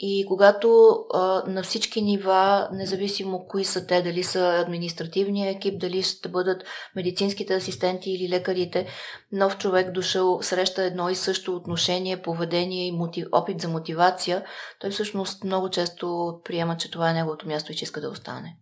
И 0.00 0.24
когато 0.28 0.96
а, 1.14 1.42
на 1.46 1.62
всички 1.62 2.02
нива, 2.02 2.68
независимо 2.72 3.46
кои 3.48 3.64
са 3.64 3.86
те, 3.86 4.02
дали 4.02 4.22
са 4.22 4.62
административния 4.66 5.50
екип, 5.50 5.80
дали 5.80 6.02
ще 6.02 6.28
бъдат 6.28 6.64
медицинските 6.96 7.54
асистенти 7.54 8.10
или 8.10 8.28
лекарите, 8.28 8.86
нов 9.32 9.58
човек 9.58 9.90
дошъл 9.90 10.42
среща 10.42 10.82
едно 10.82 11.08
и 11.08 11.14
също 11.14 11.56
отношение, 11.56 12.22
поведение 12.22 12.86
и 12.86 12.92
мотив, 12.92 13.26
опит 13.32 13.60
за 13.60 13.68
мотивация, 13.68 14.44
той 14.80 14.90
всъщност 14.90 15.44
много 15.44 15.70
често 15.70 16.40
приема, 16.44 16.76
че 16.76 16.90
това 16.90 17.10
е 17.10 17.14
неговото 17.14 17.48
място 17.48 17.72
и 17.72 17.76
че 17.76 17.84
иска 17.84 18.00
да 18.00 18.10
остане 18.10 18.56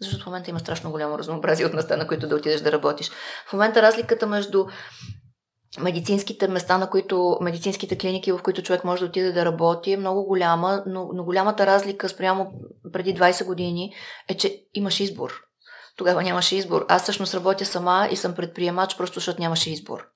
защото 0.00 0.22
в 0.22 0.26
момента 0.26 0.50
има 0.50 0.60
страшно 0.60 0.90
голямо 0.90 1.18
разнообразие 1.18 1.66
от 1.66 1.74
места, 1.74 1.96
на 1.96 2.06
които 2.06 2.28
да 2.28 2.36
отидеш 2.36 2.60
да 2.60 2.72
работиш. 2.72 3.10
В 3.46 3.52
момента 3.52 3.82
разликата 3.82 4.26
между 4.26 4.66
медицинските 5.78 6.48
места, 6.48 6.78
на 6.78 6.90
които, 6.90 7.38
медицинските 7.40 7.98
клиники, 7.98 8.32
в 8.32 8.42
които 8.42 8.62
човек 8.62 8.84
може 8.84 9.00
да 9.00 9.06
отиде 9.06 9.32
да 9.32 9.44
работи, 9.44 9.92
е 9.92 9.96
много 9.96 10.24
голяма, 10.24 10.82
но, 10.86 11.10
но 11.14 11.24
голямата 11.24 11.66
разлика 11.66 12.08
спрямо 12.08 12.52
преди 12.92 13.14
20 13.14 13.44
години 13.44 13.94
е, 14.28 14.36
че 14.36 14.64
имаш 14.74 15.00
избор. 15.00 15.32
Тогава 15.96 16.22
нямаше 16.22 16.56
избор. 16.56 16.86
Аз 16.88 17.02
всъщност 17.02 17.34
работя 17.34 17.64
сама 17.64 18.08
и 18.10 18.16
съм 18.16 18.34
предприемач, 18.34 18.96
просто 18.96 19.14
защото 19.14 19.40
нямаше 19.40 19.70
избор. 19.70 20.06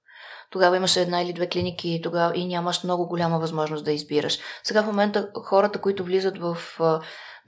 Тогава 0.50 0.76
имаше 0.76 1.00
една 1.00 1.22
или 1.22 1.32
две 1.32 1.48
клиники 1.48 1.90
и, 1.90 2.02
тогава, 2.02 2.36
и 2.36 2.46
нямаш 2.46 2.84
много 2.84 3.08
голяма 3.08 3.38
възможност 3.38 3.84
да 3.84 3.92
избираш. 3.92 4.38
Сега 4.64 4.82
в 4.82 4.86
момента 4.86 5.28
хората, 5.44 5.80
които 5.80 6.04
влизат 6.04 6.38
в 6.38 6.58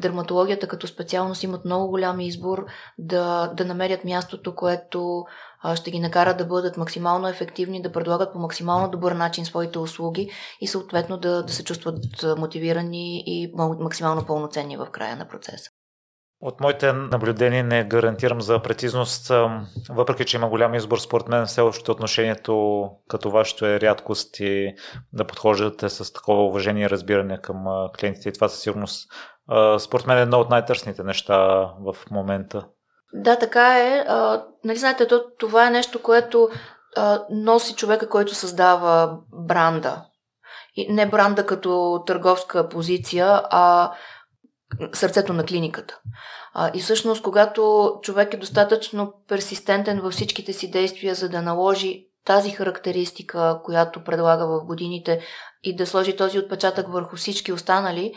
дерматологията 0.00 0.68
като 0.68 0.86
специалност 0.86 1.42
имат 1.42 1.64
много 1.64 1.88
голям 1.88 2.20
избор 2.20 2.66
да, 2.98 3.52
да 3.56 3.64
намерят 3.64 4.04
мястото, 4.04 4.54
което 4.54 5.24
ще 5.74 5.90
ги 5.90 6.00
накара 6.00 6.36
да 6.36 6.44
бъдат 6.44 6.76
максимално 6.76 7.28
ефективни, 7.28 7.82
да 7.82 7.92
предлагат 7.92 8.32
по 8.32 8.38
максимално 8.38 8.90
добър 8.90 9.12
начин 9.12 9.44
своите 9.44 9.78
услуги 9.78 10.30
и 10.60 10.66
съответно 10.66 11.18
да, 11.18 11.42
да 11.42 11.52
се 11.52 11.64
чувстват 11.64 12.04
мотивирани 12.38 13.22
и 13.26 13.52
максимално 13.80 14.26
пълноценни 14.26 14.76
в 14.76 14.86
края 14.86 15.16
на 15.16 15.28
процеса. 15.28 15.70
От 16.40 16.60
моите 16.60 16.92
наблюдения 16.92 17.64
не 17.64 17.84
гарантирам 17.84 18.40
за 18.40 18.62
прецизност, 18.62 19.32
въпреки 19.90 20.24
че 20.24 20.36
има 20.36 20.48
голям 20.48 20.74
избор, 20.74 20.98
според 20.98 21.28
мен 21.28 21.46
все 21.46 21.60
още 21.60 21.90
отношението 21.90 22.84
като 23.08 23.30
вашето 23.30 23.66
е 23.66 23.80
рядкост 23.80 24.40
и 24.40 24.74
да 25.12 25.24
подхождате 25.24 25.88
с 25.88 26.12
такова 26.12 26.46
уважение 26.46 26.84
и 26.84 26.90
разбиране 26.90 27.38
към 27.38 27.64
клиентите 28.00 28.28
и 28.28 28.32
това 28.32 28.48
със 28.48 28.60
сигурност 28.60 29.08
според 29.78 30.06
мен 30.06 30.18
е 30.18 30.22
едно 30.22 30.38
от 30.38 30.50
най-търсните 30.50 31.02
неща 31.02 31.38
в 31.80 31.96
момента. 32.10 32.66
Да, 33.12 33.38
така 33.38 33.78
е. 33.78 34.04
А, 34.08 34.44
нали 34.64 34.78
знаете, 34.78 35.06
то, 35.08 35.24
това 35.38 35.66
е 35.66 35.70
нещо, 35.70 36.02
което 36.02 36.48
а, 36.96 37.22
носи 37.30 37.74
човека, 37.74 38.08
който 38.08 38.34
създава 38.34 39.18
бранда. 39.32 40.04
И 40.74 40.92
не 40.92 41.08
бранда 41.08 41.46
като 41.46 42.02
търговска 42.06 42.68
позиция, 42.68 43.42
а 43.50 43.92
сърцето 44.92 45.32
на 45.32 45.44
клиниката. 45.44 45.98
А, 46.54 46.70
и 46.74 46.80
всъщност, 46.80 47.22
когато 47.22 47.92
човек 48.02 48.34
е 48.34 48.36
достатъчно 48.36 49.12
персистентен 49.28 50.00
във 50.00 50.12
всичките 50.12 50.52
си 50.52 50.70
действия, 50.70 51.14
за 51.14 51.28
да 51.28 51.42
наложи 51.42 52.06
тази 52.24 52.50
характеристика, 52.50 53.60
която 53.64 54.04
предлага 54.04 54.46
в 54.46 54.64
годините 54.64 55.20
и 55.62 55.76
да 55.76 55.86
сложи 55.86 56.16
този 56.16 56.38
отпечатък 56.38 56.92
върху 56.92 57.16
всички 57.16 57.52
останали, 57.52 58.14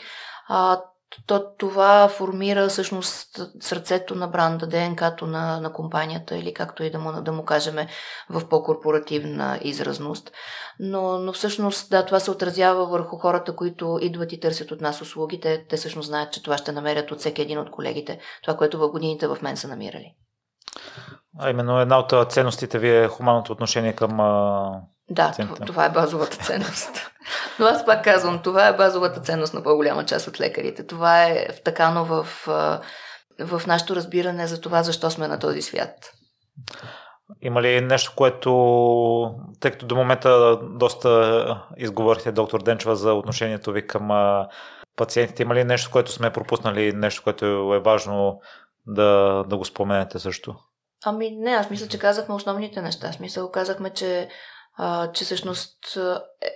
а, 0.47 0.82
то 1.26 1.55
това 1.57 2.07
формира 2.07 2.68
всъщност 2.68 3.41
сърцето 3.60 4.16
на 4.16 4.28
бранда, 4.28 4.68
ДНК-то 4.68 5.28
на, 5.28 5.60
на 5.62 5.74
компанията 5.74 6.38
или 6.38 6.53
както 6.53 6.84
и 6.84 6.89
да 6.89 6.99
му, 6.99 7.22
да 7.22 7.32
му 7.32 7.45
кажем 7.45 7.76
в 8.30 8.49
по-корпоративна 8.49 9.60
изразност. 9.62 10.32
Но, 10.80 11.18
но 11.18 11.34
всъщност, 11.34 11.89
да, 11.89 12.05
това 12.05 12.20
се 12.20 12.32
отразява 12.32 12.86
върху 12.86 13.18
хората, 13.18 13.55
които 13.55 13.99
идват 14.01 14.34
и 14.34 14.39
търсят 14.39 14.72
от 14.72 14.82
нас 14.82 15.01
услуги. 15.01 15.39
Те, 15.39 15.78
всъщност 15.78 16.07
знаят, 16.07 16.34
че 16.34 16.43
това 16.43 16.57
ще 16.57 16.72
намерят 16.72 17.12
от 17.12 17.20
всеки 17.20 17.41
един 17.41 17.60
от 17.60 17.72
колегите, 17.72 18.20
това, 18.43 18.57
което 18.57 18.80
в 18.80 18.89
годините 18.91 19.28
в 19.28 19.38
мен 19.41 19.57
са 19.57 19.68
намирали. 19.68 20.16
А 21.39 21.49
именно 21.49 21.80
една 21.80 21.99
от 21.99 22.32
ценностите 22.32 22.80
ви 22.80 22.89
е 22.89 23.07
хуманното 23.07 23.51
отношение 23.51 23.93
към 23.93 24.18
да, 25.10 25.32
това, 25.32 25.55
това 25.66 25.86
е 25.86 25.89
базовата 25.89 26.38
ценност. 26.38 27.09
Но 27.59 27.65
аз 27.65 27.86
пак 27.86 28.03
казвам, 28.03 28.41
това 28.41 28.67
е 28.67 28.78
базовата 28.78 29.20
ценност 29.20 29.53
на 29.53 29.63
по-голяма 29.63 30.05
част 30.05 30.28
от 30.28 30.39
лекарите. 30.39 30.88
Това 30.88 31.24
е 31.24 31.47
втакано 31.57 32.05
в, 32.05 32.28
в 33.39 33.61
нашето 33.67 33.95
разбиране 33.95 34.47
за 34.47 34.61
това, 34.61 34.84
защо 34.84 35.11
сме 35.11 35.28
на 35.28 35.39
този 35.39 35.61
свят. 35.61 36.11
Има 37.41 37.61
ли 37.61 37.82
нещо, 37.82 38.13
което, 38.15 38.51
тъй 39.59 39.72
като 39.72 39.86
до 39.86 39.95
момента 39.95 40.59
доста 40.61 41.63
изговорихте, 41.78 42.32
доктор 42.32 42.63
Денчева, 42.63 42.95
за 42.95 43.13
отношението 43.13 43.72
ви 43.72 43.88
към 43.88 44.09
пациентите, 44.95 45.43
има 45.43 45.55
ли 45.55 45.63
нещо, 45.63 45.91
което 45.91 46.11
сме 46.11 46.34
пропуснали, 46.34 46.93
нещо, 46.93 47.24
което 47.24 47.45
е 47.76 47.80
важно 47.80 48.41
да, 48.88 49.43
да 49.47 49.57
го 49.57 49.65
споменете 49.65 50.20
също? 50.20 50.55
Ами 51.05 51.32
не, 51.32 51.51
аз 51.51 51.70
мисля, 51.70 51.88
че 51.88 51.99
казахме 51.99 52.36
основните 52.36 52.82
неща. 52.82 53.11
Смисъл, 53.11 53.51
казахме, 53.51 53.89
че 53.89 54.30
а, 54.78 55.11
че 55.11 55.24
всъщност 55.24 55.97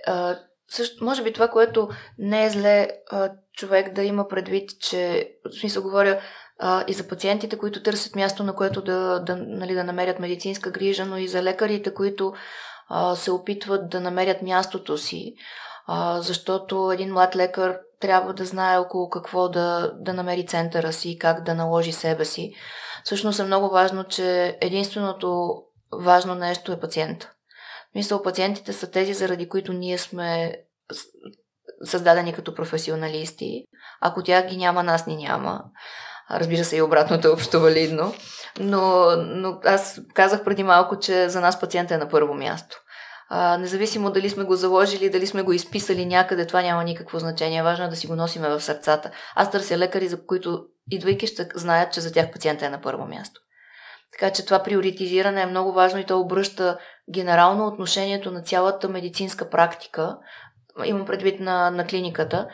а, 0.06 0.38
също, 0.70 1.04
може 1.04 1.22
би 1.22 1.32
това, 1.32 1.48
което 1.48 1.88
не 2.18 2.44
е 2.44 2.50
зле 2.50 2.88
а, 3.10 3.30
човек 3.56 3.94
да 3.94 4.02
има 4.02 4.28
предвид, 4.28 4.70
че, 4.80 5.30
в 5.44 5.60
смисъл 5.60 5.82
говоря 5.82 6.20
а, 6.58 6.84
и 6.88 6.92
за 6.92 7.08
пациентите, 7.08 7.58
които 7.58 7.82
търсят 7.82 8.16
място, 8.16 8.42
на 8.42 8.54
което 8.54 8.82
да, 8.82 9.18
да, 9.18 9.36
нали, 9.36 9.74
да 9.74 9.84
намерят 9.84 10.18
медицинска 10.18 10.70
грижа, 10.70 11.06
но 11.06 11.16
и 11.16 11.28
за 11.28 11.42
лекарите, 11.42 11.94
които 11.94 12.34
а, 12.88 13.16
се 13.16 13.30
опитват 13.30 13.90
да 13.90 14.00
намерят 14.00 14.42
мястото 14.42 14.98
си, 14.98 15.34
а, 15.86 16.20
защото 16.20 16.92
един 16.92 17.12
млад 17.12 17.36
лекар 17.36 17.78
трябва 18.00 18.34
да 18.34 18.44
знае 18.44 18.78
около 18.78 19.10
какво 19.10 19.48
да, 19.48 19.92
да 20.00 20.14
намери 20.14 20.46
центъра 20.46 20.92
си, 20.92 21.18
как 21.18 21.44
да 21.44 21.54
наложи 21.54 21.92
себе 21.92 22.24
си. 22.24 22.54
Всъщност 23.04 23.38
е 23.38 23.44
много 23.44 23.68
важно, 23.68 24.04
че 24.04 24.58
единственото 24.60 25.62
важно 25.92 26.34
нещо 26.34 26.72
е 26.72 26.80
пациента. 26.80 27.30
Мисля, 27.94 28.22
пациентите 28.22 28.72
са 28.72 28.90
тези, 28.90 29.14
заради 29.14 29.48
които 29.48 29.72
ние 29.72 29.98
сме 29.98 30.56
създадени 31.84 32.32
като 32.32 32.54
професионалисти. 32.54 33.64
Ако 34.00 34.22
тях 34.22 34.46
ги 34.46 34.56
няма, 34.56 34.82
нас 34.82 35.06
ни 35.06 35.16
няма. 35.16 35.64
Разбира 36.30 36.64
се, 36.64 36.76
и 36.76 36.82
обратното 36.82 37.28
е 37.28 37.30
общо 37.30 37.60
валидно. 37.60 38.14
Но, 38.60 39.16
но 39.16 39.60
аз 39.64 40.00
казах 40.14 40.44
преди 40.44 40.62
малко, 40.62 40.98
че 40.98 41.28
за 41.28 41.40
нас 41.40 41.60
пациента 41.60 41.94
е 41.94 41.98
на 41.98 42.08
първо 42.08 42.34
място. 42.34 42.76
А, 43.28 43.58
независимо 43.58 44.10
дали 44.10 44.30
сме 44.30 44.44
го 44.44 44.56
заложили, 44.56 45.10
дали 45.10 45.26
сме 45.26 45.42
го 45.42 45.52
изписали 45.52 46.06
някъде, 46.06 46.46
това 46.46 46.62
няма 46.62 46.84
никакво 46.84 47.18
значение. 47.18 47.62
Важно 47.62 47.84
е 47.84 47.88
да 47.88 47.96
си 47.96 48.06
го 48.06 48.16
носиме 48.16 48.48
в 48.48 48.60
сърцата. 48.60 49.10
Аз 49.34 49.50
търся 49.50 49.78
лекари, 49.78 50.08
за 50.08 50.26
които 50.26 50.64
идвайки 50.90 51.26
ще 51.26 51.48
знаят, 51.54 51.92
че 51.92 52.00
за 52.00 52.12
тях 52.12 52.32
пациента 52.32 52.66
е 52.66 52.70
на 52.70 52.80
първо 52.80 53.06
място. 53.06 53.40
Така 54.12 54.32
че 54.32 54.44
това 54.44 54.62
приоритизиране 54.62 55.42
е 55.42 55.46
много 55.46 55.72
важно 55.72 56.00
и 56.00 56.06
то 56.06 56.20
обръща 56.20 56.78
генерално 57.10 57.66
отношението 57.66 58.30
на 58.30 58.42
цялата 58.42 58.88
медицинска 58.88 59.50
практика, 59.50 60.18
имам 60.84 61.06
предвид 61.06 61.40
на, 61.40 61.70
на 61.70 61.86
клиниката, 61.86 62.48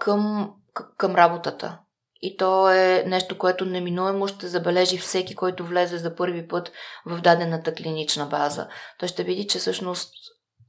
към, 0.00 0.52
към 0.96 1.14
работата. 1.14 1.78
И 2.22 2.36
то 2.36 2.70
е 2.70 3.04
нещо, 3.06 3.38
което 3.38 3.64
неминуемо 3.64 4.28
ще 4.28 4.48
забележи 4.48 4.98
всеки, 4.98 5.34
който 5.34 5.64
влезе 5.64 5.98
за 5.98 6.16
първи 6.16 6.48
път 6.48 6.72
в 7.06 7.20
дадената 7.20 7.74
клинична 7.74 8.26
база. 8.26 8.68
Той 8.98 9.08
ще 9.08 9.24
види, 9.24 9.46
че 9.46 9.58
всъщност 9.58 10.14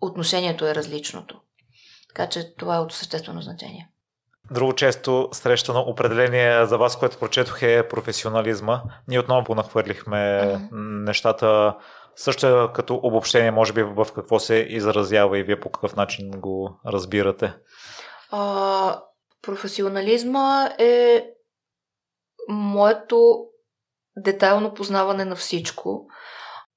отношението 0.02 0.66
е 0.66 0.76
различното. 0.76 1.42
Така 2.08 2.30
че 2.30 2.56
това 2.56 2.76
е 2.76 2.80
от 2.80 2.94
съществено 2.94 3.42
значение. 3.42 3.90
Друго 4.52 4.76
често 4.76 5.30
срещано 5.32 5.80
определение 5.80 6.66
за 6.66 6.78
вас, 6.78 7.00
което 7.00 7.18
прочетох 7.18 7.62
е 7.62 7.88
професионализма. 7.88 8.82
Ние 9.08 9.20
отново 9.20 9.44
понахвърлихме 9.44 10.18
uh-huh. 10.18 10.68
нещата 11.06 11.76
също 12.16 12.70
като 12.74 13.00
обобщение, 13.04 13.52
може 13.52 13.74
би 13.74 13.84
в 13.84 14.08
какво 14.16 14.40
се 14.40 14.56
изразява 14.70 15.40
и 15.40 15.44
вие 15.44 15.60
по 15.60 15.72
какъв 15.72 15.96
начин 15.96 16.32
го 16.32 16.80
разбирате. 16.88 17.54
А, 18.32 19.02
професионализма 19.42 20.70
е 20.80 21.26
моето 22.50 23.46
детайлно 24.18 24.74
познаване 24.74 25.26
на 25.26 25.36
всичко. 25.36 26.08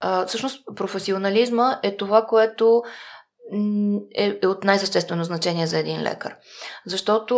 А, 0.00 0.26
всъщност, 0.26 0.64
професионализма 0.76 1.78
е 1.82 1.96
това, 1.96 2.26
което 2.26 2.82
е, 4.16 4.38
е 4.42 4.46
от 4.46 4.64
най-съществено 4.64 5.24
значение 5.24 5.66
за 5.66 5.78
един 5.78 6.02
лекар. 6.02 6.36
Защото 6.86 7.36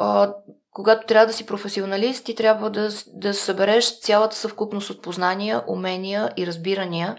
а, 0.00 0.34
когато 0.78 1.06
трябва 1.06 1.26
да 1.26 1.32
си 1.32 1.46
професионалист, 1.46 2.24
ти 2.24 2.34
трябва 2.34 2.70
да, 2.70 2.88
да 3.06 3.34
събереш 3.34 4.00
цялата 4.00 4.36
съвкупност 4.36 4.90
от 4.90 5.02
познания, 5.02 5.62
умения 5.66 6.32
и 6.36 6.46
разбирания, 6.46 7.16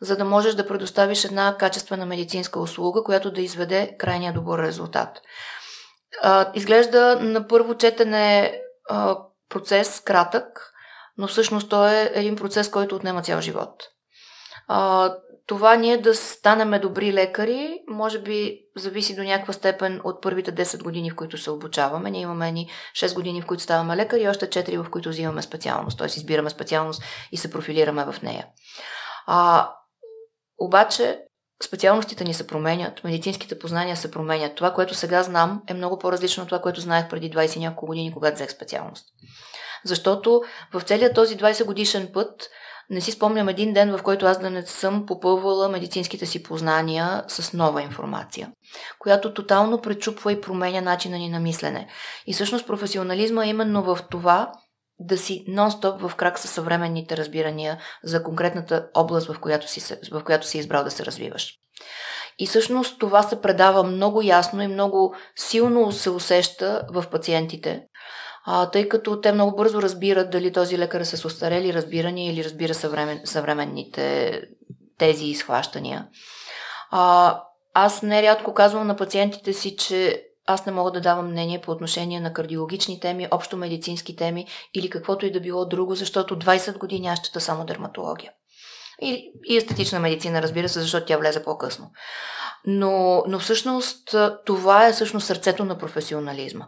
за 0.00 0.16
да 0.16 0.24
можеш 0.24 0.54
да 0.54 0.66
предоставиш 0.66 1.24
една 1.24 1.56
качествена 1.56 2.06
медицинска 2.06 2.60
услуга, 2.60 3.02
която 3.04 3.30
да 3.30 3.40
изведе 3.40 3.96
крайния 3.98 4.32
добър 4.32 4.62
резултат. 4.62 5.20
А, 6.22 6.50
изглежда 6.54 7.18
на 7.20 7.48
първо 7.48 7.74
четене 7.74 8.60
а, 8.90 9.18
процес 9.48 10.00
кратък, 10.00 10.72
но 11.18 11.26
всъщност 11.26 11.68
той 11.68 11.94
е 11.94 12.10
един 12.14 12.36
процес, 12.36 12.70
който 12.70 12.96
отнема 12.96 13.22
цял 13.22 13.40
живот. 13.40 13.74
А, 14.68 15.14
това 15.46 15.76
ние 15.76 15.96
да 15.96 16.14
станеме 16.14 16.78
добри 16.78 17.12
лекари, 17.12 17.78
може 17.88 18.18
би 18.18 18.60
зависи 18.76 19.16
до 19.16 19.22
някаква 19.22 19.52
степен 19.52 20.00
от 20.04 20.22
първите 20.22 20.54
10 20.54 20.82
години, 20.82 21.10
в 21.10 21.16
които 21.16 21.38
се 21.38 21.50
обучаваме. 21.50 22.10
Ние 22.10 22.20
имаме 22.20 22.52
ни 22.52 22.70
6 22.96 23.14
години, 23.14 23.42
в 23.42 23.46
които 23.46 23.62
ставаме 23.62 23.96
лекари 23.96 24.22
и 24.22 24.28
още 24.28 24.46
4, 24.46 24.82
в 24.82 24.90
които 24.90 25.08
взимаме 25.08 25.42
специалност, 25.42 25.98
т.е. 25.98 26.06
избираме 26.06 26.50
специалност 26.50 27.02
и 27.32 27.36
се 27.36 27.50
профилираме 27.50 28.04
в 28.04 28.22
нея. 28.22 28.46
А, 29.26 29.70
обаче 30.58 31.20
специалностите 31.62 32.24
ни 32.24 32.34
се 32.34 32.46
променят, 32.46 33.04
медицинските 33.04 33.58
познания 33.58 33.96
се 33.96 34.10
променят. 34.10 34.54
Това, 34.54 34.74
което 34.74 34.94
сега 34.94 35.22
знам, 35.22 35.62
е 35.68 35.74
много 35.74 35.98
по-различно 35.98 36.42
от 36.42 36.48
това, 36.48 36.60
което 36.60 36.80
знаех 36.80 37.08
преди 37.08 37.30
20 37.30 37.58
няколко 37.58 37.86
години, 37.86 38.12
когато 38.12 38.34
взех 38.34 38.50
специалност. 38.50 39.06
Защото 39.84 40.42
в 40.74 40.80
целият 40.80 41.14
този 41.14 41.36
20 41.36 41.64
годишен 41.64 42.10
път 42.14 42.50
не 42.90 43.00
си 43.00 43.12
спомням 43.12 43.48
един 43.48 43.72
ден, 43.72 43.96
в 43.96 44.02
който 44.02 44.26
аз 44.26 44.40
да 44.40 44.50
не 44.50 44.66
съм 44.66 45.06
попълвала 45.06 45.68
медицинските 45.68 46.26
си 46.26 46.42
познания 46.42 47.24
с 47.28 47.52
нова 47.52 47.82
информация, 47.82 48.52
която 48.98 49.34
тотално 49.34 49.80
пречупва 49.80 50.32
и 50.32 50.40
променя 50.40 50.80
начина 50.80 51.18
ни 51.18 51.28
на 51.28 51.40
мислене. 51.40 51.88
И 52.26 52.32
всъщност 52.32 52.66
професионализма 52.66 53.44
е 53.44 53.48
именно 53.48 53.82
в 53.82 53.98
това 54.10 54.52
да 54.98 55.18
си 55.18 55.44
нон-стоп 55.48 56.08
в 56.08 56.14
крак 56.16 56.38
с 56.38 56.48
съвременните 56.48 57.16
разбирания 57.16 57.78
за 58.04 58.22
конкретната 58.22 58.88
област, 58.94 59.32
в 59.32 59.40
която 59.40 59.70
си, 59.70 59.94
в 60.12 60.24
която 60.24 60.46
си 60.46 60.58
избрал 60.58 60.84
да 60.84 60.90
се 60.90 61.06
развиваш. 61.06 61.54
И 62.38 62.46
всъщност 62.46 62.98
това 62.98 63.22
се 63.22 63.40
предава 63.40 63.82
много 63.82 64.22
ясно 64.22 64.62
и 64.62 64.68
много 64.68 65.14
силно 65.36 65.92
се 65.92 66.10
усеща 66.10 66.86
в 66.92 67.04
пациентите 67.10 67.82
а, 68.50 68.70
тъй 68.70 68.88
като 68.88 69.20
те 69.20 69.32
много 69.32 69.56
бързо 69.56 69.82
разбират 69.82 70.30
дали 70.30 70.52
този 70.52 70.78
лекар 70.78 71.00
е 71.00 71.04
с 71.04 71.24
устарели 71.24 71.74
разбирания 71.74 72.32
или 72.32 72.44
разбира 72.44 72.74
съвремен, 72.74 73.20
съвременните 73.24 74.42
тези 74.98 75.24
изхващания. 75.24 76.06
А, 76.90 77.40
аз 77.74 78.02
нерядко 78.02 78.54
казвам 78.54 78.86
на 78.86 78.96
пациентите 78.96 79.52
си, 79.52 79.76
че 79.76 80.22
аз 80.46 80.66
не 80.66 80.72
мога 80.72 80.90
да 80.90 81.00
давам 81.00 81.30
мнение 81.30 81.60
по 81.60 81.70
отношение 81.70 82.20
на 82.20 82.32
кардиологични 82.32 83.00
теми, 83.00 83.28
общо 83.30 83.56
медицински 83.56 84.16
теми 84.16 84.46
или 84.74 84.90
каквото 84.90 85.26
и 85.26 85.32
да 85.32 85.40
било 85.40 85.66
друго, 85.66 85.94
защото 85.94 86.38
20 86.38 86.78
години 86.78 87.08
аз 87.08 87.22
чета 87.22 87.40
само 87.40 87.64
дерматология. 87.64 88.32
И, 89.02 89.32
и 89.44 89.56
естетична 89.56 90.00
медицина, 90.00 90.42
разбира 90.42 90.68
се, 90.68 90.80
защото 90.80 91.06
тя 91.06 91.16
влезе 91.16 91.42
по-късно. 91.42 91.90
Но, 92.66 93.22
но 93.26 93.38
всъщност 93.38 94.16
това 94.46 94.86
е 94.86 94.92
всъщност 94.92 95.26
сърцето 95.26 95.64
на 95.64 95.78
професионализма. 95.78 96.66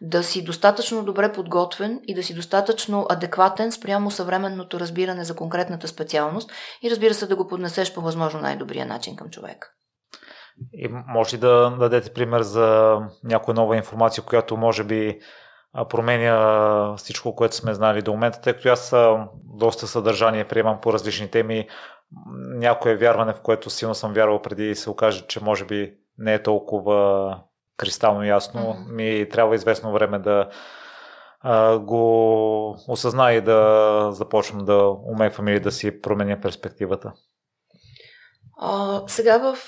Да 0.00 0.22
си 0.22 0.44
достатъчно 0.44 1.04
добре 1.04 1.32
подготвен 1.32 2.00
и 2.06 2.14
да 2.14 2.22
си 2.22 2.34
достатъчно 2.34 3.06
адекватен 3.08 3.72
спрямо 3.72 4.10
съвременното 4.10 4.80
разбиране 4.80 5.24
за 5.24 5.36
конкретната 5.36 5.88
специалност 5.88 6.50
и 6.82 6.90
разбира 6.90 7.14
се 7.14 7.26
да 7.26 7.36
го 7.36 7.48
поднесеш 7.48 7.94
по 7.94 8.00
възможно 8.00 8.40
най-добрия 8.40 8.86
начин 8.86 9.16
към 9.16 9.30
човека. 9.30 9.68
И 10.72 10.88
може 10.88 11.36
ли 11.36 11.40
да 11.40 11.76
дадете 11.78 12.12
пример 12.12 12.42
за 12.42 12.98
някоя 13.24 13.54
нова 13.54 13.76
информация, 13.76 14.24
която 14.24 14.56
може 14.56 14.84
би 14.84 15.20
променя 15.88 16.96
всичко, 16.96 17.36
което 17.36 17.56
сме 17.56 17.74
знали 17.74 18.02
до 18.02 18.12
момента, 18.12 18.40
тъй 18.40 18.52
като 18.52 18.68
аз 18.68 18.94
доста 19.34 19.86
съдържание 19.86 20.48
приемам 20.48 20.80
по 20.80 20.92
различни 20.92 21.30
теми. 21.30 21.68
Някое 22.36 22.96
вярване, 22.96 23.32
в 23.32 23.40
което 23.40 23.70
силно 23.70 23.94
съм 23.94 24.12
вярвал 24.12 24.42
преди 24.42 24.74
се 24.74 24.90
окаже, 24.90 25.24
че 25.28 25.44
може 25.44 25.64
би 25.64 25.94
не 26.18 26.34
е 26.34 26.42
толкова 26.42 27.38
кристално 27.76 28.24
ясно. 28.24 28.60
Mm-hmm. 28.60 28.92
Ми 28.92 29.28
трябва 29.28 29.54
известно 29.54 29.92
време 29.92 30.18
да 30.18 30.48
а, 31.40 31.78
го 31.78 32.70
осъзна 32.88 33.32
и 33.32 33.40
да 33.40 34.08
започвам 34.12 34.64
да 34.64 34.88
умеквам 34.88 35.48
или 35.48 35.60
да 35.60 35.72
си 35.72 36.00
променя 36.00 36.40
перспективата. 36.40 37.12
А, 38.60 39.02
сега 39.06 39.38
в 39.38 39.58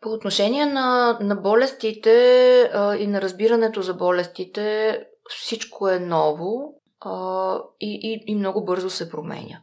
по 0.00 0.08
отношение 0.08 0.66
на, 0.66 1.18
на 1.20 1.36
болестите 1.36 2.62
а, 2.62 2.96
и 2.96 3.06
на 3.06 3.22
разбирането 3.22 3.82
за 3.82 3.94
болестите, 3.94 4.98
всичко 5.28 5.88
е 5.88 5.98
ново 5.98 6.80
а, 7.00 7.58
и, 7.80 8.00
и, 8.02 8.32
и 8.32 8.34
много 8.34 8.64
бързо 8.64 8.90
се 8.90 9.10
променя. 9.10 9.60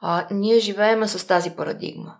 А, 0.00 0.26
ние 0.30 0.58
живееме 0.58 1.08
с 1.08 1.26
тази 1.26 1.50
парадигма. 1.50 2.16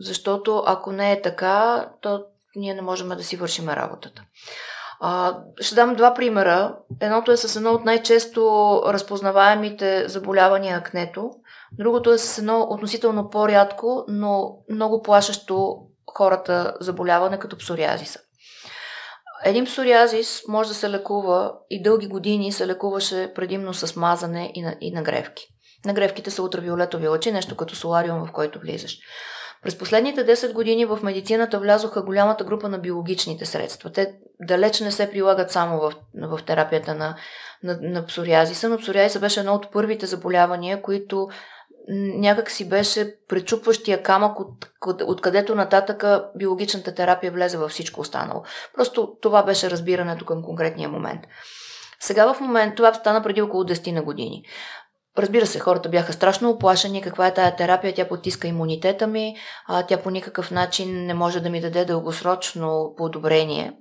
Защото 0.00 0.62
ако 0.66 0.92
не 0.92 1.12
е 1.12 1.22
така, 1.22 1.90
то 2.00 2.24
ние 2.56 2.74
не 2.74 2.82
можем 2.82 3.08
да 3.08 3.24
си 3.24 3.36
вършим 3.36 3.68
работата. 3.68 4.22
А, 5.00 5.38
ще 5.60 5.74
дам 5.74 5.94
два 5.94 6.14
примера. 6.14 6.76
Едното 7.00 7.32
е 7.32 7.36
с 7.36 7.56
едно 7.56 7.70
от 7.70 7.84
най-често 7.84 8.82
разпознаваемите 8.86 10.08
заболявания 10.08 10.78
акнето. 10.78 11.30
Другото 11.72 12.12
е 12.12 12.18
с 12.18 12.38
едно 12.38 12.66
относително 12.70 13.30
по-рядко, 13.30 14.04
но 14.08 14.56
много 14.70 15.02
плашещо 15.02 15.76
хората 16.14 16.74
заболяване 16.80 17.38
като 17.38 17.58
псориазиса. 17.58 18.20
Един 19.44 19.64
псориазис 19.64 20.42
може 20.48 20.68
да 20.68 20.74
се 20.74 20.90
лекува 20.90 21.52
и 21.70 21.82
дълги 21.82 22.06
години 22.06 22.52
се 22.52 22.66
лекуваше 22.66 23.32
предимно 23.34 23.74
с 23.74 23.96
мазане 23.96 24.50
и, 24.54 24.62
на, 24.62 24.76
и 24.80 24.92
нагревки. 24.92 25.46
Нагревките 25.84 26.30
са 26.30 26.42
ултравиолетови 26.42 27.08
лъчи, 27.08 27.32
нещо 27.32 27.56
като 27.56 27.76
солариум, 27.76 28.26
в 28.26 28.32
който 28.32 28.58
влизаш. 28.58 28.98
През 29.62 29.78
последните 29.78 30.26
10 30.26 30.52
години 30.52 30.84
в 30.84 30.98
медицината 31.02 31.58
влязоха 31.58 32.02
голямата 32.02 32.44
група 32.44 32.68
на 32.68 32.78
биологичните 32.78 33.46
средства. 33.46 33.92
Те 33.92 34.14
далеч 34.40 34.80
не 34.80 34.92
се 34.92 35.10
прилагат 35.10 35.50
само 35.50 35.80
в, 35.80 35.92
в 36.14 36.40
терапията 36.46 36.94
на, 36.94 37.16
на, 37.62 37.78
на 37.82 38.06
псориазиса, 38.06 38.68
но 38.68 38.78
псориазиса 38.78 39.20
беше 39.20 39.40
едно 39.40 39.54
от 39.54 39.72
първите 39.72 40.06
заболявания, 40.06 40.82
които 40.82 41.28
някак 41.88 42.50
си 42.50 42.68
беше 42.68 43.14
пречупващия 43.28 44.02
камък, 44.02 44.40
от, 44.40 44.66
от, 44.86 45.02
откъдето 45.02 45.54
нататъка 45.54 46.30
биологичната 46.36 46.94
терапия 46.94 47.32
влезе 47.32 47.58
във 47.58 47.70
всичко 47.70 48.00
останало. 48.00 48.42
Просто 48.74 49.16
това 49.22 49.42
беше 49.42 49.70
разбирането 49.70 50.24
към 50.24 50.42
конкретния 50.42 50.88
момент. 50.88 51.20
Сега 52.00 52.34
в 52.34 52.40
момент, 52.40 52.76
това 52.76 52.94
стана 52.94 53.22
преди 53.22 53.42
около 53.42 53.64
10 53.64 53.92
на 53.92 54.02
години. 54.02 54.44
Разбира 55.18 55.46
се, 55.46 55.58
хората 55.60 55.88
бяха 55.88 56.12
страшно 56.12 56.50
оплашени 56.50 57.02
каква 57.02 57.26
е 57.26 57.34
тая 57.34 57.56
терапия, 57.56 57.94
тя 57.94 58.08
потиска 58.08 58.48
имунитета 58.48 59.06
ми, 59.06 59.36
а, 59.66 59.82
тя 59.82 59.96
по 59.96 60.10
никакъв 60.10 60.50
начин 60.50 61.06
не 61.06 61.14
може 61.14 61.40
да 61.40 61.50
ми 61.50 61.60
даде 61.60 61.84
дългосрочно 61.84 62.94
подобрение. 62.96 63.72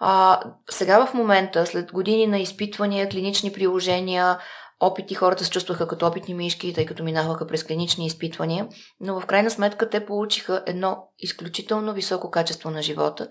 А, 0.00 0.40
сега 0.70 1.06
в 1.06 1.14
момента, 1.14 1.66
след 1.66 1.92
години 1.92 2.26
на 2.26 2.38
изпитвания, 2.38 3.08
клинични 3.08 3.52
приложения, 3.52 4.38
опити, 4.80 5.14
хората 5.14 5.44
се 5.44 5.50
чувстваха 5.50 5.88
като 5.88 6.06
опитни 6.06 6.34
мишки, 6.34 6.72
тъй 6.72 6.86
като 6.86 7.04
минаваха 7.04 7.46
през 7.46 7.64
клинични 7.64 8.06
изпитвания, 8.06 8.68
но 9.00 9.20
в 9.20 9.26
крайна 9.26 9.50
сметка 9.50 9.90
те 9.90 10.06
получиха 10.06 10.62
едно 10.66 11.08
изключително 11.18 11.92
високо 11.92 12.30
качество 12.30 12.70
на 12.70 12.82
живота 12.82 13.28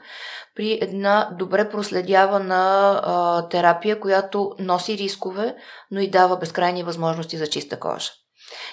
при 0.55 0.79
една 0.81 1.29
добре 1.39 1.69
проследявана 1.69 2.91
а, 3.03 3.47
терапия, 3.49 3.99
която 3.99 4.55
носи 4.59 4.97
рискове, 4.97 5.55
но 5.91 5.99
и 5.99 6.09
дава 6.09 6.37
безкрайни 6.37 6.83
възможности 6.83 7.37
за 7.37 7.47
чиста 7.47 7.79
кожа. 7.79 8.11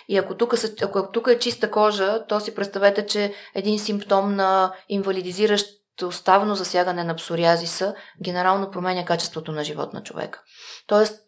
И 0.08 0.16
ако 0.16 0.36
тук, 0.36 0.54
ако 0.82 1.10
тук 1.12 1.28
е 1.28 1.38
чиста 1.38 1.70
кожа, 1.70 2.26
то 2.28 2.40
си 2.40 2.54
представете, 2.54 3.06
че 3.06 3.34
един 3.54 3.78
симптом 3.78 4.34
на 4.34 4.74
инвалидизиращ 4.88 5.66
оставено 6.02 6.54
засягане 6.54 7.04
на 7.04 7.16
псориазиса 7.16 7.94
генерално 8.24 8.70
променя 8.70 9.04
качеството 9.04 9.52
на 9.52 9.64
живот 9.64 9.92
на 9.92 10.02
човека. 10.02 10.42
Тоест, 10.86 11.20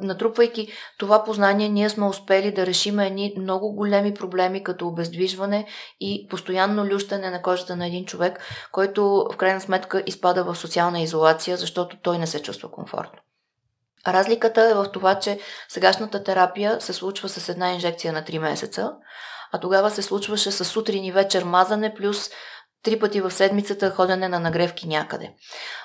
натрупвайки 0.00 0.68
това 0.98 1.24
познание, 1.24 1.68
ние 1.68 1.90
сме 1.90 2.06
успели 2.06 2.52
да 2.52 2.66
решим 2.66 2.98
едни 2.98 3.34
много 3.38 3.74
големи 3.74 4.14
проблеми, 4.14 4.64
като 4.64 4.86
обездвижване 4.86 5.66
и 6.00 6.26
постоянно 6.30 6.86
лющане 6.86 7.30
на 7.30 7.42
кожата 7.42 7.76
на 7.76 7.86
един 7.86 8.04
човек, 8.04 8.40
който 8.72 9.28
в 9.32 9.36
крайна 9.36 9.60
сметка 9.60 10.02
изпада 10.06 10.44
в 10.44 10.56
социална 10.56 11.00
изолация, 11.00 11.56
защото 11.56 11.96
той 12.02 12.18
не 12.18 12.26
се 12.26 12.42
чувства 12.42 12.70
комфортно. 12.70 13.20
Разликата 14.06 14.62
е 14.62 14.74
в 14.74 14.86
това, 14.92 15.18
че 15.18 15.40
сегашната 15.68 16.24
терапия 16.24 16.80
се 16.80 16.92
случва 16.92 17.28
с 17.28 17.48
една 17.48 17.72
инжекция 17.72 18.12
на 18.12 18.22
3 18.22 18.38
месеца, 18.38 18.92
а 19.52 19.60
тогава 19.60 19.90
се 19.90 20.02
случваше 20.02 20.50
с 20.50 20.64
сутрин 20.64 21.04
и 21.04 21.12
вечер 21.12 21.44
мазане, 21.44 21.94
плюс 21.94 22.30
три 22.82 22.98
пъти 22.98 23.20
в 23.20 23.30
седмицата 23.30 23.90
ходене 23.90 24.28
на 24.28 24.40
нагревки 24.40 24.88
някъде. 24.88 25.34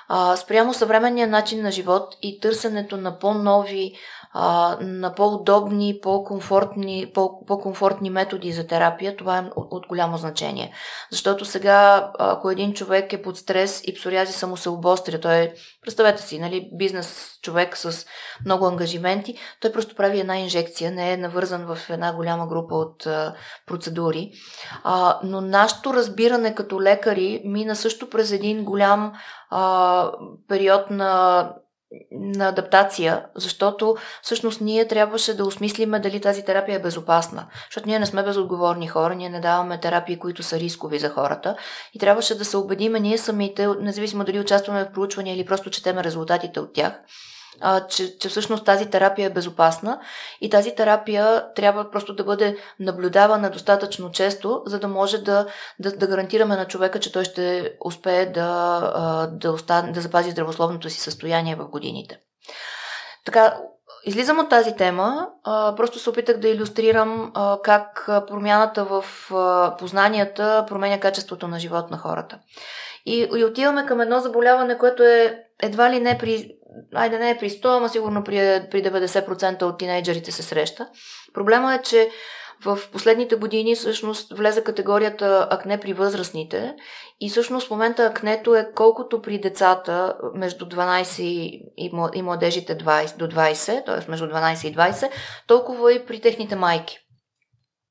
А, 0.08 0.36
спрямо 0.36 0.74
съвременния 0.74 1.28
начин 1.28 1.62
на 1.62 1.70
живот 1.70 2.14
и 2.22 2.40
търсенето 2.40 2.96
на 2.96 3.18
по-нови 3.18 3.92
а, 4.32 4.76
на 4.80 5.14
по-удобни, 5.14 5.98
по-комфортни, 6.02 7.12
по-комфортни 7.46 8.10
методи 8.10 8.52
за 8.52 8.66
терапия, 8.66 9.16
това 9.16 9.38
е 9.38 9.50
от, 9.56 9.68
от 9.70 9.86
голямо 9.86 10.16
значение. 10.16 10.72
Защото 11.10 11.44
сега, 11.44 12.10
ако 12.18 12.50
един 12.50 12.74
човек 12.74 13.12
е 13.12 13.22
под 13.22 13.36
стрес 13.36 13.82
и 13.86 13.94
псориазиса 13.94 14.46
му 14.46 14.56
се 14.56 14.68
обостря, 14.68 15.20
той 15.20 15.34
е, 15.34 15.54
представете 15.82 16.22
си, 16.22 16.38
нали, 16.38 16.70
бизнес 16.72 17.38
човек 17.42 17.76
с 17.76 18.06
много 18.44 18.66
ангажименти, 18.66 19.38
той 19.60 19.72
просто 19.72 19.94
прави 19.94 20.20
една 20.20 20.38
инжекция, 20.38 20.90
не 20.90 21.12
е 21.12 21.16
навързан 21.16 21.66
в 21.74 21.90
една 21.90 22.12
голяма 22.12 22.46
група 22.46 22.74
от 22.74 23.06
а, 23.06 23.34
процедури. 23.66 24.30
А, 24.84 25.20
но 25.22 25.40
нашето 25.40 25.94
разбиране 25.94 26.54
като 26.54 26.82
лекари 26.82 27.42
мина 27.44 27.76
също 27.76 28.10
през 28.10 28.32
един 28.32 28.64
голям 28.64 29.12
а, 29.50 30.12
период 30.48 30.90
на 30.90 31.52
на 32.12 32.48
адаптация, 32.48 33.26
защото 33.34 33.96
всъщност 34.22 34.60
ние 34.60 34.88
трябваше 34.88 35.36
да 35.36 35.44
осмислиме 35.44 35.98
дали 35.98 36.20
тази 36.20 36.44
терапия 36.44 36.76
е 36.76 36.82
безопасна. 36.82 37.46
Защото 37.70 37.88
ние 37.88 37.98
не 37.98 38.06
сме 38.06 38.22
безотговорни 38.22 38.88
хора, 38.88 39.14
ние 39.14 39.28
не 39.28 39.40
даваме 39.40 39.80
терапии, 39.80 40.18
които 40.18 40.42
са 40.42 40.58
рискови 40.58 40.98
за 40.98 41.08
хората 41.08 41.56
и 41.94 41.98
трябваше 41.98 42.38
да 42.38 42.44
се 42.44 42.56
убедиме 42.56 43.00
ние 43.00 43.18
самите, 43.18 43.68
независимо 43.80 44.24
дали 44.24 44.40
участваме 44.40 44.84
в 44.84 44.92
проучвания 44.92 45.34
или 45.34 45.46
просто 45.46 45.70
четеме 45.70 46.04
резултатите 46.04 46.60
от 46.60 46.72
тях, 46.72 46.92
че, 47.88 48.18
че 48.18 48.28
всъщност 48.28 48.64
тази 48.64 48.86
терапия 48.86 49.26
е 49.26 49.32
безопасна 49.32 50.00
и 50.40 50.50
тази 50.50 50.74
терапия 50.74 51.44
трябва 51.54 51.90
просто 51.90 52.14
да 52.14 52.24
бъде 52.24 52.56
наблюдавана 52.80 53.50
достатъчно 53.50 54.12
често, 54.12 54.62
за 54.66 54.78
да 54.78 54.88
може 54.88 55.18
да, 55.18 55.46
да, 55.78 55.96
да 55.96 56.06
гарантираме 56.06 56.56
на 56.56 56.66
човека, 56.66 57.00
че 57.00 57.12
той 57.12 57.24
ще 57.24 57.72
успее 57.84 58.26
да, 58.26 59.28
да, 59.32 59.52
остане, 59.52 59.92
да 59.92 60.00
запази 60.00 60.30
здравословното 60.30 60.90
си 60.90 61.00
състояние 61.00 61.54
в 61.56 61.68
годините. 61.68 62.20
Така, 63.24 63.56
Излизам 64.08 64.38
от 64.38 64.48
тази 64.48 64.76
тема, 64.76 65.28
просто 65.76 65.98
се 65.98 66.10
опитах 66.10 66.36
да 66.36 66.48
иллюстрирам 66.48 67.32
как 67.62 68.04
промяната 68.28 68.84
в 68.84 69.04
познанията 69.78 70.64
променя 70.68 71.00
качеството 71.00 71.48
на 71.48 71.58
живот 71.58 71.90
на 71.90 71.98
хората. 71.98 72.38
И, 73.06 73.28
и 73.36 73.44
отиваме 73.44 73.86
към 73.86 74.00
едно 74.00 74.20
заболяване, 74.20 74.78
което 74.78 75.02
е 75.02 75.38
едва 75.62 75.90
ли 75.90 76.00
не 76.00 76.18
при 76.18 76.55
айде 76.94 77.18
не 77.18 77.30
е 77.30 77.38
при 77.38 77.50
100, 77.50 77.76
ама 77.76 77.88
сигурно 77.88 78.24
при, 78.24 78.62
при 78.70 78.82
90% 78.82 79.62
от 79.62 79.78
тинейджерите 79.78 80.32
се 80.32 80.42
среща. 80.42 80.88
Проблема 81.34 81.74
е, 81.74 81.82
че 81.82 82.10
в 82.64 82.78
последните 82.92 83.36
години 83.36 83.74
всъщност 83.74 84.32
влезе 84.38 84.64
категорията 84.64 85.48
акне 85.50 85.80
при 85.80 85.92
възрастните 85.92 86.74
и 87.20 87.30
всъщност 87.30 87.66
в 87.66 87.70
момента 87.70 88.02
акнето 88.02 88.54
е 88.54 88.68
колкото 88.74 89.22
при 89.22 89.38
децата 89.38 90.16
между 90.34 90.64
12 90.66 91.22
и 92.12 92.22
младежите 92.22 92.78
20, 92.78 93.16
до 93.16 93.26
20, 93.28 93.86
т.е. 93.86 94.10
между 94.10 94.26
12 94.26 94.68
и 94.68 94.74
20, 94.76 95.10
толкова 95.46 95.92
и 95.92 96.06
при 96.06 96.20
техните 96.20 96.56
майки. 96.56 97.05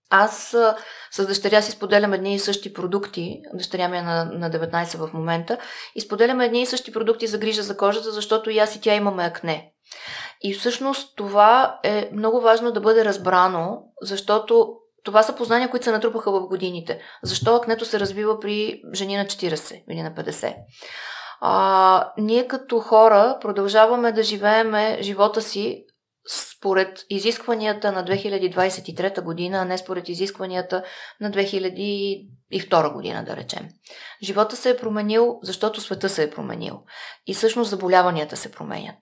Аз 0.10 0.56
с 1.12 1.26
дъщеря 1.26 1.62
си 1.62 1.72
споделям 1.72 2.14
едни 2.14 2.36
и 2.36 2.40
същи 2.40 2.74
продукти, 2.74 3.42
дъщеря 3.54 3.88
ми 3.88 3.98
е 3.98 4.02
на, 4.02 4.26
на 4.26 4.52
19 4.52 4.98
в 4.98 5.14
момента, 5.14 5.58
и 5.96 6.02
споделяме 6.02 6.46
едни 6.46 6.62
и 6.62 6.66
същи 6.66 6.92
продукти 6.92 7.28
за 7.28 7.38
грижа 7.38 7.64
за 7.64 7.78
кожата, 7.78 8.12
защото 8.12 8.50
и 8.50 8.60
аз 8.60 8.76
и 8.76 8.82
тя 8.82 8.96
имаме 8.96 9.24
акне. 9.24 9.72
И 10.42 10.54
всъщност 10.54 11.16
това 11.16 11.80
е 11.84 12.10
много 12.14 12.42
важно 12.42 12.72
да 12.72 12.82
бъде 12.82 13.06
разбрано, 13.06 13.78
защото 14.02 14.76
това 15.04 15.24
са 15.24 15.36
познания, 15.36 15.70
които 15.70 15.84
се 15.84 15.92
натрупаха 15.92 16.32
в 16.32 16.48
годините. 16.48 17.00
Защо 17.24 17.56
акнето 17.56 17.86
се 17.86 18.00
развива 18.00 18.40
при 18.40 18.82
жени 18.94 19.18
на 19.18 19.26
40 19.26 19.84
или 19.90 20.02
на 20.02 20.12
50? 20.12 20.56
а, 21.42 22.12
ние 22.18 22.48
като 22.48 22.80
хора 22.80 23.38
продължаваме 23.42 24.12
да 24.12 24.24
живееме 24.24 24.98
живота 25.02 25.42
си 25.42 25.85
според 26.30 27.06
изискванията 27.10 27.92
на 27.92 28.04
2023 28.04 29.22
година, 29.22 29.58
а 29.58 29.66
не 29.66 29.78
според 29.78 30.10
изискванията 30.10 30.84
на 31.22 31.32
2002 31.32 32.94
година, 32.94 33.26
да 33.26 33.36
речем. 33.36 33.70
Живота 34.24 34.56
се 34.56 34.70
е 34.70 34.78
променил, 34.78 35.40
защото 35.44 35.82
света 35.82 36.10
се 36.10 36.24
е 36.24 36.30
променил. 36.30 36.80
И 37.28 37.34
всъщност 37.34 37.70
заболяванията 37.70 38.38
се 38.38 38.52
променят. 38.52 38.98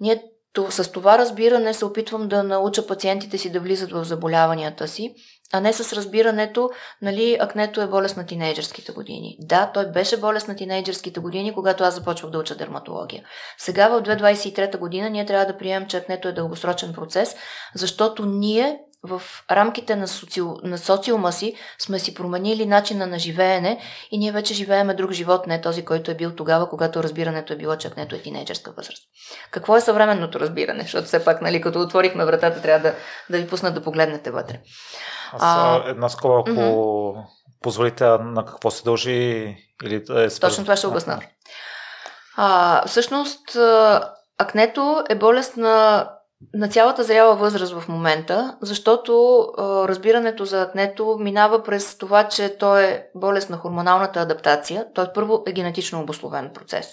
Ние 0.00 0.22
с 0.68 0.92
това 0.92 1.18
разбиране 1.18 1.74
се 1.74 1.84
опитвам 1.84 2.28
да 2.28 2.42
науча 2.42 2.86
пациентите 2.86 3.38
си 3.38 3.52
да 3.52 3.60
влизат 3.60 3.92
в 3.92 4.04
заболяванията 4.04 4.88
си, 4.88 5.14
а 5.52 5.60
не 5.60 5.72
с 5.72 5.92
разбирането, 5.92 6.70
нали, 7.02 7.36
акнето 7.40 7.80
е 7.80 7.86
болест 7.86 8.16
на 8.16 8.26
тинейджърските 8.26 8.92
години. 8.92 9.36
Да, 9.40 9.70
той 9.74 9.86
беше 9.86 10.20
болест 10.20 10.48
на 10.48 10.56
тинейджърските 10.56 11.20
години, 11.20 11.54
когато 11.54 11.84
аз 11.84 11.94
започвах 11.94 12.30
да 12.30 12.38
уча 12.38 12.54
дерматология. 12.54 13.24
Сега 13.58 13.88
в 13.88 14.02
2023 14.02 14.78
година 14.78 15.10
ние 15.10 15.26
трябва 15.26 15.46
да 15.46 15.58
приемем, 15.58 15.88
че 15.88 15.96
акнето 15.96 16.28
е 16.28 16.32
дългосрочен 16.32 16.92
процес, 16.92 17.36
защото 17.74 18.26
ние 18.26 18.78
в 19.02 19.22
рамките 19.50 19.96
на, 19.96 20.08
соци... 20.08 20.40
на 20.62 20.78
социума 20.78 21.32
си 21.32 21.54
сме 21.78 21.98
си 21.98 22.14
променили 22.14 22.66
начина 22.66 23.06
на 23.06 23.18
живеене 23.18 23.80
и 24.10 24.18
ние 24.18 24.32
вече 24.32 24.54
живееме 24.54 24.94
друг 24.94 25.12
живот, 25.12 25.46
не 25.46 25.60
този, 25.60 25.84
който 25.84 26.10
е 26.10 26.14
бил 26.14 26.34
тогава, 26.34 26.68
когато 26.68 27.02
разбирането 27.02 27.52
е 27.52 27.56
било, 27.56 27.76
че 27.76 27.88
акнето 27.88 28.14
е 28.14 28.22
тинейджерска 28.22 28.72
възраст. 28.72 29.02
Какво 29.50 29.76
е 29.76 29.80
съвременното 29.80 30.40
разбиране? 30.40 30.82
Защото 30.82 31.06
все 31.06 31.24
пак, 31.24 31.42
нали, 31.42 31.60
като 31.60 31.80
отворихме 31.80 32.24
вратата, 32.24 32.62
трябва 32.62 32.88
да, 32.88 32.94
да 33.30 33.38
ви 33.38 33.48
пуснат 33.48 33.74
да 33.74 33.82
погледнете 33.82 34.30
вътре. 34.30 34.60
Аз 35.32 35.42
а, 35.42 35.82
една 35.86 36.08
скоба, 36.08 36.40
ако 36.40 36.50
mm-hmm. 36.50 37.24
позволите, 37.62 38.04
на 38.04 38.44
какво 38.44 38.70
се 38.70 38.84
дължи 38.84 39.56
или 39.84 39.94
е 39.94 40.30
свърз... 40.30 40.38
Точно 40.38 40.64
това 40.64 40.76
ще 40.76 40.86
обясна. 40.86 41.20
А, 42.36 42.86
всъщност, 42.86 43.56
акнето 44.38 45.04
е 45.08 45.14
болест 45.14 45.56
на 45.56 46.08
на 46.54 46.68
цялата 46.68 47.04
зряла 47.04 47.36
възраст 47.36 47.72
в 47.72 47.88
момента, 47.88 48.56
защото 48.60 49.40
а, 49.58 49.88
разбирането 49.88 50.44
за 50.44 50.62
акнето 50.62 51.16
минава 51.20 51.62
през 51.62 51.98
това, 51.98 52.28
че 52.28 52.56
то 52.58 52.78
е 52.78 53.06
болест 53.14 53.50
на 53.50 53.56
хормоналната 53.56 54.20
адаптация. 54.20 54.86
Той 54.94 55.06
първо 55.14 55.42
е 55.46 55.52
генетично 55.52 56.00
обословен 56.00 56.50
процес. 56.54 56.86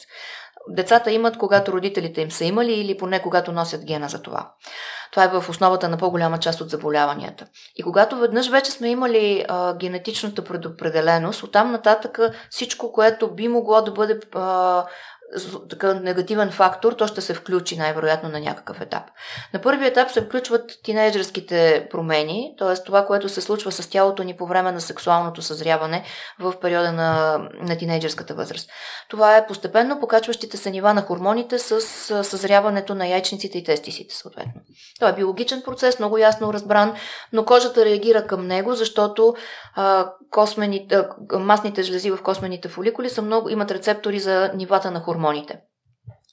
Децата 0.70 1.12
имат, 1.12 1.38
когато 1.38 1.72
родителите 1.72 2.22
им 2.22 2.32
са 2.32 2.46
имали 2.46 2.74
или 2.74 2.98
поне 2.98 3.22
когато 3.22 3.52
носят 3.52 3.86
гена 3.86 4.10
за 4.10 4.22
това. 4.22 4.52
Това 5.12 5.24
е 5.24 5.28
в 5.28 5.50
основата 5.50 5.90
на 5.90 5.98
по-голяма 5.98 6.40
част 6.40 6.62
от 6.62 6.70
заболяванията. 6.70 7.46
И 7.76 7.84
когато 7.84 8.18
веднъж 8.18 8.50
вече 8.50 8.72
сме 8.72 8.90
имали 8.90 9.46
а, 9.48 9.78
генетичната 9.78 10.44
предопределеност, 10.44 11.44
оттам 11.44 11.72
нататък 11.72 12.20
всичко, 12.50 12.92
което 12.92 13.36
би 13.36 13.48
могло 13.48 13.82
да 13.82 13.92
бъде 13.92 14.20
а, 14.34 14.86
така 15.70 15.94
негативен 15.94 16.52
фактор, 16.52 16.94
то 16.94 17.08
ще 17.08 17.22
се 17.22 17.34
включи 17.34 17.78
най-вероятно 17.78 18.30
на 18.30 18.40
някакъв 18.40 18.82
етап. 18.82 19.04
На 19.54 19.62
първи 19.62 19.86
етап 19.86 20.10
се 20.12 20.22
включват 20.22 20.72
тинейджерските 20.84 21.88
промени, 21.92 22.56
т.е. 22.60 22.84
това, 22.84 23.06
което 23.06 23.30
се 23.30 23.42
случва 23.42 23.72
с 23.72 23.90
тялото 23.90 24.24
ни 24.24 24.38
по 24.38 24.46
време 24.46 24.72
на 24.72 24.82
сексуалното 24.82 25.42
съзряване 25.42 26.04
в 26.40 26.54
периода 26.62 26.92
на, 26.92 27.40
на 27.62 27.78
тинейджерската 27.78 28.34
възраст. 28.34 28.70
Това 29.10 29.38
е 29.38 29.48
постепенно 29.48 30.00
покачващите 30.00 30.58
се 30.58 30.72
нива 30.72 30.94
на 30.94 31.02
хормоните 31.02 31.60
с 31.60 31.82
съзряването 32.24 32.96
на 32.96 33.08
яйчниците 33.08 33.58
и 33.58 33.64
тестисите, 33.64 34.16
съответно. 34.16 34.62
Това 34.96 35.10
е 35.10 35.16
биологичен 35.16 35.62
процес, 35.62 36.00
много 36.00 36.18
ясно 36.18 36.54
разбран, 36.54 36.94
но 37.34 37.46
кожата 37.46 37.86
реагира 37.86 38.28
към 38.28 38.48
него, 38.48 38.74
защото 38.74 39.36
а, 39.76 40.12
космените, 40.32 41.04
масните 41.34 41.84
жлези 41.84 42.12
в 42.12 42.24
космените 42.24 42.68
фоликули 42.68 43.10
са 43.10 43.22
много, 43.22 43.50
имат 43.50 43.72
рецептори 43.72 44.20
за 44.20 44.52
нивата 44.56 44.92
на 44.92 45.00
хормоните. 45.00 45.19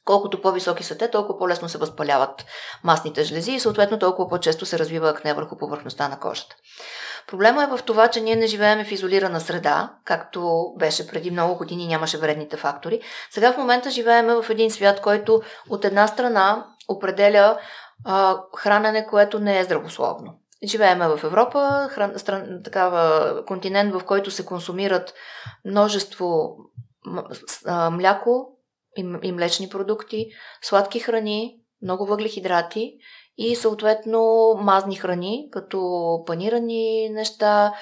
Колкото 0.05 0.43
по-високи 0.43 0.85
са 0.85 0.99
те, 0.99 1.11
толкова 1.11 1.39
по-лесно 1.39 1.69
се 1.69 1.79
възпаляват 1.79 2.47
масните 2.85 3.25
жлези 3.25 3.53
и 3.53 3.61
съответно 3.61 3.99
толкова 3.99 4.29
по-често 4.29 4.67
се 4.67 4.79
развива 4.79 5.11
акне 5.11 5.35
върху 5.35 5.57
повърхността 5.57 6.09
на 6.09 6.21
кожата. 6.21 6.57
Проблема 7.27 7.65
е 7.65 7.67
в 7.67 7.79
това, 7.83 8.09
че 8.09 8.21
ние 8.21 8.37
не 8.37 8.47
живеем 8.47 8.85
в 8.85 8.93
изолирана 8.93 9.41
среда, 9.41 9.93
както 10.05 10.73
беше 10.79 11.09
преди 11.09 11.31
много 11.31 11.57
години, 11.57 11.87
нямаше 11.87 12.19
вредните 12.19 12.57
фактори. 12.57 13.01
Сега 13.31 13.53
в 13.53 13.57
момента 13.57 13.91
живеем 13.91 14.27
в 14.27 14.51
един 14.51 14.71
свят, 14.71 15.01
който 15.01 15.43
от 15.71 15.85
една 15.85 16.07
страна 16.07 16.67
определя 16.89 17.59
а, 18.05 18.39
хранене, 18.57 19.07
което 19.07 19.39
не 19.39 19.59
е 19.59 19.65
здравословно. 19.65 20.35
Живееме 20.65 21.09
в 21.09 21.21
Европа, 21.25 21.89
хран, 21.91 22.13
стран, 22.17 22.61
такава 22.65 23.35
континент, 23.47 23.95
в 23.95 24.05
който 24.05 24.31
се 24.31 24.47
консумират 24.47 25.15
множество 25.65 26.57
мляко 27.91 28.56
и, 29.23 29.33
млечни 29.33 29.69
продукти, 29.69 30.27
сладки 30.63 31.01
храни, 31.01 31.57
много 31.83 32.07
въглехидрати 32.07 32.93
и 33.39 33.57
съответно 33.57 34.53
мазни 34.61 34.97
храни, 34.97 35.49
като 35.53 36.23
панирани 36.27 37.11
неща, 37.11 37.73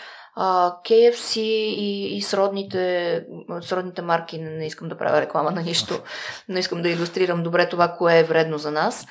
KFC 0.85 1.41
и, 1.41 2.17
и 2.17 2.23
сродните, 2.23 3.25
сродните 3.61 4.03
марки, 4.03 4.39
не 4.39 4.67
искам 4.67 4.89
да 4.89 4.99
правя 4.99 5.21
реклама 5.21 5.51
на 5.51 5.63
нищо, 5.63 6.03
но 6.49 6.59
искам 6.59 6.83
да 6.83 6.89
иллюстрирам 6.89 7.43
добре 7.43 7.69
това, 7.69 7.89
кое 7.89 8.19
е 8.19 8.25
вредно 8.25 8.59
за 8.59 8.71
нас. 8.71 9.07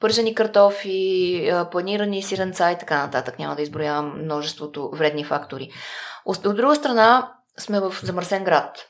Пържени 0.00 0.34
картофи, 0.34 1.52
планирани 1.72 2.22
сиренца 2.22 2.72
и 2.72 2.78
така 2.78 2.98
нататък. 2.98 3.38
Няма 3.38 3.56
да 3.56 3.62
изброявам 3.62 4.22
множеството 4.24 4.90
вредни 4.90 5.24
фактори. 5.24 5.70
От 6.24 6.42
друга 6.42 6.74
страна, 6.74 7.32
сме 7.58 7.80
в 7.80 7.94
замърсен 8.02 8.44
град. 8.44 8.88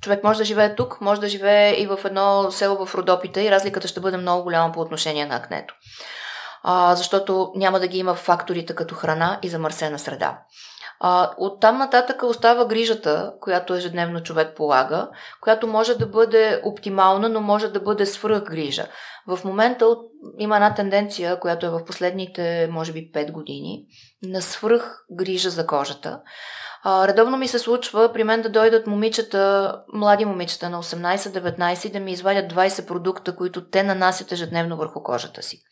Човек 0.00 0.24
може 0.24 0.38
да 0.38 0.44
живее 0.44 0.74
тук, 0.74 1.00
може 1.00 1.20
да 1.20 1.28
живее 1.28 1.72
и 1.72 1.86
в 1.86 1.98
едно 2.04 2.50
село 2.50 2.86
в 2.86 2.94
Родопите 2.94 3.40
и 3.42 3.50
разликата 3.50 3.88
ще 3.88 4.00
бъде 4.00 4.16
много 4.16 4.42
голяма 4.42 4.72
по 4.72 4.80
отношение 4.80 5.26
на 5.26 5.36
акнето 5.36 5.74
а, 6.64 6.94
защото 6.94 7.52
няма 7.56 7.80
да 7.80 7.88
ги 7.88 7.98
има 7.98 8.14
факторите 8.14 8.74
като 8.74 8.94
храна 8.94 9.38
и 9.42 9.48
замърсена 9.48 9.98
среда. 9.98 10.38
А, 11.00 11.30
от 11.38 11.60
там 11.60 11.78
нататък 11.78 12.22
остава 12.22 12.64
грижата, 12.64 13.32
която 13.40 13.74
ежедневно 13.74 14.22
човек 14.22 14.56
полага, 14.56 15.08
която 15.40 15.66
може 15.66 15.94
да 15.94 16.06
бъде 16.06 16.60
оптимална, 16.64 17.28
но 17.28 17.40
може 17.40 17.68
да 17.68 17.80
бъде 17.80 18.06
свръхгрижа. 18.06 18.86
В 19.26 19.44
момента 19.44 19.96
има 20.38 20.56
една 20.56 20.74
тенденция, 20.74 21.40
която 21.40 21.66
е 21.66 21.70
в 21.70 21.84
последните, 21.84 22.68
може 22.70 22.92
би, 22.92 23.12
5 23.12 23.32
години, 23.32 23.84
на 24.22 24.42
свръхгрижа 24.42 25.50
за 25.50 25.66
кожата. 25.66 26.20
Редовно 26.86 27.36
ми 27.36 27.48
се 27.48 27.58
случва 27.58 28.12
при 28.12 28.24
мен 28.24 28.42
да 28.42 28.48
дойдат 28.48 28.86
момичета, 28.86 29.74
млади 29.92 30.24
момичета 30.24 30.70
на 30.70 30.82
18-19 30.82 31.92
да 31.92 32.00
ми 32.00 32.12
извадят 32.12 32.52
20 32.52 32.86
продукта, 32.86 33.36
които 33.36 33.64
те 33.64 33.82
нанасят 33.82 34.32
ежедневно 34.32 34.76
върху 34.76 35.02
кожата 35.02 35.42
си. 35.42 35.62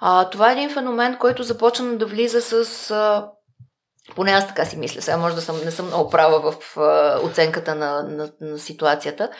А, 0.00 0.30
това 0.30 0.50
е 0.50 0.52
един 0.52 0.70
феномен, 0.70 1.16
който 1.16 1.42
започна 1.42 1.96
да 1.96 2.06
влиза 2.06 2.40
с. 2.40 2.90
А, 2.90 3.28
поне 4.14 4.32
аз 4.32 4.46
така 4.46 4.64
си 4.64 4.76
мисля, 4.76 5.02
сега 5.02 5.16
може 5.16 5.34
да 5.34 5.40
съм, 5.40 5.56
не 5.64 5.70
съм 5.70 5.86
много 5.86 6.10
права 6.10 6.52
в 6.52 6.76
а, 6.76 7.20
оценката 7.24 7.74
на, 7.74 8.02
на, 8.02 8.30
на 8.40 8.58
ситуацията, 8.58 9.30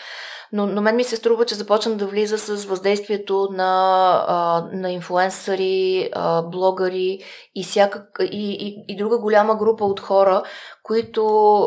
но, 0.57 0.66
но 0.66 0.83
мен 0.83 0.97
ми 0.97 1.05
се 1.05 1.16
струва, 1.16 1.45
че 1.45 1.55
започна 1.55 1.95
да 1.95 2.07
влиза 2.07 2.39
с 2.39 2.65
въздействието 2.65 3.49
на, 3.53 4.24
а, 4.28 4.65
на 4.73 4.91
инфлуенсъри, 4.91 6.11
а, 6.12 6.43
блогъри 6.43 7.19
и, 7.55 7.65
всякак, 7.65 8.19
и, 8.20 8.53
и, 8.53 8.85
и 8.89 8.97
друга 8.97 9.19
голяма 9.19 9.57
група 9.57 9.85
от 9.85 10.01
хора, 10.01 10.43
които 10.83 11.27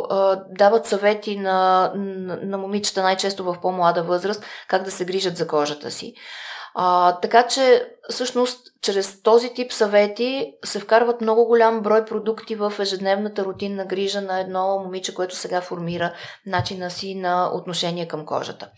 а, 0.10 0.44
дават 0.50 0.86
съвети 0.86 1.38
на, 1.38 1.92
на, 1.96 2.40
на 2.44 2.58
момичета, 2.58 3.02
най-често 3.02 3.44
в 3.44 3.58
по-млада 3.62 4.04
възраст, 4.04 4.44
как 4.68 4.84
да 4.84 4.92
се 4.92 5.06
грижат 5.06 5.38
за 5.38 5.48
кожата 5.48 5.92
си. 5.92 6.14
А, 6.76 7.20
така 7.20 7.48
че, 7.48 7.90
всъщност, 8.10 8.68
чрез 8.82 9.22
този 9.24 9.54
тип 9.54 9.72
съвети 9.72 10.54
се 10.66 10.80
вкарват 10.80 11.22
много 11.22 11.46
голям 11.46 11.82
брой 11.82 12.06
продукти 12.06 12.56
в 12.56 12.74
ежедневната 12.80 13.46
рутинна 13.46 13.86
грижа 13.86 14.22
на 14.22 14.40
едно 14.40 14.80
момиче, 14.84 15.16
което 15.16 15.36
сега 15.36 15.62
формира 15.62 16.14
начина 16.46 16.92
си 16.92 17.16
на 17.16 17.52
отношение 17.54 18.08
към 18.08 18.26
кожата. 18.26 18.70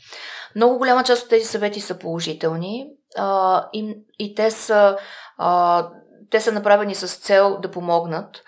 Много 0.56 0.78
голяма 0.78 1.04
част 1.04 1.24
от 1.24 1.30
тези 1.30 1.46
съвети 1.46 1.82
са 1.82 2.00
положителни 2.00 2.88
а, 3.18 3.66
и, 3.74 3.96
и 4.20 4.36
те, 4.36 4.52
са, 4.52 4.98
а, 5.38 5.88
те 6.30 6.42
са 6.42 6.52
направени 6.52 6.96
с 6.96 7.18
цел 7.18 7.58
да 7.62 7.72
помогнат. 7.72 8.44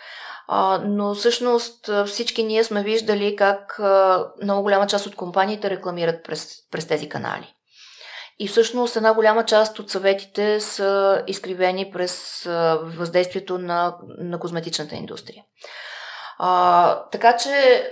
Но 0.84 1.14
всъщност 1.16 1.90
всички 2.06 2.44
ние 2.44 2.64
сме 2.64 2.84
виждали 2.84 3.36
как 3.36 3.80
много 4.44 4.62
голяма 4.62 4.88
част 4.88 5.06
от 5.06 5.16
компаниите 5.16 5.70
рекламират 5.70 6.24
през, 6.24 6.58
през 6.72 6.88
тези 6.88 7.10
канали. 7.10 7.54
И 8.40 8.48
всъщност 8.48 8.96
една 8.96 9.14
голяма 9.14 9.46
част 9.46 9.80
от 9.80 9.90
съветите 9.90 10.60
са 10.60 11.24
изкривени 11.28 11.92
през 11.92 12.44
въздействието 12.84 13.58
на, 13.58 13.96
на 14.18 14.40
козметичната 14.40 14.96
индустрия. 14.96 15.44
А, 16.40 17.04
така 17.12 17.38
че 17.38 17.84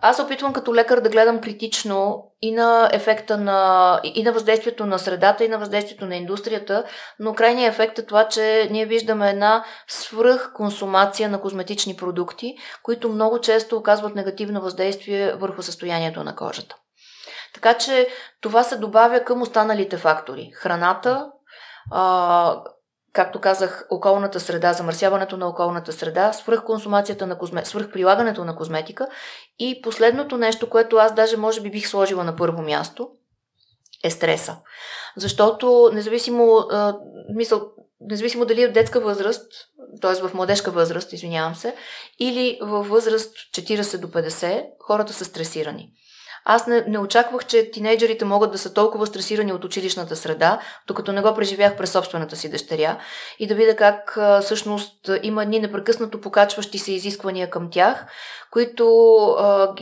аз 0.00 0.20
опитвам 0.20 0.52
като 0.52 0.74
лекар 0.74 1.00
да 1.00 1.08
гледам 1.08 1.40
критично 1.40 2.24
и 2.42 2.52
на 2.52 2.90
ефекта 2.92 3.36
на, 3.36 4.00
и 4.04 4.22
на 4.22 4.32
въздействието 4.32 4.86
на 4.86 4.98
средата, 4.98 5.44
и 5.44 5.48
на 5.48 5.58
въздействието 5.58 6.06
на 6.06 6.16
индустрията, 6.16 6.84
но 7.18 7.34
крайният 7.34 7.74
ефект 7.74 7.98
е 7.98 8.06
това, 8.06 8.28
че 8.28 8.68
ние 8.70 8.86
виждаме 8.86 9.30
една 9.30 9.64
свръх 9.88 10.52
консумация 10.54 11.28
на 11.28 11.40
козметични 11.40 11.96
продукти, 11.96 12.54
които 12.82 13.08
много 13.08 13.40
често 13.40 13.76
оказват 13.76 14.14
негативно 14.14 14.60
въздействие 14.60 15.32
върху 15.32 15.62
състоянието 15.62 16.24
на 16.24 16.36
кожата. 16.36 16.76
Така 17.54 17.74
че 17.74 18.08
това 18.40 18.62
се 18.62 18.76
добавя 18.76 19.24
към 19.24 19.42
останалите 19.42 19.96
фактори. 19.96 20.50
Храната, 20.54 21.30
а, 21.90 22.62
както 23.12 23.40
казах, 23.40 23.86
околната 23.90 24.40
среда, 24.40 24.72
замърсяването 24.72 25.36
на 25.36 25.48
околната 25.48 25.92
среда, 25.92 26.32
свръхконсумацията 26.32 27.26
на 27.26 27.38
козме... 27.38 27.64
свръхприлагането 27.64 28.44
на 28.44 28.56
козметика 28.56 29.08
и 29.58 29.82
последното 29.82 30.36
нещо, 30.36 30.70
което 30.70 30.96
аз 30.96 31.14
даже 31.14 31.36
може 31.36 31.60
би 31.60 31.70
бих 31.70 31.88
сложила 31.88 32.24
на 32.24 32.36
първо 32.36 32.62
място, 32.62 33.10
е 34.04 34.10
стреса. 34.10 34.56
Защото 35.16 35.90
независимо, 35.94 36.56
а, 36.70 36.96
мисъл, 37.34 37.62
независимо 38.00 38.44
дали 38.44 38.62
е 38.62 38.68
в 38.68 38.72
детска 38.72 39.00
възраст, 39.00 39.52
т.е. 40.00 40.14
в 40.14 40.34
младежка 40.34 40.70
възраст, 40.70 41.12
извинявам 41.12 41.54
се, 41.54 41.76
или 42.18 42.58
във 42.62 42.88
възраст 42.88 43.36
40 43.36 43.98
до 44.00 44.06
50, 44.06 44.64
хората 44.80 45.12
са 45.12 45.24
стресирани. 45.24 45.92
Аз 46.44 46.66
не, 46.66 46.84
не 46.88 46.98
очаквах, 46.98 47.46
че 47.46 47.70
тинейджерите 47.70 48.24
могат 48.24 48.52
да 48.52 48.58
са 48.58 48.74
толкова 48.74 49.06
стресирани 49.06 49.52
от 49.52 49.64
училищната 49.64 50.16
среда, 50.16 50.60
докато 50.86 51.12
не 51.12 51.22
го 51.22 51.34
преживях 51.34 51.76
през 51.76 51.90
собствената 51.90 52.36
си 52.36 52.50
дъщеря 52.50 52.98
и 53.38 53.46
да 53.46 53.54
видя 53.54 53.76
как 53.76 54.18
всъщност 54.42 55.10
има 55.22 55.42
едни 55.42 55.60
непрекъснато 55.60 56.20
покачващи 56.20 56.78
се 56.78 56.92
изисквания 56.92 57.50
към 57.50 57.70
тях, 57.70 58.06
които 58.50 58.86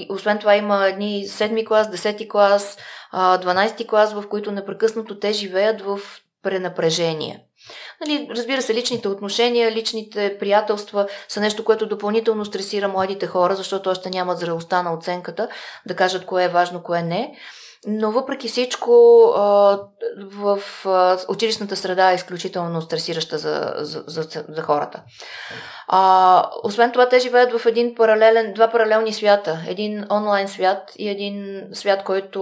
освен 0.09 0.39
това 0.39 0.57
има 0.57 0.87
едни 0.87 1.25
7 1.29 1.67
клас, 1.67 1.89
10 1.89 2.29
клас, 2.29 2.79
а, 3.13 3.39
12 3.39 3.87
клас, 3.87 4.13
в 4.13 4.25
които 4.29 4.53
непрекъснато 4.53 5.19
те 5.19 5.33
живеят 5.33 5.81
в 5.81 6.01
пренапрежение. 6.43 7.45
Нали, 8.01 8.29
разбира 8.31 8.63
се, 8.63 8.75
личните 8.75 9.09
отношения, 9.09 9.73
личните 9.73 10.37
приятелства 10.39 11.07
са 11.29 11.41
нещо, 11.41 11.65
което 11.65 11.89
допълнително 11.89 12.45
стресира 12.45 12.89
младите 12.89 13.27
хора, 13.27 13.57
защото 13.57 13.91
още 13.91 14.11
нямат 14.11 14.39
зрелостта 14.39 14.83
на 14.83 14.95
оценката 14.95 15.49
да 15.87 15.97
кажат 15.97 16.27
кое 16.27 16.45
е 16.45 16.49
важно, 16.49 16.83
кое 16.83 17.03
не. 17.03 17.35
Но 17.87 18.11
въпреки 18.11 18.49
всичко, 18.49 18.93
в 20.19 20.61
училищната 21.29 21.77
среда 21.77 22.13
е 22.13 22.15
изключително 22.15 22.83
стресираща 22.83 23.39
за, 23.39 23.73
за, 23.77 24.05
за, 24.07 24.45
за 24.49 24.63
хората. 24.63 25.03
А, 25.89 26.51
освен 26.63 26.93
това, 26.93 27.09
те 27.09 27.19
живеят 27.19 27.53
в 27.53 27.67
един 27.67 27.95
паралелен, 27.95 28.53
два 28.55 28.69
паралелни 28.71 29.13
свята. 29.13 29.61
Един 29.69 30.05
онлайн 30.11 30.49
свят 30.49 30.93
и 30.99 31.09
един 31.09 31.63
свят, 31.73 32.05
който 32.05 32.41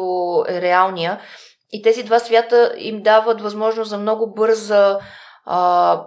е 0.48 0.60
реалния. 0.60 1.20
И 1.72 1.82
тези 1.82 2.02
два 2.02 2.18
свята 2.18 2.74
им 2.78 3.02
дават 3.02 3.40
възможност 3.40 3.90
за 3.90 3.98
много 3.98 4.34
бърза 4.34 4.98
а, 5.44 6.02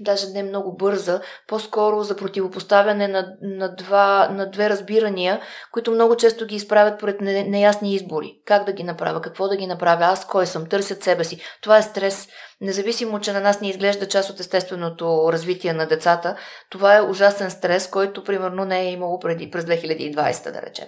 даже 0.00 0.26
не 0.26 0.42
много 0.42 0.76
бърза, 0.76 1.20
по-скоро 1.46 2.02
за 2.02 2.16
противопоставяне 2.16 3.08
на, 3.08 3.34
на, 3.42 3.74
два, 3.74 4.28
на 4.28 4.50
две 4.50 4.70
разбирания, 4.70 5.40
които 5.72 5.90
много 5.90 6.16
често 6.16 6.46
ги 6.46 6.54
изправят 6.54 7.00
пред 7.00 7.20
не, 7.20 7.44
неясни 7.44 7.94
избори. 7.94 8.40
Как 8.46 8.64
да 8.64 8.72
ги 8.72 8.82
направя, 8.82 9.20
какво 9.20 9.48
да 9.48 9.56
ги 9.56 9.66
направя, 9.66 10.04
аз 10.04 10.26
кой 10.26 10.46
съм, 10.46 10.66
търсят 10.66 11.02
себе 11.02 11.24
си. 11.24 11.40
Това 11.62 11.78
е 11.78 11.82
стрес. 11.82 12.28
Независимо, 12.60 13.20
че 13.20 13.32
на 13.32 13.40
нас 13.40 13.60
не 13.60 13.68
изглежда 13.68 14.08
част 14.08 14.30
от 14.30 14.40
естественото 14.40 15.28
развитие 15.32 15.72
на 15.72 15.86
децата, 15.86 16.36
това 16.70 16.96
е 16.96 17.02
ужасен 17.02 17.50
стрес, 17.50 17.88
който 17.90 18.24
примерно 18.24 18.64
не 18.64 18.80
е 18.80 18.92
имало 18.92 19.18
преди, 19.18 19.50
през 19.50 19.64
2020, 19.64 20.52
да 20.52 20.62
речем. 20.62 20.86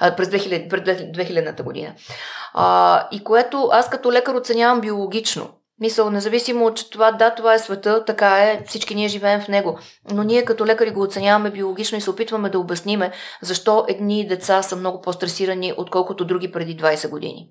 А, 0.00 0.16
през 0.16 0.28
2000, 0.28 0.68
през 0.68 0.80
2000-та 0.80 1.62
година. 1.62 1.94
А, 2.54 3.08
и 3.12 3.24
което 3.24 3.68
аз 3.72 3.90
като 3.90 4.12
лекар 4.12 4.34
оценявам 4.34 4.80
биологично. 4.80 5.50
Мисъл, 5.80 6.10
независимо 6.10 6.64
от 6.64 6.90
това, 6.90 7.12
да, 7.12 7.30
това 7.30 7.54
е 7.54 7.58
света, 7.58 8.04
така 8.04 8.38
е, 8.38 8.64
всички 8.66 8.94
ние 8.94 9.08
живеем 9.08 9.40
в 9.40 9.48
него. 9.48 9.78
Но 10.12 10.22
ние 10.22 10.44
като 10.44 10.66
лекари 10.66 10.90
го 10.90 11.02
оценяваме 11.02 11.50
биологично 11.50 11.98
и 11.98 12.00
се 12.00 12.10
опитваме 12.10 12.50
да 12.50 12.58
обясниме 12.58 13.12
защо 13.42 13.84
едни 13.88 14.26
деца 14.26 14.62
са 14.62 14.76
много 14.76 15.00
по-стресирани, 15.00 15.74
отколкото 15.76 16.24
други 16.24 16.52
преди 16.52 16.76
20 16.76 17.08
години. 17.08 17.48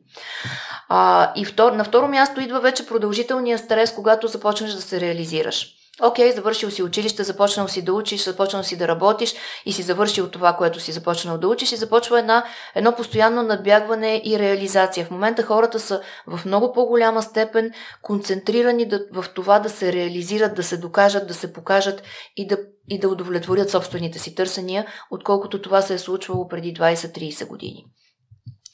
А, 0.89 1.31
и 1.35 1.45
втор, 1.45 1.71
на 1.71 1.83
второ 1.83 2.07
място 2.07 2.41
идва 2.41 2.59
вече 2.59 2.87
продължителния 2.87 3.57
стрес, 3.57 3.93
когато 3.95 4.27
започнеш 4.27 4.71
да 4.71 4.81
се 4.81 5.01
реализираш. 5.01 5.84
Окей, 6.01 6.29
okay, 6.29 6.35
завършил 6.35 6.71
си 6.71 6.83
училище, 6.83 7.23
започнал 7.23 7.67
си 7.67 7.81
да 7.81 7.93
учиш, 7.93 8.23
започнал 8.23 8.63
си 8.63 8.77
да 8.77 8.87
работиш 8.87 9.33
и 9.65 9.73
си 9.73 9.81
завършил 9.81 10.29
това, 10.29 10.53
което 10.53 10.79
си 10.79 10.91
започнал 10.91 11.37
да 11.37 11.47
учиш 11.47 11.71
и 11.71 11.75
започва 11.75 12.19
една, 12.19 12.43
едно 12.75 12.95
постоянно 12.95 13.43
надбягване 13.43 14.21
и 14.25 14.39
реализация. 14.39 15.05
В 15.05 15.11
момента 15.11 15.43
хората 15.43 15.79
са 15.79 16.01
в 16.27 16.45
много 16.45 16.73
по-голяма 16.73 17.21
степен 17.21 17.71
концентрирани 18.01 18.85
да, 18.85 19.05
в 19.13 19.25
това 19.35 19.59
да 19.59 19.69
се 19.69 19.93
реализират, 19.93 20.55
да 20.55 20.63
се 20.63 20.77
докажат, 20.77 21.27
да 21.27 21.33
се 21.33 21.53
покажат 21.53 22.03
и 22.37 22.47
да, 22.47 22.57
и 22.89 22.99
да 22.99 23.09
удовлетворят 23.09 23.69
собствените 23.69 24.19
си 24.19 24.35
търсения, 24.35 24.85
отколкото 25.11 25.61
това 25.61 25.81
се 25.81 25.93
е 25.93 25.97
случвало 25.97 26.47
преди 26.47 26.73
20-30 26.73 27.47
години. 27.47 27.85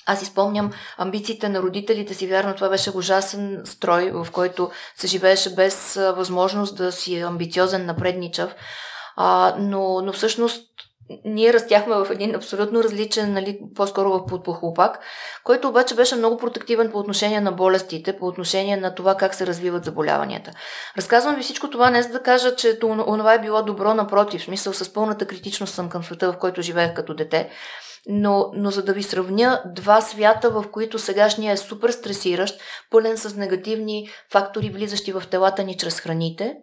Аз 0.05 0.21
изпомням 0.21 0.71
амбициите 0.97 1.49
на 1.49 1.61
родителите 1.61 2.13
си. 2.13 2.27
Вярно, 2.27 2.55
това 2.55 2.69
беше 2.69 2.91
ужасен 2.97 3.61
строй, 3.65 4.11
в 4.11 4.27
който 4.31 4.71
се 4.95 5.07
живееше 5.07 5.55
без 5.55 5.93
възможност 5.95 6.77
да 6.77 6.91
си 6.91 7.19
амбициозен, 7.19 7.85
напредничав. 7.85 8.55
А, 9.15 9.55
но, 9.59 10.01
но 10.01 10.13
всъщност 10.13 10.67
ние 11.25 11.53
растяхме 11.53 11.95
в 11.95 12.07
един 12.11 12.35
абсолютно 12.35 12.83
различен, 12.83 13.33
нали, 13.33 13.59
по-скоро 13.75 14.09
в 14.09 14.25
подпохлопак, 14.25 14.99
който 15.43 15.67
обаче 15.69 15.95
беше 15.95 16.15
много 16.15 16.37
протективен 16.37 16.91
по 16.91 16.97
отношение 16.99 17.41
на 17.41 17.51
болестите, 17.51 18.17
по 18.17 18.25
отношение 18.25 18.77
на 18.77 18.95
това 18.95 19.15
как 19.15 19.35
се 19.35 19.47
развиват 19.47 19.85
заболяванията. 19.85 20.51
Разказвам 20.97 21.35
ви 21.35 21.43
всичко 21.43 21.69
това 21.69 21.89
не 21.89 22.03
за 22.03 22.09
да 22.09 22.23
кажа, 22.23 22.55
че 22.55 22.79
това 22.79 23.33
е 23.33 23.41
било 23.41 23.63
добро, 23.63 23.93
напротив, 23.93 24.41
в 24.41 24.45
смисъл 24.45 24.73
с 24.73 24.93
пълната 24.93 25.27
критичност 25.27 25.73
съм 25.73 25.89
към 25.89 26.03
света, 26.03 26.31
в 26.31 26.37
който 26.37 26.61
живеех 26.61 26.93
като 26.93 27.13
дете. 27.13 27.49
Но, 28.05 28.51
но 28.53 28.71
за 28.71 28.83
да 28.83 28.93
ви 28.93 29.03
сравня 29.03 29.61
два 29.65 30.01
свята, 30.01 30.49
в 30.49 30.65
които 30.71 30.99
сегашния 30.99 31.53
е 31.53 31.57
супер 31.57 31.89
стресиращ, 31.89 32.61
пълен 32.89 33.17
с 33.17 33.35
негативни 33.35 34.09
фактори, 34.31 34.69
влизащи 34.69 35.11
в 35.11 35.23
телата 35.31 35.63
ни 35.63 35.77
чрез 35.77 35.99
храните, 35.99 36.55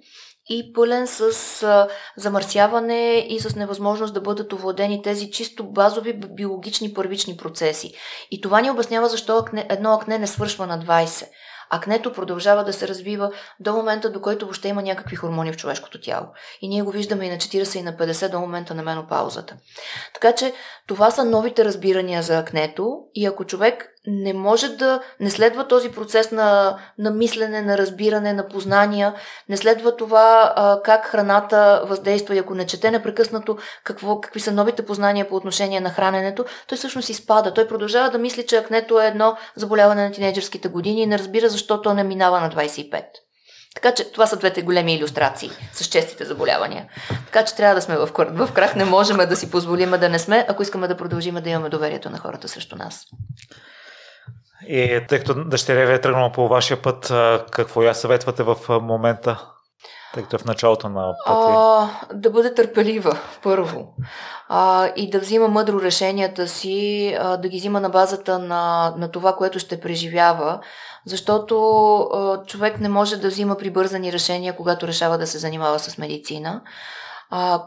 и 0.48 0.72
пълен 0.72 1.06
с 1.06 1.22
а, 1.62 1.88
замърсяване 2.16 3.26
и 3.28 3.40
с 3.40 3.56
невъзможност 3.56 4.14
да 4.14 4.20
бъдат 4.20 4.52
овладени 4.52 5.02
тези 5.02 5.30
чисто 5.30 5.64
базови 5.64 6.12
биологични 6.12 6.94
първични 6.94 7.36
процеси. 7.36 7.92
И 8.30 8.40
това 8.40 8.60
ни 8.60 8.70
обяснява 8.70 9.08
защо 9.08 9.36
акне, 9.36 9.66
едно 9.70 9.94
акне 9.94 10.18
не 10.18 10.26
свършва 10.26 10.66
на 10.66 10.78
20. 10.78 11.28
Акнето 11.70 12.12
продължава 12.12 12.64
да 12.64 12.72
се 12.72 12.88
развива 12.88 13.30
до 13.60 13.72
момента, 13.72 14.12
до 14.12 14.20
който 14.20 14.44
въобще 14.44 14.68
има 14.68 14.82
някакви 14.82 15.16
хормони 15.16 15.52
в 15.52 15.56
човешкото 15.56 16.00
тяло. 16.00 16.26
И 16.60 16.68
ние 16.68 16.82
го 16.82 16.90
виждаме 16.90 17.24
и 17.24 17.30
на 17.30 17.36
40 17.36 17.78
и 17.78 17.82
на 17.82 17.92
50 17.92 18.30
до 18.30 18.40
момента 18.40 18.74
на 18.74 18.82
менопаузата. 18.82 19.56
Така 20.14 20.34
че 20.34 20.54
това 20.86 21.10
са 21.10 21.24
новите 21.24 21.64
разбирания 21.64 22.22
за 22.22 22.38
акнето 22.38 22.98
и 23.14 23.26
ако 23.26 23.44
човек 23.44 23.88
не 24.08 24.32
може 24.32 24.68
да 24.68 25.00
не 25.20 25.30
следва 25.30 25.68
този 25.68 25.88
процес 25.88 26.30
на, 26.30 26.78
на 26.98 27.10
мислене, 27.10 27.62
на 27.62 27.78
разбиране, 27.78 28.32
на 28.32 28.48
познания, 28.48 29.14
не 29.48 29.56
следва 29.56 29.96
това 29.96 30.52
а, 30.56 30.82
как 30.82 31.06
храната 31.06 31.82
въздейства 31.86 32.34
и 32.34 32.38
ако 32.38 32.54
не 32.54 32.66
чете 32.66 32.90
непрекъснато 32.90 33.58
какво, 33.84 34.20
какви 34.20 34.40
са 34.40 34.52
новите 34.52 34.86
познания 34.86 35.28
по 35.28 35.36
отношение 35.36 35.80
на 35.80 35.90
храненето, 35.90 36.44
той 36.68 36.78
всъщност 36.78 37.08
изпада. 37.08 37.54
Той 37.54 37.68
продължава 37.68 38.10
да 38.10 38.18
мисли, 38.18 38.46
че 38.46 38.56
акнето 38.56 39.00
е 39.00 39.06
едно 39.06 39.36
заболяване 39.56 40.04
на 40.04 40.12
тинейджърските 40.12 40.68
години 40.68 41.02
и 41.02 41.06
не 41.06 41.18
разбира 41.18 41.48
защо 41.48 41.82
то 41.82 41.94
не 41.94 42.04
минава 42.04 42.40
на 42.40 42.50
25. 42.50 43.02
Така 43.74 43.94
че 43.94 44.12
това 44.12 44.26
са 44.26 44.36
двете 44.36 44.62
големи 44.62 44.94
иллюстрации 44.94 45.50
с 45.72 45.84
честите 45.84 46.24
заболявания. 46.24 46.88
Така 47.26 47.44
че 47.44 47.54
трябва 47.54 47.74
да 47.74 47.82
сме 47.82 47.96
в, 47.96 48.08
в 48.16 48.52
крах, 48.52 48.74
не 48.74 48.84
можем 48.84 49.16
да 49.16 49.36
си 49.36 49.50
позволим 49.50 49.90
да 49.90 50.08
не 50.08 50.18
сме, 50.18 50.46
ако 50.48 50.62
искаме 50.62 50.88
да 50.88 50.96
продължим 50.96 51.34
да 51.34 51.50
имаме 51.50 51.68
доверието 51.68 52.10
на 52.10 52.18
хората 52.18 52.48
срещу 52.48 52.76
нас. 52.76 53.06
И 54.66 55.00
тъй 55.08 55.18
като 55.18 55.44
дъщеря 55.44 55.86
ви 55.86 55.92
е 55.92 56.00
тръгнала 56.00 56.32
по 56.32 56.48
вашия 56.48 56.82
път, 56.82 57.12
какво 57.50 57.82
я 57.82 57.94
съветвате 57.94 58.42
в 58.42 58.56
момента? 58.68 59.46
Тъй 60.14 60.22
като 60.22 60.36
е 60.36 60.38
в 60.38 60.44
началото 60.44 60.88
на 60.88 61.14
пътя. 61.26 61.54
А, 61.56 61.88
да 62.14 62.30
бъде 62.30 62.54
търпелива, 62.54 63.18
първо. 63.42 63.94
А, 64.48 64.90
и 64.96 65.10
да 65.10 65.18
взима 65.20 65.48
мъдро 65.48 65.80
решенията 65.80 66.48
си, 66.48 67.16
а, 67.20 67.36
да 67.36 67.48
ги 67.48 67.58
взима 67.58 67.80
на 67.80 67.88
базата 67.88 68.38
на, 68.38 68.94
на 68.96 69.10
това, 69.10 69.36
което 69.36 69.58
ще 69.58 69.80
преживява, 69.80 70.60
защото 71.06 71.96
а, 71.96 72.44
човек 72.46 72.80
не 72.80 72.88
може 72.88 73.16
да 73.16 73.28
взима 73.28 73.56
прибързани 73.56 74.12
решения, 74.12 74.56
когато 74.56 74.86
решава 74.86 75.18
да 75.18 75.26
се 75.26 75.38
занимава 75.38 75.78
с 75.78 75.98
медицина. 75.98 76.60
А, 77.30 77.64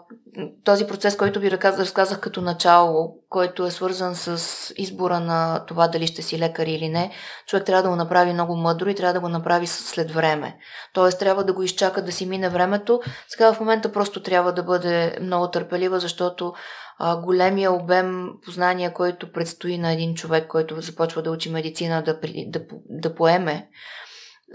този 0.64 0.88
процес, 0.88 1.18
който 1.18 1.40
ви 1.40 1.52
разказах 1.52 2.20
като 2.20 2.42
начало, 2.42 3.16
който 3.30 3.66
е 3.66 3.72
свързан 3.72 4.16
с 4.16 4.74
избора 4.78 5.20
на 5.20 5.66
това 5.66 5.88
дали 5.88 6.08
ще 6.08 6.22
си 6.22 6.40
лекар 6.40 6.68
или 6.68 6.90
не, 6.90 7.12
човек 7.48 7.66
трябва 7.66 7.84
да 7.84 7.90
го 7.90 7.96
направи 7.96 8.34
много 8.34 8.56
мъдро 8.56 8.90
и 8.90 8.96
трябва 8.96 9.14
да 9.14 9.20
го 9.20 9.30
направи 9.30 9.68
след 9.68 10.12
време. 10.12 10.58
Тоест 10.94 11.20
трябва 11.20 11.44
да 11.44 11.54
го 11.54 11.64
изчака 11.64 12.02
да 12.02 12.12
си 12.12 12.26
мине 12.26 12.50
времето. 12.50 13.02
Сега 13.28 13.54
в 13.54 13.60
момента 13.60 13.92
просто 13.92 14.24
трябва 14.24 14.54
да 14.54 14.64
бъде 14.64 15.18
много 15.22 15.48
търпелива, 15.48 16.00
защото 16.00 16.54
а, 17.00 17.18
големия 17.22 17.72
обем 17.72 18.30
познания, 18.46 18.94
който 18.94 19.32
предстои 19.32 19.78
на 19.78 19.92
един 19.94 20.16
човек, 20.16 20.48
който 20.48 20.82
започва 20.82 21.22
да 21.22 21.32
учи 21.32 21.50
медицина 21.50 22.04
да, 22.04 22.20
да, 22.48 22.62
да 22.90 23.16
поеме, 23.16 23.70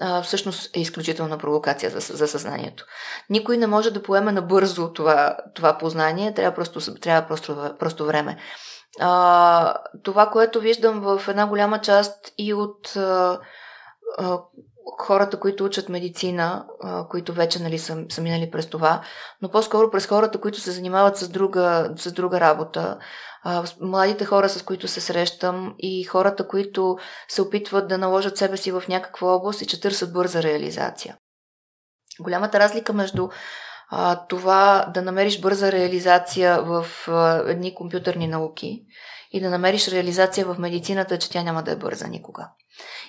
а, 0.01 0.23
всъщност 0.23 0.77
е 0.77 0.81
изключителна 0.81 1.39
провокация 1.39 1.91
за, 1.91 2.17
за 2.17 2.29
съзнанието. 2.29 2.85
Никой 3.31 3.57
не 3.57 3.67
може 3.67 3.91
да 3.91 4.03
поеме 4.03 4.33
набързо 4.33 4.93
това, 4.93 5.37
това 5.55 5.79
познание, 5.79 6.35
трябва 6.35 6.55
просто, 6.55 6.95
трябва 6.95 7.29
просто, 7.29 7.75
просто 7.79 8.07
време. 8.07 8.37
А, 9.01 9.75
това, 10.03 10.31
което 10.31 10.61
виждам 10.61 11.01
в 11.01 11.29
една 11.29 11.47
голяма 11.47 11.81
част 11.81 12.33
и 12.39 12.55
от 12.55 12.97
а, 12.97 13.41
а, 14.19 14.39
хората, 14.99 15.41
които 15.41 15.65
учат 15.65 15.89
медицина, 15.89 16.67
а, 16.83 17.09
които 17.09 17.33
вече 17.33 17.63
нали, 17.63 17.79
са, 17.79 18.05
са 18.09 18.23
минали 18.23 18.51
през 18.51 18.67
това, 18.67 19.01
но 19.43 19.51
по-скоро 19.51 19.91
през 19.91 20.07
хората, 20.07 20.41
които 20.41 20.61
се 20.61 20.71
занимават 20.71 21.17
с 21.17 21.29
друга, 21.29 21.91
с 21.97 22.13
друга 22.13 22.41
работа, 22.41 22.99
младите 23.81 24.25
хора, 24.25 24.49
с 24.49 24.63
които 24.63 24.89
се 24.89 25.01
срещам 25.01 25.75
и 25.79 26.05
хората, 26.05 26.49
които 26.49 26.99
се 27.29 27.43
опитват 27.43 27.89
да 27.89 27.99
наложат 27.99 28.37
себе 28.37 28.57
си 28.57 28.73
в 28.73 28.83
някаква 28.89 29.35
област 29.35 29.63
и 29.63 29.67
че 29.67 29.81
търсят 29.81 30.13
бърза 30.13 30.43
реализация. 30.43 31.17
Голямата 32.21 32.61
разлика 32.61 32.93
между 32.93 33.29
а, 33.91 34.27
това 34.27 34.91
да 34.95 35.03
намериш 35.03 35.41
бърза 35.41 35.73
реализация 35.73 36.63
в 36.63 36.87
а, 37.09 37.43
едни 37.47 37.75
компютърни 37.75 38.27
науки 38.27 38.83
и 39.33 39.41
да 39.41 39.51
намериш 39.51 39.89
реализация 39.89 40.47
в 40.47 40.59
медицината, 40.59 41.19
че 41.19 41.31
тя 41.31 41.43
няма 41.43 41.63
да 41.63 41.71
е 41.71 41.77
бърза 41.77 42.07
никога. 42.07 42.49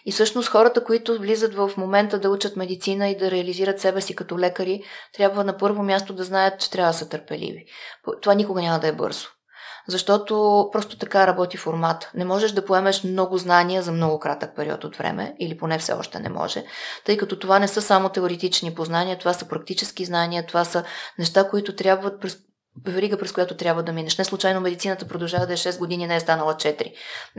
И 0.06 0.12
всъщност 0.12 0.50
хората, 0.50 0.84
които 0.84 1.18
влизат 1.18 1.56
в 1.56 1.72
момента 1.78 2.20
да 2.20 2.30
учат 2.30 2.56
медицина 2.56 3.10
и 3.10 3.18
да 3.18 3.32
реализират 3.32 3.80
себе 3.80 4.02
си 4.02 4.16
като 4.16 4.40
лекари, 4.40 4.84
трябва 5.14 5.44
на 5.44 5.58
първо 5.58 5.84
място 5.84 6.14
да 6.14 6.24
знаят, 6.24 6.60
че 6.60 6.72
трябва 6.72 6.92
да 6.92 6.98
са 6.98 7.10
търпеливи. 7.10 7.66
Това 8.22 8.34
никога 8.34 8.62
няма 8.62 8.80
да 8.80 8.88
е 8.88 8.92
бързо. 8.92 9.28
Защото 9.88 10.70
просто 10.72 10.98
така 10.98 11.28
работи 11.28 11.58
формат. 11.58 12.12
Не 12.16 12.26
можеш 12.26 12.52
да 12.52 12.66
поемеш 12.66 13.04
много 13.04 13.38
знания 13.38 13.82
за 13.82 13.92
много 13.92 14.20
кратък 14.20 14.56
период 14.56 14.84
от 14.84 14.96
време, 14.96 15.36
или 15.40 15.58
поне 15.58 15.80
все 15.80 15.94
още 15.94 16.20
не 16.20 16.30
може, 16.30 16.66
тъй 17.06 17.18
като 17.18 17.40
това 17.40 17.60
не 17.60 17.68
са 17.68 17.82
само 17.82 18.10
теоретични 18.10 18.76
познания, 18.76 19.18
това 19.18 19.34
са 19.34 19.48
практически 19.48 20.06
знания, 20.06 20.46
това 20.46 20.66
са 20.66 20.84
неща, 21.20 21.50
които 21.50 21.76
трябва 21.76 22.20
през 22.20 22.38
верига, 22.86 23.18
през 23.18 23.32
която 23.32 23.58
трябва 23.58 23.84
да 23.84 23.94
минеш. 23.94 24.18
Не 24.18 24.26
случайно 24.26 24.62
медицината 24.62 25.08
продължава 25.08 25.48
да 25.48 25.54
е 25.54 25.58
6 25.58 25.80
години, 25.80 26.08
не 26.08 26.16
е 26.16 26.20
станала 26.20 26.54
4. 26.54 26.94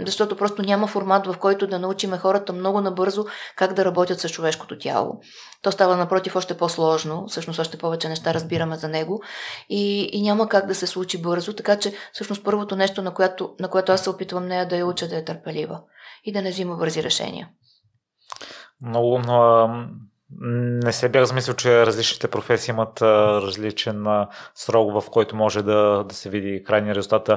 Защото 0.06 0.36
просто 0.36 0.62
няма 0.62 0.86
формат, 0.86 1.27
в 1.27 1.39
който 1.39 1.66
да 1.66 1.78
научиме 1.78 2.19
хората 2.19 2.52
много 2.52 2.81
набързо 2.81 3.27
как 3.56 3.73
да 3.73 3.85
работят 3.85 4.20
с 4.20 4.28
човешкото 4.28 4.78
тяло. 4.78 5.20
То 5.62 5.73
става 5.73 5.97
напротив 5.97 6.36
още 6.36 6.56
по-сложно, 6.56 7.24
всъщност 7.28 7.59
още 7.59 7.78
повече 7.78 8.09
неща 8.09 8.35
разбираме 8.35 8.77
за 8.77 8.89
него 8.89 9.23
и, 9.69 10.09
и 10.12 10.23
няма 10.23 10.48
как 10.48 10.66
да 10.66 10.74
се 10.74 10.86
случи 10.86 11.23
бързо, 11.23 11.52
така 11.52 11.78
че 11.78 11.93
всъщност 12.12 12.44
първото 12.44 12.77
нещо, 12.77 13.02
на 13.02 13.15
което, 13.15 13.55
на 13.60 13.69
което 13.69 13.93
аз 13.93 14.02
се 14.02 14.10
опитвам 14.10 14.47
нея 14.47 14.69
да 14.69 14.77
я 14.77 14.86
уча 14.86 15.09
да 15.09 15.16
е 15.16 15.24
търпелива 15.24 15.81
и 16.24 16.32
да 16.32 16.43
не 16.43 16.51
взима 16.51 16.77
бързи 16.77 17.02
решения. 17.02 17.48
Много, 18.82 19.19
но 19.19 19.69
не 20.41 20.93
се 20.93 21.09
бях 21.09 21.25
замислил, 21.25 21.55
че 21.55 21.87
различните 21.87 22.29
професии 22.29 22.73
имат 22.73 23.03
различен 23.03 24.07
срок, 24.55 25.03
в 25.03 25.11
който 25.11 25.37
може 25.37 25.63
да, 25.63 26.05
да 26.09 26.15
се 26.15 26.31
види 26.31 26.65
крайния 26.65 26.95
резултат. 26.95 27.31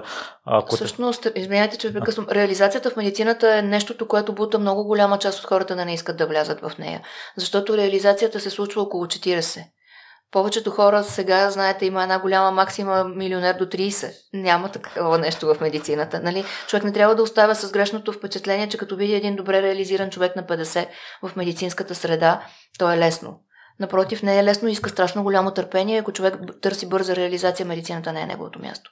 Ако... 0.45 0.75
Всъщност, 0.75 1.27
извинявайте, 1.35 1.77
че 1.77 1.93
прекъсвам. 1.93 2.27
Реализацията 2.31 2.89
в 2.89 2.95
медицината 2.95 3.57
е 3.57 3.61
нещото, 3.61 4.07
което 4.07 4.33
бута 4.33 4.59
много 4.59 4.83
голяма 4.83 5.19
част 5.19 5.39
от 5.39 5.45
хората 5.45 5.75
да 5.75 5.85
не 5.85 5.93
искат 5.93 6.17
да 6.17 6.27
влязат 6.27 6.59
в 6.61 6.71
нея. 6.79 7.01
Защото 7.37 7.77
реализацията 7.77 8.39
се 8.39 8.49
случва 8.49 8.81
около 8.81 9.05
40. 9.05 9.63
Повечето 10.31 10.71
хора 10.71 11.03
сега, 11.03 11.49
знаете, 11.49 11.85
има 11.85 12.03
една 12.03 12.19
голяма 12.19 12.51
максима 12.51 13.03
милионер 13.03 13.55
до 13.57 13.65
30. 13.65 14.11
Няма 14.33 14.69
такова 14.69 15.17
нещо 15.17 15.53
в 15.53 15.61
медицината. 15.61 16.19
Нали? 16.23 16.45
Човек 16.67 16.83
не 16.83 16.93
трябва 16.93 17.15
да 17.15 17.23
оставя 17.23 17.55
с 17.55 17.71
грешното 17.71 18.13
впечатление, 18.13 18.69
че 18.69 18.77
като 18.77 18.95
види 18.95 19.13
един 19.13 19.35
добре 19.35 19.61
реализиран 19.61 20.09
човек 20.09 20.35
на 20.35 20.43
50 20.43 20.87
в 21.23 21.35
медицинската 21.35 21.95
среда, 21.95 22.41
то 22.79 22.91
е 22.91 22.97
лесно. 22.97 23.39
Напротив, 23.79 24.23
не 24.23 24.39
е 24.39 24.43
лесно, 24.43 24.69
иска 24.69 24.89
страшно 24.89 25.23
голямо 25.23 25.51
търпение. 25.51 25.99
Ако 25.99 26.11
човек 26.11 26.35
търси 26.61 26.89
бърза 26.89 27.15
реализация, 27.15 27.65
медицината 27.65 28.13
не 28.13 28.21
е 28.21 28.25
неговото 28.25 28.61
място. 28.61 28.91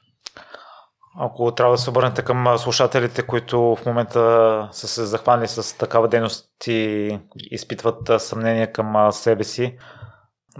Ако 1.19 1.51
трябва 1.51 1.73
да 1.73 1.77
се 1.77 1.89
обърнете 1.89 2.21
към 2.21 2.57
слушателите, 2.57 3.21
които 3.21 3.61
в 3.61 3.85
момента 3.85 4.69
са 4.71 4.87
се 4.87 5.05
захванали 5.05 5.47
с 5.47 5.77
такава 5.77 6.07
дейност 6.07 6.67
и 6.67 7.19
изпитват 7.51 8.21
съмнение 8.21 8.71
към 8.71 9.11
себе 9.11 9.43
си, 9.43 9.77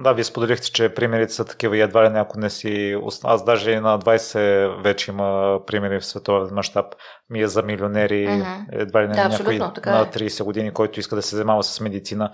да, 0.03 0.13
вие 0.13 0.23
споделихте, 0.23 0.71
че 0.71 0.93
примерите 0.93 1.33
са 1.33 1.45
такива 1.45 1.77
и 1.77 1.81
едва 1.81 2.03
ли 2.03 2.17
ако 2.17 2.39
не 2.39 2.49
си... 2.49 2.95
Аз 3.23 3.45
даже 3.45 3.71
и 3.71 3.79
на 3.79 3.99
20 3.99 4.83
вече 4.83 5.11
има 5.11 5.59
примери 5.67 5.99
в 5.99 6.05
световен 6.05 6.55
мащаб. 6.55 6.85
Ми 7.29 7.41
е 7.41 7.47
за 7.47 7.63
милионери, 7.63 8.27
mm-hmm. 8.27 8.65
едва 8.71 9.03
ли 9.03 9.07
не 9.07 9.13
да, 9.13 9.29
някой 9.29 9.57
на 9.57 9.71
30 9.73 10.39
е. 10.39 10.43
години, 10.43 10.71
който 10.71 10.99
иска 10.99 11.15
да 11.15 11.21
се 11.21 11.35
занимава 11.35 11.63
с 11.63 11.79
медицина 11.79 12.31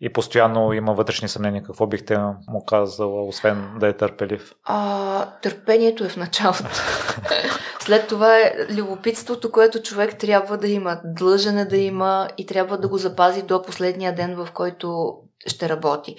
и 0.00 0.12
постоянно 0.12 0.72
има 0.72 0.94
вътрешни 0.94 1.28
съмнения. 1.28 1.62
Какво 1.62 1.86
бихте 1.86 2.18
му 2.48 2.64
казала, 2.64 3.22
освен 3.22 3.70
да 3.80 3.88
е 3.88 3.92
търпелив? 3.92 4.52
А, 4.64 5.26
търпението 5.42 6.04
е 6.04 6.08
в 6.08 6.16
началото. 6.16 6.64
След 7.80 8.08
това 8.08 8.38
е 8.38 8.52
любопитството, 8.70 9.52
което 9.52 9.82
човек 9.82 10.18
трябва 10.18 10.56
да 10.56 10.68
има. 10.68 11.00
Длъжен 11.04 11.58
е 11.58 11.64
да 11.64 11.76
има 11.76 12.28
и 12.38 12.46
трябва 12.46 12.78
да 12.78 12.88
го 12.88 12.98
запази 12.98 13.42
до 13.42 13.62
последния 13.62 14.14
ден, 14.14 14.36
в 14.36 14.48
който 14.54 15.14
ще 15.46 15.68
работи. 15.68 16.16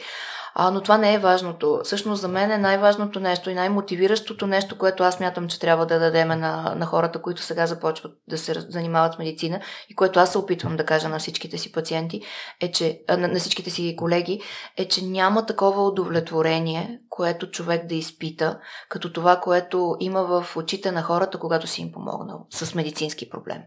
А, 0.61 0.71
но 0.71 0.81
това 0.81 0.97
не 0.97 1.13
е 1.13 1.19
важното. 1.19 1.81
Всъщност 1.83 2.21
за 2.21 2.27
мен 2.27 2.51
е 2.51 2.57
най-важното 2.57 3.19
нещо 3.19 3.49
и 3.49 3.53
най-мотивиращото 3.53 4.47
нещо, 4.47 4.77
което 4.77 5.03
аз 5.03 5.19
мятам, 5.19 5.47
че 5.47 5.59
трябва 5.59 5.85
да 5.85 5.99
дадеме 5.99 6.35
на, 6.35 6.75
на 6.75 6.85
хората, 6.85 7.21
които 7.21 7.41
сега 7.41 7.67
започват 7.67 8.11
да 8.27 8.37
се 8.37 8.53
занимават 8.53 9.13
с 9.13 9.17
медицина 9.17 9.59
и 9.89 9.95
което 9.95 10.19
аз 10.19 10.31
се 10.31 10.37
опитвам 10.37 10.77
да 10.77 10.85
кажа 10.85 11.09
на 11.09 11.19
всичките 11.19 11.57
си 11.57 11.71
пациенти, 11.71 12.21
е, 12.61 12.71
че, 12.71 13.01
на, 13.09 13.27
на 13.27 13.39
всичките 13.39 13.69
си 13.69 13.95
колеги, 13.97 14.41
е, 14.77 14.87
че 14.87 15.05
няма 15.05 15.45
такова 15.45 15.87
удовлетворение, 15.87 16.99
което 17.09 17.51
човек 17.51 17.85
да 17.85 17.95
изпита, 17.95 18.59
като 18.89 19.13
това, 19.13 19.39
което 19.39 19.95
има 19.99 20.23
в 20.23 20.57
очите 20.57 20.91
на 20.91 21.01
хората, 21.03 21.39
когато 21.39 21.67
си 21.67 21.81
им 21.81 21.91
помогнал 21.91 22.47
с 22.49 22.75
медицински 22.75 23.29
проблем. 23.29 23.61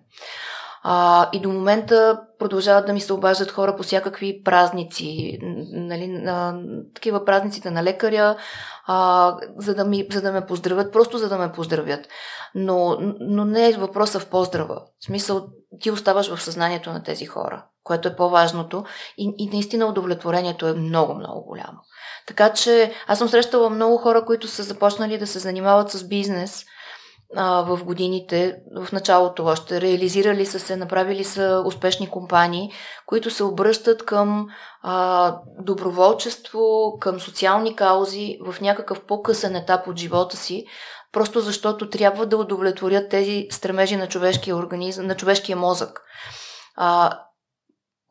А, 0.84 1.28
и 1.32 1.40
до 1.40 1.48
момента 1.48 2.20
продължават 2.38 2.86
да 2.86 2.92
ми 2.92 3.00
се 3.00 3.12
обаждат 3.12 3.50
хора 3.50 3.76
по 3.76 3.82
всякакви 3.82 4.42
празници, 4.42 5.38
нали, 5.72 6.24
а, 6.26 6.54
такива 6.94 7.24
празниците 7.24 7.70
на 7.70 7.82
лекаря, 7.82 8.36
а, 8.86 9.36
за, 9.56 9.74
да 9.74 9.84
ми, 9.84 10.06
за 10.12 10.22
да 10.22 10.32
ме 10.32 10.46
поздравят, 10.46 10.92
просто 10.92 11.18
за 11.18 11.28
да 11.28 11.38
ме 11.38 11.52
поздравят. 11.52 12.08
Но, 12.54 12.96
но 13.20 13.44
не 13.44 13.68
е 13.68 13.72
въпроса 13.72 14.20
в 14.20 14.26
поздрава. 14.26 14.82
В 15.00 15.04
смисъл, 15.04 15.46
ти 15.80 15.90
оставаш 15.90 16.34
в 16.34 16.42
съзнанието 16.42 16.92
на 16.92 17.02
тези 17.02 17.26
хора, 17.26 17.64
което 17.84 18.08
е 18.08 18.16
по-важното 18.16 18.84
и, 19.18 19.34
и 19.38 19.50
наистина 19.52 19.86
удовлетворението 19.86 20.66
е 20.66 20.74
много, 20.74 21.14
много 21.14 21.44
голямо. 21.44 21.78
Така 22.26 22.52
че 22.52 22.92
аз 23.06 23.18
съм 23.18 23.28
срещала 23.28 23.70
много 23.70 23.96
хора, 23.96 24.24
които 24.24 24.48
са 24.48 24.62
започнали 24.62 25.18
да 25.18 25.26
се 25.26 25.38
занимават 25.38 25.90
с 25.90 26.08
бизнес– 26.08 26.64
а, 27.36 27.62
в 27.62 27.84
годините, 27.84 28.56
в 28.76 28.92
началото 28.92 29.44
още, 29.44 29.80
реализирали 29.80 30.46
са 30.46 30.60
се, 30.60 30.76
направили 30.76 31.24
са 31.24 31.62
успешни 31.66 32.10
компании, 32.10 32.70
които 33.06 33.30
се 33.30 33.44
обръщат 33.44 34.04
към 34.04 34.46
а, 34.82 35.36
доброволчество, 35.58 36.92
към 37.00 37.20
социални 37.20 37.76
каузи 37.76 38.38
в 38.46 38.60
някакъв 38.60 39.04
по-късен 39.06 39.56
етап 39.56 39.88
от 39.88 39.96
живота 39.96 40.36
си, 40.36 40.64
просто 41.12 41.40
защото 41.40 41.90
трябва 41.90 42.26
да 42.26 42.36
удовлетворят 42.36 43.10
тези 43.10 43.46
стремежи 43.50 43.96
на 43.96 44.08
човешкия 44.08 44.56
организъм, 44.56 45.06
на 45.06 45.16
човешкия 45.16 45.56
мозък. 45.56 46.00
А, 46.76 47.18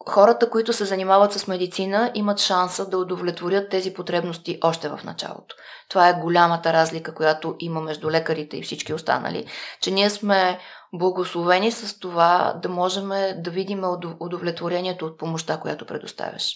хората, 0.10 0.50
които 0.50 0.74
се 0.74 0.86
занимават 0.86 1.34
с 1.34 1.48
медицина, 1.48 2.12
имат 2.14 2.40
шанса 2.40 2.90
да 2.90 2.98
удовлетворят 2.98 3.70
тези 3.70 3.94
потребности 3.94 4.60
още 4.64 4.90
в 4.90 5.00
началото. 5.04 5.56
Това 5.90 6.10
е 6.10 6.20
голямата 6.20 6.74
разлика, 6.74 7.14
която 7.14 7.56
има 7.60 7.82
между 7.82 8.12
лекарите 8.12 8.58
и 8.58 8.64
всички 8.64 8.94
останали, 8.94 9.46
че 9.82 9.92
ние 9.92 10.10
сме 10.10 10.60
благословени 10.94 11.72
с 11.72 12.00
това 12.00 12.60
да 12.62 12.70
можем 12.70 13.10
да 13.38 13.52
видим 13.52 13.84
удовлетворението 14.20 15.06
от 15.06 15.18
помощта, 15.18 15.60
която 15.60 15.86
предоставяш. 15.86 16.56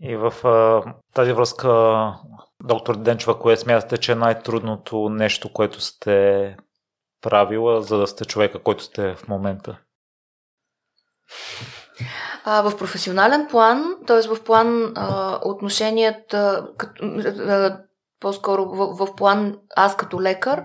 И 0.00 0.16
в 0.16 0.46
а, 0.46 0.82
тази 1.14 1.32
връзка, 1.32 1.68
доктор 2.62 2.96
Денчева, 2.96 3.38
кое 3.38 3.56
смятате, 3.56 3.98
че 3.98 4.12
е 4.12 4.14
най-трудното 4.14 5.08
нещо, 5.08 5.52
което 5.52 5.80
сте 5.80 6.56
правила, 7.20 7.82
за 7.82 7.98
да 7.98 8.06
сте 8.06 8.24
човека, 8.24 8.62
който 8.62 8.84
сте 8.84 9.14
в 9.14 9.28
момента? 9.28 9.78
А, 12.44 12.62
в 12.62 12.76
професионален 12.76 13.46
план, 13.50 13.96
т.е. 14.06 14.28
в 14.28 14.44
план 14.44 14.92
а, 14.94 15.38
отношенията, 15.44 16.66
като, 16.78 17.04
а, 17.04 17.78
по-скоро 18.20 18.64
в, 18.64 19.06
в 19.06 19.16
план 19.16 19.56
аз 19.76 19.96
като 19.96 20.22
лекар, 20.22 20.64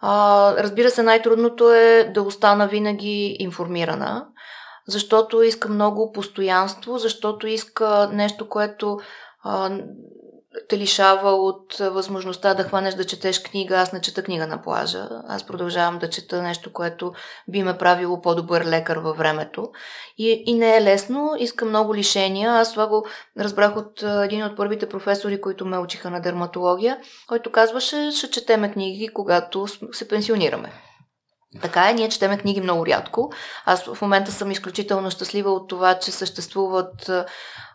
а, 0.00 0.54
разбира 0.58 0.90
се, 0.90 1.02
най-трудното 1.02 1.72
е 1.72 2.10
да 2.14 2.22
остана 2.22 2.68
винаги 2.68 3.36
информирана, 3.38 4.26
защото 4.88 5.42
иска 5.42 5.68
много 5.68 6.12
постоянство, 6.12 6.98
защото 6.98 7.46
иска 7.46 8.10
нещо, 8.12 8.48
което 8.48 8.98
а, 9.44 9.78
те 10.68 10.78
лишава 10.78 11.30
от 11.30 11.76
възможността 11.78 12.54
да 12.54 12.62
хванеш 12.64 12.94
да 12.94 13.04
четеш 13.04 13.42
книга. 13.42 13.76
Аз 13.76 13.92
не 13.92 14.00
чета 14.00 14.22
книга 14.22 14.46
на 14.46 14.62
плажа. 14.62 15.08
Аз 15.28 15.46
продължавам 15.46 15.98
да 15.98 16.10
чета 16.10 16.42
нещо, 16.42 16.72
което 16.72 17.12
би 17.48 17.62
ме 17.62 17.78
правило 17.78 18.20
по-добър 18.20 18.64
лекар 18.64 18.96
във 18.96 19.18
времето. 19.18 19.70
И, 20.18 20.42
и 20.46 20.54
не 20.54 20.76
е 20.76 20.82
лесно. 20.82 21.34
Иска 21.38 21.64
много 21.64 21.94
лишения. 21.94 22.52
Аз 22.52 22.72
това 22.72 22.86
го 22.86 23.06
разбрах 23.38 23.76
от 23.76 24.02
един 24.02 24.44
от 24.44 24.56
първите 24.56 24.88
професори, 24.88 25.40
които 25.40 25.66
ме 25.66 25.78
учиха 25.78 26.10
на 26.10 26.20
дерматология, 26.20 26.98
който 27.28 27.52
казваше, 27.52 28.10
ще 28.10 28.30
четеме 28.30 28.72
книги, 28.72 29.08
когато 29.08 29.66
се 29.92 30.08
пенсионираме. 30.08 30.72
Така 31.62 31.90
е, 31.90 31.94
ние 31.94 32.08
четеме 32.08 32.38
книги 32.38 32.60
много 32.60 32.86
рядко. 32.86 33.32
Аз 33.64 33.84
в 33.84 34.02
момента 34.02 34.32
съм 34.32 34.50
изключително 34.50 35.10
щастлива 35.10 35.50
от 35.50 35.68
това, 35.68 35.98
че 35.98 36.10
съществуват 36.10 37.10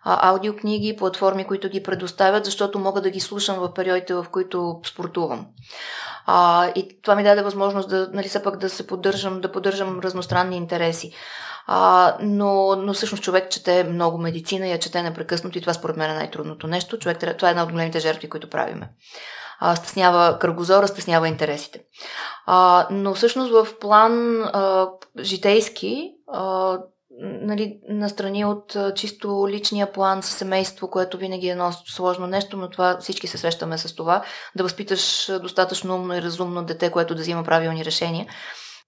аудиокниги, 0.08 0.96
платформи, 0.96 1.46
които 1.46 1.70
ги 1.70 1.84
предоставят, 1.84 2.46
защото 2.46 2.80
мога 2.80 3.02
да 3.02 3.10
ги 3.10 3.20
слушам 3.20 3.60
в 3.60 3.74
периодите, 3.74 4.14
в 4.14 4.26
които 4.32 4.80
спортувам. 4.86 5.46
А, 6.26 6.68
и 6.76 7.02
това 7.02 7.16
ми 7.16 7.24
даде 7.24 7.42
възможност 7.42 7.90
да, 7.90 8.10
нали, 8.14 8.28
все 8.28 8.40
да 8.40 8.70
се 8.70 8.88
поддържам, 8.88 9.42
да 9.42 9.52
поддържам 9.52 10.00
разностранни 10.00 10.58
интереси. 10.58 11.12
А, 11.68 12.16
но, 12.22 12.76
но 12.76 12.94
всъщност 12.94 13.24
човек 13.24 13.50
чете 13.52 13.84
много 13.84 14.18
медицина 14.18 14.68
я 14.68 14.80
чете 14.80 15.02
непрекъснато 15.02 15.58
и 15.58 15.62
това 15.62 15.74
според 15.74 15.98
мен 15.98 16.12
е 16.12 16.14
най-трудното 16.14 16.68
нещо. 16.68 17.00
Човек, 17.00 17.20
това 17.38 17.48
е 17.48 17.52
една 17.52 17.64
от 17.64 17.72
големите 17.72 18.00
жертви, 18.00 18.30
които 18.30 18.50
правиме. 18.50 18.90
А, 19.60 19.76
стеснява 19.76 20.40
кръгозора, 20.40 20.88
стеснява 20.88 21.28
интересите. 21.28 21.80
А, 22.46 22.88
но 22.92 23.14
всъщност 23.14 23.52
в 23.52 23.80
план 23.80 24.42
а, 24.42 24.88
житейски 25.20 26.12
а, 26.34 26.78
нали, 27.22 27.80
настрани 27.90 28.46
от 28.46 28.78
чисто 28.96 29.48
личния 29.50 29.92
план 29.92 30.24
с 30.24 30.28
семейство, 30.28 30.90
което 30.90 31.18
винаги 31.18 31.48
е 31.48 31.52
едно 31.52 31.72
сложно 31.72 32.28
нещо, 32.28 32.58
но 32.58 32.70
това 32.70 32.98
всички 33.00 33.28
се 33.28 33.38
срещаме 33.38 33.78
с 33.78 33.96
това, 33.96 34.24
да 34.56 34.64
възпиташ 34.64 35.32
достатъчно 35.42 35.96
умно 35.96 36.18
и 36.18 36.22
разумно 36.22 36.64
дете, 36.64 36.92
което 36.92 37.16
да 37.16 37.22
взима 37.22 37.44
правилни 37.44 37.86
решения. 37.86 38.26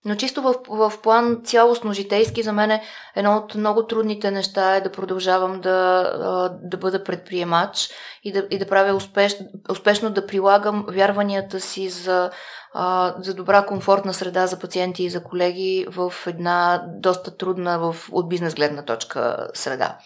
Но 0.05 0.15
чисто 0.15 0.41
в, 0.41 0.55
в 0.69 0.93
план 1.03 1.41
цялостно 1.43 1.93
житейски 1.93 2.43
за 2.43 2.53
мен 2.53 2.71
е 2.71 2.83
едно 3.15 3.37
от 3.37 3.55
много 3.55 3.87
трудните 3.87 4.31
неща 4.31 4.75
е 4.75 4.81
да 4.81 4.91
продължавам 4.91 5.61
да, 5.61 6.49
да 6.63 6.77
бъда 6.77 7.03
предприемач 7.03 7.89
и 8.23 8.31
да, 8.31 8.47
и 8.49 8.57
да 8.57 8.67
правя 8.67 8.95
успеш, 8.95 9.35
успешно 9.69 10.09
да 10.09 10.25
прилагам 10.25 10.85
вярванията 10.89 11.59
си 11.59 11.89
за 11.89 12.29
а, 12.73 13.15
за 13.19 13.33
добра 13.33 13.65
комфортна 13.65 14.13
среда 14.13 14.47
за 14.47 14.59
пациенти 14.59 15.03
и 15.03 15.09
за 15.09 15.23
колеги 15.23 15.85
в 15.89 16.13
една 16.27 16.83
доста 16.87 17.37
трудна 17.37 17.79
в, 17.79 17.95
от 18.11 18.29
бизнес 18.29 18.55
гледна 18.55 18.81
точка 18.81 19.47
среда. 19.53 19.97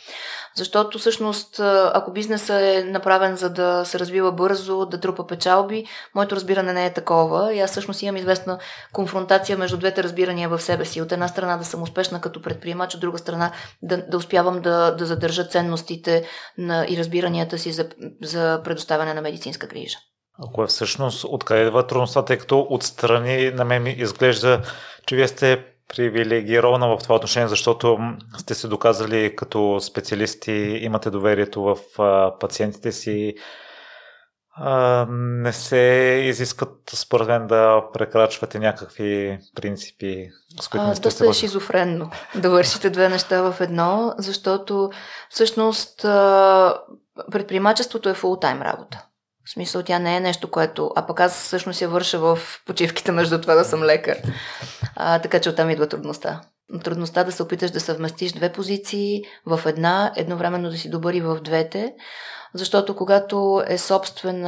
Защото 0.56 0.99
всъщност, 0.99 1.60
ако 1.94 2.11
бизнесът 2.11 2.61
е 2.61 2.84
направен 2.84 3.35
за 3.35 3.49
да 3.49 3.85
се 3.85 3.99
развива 3.99 4.31
бързо, 4.31 4.85
да 4.85 4.99
трупа 4.99 5.27
печалби, 5.27 5.85
моето 6.15 6.35
разбиране 6.35 6.73
не 6.73 6.85
е 6.85 6.94
такова. 6.94 7.53
И 7.53 7.60
аз 7.60 7.72
всъщност 7.72 8.02
имам 8.02 8.18
известна 8.18 8.60
конфронтация 8.94 9.57
между 9.57 9.77
двете 9.77 10.03
разбирания 10.03 10.49
в 10.49 10.61
себе 10.61 10.85
си. 10.85 11.02
От 11.02 11.11
една 11.11 11.27
страна 11.27 11.57
да 11.57 11.65
съм 11.65 11.84
успешна 11.84 12.22
като 12.22 12.41
предприемач, 12.41 12.95
от 12.95 13.02
друга 13.02 13.18
страна 13.18 13.52
да, 13.81 13.98
да 13.98 14.18
успявам 14.18 14.61
да, 14.61 14.95
да 14.95 15.06
задържа 15.06 15.48
ценностите 15.48 16.26
на, 16.57 16.85
и 16.90 16.98
разбиранията 16.98 17.57
си 17.57 17.72
за, 17.72 17.90
за 18.22 18.61
предоставяне 18.64 19.14
на 19.14 19.22
медицинска 19.22 19.68
грижа. 19.68 19.98
Ако 20.39 20.64
е 20.64 20.68
всъщност 20.68 21.26
откъде 21.30 21.61
идва 21.61 21.88
трудността, 21.88 22.26
тъй 22.26 22.38
като 22.38 22.68
отстрани 22.69 23.51
на 23.51 23.65
мен 23.65 23.84
ми 23.84 23.89
изглежда, 23.89 24.61
че 25.05 25.15
вие 25.15 25.27
сте 25.27 25.65
привилегирована 25.88 26.88
в 26.88 27.03
това 27.03 27.15
отношение, 27.15 27.47
защото 27.47 27.97
сте 28.38 28.55
се 28.55 28.68
доказали 28.68 29.35
като 29.35 29.80
специалисти, 29.81 30.51
имате 30.81 31.10
доверието 31.10 31.64
в 31.64 31.77
пациентите 32.39 32.91
си, 32.91 33.35
не 35.10 35.53
се 35.53 35.77
изискат, 36.26 36.89
според 36.93 37.27
мен, 37.27 37.47
да 37.47 37.84
прекрачвате 37.93 38.60
някакви 38.60 39.39
принципи, 39.55 40.30
с 40.61 40.68
които 40.68 40.88
не 40.88 40.95
сте 40.95 41.07
Доста 41.07 41.30
е 41.30 41.34
шизофренно 41.34 42.11
да 42.35 42.49
вършите 42.49 42.89
две 42.89 43.10
неща 43.10 43.51
в 43.51 43.61
едно, 43.61 44.14
защото 44.18 44.91
всъщност 45.30 46.01
предприемачеството 47.31 48.10
е 48.10 48.14
фултайм 48.14 48.61
работа. 48.61 49.05
В 49.45 49.52
смисъл, 49.52 49.84
тя 49.84 49.99
не 49.99 50.18
е 50.18 50.20
нещо, 50.20 50.52
което... 50.52 50.91
А 50.95 51.07
пък 51.07 51.20
аз 51.20 51.34
всъщност 51.34 51.82
я 51.82 51.90
върша 51.90 52.20
в 52.20 52.40
почивките 52.65 53.11
между 53.11 53.41
това 53.41 53.56
да 53.56 53.65
съм 53.65 53.84
лекар. 53.84 54.18
А, 54.95 55.20
така 55.20 55.40
че 55.40 55.49
оттам 55.49 55.70
идва 55.70 55.88
трудността. 55.88 56.41
Трудността 56.84 57.24
да 57.24 57.32
се 57.32 57.44
опиташ 57.44 57.72
да 57.72 57.80
съвместиш 57.80 58.32
две 58.32 58.52
позиции 58.52 59.24
в 59.45 59.61
една, 59.65 60.14
едновременно 60.15 60.70
да 60.70 60.78
си 60.78 60.90
добър 60.90 61.14
и 61.14 61.22
в 61.22 61.41
двете, 61.41 61.94
защото 62.53 62.95
когато 62.95 63.64
е 63.68 63.78
собствен, 63.78 64.45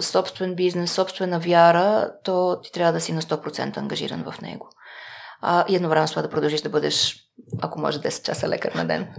собствен 0.00 0.54
бизнес, 0.54 0.92
собствена 0.92 1.38
вяра, 1.38 2.12
то 2.24 2.60
ти 2.62 2.72
трябва 2.72 2.92
да 2.92 3.00
си 3.00 3.12
на 3.12 3.22
100% 3.22 3.76
ангажиран 3.76 4.24
в 4.24 4.40
него. 4.40 4.70
А, 5.40 5.64
и 5.68 5.76
едновременно 5.76 6.08
с 6.08 6.10
това 6.10 6.22
да 6.22 6.30
продължиш 6.30 6.60
да 6.60 6.68
бъдеш, 6.68 7.16
ако 7.62 7.80
може, 7.80 7.98
10 7.98 8.22
часа 8.22 8.48
лекар 8.48 8.72
на 8.72 8.84
ден. 8.84 9.14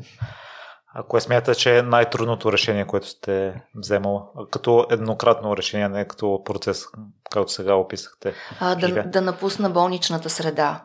А 0.93 1.03
кое 1.03 1.21
смята, 1.21 1.55
че 1.55 1.77
е 1.77 1.81
най-трудното 1.81 2.51
решение, 2.51 2.87
което 2.87 3.07
сте 3.07 3.61
вземал? 3.75 4.31
Като 4.51 4.87
еднократно 4.91 5.57
решение, 5.57 5.89
не 5.89 6.07
като 6.07 6.41
процес, 6.45 6.85
както 7.31 7.51
сега 7.51 7.73
описахте? 7.73 8.33
А, 8.59 8.75
да, 8.75 9.03
да 9.03 9.21
напусна 9.21 9.69
болничната 9.69 10.29
среда. 10.29 10.83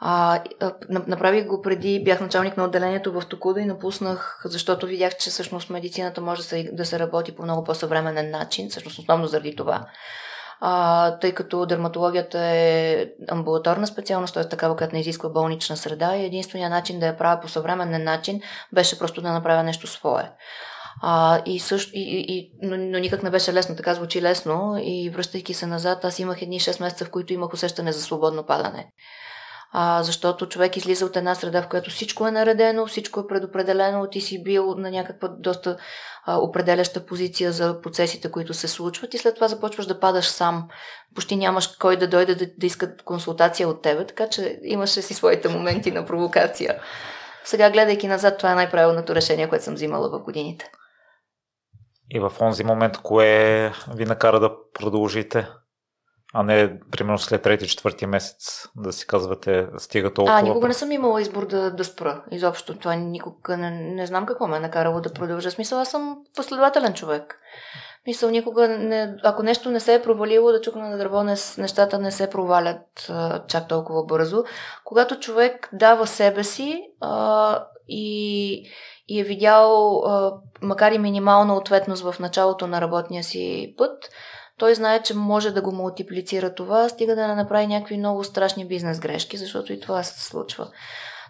А, 0.00 0.42
направих 0.88 1.46
го 1.46 1.62
преди, 1.62 2.04
бях 2.04 2.20
началник 2.20 2.56
на 2.56 2.64
отделението 2.64 3.12
в 3.12 3.26
Токуда 3.26 3.60
и 3.60 3.64
напуснах, 3.64 4.42
защото 4.44 4.86
видях, 4.86 5.16
че 5.16 5.30
всъщност 5.30 5.70
медицината 5.70 6.20
може 6.20 6.42
да 6.42 6.48
се, 6.48 6.70
да 6.72 6.84
се 6.84 6.98
работи 6.98 7.36
по 7.36 7.42
много 7.42 7.64
по-съвременен 7.64 8.30
начин, 8.30 8.70
всъщност 8.70 8.98
основно 8.98 9.26
заради 9.26 9.56
това 9.56 9.86
а, 10.60 11.18
тъй 11.18 11.32
като 11.34 11.66
дерматологията 11.66 12.38
е 12.38 13.06
амбулаторна 13.28 13.86
специалност, 13.86 14.34
т.е. 14.34 14.48
такава, 14.48 14.76
която 14.76 14.94
не 14.94 15.00
изисква 15.00 15.28
болнична 15.28 15.76
среда 15.76 16.16
и 16.16 16.24
единственият 16.24 16.70
начин 16.70 16.98
да 16.98 17.06
я 17.06 17.16
правя 17.16 17.40
по 17.40 17.48
съвременен 17.48 18.04
начин 18.04 18.40
беше 18.72 18.98
просто 18.98 19.22
да 19.22 19.32
направя 19.32 19.62
нещо 19.62 19.86
свое. 19.86 20.30
А, 21.02 21.42
и 21.46 21.60
също, 21.60 21.90
и, 21.94 22.24
и, 22.28 22.52
но, 22.62 22.76
но 22.76 22.98
никак 22.98 23.22
не 23.22 23.30
беше 23.30 23.52
лесно, 23.52 23.76
така 23.76 23.94
звучи 23.94 24.22
лесно 24.22 24.80
и 24.82 25.10
връщайки 25.10 25.54
се 25.54 25.66
назад, 25.66 26.04
аз 26.04 26.18
имах 26.18 26.42
едни 26.42 26.60
6 26.60 26.82
месеца, 26.82 27.04
в 27.04 27.10
които 27.10 27.32
имах 27.32 27.52
усещане 27.52 27.92
за 27.92 28.02
свободно 28.02 28.46
падане 28.46 28.90
а, 29.72 30.02
защото 30.02 30.48
човек 30.48 30.76
излиза 30.76 31.06
от 31.06 31.16
една 31.16 31.34
среда, 31.34 31.62
в 31.62 31.68
която 31.68 31.90
всичко 31.90 32.26
е 32.26 32.30
наредено, 32.30 32.86
всичко 32.86 33.20
е 33.20 33.26
предопределено, 33.26 34.06
ти 34.06 34.20
си 34.20 34.42
бил 34.42 34.74
на 34.74 34.90
някаква 34.90 35.28
доста 35.28 35.76
а, 36.26 36.38
определяща 36.38 37.06
позиция 37.06 37.52
за 37.52 37.80
процесите, 37.80 38.30
които 38.30 38.54
се 38.54 38.68
случват 38.68 39.14
и 39.14 39.18
след 39.18 39.34
това 39.34 39.48
започваш 39.48 39.86
да 39.86 40.00
падаш 40.00 40.28
сам. 40.28 40.68
Почти 41.14 41.36
нямаш 41.36 41.66
кой 41.66 41.96
да 41.96 42.08
дойде 42.08 42.34
да, 42.34 42.46
да 42.58 42.66
иска 42.66 42.96
консултация 42.96 43.68
от 43.68 43.82
тебе, 43.82 44.06
така 44.06 44.28
че 44.28 44.60
имаше 44.62 45.02
си 45.02 45.14
своите 45.14 45.48
моменти 45.48 45.90
на 45.90 46.06
провокация. 46.06 46.80
Сега, 47.44 47.70
гледайки 47.70 48.08
назад, 48.08 48.38
това 48.38 48.52
е 48.52 48.54
най-правилното 48.54 49.14
решение, 49.14 49.48
което 49.48 49.64
съм 49.64 49.74
взимала 49.74 50.10
в 50.10 50.22
годините. 50.22 50.70
И 52.10 52.20
в 52.20 52.32
онзи 52.40 52.64
момент, 52.64 52.98
кое 52.98 53.72
ви 53.94 54.04
накара 54.04 54.40
да 54.40 54.52
продължите? 54.72 55.48
А 56.34 56.42
не 56.42 56.80
примерно 56.90 57.18
след 57.18 57.42
трети, 57.42 57.68
четвърти 57.68 58.06
месец 58.06 58.68
да 58.76 58.92
си 58.92 59.06
казвате 59.06 59.66
стига 59.78 60.14
толкова. 60.14 60.38
А, 60.38 60.42
никога 60.42 60.68
не 60.68 60.74
съм 60.74 60.92
имала 60.92 61.22
избор 61.22 61.46
да, 61.46 61.70
да 61.70 61.84
спра. 61.84 62.24
Изобщо 62.30 62.78
това 62.78 62.94
никога 62.94 63.56
не, 63.56 63.70
не 63.70 64.06
знам 64.06 64.26
какво 64.26 64.46
ме 64.46 64.56
е 64.56 64.60
накарало 64.60 65.00
да 65.00 65.12
продължа. 65.12 65.50
Смисъл, 65.50 65.80
аз 65.80 65.90
съм 65.90 66.18
последователен 66.36 66.94
човек. 66.94 67.38
Мисъл, 68.06 68.30
никога 68.30 68.68
не, 68.68 69.16
ако 69.22 69.42
нещо 69.42 69.70
не 69.70 69.80
се 69.80 69.94
е 69.94 70.02
провалило, 70.02 70.52
да 70.52 70.60
чукна 70.60 70.88
на 70.88 70.98
дърво, 70.98 71.22
не, 71.22 71.34
нещата 71.58 71.98
не 71.98 72.10
се 72.10 72.30
провалят 72.30 73.06
а, 73.08 73.46
чак 73.46 73.68
толкова 73.68 74.04
бързо. 74.04 74.44
Когато 74.84 75.18
човек 75.18 75.68
дава 75.72 76.06
себе 76.06 76.44
си 76.44 76.82
а, 77.00 77.64
и, 77.88 78.52
и 79.08 79.20
е 79.20 79.24
видял, 79.24 79.96
а, 79.98 80.32
макар 80.62 80.92
и 80.92 80.98
минимална 80.98 81.56
ответност 81.56 82.02
в 82.02 82.20
началото 82.20 82.66
на 82.66 82.80
работния 82.80 83.24
си 83.24 83.74
път, 83.78 84.10
той 84.60 84.74
знае, 84.74 85.02
че 85.02 85.16
може 85.16 85.50
да 85.50 85.62
го 85.62 85.72
мултиплицира 85.72 86.54
това, 86.54 86.88
стига 86.88 87.16
да 87.16 87.28
не 87.28 87.34
направи 87.34 87.66
някакви 87.66 87.96
много 87.96 88.24
страшни 88.24 88.68
бизнес 88.68 89.00
грешки, 89.00 89.36
защото 89.36 89.72
и 89.72 89.80
това 89.80 90.02
се 90.02 90.24
случва. 90.24 90.68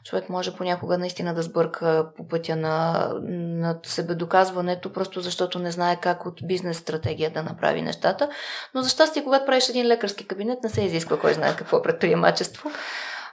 Човек 0.05 0.29
може 0.29 0.57
понякога 0.57 0.99
наистина 0.99 1.35
да 1.35 1.43
сбърка 1.43 2.07
по 2.17 2.29
пътя 2.29 2.57
на, 2.57 3.09
на 3.29 3.79
себедоказването, 3.83 4.93
просто 4.93 5.21
защото 5.21 5.59
не 5.59 5.71
знае 5.71 5.97
как 5.97 6.27
от 6.27 6.41
бизнес 6.45 6.79
стратегия 6.79 7.31
да 7.31 7.43
направи 7.43 7.83
нещата. 7.83 8.29
Но 8.75 8.83
за 8.83 8.89
щастие, 8.89 9.25
когато 9.25 9.47
правиш 9.47 9.69
един 9.69 9.87
лекарски 9.87 10.27
кабинет, 10.27 10.59
не 10.63 10.71
се 10.71 10.83
изисква 10.83 11.19
кой 11.19 11.35
знае 11.35 11.57
какво 11.57 11.83
предприемачество. 11.83 12.71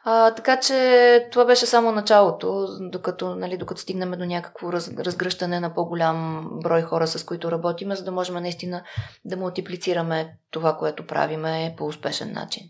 А, 0.09 0.31
така 0.31 0.59
че 0.59 1.27
това 1.31 1.45
беше 1.45 1.65
само 1.65 1.91
началото, 1.91 2.67
докато, 2.79 3.35
нали, 3.35 3.57
докато 3.57 3.81
стигнем 3.81 4.11
до 4.11 4.25
някакво 4.25 4.73
раз, 4.73 4.91
разгръщане 4.97 5.59
на 5.59 5.73
по-голям 5.73 6.49
брой 6.63 6.81
хора, 6.81 7.07
с 7.07 7.25
които 7.25 7.51
работиме, 7.51 7.95
за 7.95 8.03
да 8.03 8.11
можем 8.11 8.35
наистина 8.35 8.83
да 9.25 9.37
мултиплицираме 9.37 10.37
това, 10.51 10.77
което 10.77 11.07
правиме 11.07 11.75
по 11.77 11.85
успешен 11.85 12.33
начин. 12.33 12.63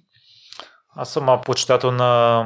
Аз 0.96 1.10
съм 1.10 1.42
почитател 1.46 1.92
на 1.92 2.44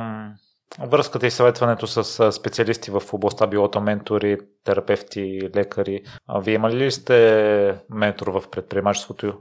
връзката 0.79 1.27
и 1.27 1.31
съветването 1.31 1.87
с 1.87 2.31
специалисти 2.31 2.91
в 2.91 3.01
областта, 3.13 3.47
било 3.47 3.71
то 3.71 3.81
ментори, 3.81 4.37
терапевти, 4.63 5.49
лекари. 5.55 6.03
А 6.27 6.39
вие 6.39 6.53
имали 6.53 6.75
ли 6.75 6.91
сте 6.91 7.75
ментор 7.89 8.27
в 8.27 8.43
предприемачеството? 8.51 9.37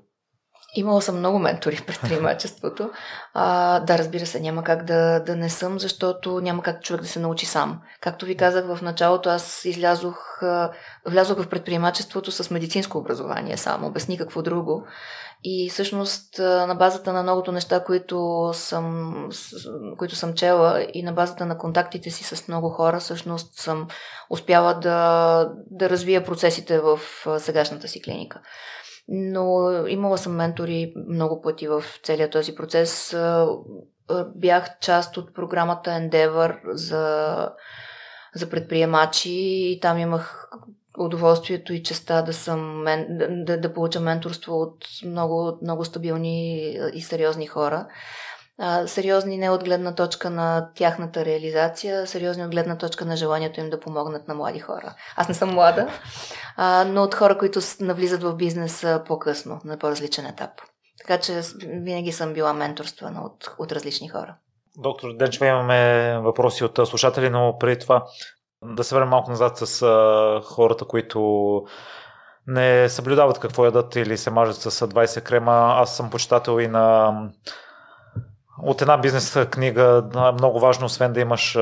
Имала 0.75 1.03
съм 1.03 1.19
много 1.19 1.39
ментори 1.39 1.77
в 1.77 1.87
предприемачеството. 1.87 2.91
А, 3.35 3.81
да, 3.81 3.99
разбира 3.99 4.27
се, 4.27 4.41
няма 4.41 4.65
как 4.65 4.85
да, 4.85 5.21
да 5.21 5.37
не 5.37 5.51
съм, 5.51 5.79
защото 5.79 6.41
няма 6.41 6.63
как 6.63 6.83
човек 6.83 7.03
да 7.03 7.09
се 7.09 7.21
научи 7.21 7.47
сам. 7.47 7.81
Както 8.01 8.27
ви 8.27 8.37
казах 8.37 8.67
в 8.67 8.83
началото, 8.83 9.29
аз 9.29 9.65
излязох, 9.65 10.43
влязох 11.07 11.43
в 11.43 11.49
предприемачеството 11.49 12.33
с 12.33 12.51
медицинско 12.51 12.99
образование 12.99 13.57
само, 13.57 13.91
без 13.91 14.09
никакво 14.09 14.43
друго. 14.43 14.87
И 15.45 15.71
всъщност 15.71 16.39
на 16.39 16.75
базата 16.75 17.13
на 17.13 17.23
многото 17.23 17.53
неща, 17.53 17.85
които 17.85 18.51
съм, 18.55 19.15
които 19.99 20.17
съм 20.17 20.35
чела 20.35 20.87
и 20.95 21.03
на 21.03 21.13
базата 21.13 21.47
на 21.47 21.59
контактите 21.59 22.11
си 22.11 22.25
с 22.25 22.49
много 22.49 22.71
хора, 22.71 23.01
всъщност 23.01 23.55
съм 23.55 23.89
успяла 24.31 24.75
да, 24.75 25.49
да 25.71 25.91
развия 25.91 26.25
процесите 26.25 26.79
в 26.79 27.01
сегашната 27.39 27.89
си 27.89 28.03
клиника 28.03 28.41
но 29.11 29.71
имала 29.87 30.19
съм 30.19 30.37
ментори 30.37 30.93
много 31.09 31.41
пъти 31.41 31.69
в 31.69 31.85
целия 32.03 32.31
този 32.31 32.55
процес. 32.55 33.17
Бях 34.35 34.79
част 34.81 35.17
от 35.17 35.35
програмата 35.35 35.91
Endeavor 35.91 36.59
за, 36.73 37.49
за 38.35 38.51
предприемачи 38.51 39.33
и 39.33 39.81
там 39.83 39.99
имах 39.99 40.51
удоволствието 40.99 41.73
и 41.73 41.83
честа 41.83 42.23
да, 42.27 42.33
съм, 42.33 42.85
да, 43.47 43.61
да 43.61 43.75
получа 43.75 44.01
менторство 44.01 44.61
от 44.61 44.85
много, 45.05 45.59
много 45.63 45.85
стабилни 45.85 46.71
и 46.95 47.03
сериозни 47.03 47.47
хора 47.47 47.87
а, 48.61 48.87
сериозни 48.87 49.39
не 49.39 49.51
от 49.51 49.65
гледна 49.65 49.95
точка 49.95 50.31
на 50.31 50.69
тяхната 50.75 51.25
реализация, 51.25 52.07
сериозни 52.07 52.45
от 52.45 52.51
гледна 52.51 52.79
точка 52.79 53.05
на 53.05 53.17
желанието 53.17 53.61
им 53.61 53.71
да 53.71 53.81
помогнат 53.81 54.29
на 54.29 54.35
млади 54.35 54.59
хора. 54.59 54.95
Аз 55.17 55.29
не 55.29 55.35
съм 55.35 55.51
млада, 55.51 55.89
а, 56.57 56.85
но 56.85 57.03
от 57.03 57.15
хора, 57.15 57.39
които 57.39 57.61
навлизат 57.81 58.23
в 58.23 58.35
бизнеса 58.35 59.03
по-късно, 59.07 59.61
на 59.65 59.79
по-различен 59.79 60.27
етап. 60.27 60.51
Така 60.99 61.21
че 61.21 61.41
винаги 61.65 62.13
съм 62.13 62.33
била 62.33 62.53
менторствана 62.53 63.23
от, 63.23 63.55
от 63.59 63.73
различни 63.73 64.09
хора. 64.09 64.35
Доктор 64.77 65.17
Денчева, 65.17 65.47
имаме 65.47 66.19
въпроси 66.19 66.65
от 66.65 66.89
слушатели, 66.89 67.31
но 67.31 67.57
преди 67.61 67.79
това 67.79 68.05
да 68.63 68.85
се 68.85 68.95
върнем 68.95 69.11
малко 69.11 69.31
назад 69.31 69.59
с 69.59 69.83
а, 69.83 70.41
хората, 70.45 70.85
които 70.85 71.63
не 72.47 72.89
съблюдават 72.89 73.39
какво 73.39 73.65
ядат 73.65 73.97
или 73.97 74.19
се 74.19 74.31
мажат 74.31 74.57
с 74.57 74.71
20 74.71 75.23
крема. 75.23 75.75
Аз 75.77 75.97
съм 75.97 76.11
почитател 76.11 76.61
и 76.61 76.69
на 76.69 77.13
от 78.63 78.83
една 78.83 78.97
бизнес 78.97 79.39
книга 79.51 80.05
много 80.35 80.61
важно, 80.61 80.87
освен 80.87 81.13
да 81.13 81.21
имаш 81.21 81.57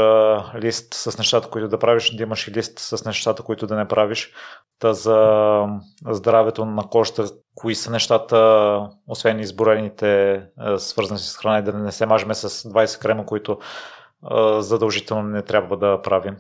лист 0.55 0.95
с 0.95 1.19
нещата, 1.19 1.49
които 1.49 1.69
да 1.69 1.79
правиш, 1.79 2.17
да 2.17 2.23
имаш 2.23 2.49
и 2.49 2.53
лист 2.53 2.79
с 2.79 3.05
нещата, 3.05 3.43
които 3.43 3.67
да 3.67 3.77
не 3.77 3.89
правиш. 3.89 4.33
Та 4.79 4.93
за 4.93 5.67
здравето 6.09 6.65
на 6.65 6.83
кожата, 6.83 7.25
кои 7.55 7.75
са 7.75 7.91
нещата, 7.91 8.89
освен 9.07 9.41
изборените, 9.41 10.43
свързани 10.79 11.21
с 11.21 11.37
храна 11.37 11.59
и 11.59 11.63
да 11.63 11.73
не 11.73 11.93
се 11.93 12.07
мажеме 12.07 12.35
с 12.35 12.49
20 12.49 13.03
крема, 13.03 13.27
които 13.27 13.59
задължително 14.59 15.23
не 15.23 15.43
трябва 15.43 15.77
да 15.77 16.03
правим? 16.03 16.37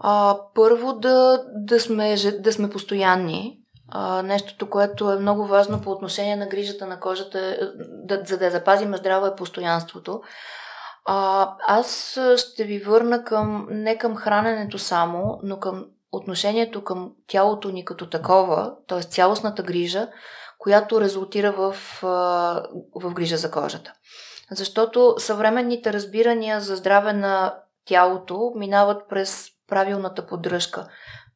А, 0.00 0.38
първо 0.54 0.92
да, 0.92 1.44
да, 1.54 1.80
сме, 1.80 2.16
да 2.38 2.52
сме 2.52 2.70
постоянни, 2.70 3.58
а, 3.88 4.22
нещото, 4.22 4.70
което 4.70 5.12
е 5.12 5.18
много 5.18 5.46
важно 5.46 5.80
по 5.80 5.90
отношение 5.90 6.36
на 6.36 6.46
грижата 6.46 6.86
на 6.86 7.00
кожата, 7.00 7.40
е, 7.40 7.56
да, 7.78 8.22
за 8.24 8.38
да 8.38 8.44
я 8.44 8.50
запазим 8.50 8.96
здраво 8.96 9.26
е 9.26 9.36
постоянството. 9.36 10.20
А, 11.04 11.48
аз 11.66 12.18
ще 12.36 12.64
ви 12.64 12.78
върна 12.78 13.24
към, 13.24 13.66
не 13.70 13.98
към 13.98 14.16
храненето 14.16 14.78
само, 14.78 15.40
но 15.42 15.60
към 15.60 15.86
отношението 16.12 16.84
към 16.84 17.12
тялото 17.26 17.68
ни 17.68 17.84
като 17.84 18.10
такова, 18.10 18.74
т.е. 18.86 19.02
цялостната 19.02 19.62
грижа, 19.62 20.08
която 20.58 21.00
резултира 21.00 21.52
в, 21.52 21.76
в 22.94 23.14
грижа 23.14 23.36
за 23.36 23.50
кожата. 23.50 23.92
Защото 24.50 25.14
съвременните 25.18 25.92
разбирания 25.92 26.60
за 26.60 26.76
здраве 26.76 27.12
на 27.12 27.54
тялото 27.84 28.52
минават 28.56 29.08
през 29.08 29.48
правилната 29.68 30.26
поддръжка 30.26 30.88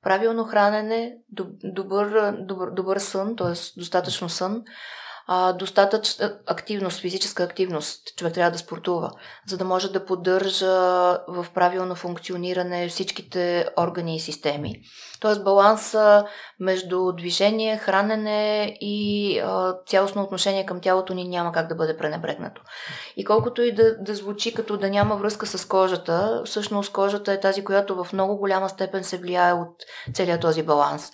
правилно 0.02 0.44
хранене, 0.44 1.16
добър, 1.64 2.32
добър, 2.38 2.70
добър 2.70 2.98
сън, 2.98 3.36
т.е. 3.36 3.78
достатъчно 3.80 4.28
сън, 4.28 4.62
а, 5.34 5.52
достатъчна 5.52 6.34
активност, 6.46 7.00
физическа 7.00 7.42
активност. 7.42 8.16
Човек 8.16 8.34
трябва 8.34 8.50
да 8.50 8.58
спортува, 8.58 9.10
за 9.48 9.56
да 9.56 9.64
може 9.64 9.92
да 9.92 10.04
поддържа 10.04 10.66
в 11.28 11.46
правилно 11.54 11.94
функциониране 11.94 12.88
всичките 12.88 13.66
органи 13.78 14.16
и 14.16 14.20
системи. 14.20 14.74
Тоест 15.20 15.44
баланса 15.44 16.26
между 16.60 17.12
движение, 17.12 17.78
хранене 17.78 18.76
и 18.80 19.38
а, 19.38 19.74
цялостно 19.86 20.22
отношение 20.22 20.66
към 20.66 20.80
тялото 20.80 21.14
ни 21.14 21.28
няма 21.28 21.52
как 21.52 21.68
да 21.68 21.74
бъде 21.74 21.96
пренебрегнато. 21.96 22.62
И 23.16 23.24
колкото 23.24 23.62
и 23.62 23.72
да, 23.72 23.98
да 23.98 24.14
звучи 24.14 24.54
като 24.54 24.76
да 24.76 24.90
няма 24.90 25.16
връзка 25.16 25.46
с 25.46 25.64
кожата, 25.64 26.42
всъщност 26.44 26.92
кожата 26.92 27.32
е 27.32 27.40
тази, 27.40 27.64
която 27.64 28.04
в 28.04 28.12
много 28.12 28.36
голяма 28.36 28.68
степен 28.68 29.04
се 29.04 29.18
влияе 29.18 29.52
от 29.52 29.76
целият 30.14 30.40
този 30.40 30.62
баланс. 30.62 31.10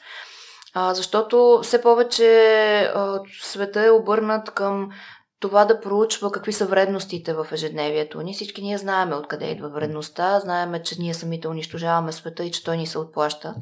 А, 0.74 0.94
защото 0.94 1.60
все 1.62 1.82
повече 1.82 2.24
а, 2.94 3.20
света 3.42 3.86
е 3.86 3.90
обърнат 3.90 4.50
към 4.50 4.88
това 5.40 5.64
да 5.64 5.80
проучва 5.80 6.32
какви 6.32 6.52
са 6.52 6.66
вредностите 6.66 7.34
в 7.34 7.46
ежедневието 7.52 8.22
ни. 8.22 8.34
Всички 8.34 8.62
ние 8.62 8.78
знаеме 8.78 9.14
откъде 9.14 9.50
идва 9.50 9.68
вредността, 9.68 10.40
знаеме, 10.40 10.82
че 10.82 10.96
ние 10.98 11.14
самите 11.14 11.48
унищожаваме 11.48 12.12
света 12.12 12.44
и 12.44 12.50
че 12.50 12.64
той 12.64 12.76
ни 12.76 12.86
се 12.86 12.98
отплаща 12.98 13.54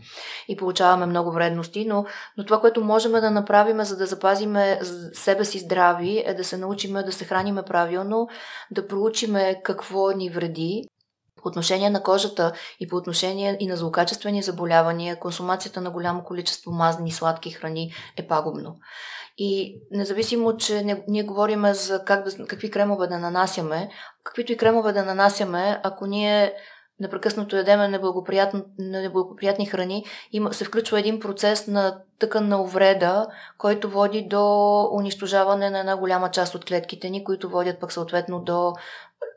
и 0.48 0.56
получаваме 0.56 1.06
много 1.06 1.32
вредности, 1.32 1.84
но, 1.88 2.04
но 2.36 2.44
това, 2.44 2.60
което 2.60 2.84
можем 2.84 3.12
да 3.12 3.30
направим, 3.30 3.84
за 3.84 3.96
да 3.96 4.06
запазиме 4.06 4.80
себе 5.12 5.44
си 5.44 5.58
здрави, 5.58 6.22
е 6.26 6.34
да 6.34 6.44
се 6.44 6.56
научиме 6.56 7.02
да 7.02 7.12
се 7.12 7.24
храниме 7.24 7.62
правилно, 7.62 8.28
да 8.70 8.86
проучиме 8.86 9.60
какво 9.64 10.10
ни 10.10 10.30
вреди 10.30 10.84
по 11.46 11.48
отношение 11.48 11.90
на 11.90 12.02
кожата 12.02 12.52
и 12.80 12.88
по 12.88 12.96
отношение 12.96 13.56
и 13.60 13.66
на 13.66 13.76
злокачествени 13.76 14.42
заболявания, 14.42 15.18
консумацията 15.18 15.80
на 15.80 15.90
голямо 15.90 16.24
количество 16.24 16.70
мазни 16.70 17.08
и 17.08 17.12
сладки 17.12 17.50
храни 17.50 17.92
е 18.16 18.26
пагубно. 18.26 18.76
И 19.38 19.80
независимо, 19.90 20.56
че 20.56 21.02
ние 21.08 21.22
говорим 21.22 21.74
за 21.74 22.04
как 22.04 22.26
какви 22.48 22.70
кремове 22.70 23.06
да 23.06 23.18
нанасяме, 23.18 23.90
каквито 24.24 24.52
и 24.52 24.56
кремове 24.56 24.92
да 24.92 25.04
нанасяме, 25.04 25.80
ако 25.84 26.06
ние 26.06 26.54
непрекъснато 27.00 27.56
ядеме 27.56 27.88
неблагоприятни, 27.88 28.62
неблагоприятни 28.78 29.66
храни, 29.66 30.04
има, 30.32 30.52
се 30.52 30.64
включва 30.64 30.98
един 31.00 31.20
процес 31.20 31.66
на 31.66 32.00
тъканна 32.18 32.62
увреда, 32.62 33.26
който 33.58 33.90
води 33.90 34.22
до 34.22 34.82
унищожаване 34.92 35.70
на 35.70 35.78
една 35.78 35.96
голяма 35.96 36.30
част 36.30 36.54
от 36.54 36.64
клетките 36.64 37.10
ни, 37.10 37.24
които 37.24 37.48
водят 37.48 37.80
пък 37.80 37.92
съответно 37.92 38.40
до 38.40 38.72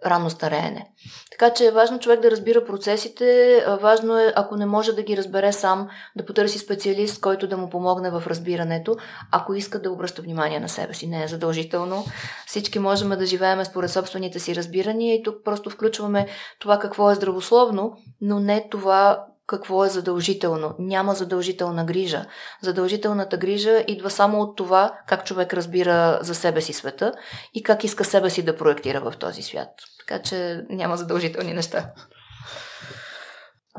ранно 0.05 0.29
стареене. 0.29 0.91
Така 1.31 1.53
че 1.53 1.65
е 1.65 1.71
важно 1.71 1.99
човек 1.99 2.19
да 2.19 2.31
разбира 2.31 2.65
процесите, 2.65 3.65
важно 3.81 4.17
е, 4.17 4.33
ако 4.35 4.55
не 4.55 4.65
може 4.65 4.93
да 4.93 5.03
ги 5.03 5.17
разбере 5.17 5.51
сам, 5.51 5.89
да 6.15 6.25
потърси 6.25 6.59
специалист, 6.59 7.21
който 7.21 7.47
да 7.47 7.57
му 7.57 7.69
помогне 7.69 8.09
в 8.09 8.23
разбирането, 8.27 8.97
ако 9.31 9.53
иска 9.53 9.81
да 9.81 9.91
обръща 9.91 10.21
внимание 10.21 10.59
на 10.59 10.69
себе 10.69 10.93
си. 10.93 11.07
Не 11.07 11.23
е 11.23 11.27
задължително. 11.27 12.05
Всички 12.47 12.79
можем 12.79 13.09
да 13.09 13.25
живеем 13.25 13.65
според 13.65 13.91
собствените 13.91 14.39
си 14.39 14.55
разбирания 14.55 15.15
и 15.15 15.23
тук 15.23 15.35
просто 15.43 15.69
включваме 15.69 16.27
това 16.59 16.79
какво 16.79 17.11
е 17.11 17.15
здравословно, 17.15 17.93
но 18.21 18.39
не 18.39 18.67
това 18.69 19.25
какво 19.49 19.85
е 19.85 19.89
задължително. 19.89 20.75
Няма 20.79 21.13
задължителна 21.13 21.85
грижа. 21.85 22.25
Задължителната 22.61 23.37
грижа 23.37 23.83
идва 23.87 24.09
само 24.09 24.41
от 24.41 24.57
това 24.57 24.93
как 25.07 25.25
човек 25.25 25.53
разбира 25.53 26.19
за 26.21 26.35
себе 26.35 26.61
си 26.61 26.73
света 26.73 27.13
и 27.53 27.63
как 27.63 27.83
иска 27.83 28.05
себе 28.05 28.29
си 28.29 28.45
да 28.45 28.57
проектира 28.57 29.01
в 29.01 29.17
този 29.19 29.41
свят. 29.41 29.69
Така 29.99 30.21
че 30.21 30.61
няма 30.69 30.97
задължителни 30.97 31.53
неща. 31.53 31.85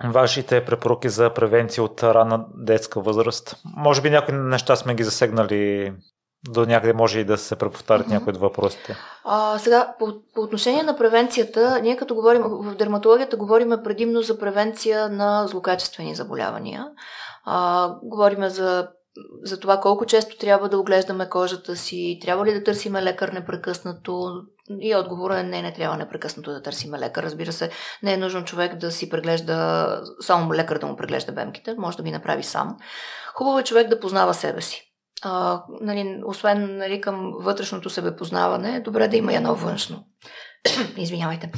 Вашите 0.04 0.64
препоръки 0.64 1.08
за 1.08 1.34
превенция 1.34 1.84
от 1.84 2.02
ранна 2.02 2.44
детска 2.54 3.00
възраст. 3.00 3.56
Може 3.76 4.02
би 4.02 4.10
някои 4.10 4.34
неща 4.34 4.76
сме 4.76 4.94
ги 4.94 5.04
засегнали 5.04 5.92
до 6.48 6.66
някъде 6.66 6.92
може 6.92 7.20
и 7.20 7.24
да 7.24 7.38
се 7.38 7.56
преповтарят 7.56 8.06
mm-hmm. 8.06 8.10
някои 8.10 8.32
от 8.32 8.40
въпросите. 8.40 8.96
А, 9.24 9.58
сега, 9.58 9.94
по, 9.98 10.12
по 10.34 10.40
отношение 10.40 10.82
на 10.82 10.96
превенцията, 10.96 11.80
ние 11.82 11.96
като 11.96 12.14
говорим 12.14 12.42
в 12.42 12.74
дерматологията, 12.74 13.36
говорим 13.36 13.72
предимно 13.84 14.22
за 14.22 14.38
превенция 14.38 15.08
на 15.08 15.46
злокачествени 15.46 16.14
заболявания. 16.14 16.86
А, 17.44 17.88
говорим 18.02 18.48
за 18.48 18.88
за 19.44 19.60
това 19.60 19.80
колко 19.80 20.06
често 20.06 20.38
трябва 20.38 20.68
да 20.68 20.78
оглеждаме 20.78 21.28
кожата 21.28 21.76
си, 21.76 22.18
трябва 22.22 22.46
ли 22.46 22.54
да 22.54 22.64
търсиме 22.64 23.02
лекар 23.02 23.28
непрекъснато. 23.28 24.30
И 24.80 24.96
отговорът 24.96 25.38
е 25.38 25.42
не, 25.42 25.62
не 25.62 25.72
трябва 25.72 25.96
непрекъснато 25.96 26.52
да 26.52 26.62
търсиме 26.62 26.98
лекар. 26.98 27.22
Разбира 27.22 27.52
се, 27.52 27.70
не 28.02 28.12
е 28.12 28.16
нужно 28.16 28.44
човек 28.44 28.76
да 28.76 28.90
си 28.90 29.10
преглежда, 29.10 29.86
само 30.20 30.54
лекар 30.54 30.78
да 30.78 30.86
му 30.86 30.96
преглежда 30.96 31.32
бемките, 31.32 31.74
може 31.78 31.96
да 31.96 32.02
ги 32.02 32.10
направи 32.10 32.42
сам. 32.42 32.76
Хубаво 33.34 33.58
е 33.58 33.64
човек 33.64 33.88
да 33.88 34.00
познава 34.00 34.34
себе 34.34 34.60
си 34.60 34.89
а, 35.22 35.62
нали, 35.80 36.20
освен 36.24 36.76
нали, 36.76 37.00
към 37.00 37.32
вътрешното 37.40 37.90
себепознаване, 37.90 38.76
е 38.76 38.80
добре 38.80 39.08
да 39.08 39.16
има 39.16 39.32
и 39.32 39.36
едно 39.36 39.54
външно. 39.54 40.04
Извинявайте. 40.96 41.50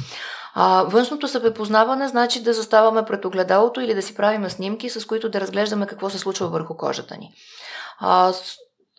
А, 0.55 0.83
външното 0.83 1.27
себепознаване 1.27 2.07
значи 2.07 2.43
да 2.43 2.53
заставаме 2.53 3.05
пред 3.05 3.25
огледалото 3.25 3.81
или 3.81 3.93
да 3.93 4.01
си 4.01 4.15
правим 4.15 4.49
снимки, 4.49 4.89
с 4.89 5.05
които 5.05 5.29
да 5.29 5.41
разглеждаме 5.41 5.87
какво 5.87 6.09
се 6.09 6.19
случва 6.19 6.47
върху 6.47 6.77
кожата 6.77 7.17
ни. 7.17 7.31
А, 7.99 8.33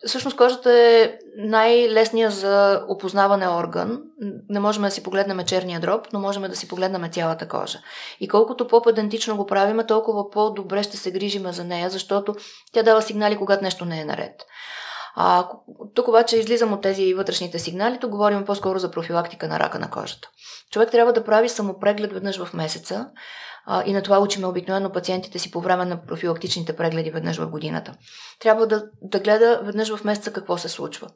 Всъщност 0.05 0.37
кожата 0.37 0.73
е 0.73 1.13
най-лесният 1.37 2.33
за 2.33 2.85
опознаване 2.89 3.49
орган. 3.49 4.01
Не 4.49 4.59
можем 4.59 4.83
да 4.83 4.91
си 4.91 5.03
погледнем 5.03 5.45
черния 5.45 5.79
дроб, 5.79 6.07
но 6.13 6.19
можем 6.19 6.43
да 6.43 6.55
си 6.55 6.67
погледнем 6.67 7.11
цялата 7.11 7.47
кожа. 7.47 7.79
И 8.19 8.27
колкото 8.27 8.67
по-педантично 8.67 9.37
го 9.37 9.45
правиме, 9.45 9.85
толкова 9.85 10.29
по-добре 10.29 10.83
ще 10.83 10.97
се 10.97 11.11
грижиме 11.11 11.53
за 11.53 11.63
нея, 11.63 11.89
защото 11.89 12.35
тя 12.73 12.83
дава 12.83 13.01
сигнали, 13.01 13.37
когато 13.37 13.63
нещо 13.63 13.85
не 13.85 14.01
е 14.01 14.05
наред. 14.05 14.45
А, 15.15 15.49
тук 15.93 16.07
обаче 16.07 16.37
излизам 16.37 16.73
от 16.73 16.81
тези 16.81 17.13
вътрешните 17.13 17.59
сигнали, 17.59 17.99
тук 17.99 18.11
говорим 18.11 18.45
по-скоро 18.45 18.79
за 18.79 18.91
профилактика 18.91 19.47
на 19.47 19.59
рака 19.59 19.79
на 19.79 19.89
кожата. 19.89 20.29
Човек 20.71 20.91
трябва 20.91 21.13
да 21.13 21.23
прави 21.23 21.49
самопреглед 21.49 22.13
веднъж 22.13 22.43
в 22.43 22.53
месеца, 22.53 23.07
и 23.85 23.93
на 23.93 24.01
това 24.01 24.19
учиме 24.19 24.47
обикновено 24.47 24.91
пациентите 24.91 25.39
си 25.39 25.51
по 25.51 25.61
време 25.61 25.85
на 25.85 26.05
профилактичните 26.05 26.75
прегледи 26.75 27.11
веднъж 27.11 27.37
в 27.37 27.49
годината. 27.49 27.93
Трябва 28.39 28.67
да, 28.67 28.85
да 29.01 29.19
гледа 29.19 29.61
веднъж 29.63 29.95
в 29.95 30.03
месеца 30.03 30.33
какво 30.33 30.57
се 30.57 30.69
случва. 30.69 31.07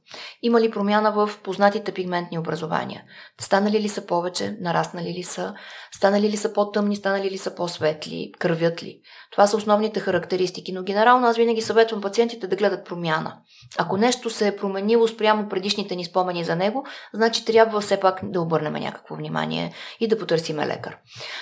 Има 0.42 0.62
ли 0.62 0.72
промяна 0.72 1.12
в 1.12 1.30
познатите 1.44 1.92
пигментни 1.92 2.40
образования? 2.40 3.04
Станали 3.42 3.80
ли 3.80 3.90
са 3.90 4.06
повече? 4.06 4.58
Нараснали 4.62 5.14
ли 5.14 5.24
са? 5.24 5.54
Станали 5.96 6.30
ли 6.30 6.38
са 6.38 6.54
по-тъмни? 6.54 6.96
Станали 6.96 7.32
ли 7.32 7.38
са 7.38 7.56
по-светли? 7.56 8.32
Кървят 8.40 8.84
ли? 8.84 9.02
Това 9.32 9.48
са 9.48 9.58
основните 9.58 10.00
характеристики, 10.00 10.72
но 10.72 10.84
генерално 10.84 11.28
аз 11.28 11.38
винаги 11.38 11.62
съветвам 11.62 12.02
пациентите 12.02 12.48
да 12.48 12.56
гледат 12.56 12.86
промяна. 12.86 13.38
Ако 13.78 13.98
нещо 13.98 14.30
се 14.30 14.48
е 14.48 14.56
променило 14.56 15.08
спрямо 15.08 15.50
предишните 15.50 15.96
ни 15.96 16.06
спомени 16.06 16.44
за 16.44 16.56
него, 16.56 16.86
значи 17.14 17.46
трябва 17.46 17.82
все 17.82 18.00
пак 18.00 18.20
да 18.24 18.42
обърнем 18.42 18.74
някакво 18.74 19.16
внимание 19.16 19.74
и 20.00 20.08
да 20.08 20.20
потърсиме 20.20 20.68
лекар. 20.68 20.98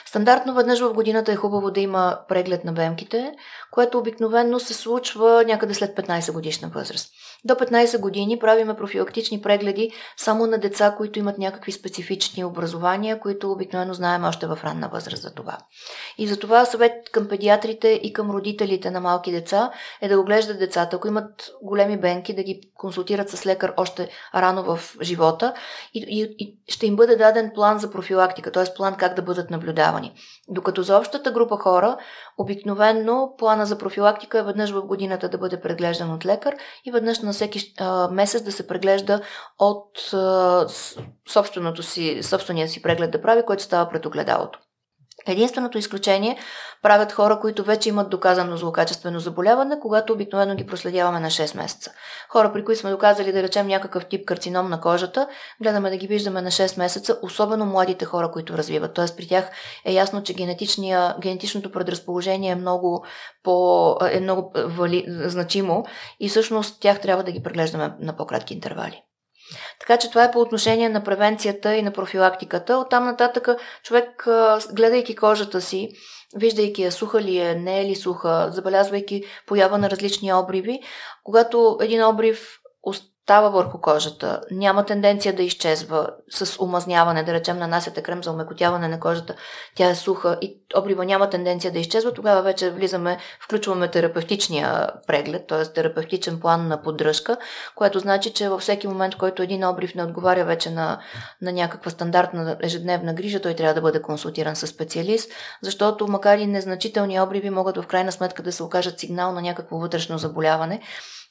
Стандартно 0.06 0.54
веднъж 0.54 0.80
в 0.80 0.94
годината 0.94 1.32
е 1.32 1.36
хубаво 1.36 1.72
да 1.72 1.80
има 1.80 2.20
преглед 2.28 2.64
на 2.64 2.74
бемките, 2.74 3.34
което 3.72 3.98
обикновенно 3.98 4.60
се 4.60 4.74
случва 4.74 5.44
някъде 5.48 5.74
след 5.74 5.98
15 5.98 6.32
годишна 6.32 6.70
възраст. 6.70 7.14
До 7.48 7.54
15 7.54 8.00
години 8.00 8.40
правиме 8.40 8.74
профилактични 8.74 9.42
прегледи 9.42 9.92
само 10.18 10.48
на 10.48 10.58
деца, 10.58 10.96
които 10.98 11.20
имат 11.20 11.38
някакви 11.38 11.72
специфични 11.72 12.46
образования, 12.46 13.20
които 13.20 13.52
обикновено 13.52 13.94
знаем 13.94 14.24
още 14.24 14.48
в 14.48 14.60
ранна 14.64 14.90
възраст 14.90 15.24
за 15.24 15.34
това. 15.34 15.58
И 16.18 16.28
за 16.28 16.40
това 16.40 16.66
съвет 16.66 17.10
към 17.12 17.28
педиатрите 17.28 17.88
и 18.04 18.14
към 18.14 18.32
родителите 18.32 18.92
на 18.92 19.00
малки 19.00 19.32
деца 19.32 19.72
е 20.02 20.08
да 20.08 20.20
оглеждат 20.20 20.60
децата. 20.60 20.96
Ако 20.96 21.08
имат 21.08 21.52
големи 21.62 21.98
бенки, 21.98 22.36
да 22.36 22.44
ги 22.44 22.62
консултират 22.76 23.30
с 23.30 23.46
лекар 23.46 23.74
още 23.78 24.10
рано 24.36 24.64
в 24.64 24.96
живота 25.02 25.54
и, 25.94 26.06
и, 26.08 26.36
и 26.40 26.58
ще 26.68 26.86
им 26.86 26.96
бъде 26.96 27.16
даден 27.16 27.52
план 27.56 27.80
за 27.80 27.92
профилактика, 27.92 28.52
т.е. 28.52 28.74
план 28.76 28.96
как 28.96 29.14
да 29.14 29.22
бъдат 29.22 29.50
наблюдавани. 29.50 30.14
Докато 30.48 30.84
за 30.84 30.98
общата 30.98 31.32
група 31.32 31.58
хора, 31.58 31.98
обикновенно 32.38 33.36
плана 33.38 33.66
за 33.66 33.78
профилактика 33.78 34.40
е 34.40 34.44
веднъж 34.44 34.72
в 34.72 34.82
годината 34.82 35.30
да 35.30 35.38
бъде 35.38 35.62
преглеждан 35.62 36.14
от 36.14 36.26
лекар 36.26 36.56
и 36.86 36.92
веднъж 36.92 37.20
на 37.20 37.34
всеки 37.38 37.74
а, 37.80 38.08
месец 38.12 38.42
да 38.42 38.52
се 38.52 38.68
преглежда 38.68 39.22
от 39.60 40.14
а, 40.14 40.68
собственото 41.30 41.84
си, 41.84 42.24
собствения 42.24 42.68
си 42.68 42.82
преглед 42.82 43.12
да 43.12 43.22
прави, 43.22 43.44
който 43.46 43.64
става 43.64 43.90
пред 43.90 44.06
огледалото. 44.06 44.60
Единственото 45.26 45.78
изключение 45.78 46.38
правят 46.82 47.12
хора, 47.12 47.40
които 47.40 47.64
вече 47.64 47.90
имат 47.90 48.10
доказано 48.10 48.58
злокачествено 48.58 49.20
заболяване, 49.20 49.80
когато 49.80 50.14
обикновено 50.14 50.56
ги 50.56 50.66
проследяваме 50.66 51.20
на 51.20 51.28
6 51.28 51.58
месеца. 51.58 51.92
Хора, 52.30 52.54
при 52.54 52.66
които 52.66 52.82
сме 52.82 52.92
доказали 52.92 53.32
да 53.32 53.44
речем 53.44 53.68
някакъв 53.68 54.06
тип 54.06 54.26
карцином 54.26 54.70
на 54.70 54.82
кожата, 54.82 55.28
гледаме 55.62 55.90
да 55.90 55.98
ги 55.98 56.08
виждаме 56.08 56.42
на 56.42 56.52
6 56.52 56.78
месеца, 56.78 57.20
особено 57.22 57.66
младите 57.66 58.06
хора, 58.06 58.32
които 58.32 58.58
развиват. 58.58 58.94
Тоест 58.94 59.18
при 59.18 59.28
тях 59.28 59.52
е 59.86 59.94
ясно, 59.94 60.24
че 60.24 60.34
генетичното 61.20 61.72
предразположение 61.72 62.52
е 62.52 62.56
много, 62.56 63.06
по, 63.44 63.98
е 64.12 64.20
много 64.20 64.52
вали, 64.56 65.06
значимо 65.08 65.86
и 66.20 66.30
всъщност 66.30 66.82
тях 66.82 67.02
трябва 67.02 67.24
да 67.24 67.32
ги 67.32 67.44
преглеждаме 67.44 67.94
на 68.00 68.18
по-кратки 68.18 68.54
интервали. 68.54 69.04
Така 69.80 69.98
че 69.98 70.10
това 70.10 70.24
е 70.24 70.32
по 70.32 70.40
отношение 70.40 70.90
на 70.90 71.04
превенцията 71.04 71.76
и 71.76 71.82
на 71.82 71.92
профилактиката. 71.92 72.78
Оттам 72.78 73.06
нататък 73.06 73.48
човек, 73.84 74.28
гледайки 74.74 75.16
кожата 75.16 75.62
си, 75.62 75.90
виждайки 76.36 76.82
я 76.84 76.92
суха 76.92 77.22
ли 77.22 77.38
е, 77.38 77.56
не 77.56 77.82
е 77.82 77.86
ли 77.86 77.96
суха, 77.96 78.50
забелязвайки 78.52 79.24
поява 79.46 79.78
на 79.78 79.90
различни 79.90 80.34
обриви, 80.34 80.80
когато 81.24 81.78
един 81.82 82.06
обрив 82.06 82.60
става 83.28 83.50
върху 83.50 83.82
кожата, 83.82 84.42
няма 84.52 84.86
тенденция 84.86 85.36
да 85.36 85.44
изчезва 85.44 86.10
с 86.30 86.64
омазняване, 86.64 87.24
да 87.24 87.34
речем 87.34 87.58
нанасяте 87.58 88.04
крем 88.04 88.24
за 88.24 88.32
омекотяване 88.32 88.88
на 88.88 89.00
кожата, 89.00 89.36
тя 89.76 89.90
е 89.90 89.96
суха 89.96 90.38
и 90.42 90.62
обрива 90.78 91.06
няма 91.06 91.30
тенденция 91.30 91.72
да 91.72 91.80
изчезва, 91.80 92.14
тогава 92.14 92.42
вече 92.42 92.70
влизаме, 92.70 93.18
включваме 93.42 93.88
терапевтичния 93.88 94.90
преглед, 95.08 95.48
т.е. 95.48 95.64
терапевтичен 95.64 96.40
план 96.40 96.68
на 96.68 96.82
поддръжка, 96.82 97.38
което 97.76 98.00
значи, 98.00 98.34
че 98.34 98.50
във 98.50 98.62
всеки 98.62 98.88
момент, 98.88 99.16
който 99.16 99.44
един 99.44 99.68
обрив 99.68 99.96
не 99.96 100.04
отговаря 100.04 100.46
вече 100.46 100.70
на, 100.70 101.00
на 101.42 101.52
някаква 101.52 101.92
стандартна 101.92 102.58
ежедневна 102.64 103.14
грижа, 103.14 103.42
той 103.42 103.54
трябва 103.54 103.74
да 103.74 103.82
бъде 103.82 104.02
консултиран 104.02 104.56
с 104.56 104.68
специалист, 104.68 105.32
защото 105.62 106.08
макар 106.08 106.38
и 106.38 106.48
незначителни 106.48 107.22
обриви 107.22 107.50
могат 107.50 107.78
в 107.78 107.88
крайна 107.88 108.12
сметка 108.12 108.44
да 108.44 108.52
се 108.52 108.64
окажат 108.64 109.00
сигнал 109.00 109.32
на 109.32 109.42
някакво 109.42 109.78
вътрешно 109.78 110.18
заболяване 110.18 110.82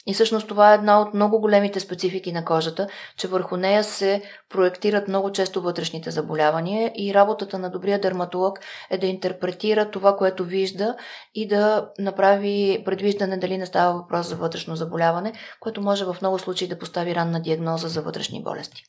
и 0.07 0.15
всъщност 0.15 0.49
това 0.49 0.73
е 0.73 0.75
една 0.75 1.01
от 1.01 1.15
много 1.15 1.41
големите 1.41 1.81
специфики 1.81 2.33
на 2.33 2.45
кожата, 2.45 2.89
че 3.17 3.29
върху 3.29 3.57
нея 3.57 3.85
се 3.85 4.23
проектират 4.49 5.09
много 5.09 5.33
често 5.33 5.63
вътрешните 5.63 6.11
заболявания 6.11 6.93
и 6.97 7.15
работата 7.15 7.59
на 7.59 7.71
добрия 7.71 8.01
дерматолог 8.01 8.59
е 8.91 8.99
да 8.99 9.07
интерпретира 9.07 9.91
това, 9.91 10.17
което 10.17 10.45
вижда 10.45 10.97
и 11.35 11.49
да 11.49 11.91
направи 11.99 12.83
предвиждане 12.85 13.37
дали 13.37 13.59
не 13.59 13.67
става 13.67 13.99
въпрос 13.99 14.27
за 14.29 14.37
вътрешно 14.37 14.77
заболяване, 14.77 15.33
което 15.61 15.83
може 15.83 16.05
в 16.05 16.17
много 16.21 16.39
случаи 16.39 16.69
да 16.69 16.79
постави 16.79 17.15
ранна 17.15 17.43
диагноза 17.43 17.89
за 17.89 18.03
вътрешни 18.03 18.43
болести. 18.43 18.83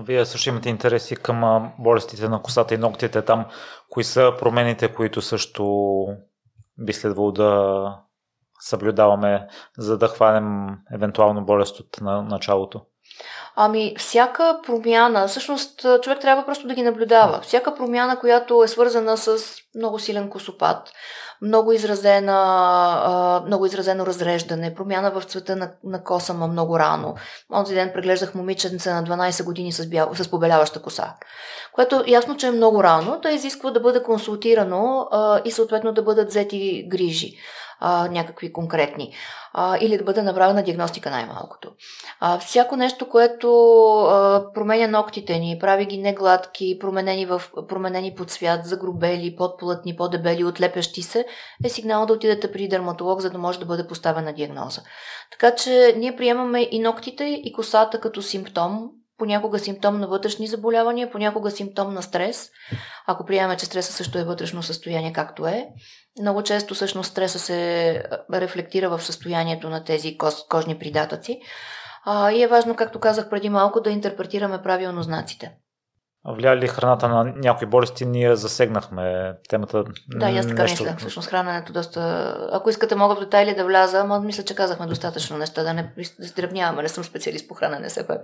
Вие 0.00 0.26
също 0.26 0.48
имате 0.48 0.68
интереси 0.68 1.16
към 1.16 1.70
болестите 1.78 2.28
на 2.28 2.42
косата 2.42 2.74
и 2.74 2.78
ногтите 2.78 3.22
там. 3.22 3.46
Кои 3.90 4.04
са 4.04 4.32
промените, 4.38 4.94
които 4.94 5.22
също 5.22 6.06
би 6.78 6.92
следвало 6.92 7.32
да 7.32 8.02
съблюдаваме, 8.62 9.46
за 9.78 9.98
да 9.98 10.08
хванем 10.08 10.76
евентуално 10.94 11.44
болест 11.44 11.80
от 11.80 12.00
на 12.00 12.22
началото? 12.22 12.80
Ами, 13.56 13.94
всяка 13.98 14.60
промяна, 14.66 15.28
всъщност 15.28 15.86
човек 16.02 16.20
трябва 16.20 16.44
просто 16.44 16.68
да 16.68 16.74
ги 16.74 16.82
наблюдава. 16.82 17.40
Всяка 17.42 17.74
промяна, 17.74 18.18
която 18.18 18.62
е 18.62 18.68
свързана 18.68 19.16
с 19.16 19.38
много 19.76 19.98
силен 19.98 20.30
косопад, 20.30 20.90
много, 21.42 21.72
изразена, 21.72 23.42
много 23.46 23.66
изразено 23.66 24.06
разреждане, 24.06 24.74
промяна 24.74 25.10
в 25.10 25.22
цвета 25.24 25.56
на, 25.56 25.70
на 25.84 26.04
коса 26.04 26.32
ма 26.32 26.46
много 26.46 26.78
рано. 26.78 27.14
Онзи 27.54 27.74
ден 27.74 27.90
преглеждах 27.94 28.34
момиченце 28.34 28.92
на 28.92 29.04
12 29.04 29.44
години 29.44 29.72
с, 29.72 29.88
бял, 29.88 30.10
с 30.14 30.30
побеляваща 30.30 30.82
коса, 30.82 31.14
което 31.72 32.04
ясно, 32.06 32.36
че 32.36 32.46
е 32.46 32.50
много 32.50 32.82
рано, 32.82 33.20
да 33.22 33.30
изисква 33.30 33.70
да 33.70 33.80
бъде 33.80 34.02
консултирано 34.02 35.08
а, 35.10 35.40
и 35.44 35.50
съответно 35.50 35.92
да 35.92 36.02
бъдат 36.02 36.28
взети 36.28 36.86
грижи 36.88 37.36
а, 37.84 38.08
някакви 38.08 38.52
конкретни. 38.52 39.14
А, 39.52 39.78
или 39.80 39.98
да 39.98 40.04
бъде 40.04 40.22
направена 40.22 40.62
диагностика 40.62 41.10
най-малкото. 41.10 41.70
А, 42.20 42.38
всяко 42.38 42.76
нещо, 42.76 43.08
което 43.08 43.48
а, 43.98 44.44
променя 44.54 44.86
ногтите 44.86 45.38
ни, 45.38 45.58
прави 45.60 45.86
ги 45.86 45.98
негладки, 45.98 46.78
променени, 46.80 47.26
в, 47.26 47.42
променени 47.68 48.14
под 48.14 48.30
свят, 48.30 48.60
загрубели, 48.64 49.36
подплътни, 49.36 49.96
по-дебели, 49.96 50.44
отлепящи 50.44 51.02
се, 51.02 51.26
е 51.64 51.68
сигнал 51.68 52.06
да 52.06 52.12
отидете 52.12 52.52
при 52.52 52.68
дерматолог, 52.68 53.20
за 53.20 53.30
да 53.30 53.38
може 53.38 53.58
да 53.58 53.66
бъде 53.66 53.86
поставена 53.86 54.32
диагноза. 54.32 54.80
Така 55.30 55.54
че 55.54 55.94
ние 55.96 56.16
приемаме 56.16 56.68
и 56.70 56.78
ногтите, 56.78 57.24
и 57.24 57.52
косата 57.52 58.00
като 58.00 58.22
симптом, 58.22 58.90
понякога 59.22 59.58
симптом 59.58 60.00
на 60.00 60.06
вътрешни 60.06 60.46
заболявания, 60.46 61.10
понякога 61.10 61.50
симптом 61.50 61.94
на 61.94 62.02
стрес. 62.02 62.50
Ако 63.06 63.26
приемаме, 63.26 63.56
че 63.56 63.66
стреса 63.66 63.92
също 63.92 64.18
е 64.18 64.24
вътрешно 64.24 64.62
състояние, 64.62 65.12
както 65.12 65.46
е, 65.46 65.68
много 66.20 66.42
често 66.42 66.74
всъщност 66.74 67.10
стреса 67.10 67.38
се 67.38 68.02
рефлектира 68.32 68.88
в 68.88 69.02
състоянието 69.02 69.70
на 69.70 69.84
тези 69.84 70.18
кожни 70.48 70.78
придатъци. 70.78 71.40
А, 72.04 72.32
и 72.32 72.42
е 72.42 72.48
важно, 72.48 72.76
както 72.76 73.00
казах 73.00 73.30
преди 73.30 73.48
малко, 73.48 73.80
да 73.80 73.90
интерпретираме 73.90 74.62
правилно 74.62 75.02
знаците. 75.02 75.52
Влияе 76.28 76.56
ли 76.56 76.68
храната 76.68 77.08
на 77.08 77.24
някои 77.24 77.66
болести? 77.66 78.06
Ние 78.06 78.36
засегнахме 78.36 79.34
темата. 79.48 79.84
Да, 80.08 80.26
аз 80.26 80.46
така 80.46 80.62
нещо... 80.62 80.82
мисля. 80.82 80.96
Всъщност 80.98 81.28
храненето 81.28 81.72
доста... 81.72 82.34
Ако 82.52 82.70
искате, 82.70 82.94
мога 82.94 83.14
в 83.14 83.20
детайли 83.20 83.54
да 83.54 83.64
вляза, 83.64 83.98
ама 83.98 84.20
мисля, 84.20 84.42
че 84.42 84.54
казахме 84.54 84.86
достатъчно 84.86 85.38
неща, 85.38 85.62
да 85.62 85.74
не 85.74 85.92
сдребняваме. 86.22 86.82
Не 86.82 86.88
съм 86.88 87.04
специалист 87.04 87.48
по 87.48 87.54
хранене 87.54 87.88
все 87.88 88.06
пак. 88.06 88.20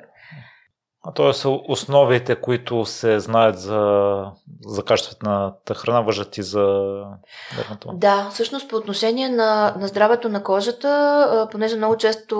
А 1.16 1.32
са 1.32 1.48
основите, 1.68 2.36
които 2.36 2.84
се 2.84 3.20
знаят 3.20 3.58
за, 3.58 4.24
за 4.66 4.82
качествената 4.82 5.74
храна, 5.74 6.00
въжат 6.00 6.38
и 6.38 6.42
за 6.42 6.64
дърмато. 7.56 7.90
Да, 7.92 8.28
всъщност 8.32 8.70
по 8.70 8.76
отношение 8.76 9.28
на, 9.28 9.74
на 9.80 9.88
здравето 9.88 10.28
на 10.28 10.42
кожата, 10.42 11.48
понеже 11.52 11.76
много 11.76 11.96
често 11.96 12.36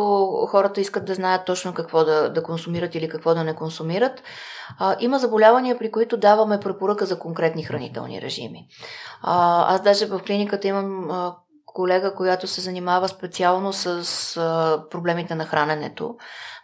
хората 0.51 0.81
искат 0.81 1.05
да 1.05 1.15
знаят 1.15 1.47
точно 1.47 1.74
какво 1.74 2.05
да, 2.05 2.32
да 2.32 2.43
консумират 2.43 2.95
или 2.95 3.09
какво 3.09 3.35
да 3.35 3.45
не 3.45 3.55
консумират, 3.55 4.23
има 5.01 5.19
заболявания, 5.19 5.78
при 5.78 5.90
които 5.93 6.16
даваме 6.16 6.61
препоръка 6.61 7.05
за 7.05 7.19
конкретни 7.19 7.62
хранителни 7.62 8.23
режими. 8.23 8.66
Аз 9.23 9.82
даже 9.82 10.07
в 10.07 10.20
клиниката 10.27 10.69
имам 10.69 11.11
колега, 11.66 12.15
която 12.15 12.47
се 12.47 12.61
занимава 12.61 13.09
специално 13.09 13.73
с 13.73 14.35
проблемите 14.90 15.35
на 15.35 15.45
храненето, 15.45 16.16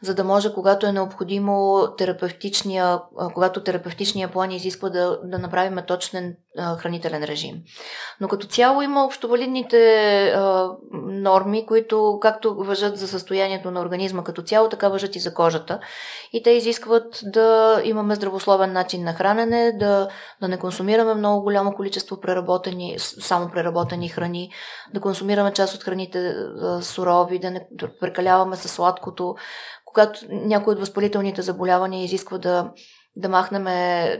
за 0.05 0.15
да 0.15 0.25
може, 0.25 0.55
когато 0.55 0.87
е 0.87 0.93
необходимо 0.93 1.89
терапевтичния, 1.99 3.01
когато 3.35 3.63
терапевтичния 3.63 4.29
план 4.33 4.51
изисква 4.51 4.91
да, 4.91 5.21
да 5.25 5.39
направим 5.39 5.85
точен 5.87 6.37
хранителен 6.59 7.25
режим. 7.25 7.55
Но 8.21 8.29
като 8.29 8.47
цяло 8.47 8.83
има 8.83 9.05
общовалидните 9.05 9.79
а, 10.29 10.71
норми, 10.93 11.67
които 11.67 12.19
както 12.23 12.55
въжат 12.55 12.99
за 12.99 13.09
състоянието 13.09 13.71
на 13.71 13.81
организма 13.81 14.25
като 14.25 14.43
цяло, 14.43 14.69
така 14.69 14.89
въжат 14.89 15.17
и 15.17 15.21
за 15.21 15.35
кожата. 15.35 15.81
И 16.33 16.43
те 16.43 16.51
изискват 16.51 17.21
да 17.23 17.81
имаме 17.85 18.15
здравословен 18.15 18.73
начин 18.73 19.05
на 19.05 19.13
хранене, 19.13 19.73
да, 19.73 20.09
да 20.41 20.49
не 20.49 20.59
консумираме 20.59 21.15
много 21.15 21.43
голямо 21.43 21.75
количество 21.75 22.21
преработени, 22.21 22.95
само 22.99 23.51
преработени 23.51 24.09
храни, 24.09 24.51
да 24.95 25.01
консумираме 25.01 25.53
част 25.53 25.75
от 25.75 25.83
храните 25.83 26.35
сурови, 26.81 27.39
да 27.39 27.51
не 27.51 27.69
прекаляваме 28.01 28.57
с 28.57 28.69
сладкото. 28.69 29.35
Когато 29.85 30.21
някои 30.31 30.73
от 30.73 30.81
възпалителните 30.81 31.43
заболявания 31.43 32.05
изисква 32.05 32.39
да 32.39 32.71
да 33.17 33.29
махнем 33.29 33.67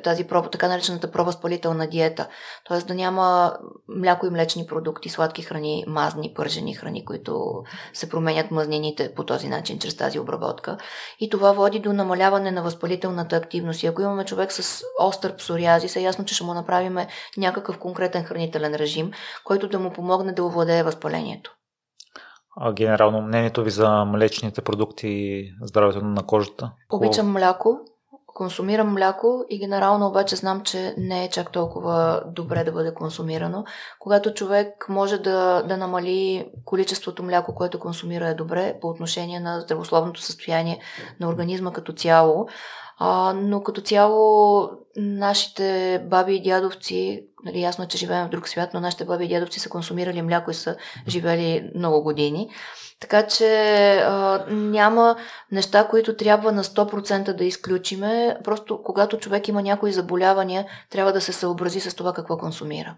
тази 0.03 0.25
проба, 0.25 0.51
така 0.51 0.69
наречената 0.69 1.11
пробаспалителна 1.11 1.87
диета. 1.87 2.29
Т.е. 2.69 2.79
да 2.79 2.95
няма 2.95 3.57
мляко 3.89 4.27
и 4.27 4.31
млечни 4.31 4.67
продукти, 4.67 5.09
сладки 5.09 5.43
храни, 5.43 5.85
мазни, 5.89 6.33
пържени 6.35 6.75
храни, 6.75 7.05
които 7.05 7.63
се 7.93 8.09
променят 8.09 8.51
мазнините 8.51 9.15
по 9.15 9.25
този 9.25 9.49
начин, 9.49 9.79
чрез 9.79 9.97
тази 9.97 10.19
обработка. 10.19 10.79
И 11.21 11.31
това 11.31 11.53
води 11.53 11.79
до 11.79 11.93
намаляване 11.93 12.51
на 12.51 12.63
възпалителната 12.63 13.37
активност. 13.37 13.83
И 13.83 13.87
ако 13.87 14.03
имаме 14.03 14.25
човек 14.25 14.53
с 14.53 14.83
остър 15.01 15.37
псориазис, 15.37 15.97
е 15.97 16.01
ясно, 16.01 16.25
че 16.25 16.35
ще 16.35 16.45
му 16.45 16.55
направим 16.55 16.99
някакъв 17.37 17.79
конкретен 17.79 18.25
хранителен 18.25 18.75
режим, 18.75 19.11
който 19.45 19.69
да 19.69 19.79
му 19.79 19.91
помогне 19.91 20.33
да 20.33 20.45
овладее 20.45 20.83
възпалението. 20.83 21.51
А 22.57 22.73
генерално 22.73 23.23
мнението 23.23 23.65
ви 23.65 23.71
за 23.71 24.05
млечните 24.05 24.63
продукти 24.63 25.45
здравето 25.63 26.05
на 26.05 26.27
кожата? 26.27 26.73
Обичам 26.93 27.33
мляко, 27.33 27.79
консумирам 28.35 28.93
мляко 28.93 29.45
и 29.51 29.59
генерално 29.59 30.07
обаче 30.07 30.37
знам, 30.37 30.61
че 30.61 30.95
не 30.99 31.25
е 31.25 31.31
чак 31.31 31.53
толкова 31.53 32.23
добре 32.27 32.65
да 32.65 32.73
бъде 32.73 32.95
консумирано. 32.95 33.65
Когато 33.99 34.35
човек 34.35 34.87
може 34.89 35.19
да, 35.19 35.63
да 35.63 35.77
намали 35.77 36.51
количеството 36.65 37.23
мляко, 37.23 37.55
което 37.55 37.81
консумира 37.81 38.29
е 38.29 38.35
добре 38.35 38.79
по 38.81 38.89
отношение 38.89 39.41
на 39.41 39.61
здравословното 39.61 40.21
състояние 40.21 40.81
на 41.21 41.29
организма 41.29 41.73
като 41.73 41.93
цяло, 41.93 42.49
а, 42.99 43.33
но 43.33 43.63
като 43.63 43.81
цяло 43.81 44.71
нашите 44.97 46.01
баби 46.07 46.35
и 46.35 46.43
дядовци, 46.43 47.27
нали, 47.45 47.61
ясно 47.61 47.85
е, 47.85 47.89
че 47.89 47.99
живеем 47.99 48.27
в 48.27 48.31
друг 48.31 48.49
свят, 48.49 48.71
но 48.75 48.81
нашите 48.81 49.05
баби 49.05 49.25
и 49.25 49.29
дядовци 49.29 49.61
са 49.61 49.69
консумирали 49.69 50.23
мляко 50.23 50.51
и 50.51 50.55
са 50.55 50.77
живели 51.09 51.71
много 51.75 52.03
години. 52.03 52.51
Така 53.01 53.27
че 53.27 53.47
а, 53.97 54.45
няма 54.51 55.17
неща, 55.53 55.89
които 55.89 56.17
трябва 56.17 56.53
на 56.53 56.65
100% 56.65 57.33
да 57.33 57.45
изключиме. 57.45 58.37
Просто 58.45 58.83
когато 58.83 59.19
човек 59.19 59.49
има 59.49 59.63
някои 59.63 59.93
заболявания, 59.93 60.67
трябва 60.91 61.13
да 61.13 61.21
се 61.21 61.33
съобрази 61.33 61.81
с 61.81 61.95
това 61.95 62.13
какво 62.13 62.39
консумира. 62.39 62.97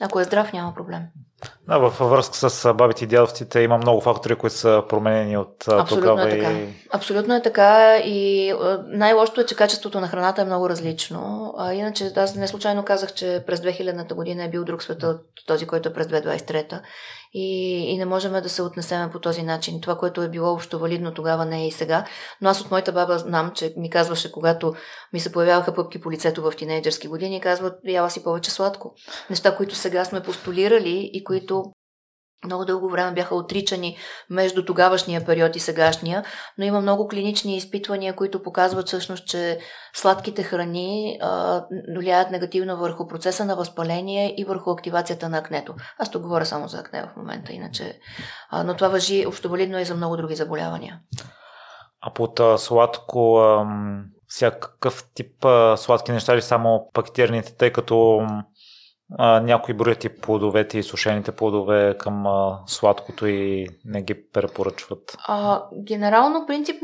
Ако 0.00 0.20
е 0.20 0.24
здрав, 0.24 0.52
няма 0.52 0.74
проблем. 0.74 1.02
Да, 1.68 1.78
във 1.78 1.98
връзка 1.98 2.50
с 2.50 2.74
бабите 2.74 3.04
и 3.04 3.06
дядовците 3.06 3.60
има 3.60 3.78
много 3.78 4.00
фактори, 4.00 4.34
които 4.34 4.56
са 4.56 4.82
променени 4.88 5.36
от 5.36 5.68
Абсолютно 5.68 5.96
тогава. 5.96 6.28
Е 6.28 6.30
така. 6.30 6.52
И... 6.52 6.68
Абсолютно 6.92 7.34
е 7.34 7.42
така 7.42 7.96
и 7.96 8.52
най-лошото 8.86 9.40
е, 9.40 9.46
че 9.46 9.56
качеството 9.56 10.00
на 10.00 10.08
храната 10.08 10.42
е 10.42 10.44
много 10.44 10.68
различно. 10.68 11.54
А 11.58 11.74
иначе 11.74 12.12
аз 12.16 12.34
не 12.34 12.48
случайно 12.48 12.84
казах, 12.84 13.14
че 13.14 13.44
през 13.46 13.60
2000-та 13.60 14.14
година 14.14 14.44
е 14.44 14.50
бил 14.50 14.64
друг 14.64 14.82
света 14.82 15.06
от 15.06 15.20
този, 15.46 15.66
който 15.66 15.88
е 15.88 15.92
през 15.92 16.06
2023 16.06 16.80
и, 17.34 17.76
и 17.92 17.98
не 17.98 18.04
можем 18.04 18.32
да 18.32 18.48
се 18.48 18.62
отнесеме 18.62 19.10
по 19.10 19.18
този 19.18 19.42
начин. 19.42 19.80
Това, 19.80 19.98
което 19.98 20.22
е 20.22 20.28
било 20.28 20.52
общо 20.52 20.78
валидно 20.78 21.14
тогава, 21.14 21.44
не 21.44 21.62
е 21.62 21.66
и 21.66 21.72
сега. 21.72 22.04
Но 22.40 22.50
аз 22.50 22.60
от 22.60 22.70
моята 22.70 22.92
баба 22.92 23.18
знам, 23.18 23.52
че 23.54 23.74
ми 23.76 23.90
казваше, 23.90 24.32
когато 24.32 24.74
ми 25.12 25.20
се 25.20 25.32
появяваха 25.32 25.74
пъпки 25.74 26.00
по 26.00 26.10
лицето 26.10 26.42
в 26.42 26.52
тинейджърски 26.56 27.08
години, 27.08 27.40
казват, 27.40 27.78
яла 27.84 28.10
си 28.10 28.24
повече 28.24 28.50
сладко. 28.50 28.94
Неща, 29.30 29.56
които 29.56 29.74
сега 29.74 30.04
сме 30.04 30.22
постулирали 30.22 31.10
и 31.12 31.24
които 31.32 31.72
много 32.44 32.64
дълго 32.64 32.90
време 32.90 33.12
бяха 33.12 33.34
отричани 33.34 33.96
между 34.30 34.64
тогавашния 34.64 35.24
период 35.24 35.56
и 35.56 35.60
сегашния, 35.60 36.24
но 36.58 36.64
има 36.64 36.80
много 36.80 37.08
клинични 37.08 37.56
изпитвания, 37.56 38.16
които 38.16 38.42
показват 38.42 38.86
всъщност, 38.86 39.26
че 39.26 39.58
сладките 39.94 40.42
храни 40.42 41.18
а, 41.22 41.64
влияят 41.96 42.30
негативно 42.30 42.76
върху 42.76 43.08
процеса 43.08 43.44
на 43.44 43.56
възпаление 43.56 44.34
и 44.38 44.44
върху 44.44 44.70
активацията 44.70 45.28
на 45.28 45.38
акнето. 45.38 45.74
Аз 45.98 46.10
тук 46.10 46.22
говоря 46.22 46.46
само 46.46 46.68
за 46.68 46.78
акне 46.78 47.02
в 47.02 47.16
момента, 47.16 47.52
иначе. 47.52 47.98
А, 48.50 48.64
но 48.64 48.74
това 48.74 48.88
въжи 48.88 49.26
общовалидно 49.26 49.78
и 49.78 49.84
за 49.84 49.94
много 49.94 50.16
други 50.16 50.34
заболявания. 50.34 51.00
А 52.00 52.12
под 52.12 52.40
а, 52.40 52.58
сладко, 52.58 53.36
а, 53.38 53.66
всякакъв 54.26 55.04
тип 55.14 55.44
а, 55.44 55.76
сладки 55.76 56.12
неща 56.12 56.34
или 56.34 56.42
само 56.42 56.90
пакетираните, 56.92 57.56
тъй 57.56 57.72
като 57.72 58.26
а, 59.18 59.40
някои 59.40 59.74
броят 59.74 60.04
и 60.04 60.08
плодовете 60.08 60.78
и 60.78 60.82
сушените 60.82 61.32
плодове 61.32 61.96
към 61.98 62.26
а, 62.26 62.58
сладкото 62.66 63.26
и 63.26 63.68
не 63.84 64.02
ги 64.02 64.14
препоръчват? 64.32 65.16
А, 65.28 65.62
генерално 65.82 66.46
принцип, 66.46 66.76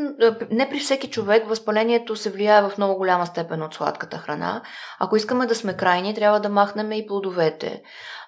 не 0.51 0.69
при 0.71 0.79
всеки 0.79 1.11
човек 1.11 1.49
възпалението 1.49 2.17
се 2.17 2.31
влияе 2.31 2.63
в 2.63 2.73
много 2.79 2.97
голяма 2.97 3.27
степен 3.27 3.63
от 3.63 3.75
сладката 3.75 4.19
храна. 4.19 4.63
Ако 4.99 5.17
искаме 5.17 5.47
да 5.47 5.55
сме 5.55 5.77
крайни, 5.77 6.15
трябва 6.15 6.41
да 6.41 6.49
махнем 6.49 6.93
и 6.93 7.07
плодовете. 7.07 7.83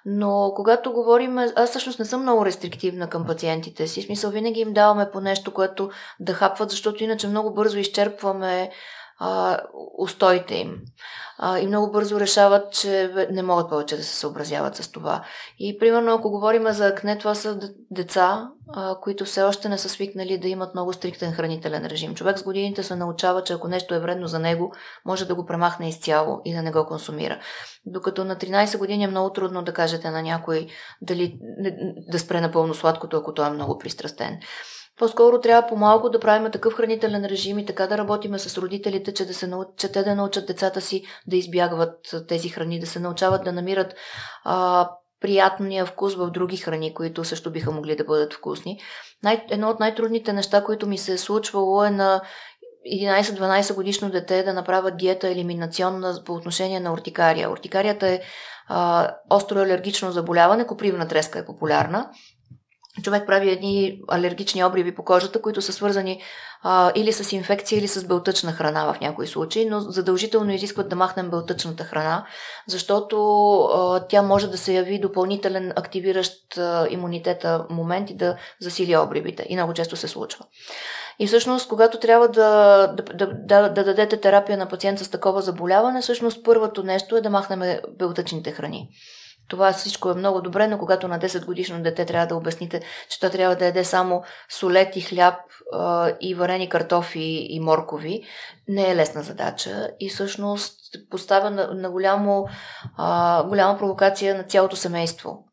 Но 0.05 0.53
когато 0.57 0.93
говорим, 0.93 1.39
аз 1.39 1.71
всъщност 1.71 1.99
не 1.99 2.05
съм 2.05 2.23
много 2.23 2.47
рестриктивна 2.47 3.09
към 3.09 3.27
пациентите 3.27 3.87
си. 3.87 4.03
В 4.03 4.05
смисъл 4.05 4.31
винаги 4.31 4.61
им 4.61 4.73
даваме 4.73 5.11
по 5.13 5.21
нещо, 5.21 5.53
което 5.53 5.91
да 6.21 6.33
хапват, 6.33 6.71
защото 6.71 7.05
иначе 7.05 7.29
много 7.29 7.55
бързо 7.55 7.79
изчерпваме 7.79 8.71
а, 9.21 9.59
устоите 9.99 10.55
им. 10.55 10.81
А, 11.39 11.59
и 11.59 11.67
много 11.67 11.91
бързо 11.91 12.21
решават, 12.21 12.73
че 12.73 13.13
не 13.31 13.43
могат 13.43 13.69
повече 13.69 13.97
да 13.97 14.03
се 14.03 14.17
съобразяват 14.17 14.77
с 14.77 14.93
това. 14.93 15.25
И 15.59 15.79
примерно, 15.79 16.15
ако 16.15 16.31
говорим 16.31 16.73
за 16.73 16.87
акне, 16.87 17.19
това 17.19 17.35
са 17.35 17.59
деца, 17.91 18.49
а, 18.73 18.95
които 19.01 19.25
все 19.25 19.43
още 19.43 19.69
не 19.69 19.79
са 19.79 19.89
свикнали 19.89 20.39
да 20.39 20.49
имат 20.49 20.75
много 20.75 20.93
стриктен 20.93 21.33
хранителен 21.33 21.87
режим. 21.87 22.15
Човек 22.15 22.39
с 22.39 22.43
годините 22.43 22.83
се 22.83 22.97
научава, 22.97 23.45
че 23.45 23.53
ако 23.53 23.69
нещо 23.69 23.95
е 23.95 24.01
вредно 24.01 24.27
за 24.27 24.39
него, 24.39 24.73
може 25.05 25.25
да 25.25 25.35
го 25.35 25.47
премахне 25.47 25.89
изцяло 25.89 26.41
и 26.45 26.55
да 26.55 26.63
не 26.63 26.73
го 26.73 26.87
консумира. 26.87 27.41
Докато 27.87 28.25
на 28.25 28.37
13 28.37 28.79
години 28.79 29.05
е 29.05 29.09
много 29.09 29.33
трудно 29.33 29.63
да 29.63 29.73
кажете 29.73 30.11
на 30.11 30.23
някой 30.23 30.67
дали 31.03 31.39
да 32.09 32.19
спре 32.19 32.41
напълно 32.41 32.75
сладкото, 32.75 33.17
ако 33.17 33.35
той 33.35 33.47
е 33.47 33.51
много 33.51 33.79
пристрастен. 33.79 34.39
По-скоро 35.01 35.41
трябва 35.41 35.69
по-малко 35.69 36.11
да 36.11 36.21
правим 36.21 36.51
такъв 36.51 36.75
хранителен 36.75 37.25
режим 37.25 37.59
и 37.59 37.67
така 37.67 37.87
да 37.87 37.99
работиме 37.99 38.39
с 38.39 38.59
родителите, 38.59 39.15
че, 39.15 39.27
да 39.27 39.35
се 39.35 39.47
нау... 39.47 39.65
че 39.77 39.93
те 39.93 40.03
да 40.03 40.15
научат 40.15 40.47
децата 40.47 40.81
си 40.81 41.05
да 41.27 41.37
избягват 41.37 42.15
тези 42.29 42.49
храни, 42.49 42.81
да 42.81 42.87
се 42.87 43.01
научават 43.01 43.45
да 43.45 43.53
намират 43.53 43.95
а, 44.45 44.91
приятния 45.21 45.87
вкус 45.87 46.15
в 46.15 46.31
други 46.31 46.57
храни, 46.57 46.95
които 46.95 47.25
също 47.25 47.51
биха 47.51 47.71
могли 47.71 47.97
да 47.97 48.05
бъдат 48.05 48.35
вкусни. 48.35 48.81
Най- 49.23 49.47
едно 49.51 49.71
от 49.71 49.81
най-трудните 49.81 50.33
неща, 50.33 50.65
които 50.65 50.87
ми 50.87 50.99
се 50.99 51.13
е 51.13 51.19
случвало 51.19 51.85
е 51.85 51.91
на 51.91 52.23
11-12 52.95 53.75
годишно 53.75 54.11
дете 54.11 54.43
да 54.43 54.53
направят 54.53 54.97
диета 54.97 55.29
елиминационна 55.29 56.23
по 56.25 56.33
отношение 56.33 56.81
на 56.81 56.93
ортикария. 56.93 57.51
Ортикарията 57.51 58.09
е 58.09 58.21
а, 58.69 59.11
остро 59.31 59.59
алергично 59.59 60.13
заболяване, 60.13 60.67
копривна 60.67 61.09
треска 61.09 61.39
е 61.39 61.47
популярна 61.47 62.11
човек 63.03 63.27
прави 63.27 63.51
едни 63.51 64.01
алергични 64.09 64.65
обриви 64.65 64.95
по 64.95 65.05
кожата, 65.05 65.43
които 65.43 65.63
са 65.63 65.73
свързани 65.73 66.23
а, 66.63 66.93
или 66.95 67.13
с 67.13 67.33
инфекция, 67.33 67.79
или 67.79 67.89
с 67.89 68.07
белтъчна 68.07 68.53
храна 68.53 68.93
в 68.93 69.01
някои 69.01 69.27
случаи, 69.27 69.65
но 69.71 69.81
задължително 69.81 70.53
изискват 70.53 70.89
да 70.89 70.97
махнем 70.97 71.31
белтъчната 71.31 71.85
храна, 71.85 72.27
защото 72.69 73.17
а, 73.63 74.07
тя 74.09 74.23
може 74.23 74.49
да 74.49 74.59
се 74.59 74.73
яви 74.73 75.01
допълнителен 75.01 75.73
активиращ 75.77 76.59
а, 76.59 76.87
имунитета 76.91 77.67
момент 77.71 78.11
и 78.11 78.17
да 78.17 78.37
засили 78.61 78.97
обривите. 78.97 79.47
И 79.49 79.57
много 79.57 79.73
често 79.73 79.97
се 79.97 80.09
случва. 80.09 80.45
И 81.19 81.27
всъщност, 81.27 81.69
когато 81.69 81.99
трябва 81.99 82.29
да, 82.29 82.87
да, 83.15 83.27
да, 83.27 83.69
да 83.69 83.85
дадете 83.85 84.17
терапия 84.17 84.59
на 84.59 84.69
пациент 84.69 84.99
с 84.99 85.11
такова 85.11 85.43
заболяване, 85.43 86.01
всъщност 86.01 86.45
първото 86.45 86.83
нещо 86.83 87.17
е 87.17 87.21
да 87.21 87.31
махнем 87.31 87.79
белтъчните 87.99 88.53
храни. 88.53 88.89
Това 89.51 89.73
всичко 89.73 90.11
е 90.11 90.15
много 90.15 90.41
добре, 90.41 90.67
но 90.67 90.79
когато 90.79 91.09
на 91.09 91.19
10 91.19 91.45
годишно 91.45 91.83
дете 91.83 92.05
трябва 92.05 92.27
да 92.27 92.37
обясните, 92.37 92.83
че 93.09 93.21
то 93.21 93.31
трябва 93.31 93.57
да 93.57 93.65
яде 93.65 93.85
само 93.85 94.23
солет 94.49 94.97
и 94.97 95.01
хляб 95.01 95.35
а, 95.73 96.13
и 96.21 96.35
варени 96.35 96.69
картофи 96.69 97.47
и 97.51 97.61
моркови, 97.61 98.23
не 98.69 98.91
е 98.91 98.97
лесна 98.97 99.23
задача 99.23 99.91
и 100.01 100.09
всъщност 100.09 100.77
поставя 101.11 101.51
на, 101.51 101.75
на 101.75 101.91
голямо, 101.91 102.49
а, 102.97 103.45
голяма 103.45 103.79
провокация 103.79 104.35
на 104.35 104.43
цялото 104.43 104.77
семейство. 104.77 105.45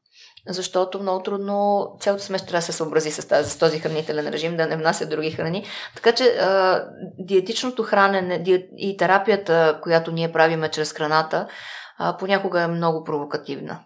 Защото 0.49 0.99
много 0.99 1.23
трудно 1.23 1.87
цялото 1.99 2.23
семейство 2.23 2.47
трябва 2.47 2.59
да 2.59 2.65
се 2.65 2.71
съобрази 2.71 3.11
с, 3.11 3.27
тази, 3.27 3.49
с 3.49 3.59
този 3.59 3.79
хранителен 3.79 4.27
режим, 4.29 4.57
да 4.57 4.67
не 4.67 4.77
внася 4.77 5.05
други 5.05 5.31
храни. 5.31 5.65
Така 5.95 6.11
че 6.11 6.23
а, 6.23 6.83
диетичното 7.19 7.83
хранене 7.83 8.43
и 8.77 8.97
терапията, 8.97 9.79
която 9.83 10.11
ние 10.11 10.31
правиме 10.31 10.69
чрез 10.69 10.93
храната, 10.93 11.47
а, 11.97 12.17
понякога 12.17 12.61
е 12.61 12.67
много 12.67 13.03
провокативна. 13.03 13.79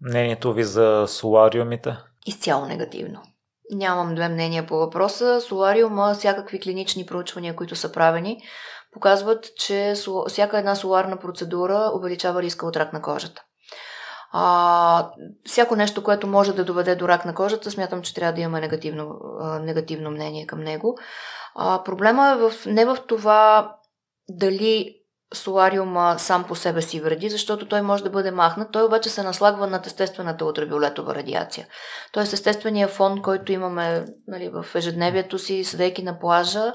мнението 0.00 0.52
ви 0.52 0.64
за 0.64 1.04
солариумите? 1.08 1.96
Изцяло 2.26 2.66
негативно. 2.66 3.22
Нямам 3.70 4.14
две 4.14 4.28
мнения 4.28 4.66
по 4.66 4.76
въпроса. 4.76 5.40
Солариума, 5.40 6.14
всякакви 6.14 6.60
клинични 6.60 7.06
проучвания, 7.06 7.56
които 7.56 7.76
са 7.76 7.92
правени, 7.92 8.42
показват, 8.92 9.56
че 9.56 9.94
всяка 10.28 10.58
една 10.58 10.74
соларна 10.74 11.18
процедура 11.18 11.90
увеличава 11.94 12.42
риска 12.42 12.66
от 12.66 12.76
рак 12.76 12.92
на 12.92 13.02
кожата. 13.02 13.42
А, 14.32 15.10
всяко 15.46 15.76
нещо, 15.76 16.02
което 16.02 16.26
може 16.26 16.52
да 16.52 16.64
доведе 16.64 16.96
до 16.96 17.08
рак 17.08 17.24
на 17.24 17.34
кожата, 17.34 17.70
смятам, 17.70 18.02
че 18.02 18.14
трябва 18.14 18.32
да 18.32 18.40
имаме 18.40 18.60
негативно, 18.60 19.20
а, 19.40 19.58
негативно 19.58 20.10
мнение 20.10 20.46
към 20.46 20.60
него. 20.60 20.98
А, 21.54 21.82
проблема 21.84 22.28
е 22.28 22.36
в, 22.36 22.52
не 22.66 22.84
в 22.84 22.98
това 23.06 23.74
дали 24.28 24.97
солариума 25.34 26.14
сам 26.18 26.44
по 26.44 26.54
себе 26.54 26.82
си 26.82 27.00
вреди, 27.00 27.28
защото 27.28 27.66
той 27.66 27.82
може 27.82 28.04
да 28.04 28.10
бъде 28.10 28.30
махнат. 28.30 28.72
Той 28.72 28.82
обаче 28.82 29.08
се 29.08 29.22
наслагва 29.22 29.66
над 29.66 29.86
естествената 29.86 30.44
ултравиолетова 30.44 31.14
радиация. 31.14 31.66
Тоест 32.12 32.32
естествения 32.32 32.88
фон, 32.88 33.22
който 33.22 33.52
имаме 33.52 34.04
нали, 34.28 34.48
в 34.48 34.66
ежедневието 34.74 35.38
си, 35.38 35.64
съдейки 35.64 36.02
на 36.02 36.18
плажа, 36.18 36.74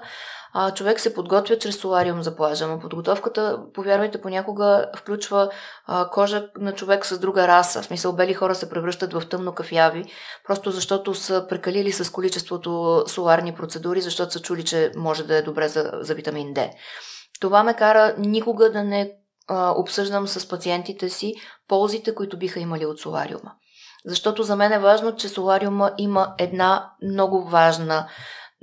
а, 0.56 0.72
човек 0.72 1.00
се 1.00 1.14
подготвя 1.14 1.58
чрез 1.58 1.78
солариум 1.78 2.24
за 2.24 2.36
плажа. 2.36 2.68
Но 2.68 2.80
подготовката, 2.80 3.60
повярвайте, 3.74 4.22
понякога 4.22 4.86
включва 4.98 5.50
а, 5.86 6.10
кожа 6.10 6.48
на 6.58 6.72
човек 6.74 7.06
с 7.06 7.20
друга 7.20 7.48
раса. 7.48 7.82
В 7.82 7.86
смисъл, 7.86 8.14
бели 8.14 8.34
хора 8.34 8.56
се 8.56 8.70
превръщат 8.70 9.14
в 9.14 9.24
тъмно 9.30 9.52
кафяви, 9.52 10.06
просто 10.48 10.72
защото 10.72 11.14
са 11.14 11.46
прекалили 11.50 11.92
с 11.92 12.12
количеството 12.12 13.04
соларни 13.08 13.56
процедури, 13.56 14.02
защото 14.02 14.34
са 14.34 14.42
чули, 14.42 14.66
че 14.66 14.92
може 14.96 15.24
да 15.24 15.38
е 15.38 15.42
добре 15.42 15.68
за, 15.68 15.92
за 15.94 16.16
витамин 16.16 16.54
D. 16.54 16.70
Това 17.40 17.64
ме 17.64 17.74
кара 17.74 18.16
никога 18.18 18.72
да 18.72 18.84
не 18.84 19.12
а, 19.48 19.72
обсъждам 19.72 20.28
с 20.28 20.50
пациентите 20.50 21.10
си 21.10 21.34
ползите, 21.68 22.16
които 22.16 22.38
биха 22.38 22.60
имали 22.60 22.86
от 22.86 23.00
солариума. 23.00 23.52
Защото 24.06 24.44
за 24.44 24.56
мен 24.56 24.72
е 24.72 24.80
важно, 24.80 25.16
че 25.16 25.30
солариума 25.30 25.92
има 25.98 26.34
една 26.38 26.92
много 27.02 27.44
важна 27.44 28.08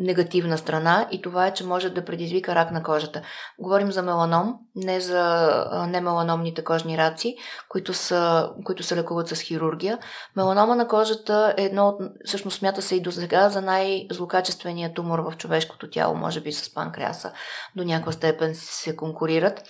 негативна 0.00 0.58
страна 0.58 1.08
и 1.10 1.22
това 1.22 1.46
е, 1.46 1.54
че 1.54 1.66
може 1.66 1.90
да 1.90 2.04
предизвика 2.04 2.54
рак 2.54 2.70
на 2.70 2.82
кожата. 2.82 3.22
Говорим 3.58 3.92
за 3.92 4.02
меланом, 4.02 4.54
не 4.76 5.00
за 5.00 5.50
немеланомните 5.88 6.64
кожни 6.64 6.98
раци, 6.98 7.36
които, 7.68 7.94
са, 7.94 8.50
които 8.64 8.82
се 8.82 8.96
лекуват 8.96 9.28
с 9.28 9.40
хирургия. 9.40 9.98
Меланома 10.36 10.74
на 10.74 10.88
кожата 10.88 11.54
е 11.56 11.64
едно 11.64 11.88
от, 11.88 12.00
всъщност 12.24 12.58
смята 12.58 12.82
се 12.82 12.96
и 12.96 13.00
до 13.00 13.12
сега 13.12 13.48
за 13.48 13.60
най-злокачествения 13.60 14.94
тумор 14.94 15.18
в 15.18 15.36
човешкото 15.36 15.90
тяло, 15.90 16.14
може 16.14 16.40
би 16.40 16.52
с 16.52 16.74
панкреаса 16.74 17.32
до 17.76 17.84
някаква 17.84 18.12
степен 18.12 18.54
се 18.54 18.96
конкурират 18.96 19.62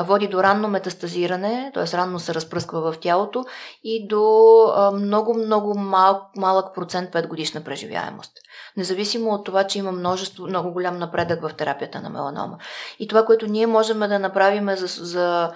води 0.00 0.28
до 0.28 0.42
ранно 0.42 0.68
метастазиране, 0.68 1.70
т.е. 1.74 1.96
ранно 1.96 2.18
се 2.18 2.34
разпръсква 2.34 2.92
в 2.92 2.98
тялото 2.98 3.44
и 3.84 4.08
до 4.08 4.92
много-много 4.94 5.78
мал, 5.78 6.26
малък 6.36 6.74
процент 6.74 7.10
5 7.10 7.28
годишна 7.28 7.64
преживяемост. 7.64 8.32
Независимо 8.78 9.30
от 9.30 9.44
това, 9.44 9.64
че 9.64 9.78
има 9.78 9.92
множество, 9.92 10.46
много 10.46 10.72
голям 10.72 10.98
напредък 10.98 11.42
в 11.42 11.54
терапията 11.54 12.00
на 12.00 12.10
меланома. 12.10 12.58
И 12.98 13.08
това, 13.08 13.24
което 13.24 13.46
ние 13.46 13.66
можем 13.66 13.98
да 13.98 14.18
направим 14.18 14.76
за, 14.76 14.86
за, 15.04 15.52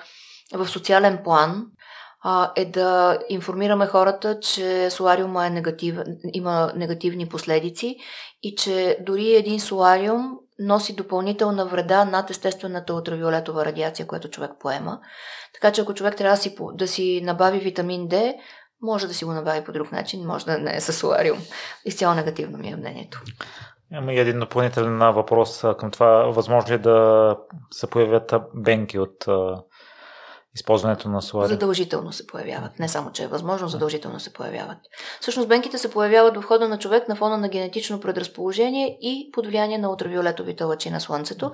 в 0.54 0.68
социален 0.68 1.18
план, 1.24 1.66
а, 2.22 2.52
е 2.56 2.64
да 2.64 3.18
информираме 3.28 3.86
хората, 3.86 4.40
че 4.40 4.90
солариума 4.90 5.46
е 5.46 5.50
негатив, 5.50 5.98
има 6.32 6.72
негативни 6.76 7.28
последици 7.28 7.96
и 8.42 8.54
че 8.54 8.98
дори 9.00 9.34
един 9.34 9.60
солариум 9.60 10.38
носи 10.58 10.94
допълнителна 10.94 11.66
вреда 11.66 12.04
над 12.04 12.30
естествената 12.30 12.94
ултравиолетова 12.94 13.64
радиация, 13.64 14.06
която 14.06 14.28
човек 14.28 14.50
поема. 14.60 14.98
Така 15.54 15.72
че 15.72 15.80
ако 15.80 15.94
човек 15.94 16.16
трябва 16.16 16.36
да 16.36 16.42
си, 16.42 16.56
да 16.74 16.88
си 16.88 17.20
набави 17.24 17.58
витамин 17.58 18.08
D, 18.08 18.34
може 18.82 19.06
да 19.06 19.14
си 19.14 19.24
го 19.24 19.32
набави 19.32 19.64
по 19.64 19.72
друг 19.72 19.92
начин, 19.92 20.26
може 20.26 20.44
да 20.44 20.58
не 20.58 20.76
е 20.76 20.80
с 20.80 20.92
солариум. 20.92 21.38
Изцяло 21.84 22.14
негативно 22.14 22.58
ми 22.58 22.68
е 22.68 22.76
мнението. 22.76 23.22
Има 23.92 24.12
и 24.12 24.18
един 24.18 24.38
допълнителен 24.38 24.98
въпрос 24.98 25.64
към 25.78 25.90
това. 25.90 26.06
Възможно 26.06 26.70
ли 26.70 26.74
е 26.74 26.78
да 26.78 27.36
се 27.70 27.86
появят 27.86 28.34
бенки 28.54 28.98
от 28.98 29.26
използването 30.54 31.08
на 31.08 31.22
солариум? 31.22 31.48
Задължително 31.48 32.12
се 32.12 32.26
появяват. 32.26 32.78
Не 32.78 32.88
само, 32.88 33.12
че 33.12 33.24
е 33.24 33.26
възможно, 33.26 33.68
задължително 33.68 34.20
се 34.20 34.32
появяват. 34.32 34.78
Всъщност 35.20 35.48
бенките 35.48 35.78
се 35.78 35.90
появяват 35.90 36.36
в 36.36 36.42
хода 36.42 36.68
на 36.68 36.78
човек 36.78 37.08
на 37.08 37.16
фона 37.16 37.38
на 37.38 37.48
генетично 37.48 38.00
предразположение 38.00 38.98
и 39.00 39.30
под 39.32 39.46
влияние 39.46 39.78
на 39.78 39.90
ултравиолетовите 39.90 40.64
лъчи 40.64 40.90
на 40.90 41.00
Слънцето. 41.00 41.52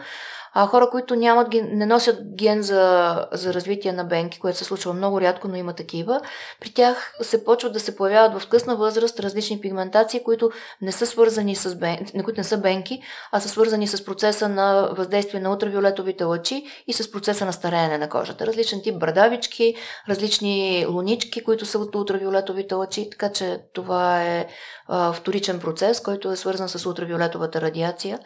А 0.60 0.66
хора, 0.66 0.90
които 0.90 1.14
нямат, 1.14 1.48
не 1.72 1.86
носят 1.86 2.18
ген 2.34 2.62
за, 2.62 3.26
за 3.32 3.54
развитие 3.54 3.92
на 3.92 4.04
бенки, 4.04 4.40
което 4.40 4.58
се 4.58 4.64
случва 4.64 4.92
много 4.92 5.20
рядко, 5.20 5.48
но 5.48 5.56
има 5.56 5.72
такива, 5.72 6.20
при 6.60 6.70
тях 6.70 7.14
се 7.22 7.44
почват 7.44 7.72
да 7.72 7.80
се 7.80 7.96
появяват 7.96 8.42
в 8.42 8.48
късна 8.48 8.76
възраст 8.76 9.20
различни 9.20 9.60
пигментации, 9.60 10.22
които 10.22 10.50
не 10.82 10.92
са 10.92 11.06
свързани 11.06 11.56
с 11.56 11.74
бен, 11.74 12.06
които 12.24 12.40
не 12.40 12.44
са 12.44 12.58
бенки, 12.58 13.00
а 13.32 13.40
са 13.40 13.48
свързани 13.48 13.86
с 13.86 14.04
процеса 14.04 14.48
на 14.48 14.88
въздействие 14.92 15.40
на 15.40 15.50
ултравиолетовите 15.50 16.24
лъчи 16.24 16.64
и 16.86 16.92
с 16.92 17.12
процеса 17.12 17.44
на 17.44 17.52
стареене 17.52 17.98
на 17.98 18.08
кожата. 18.08 18.46
Различен 18.46 18.82
тип 18.82 18.98
брадавички, 18.98 19.74
различни 20.08 20.86
лунички, 20.88 21.44
които 21.44 21.66
са 21.66 21.78
от 21.78 21.94
ултравиолетовите 21.94 22.74
лъчи, 22.74 23.10
така 23.10 23.32
че 23.32 23.58
това 23.74 24.22
е 24.22 24.46
а, 24.88 25.12
вторичен 25.12 25.60
процес, 25.60 26.00
който 26.00 26.32
е 26.32 26.36
свързан 26.36 26.68
с 26.68 26.86
ултравиолетовата 26.86 27.60
радиация 27.60 28.18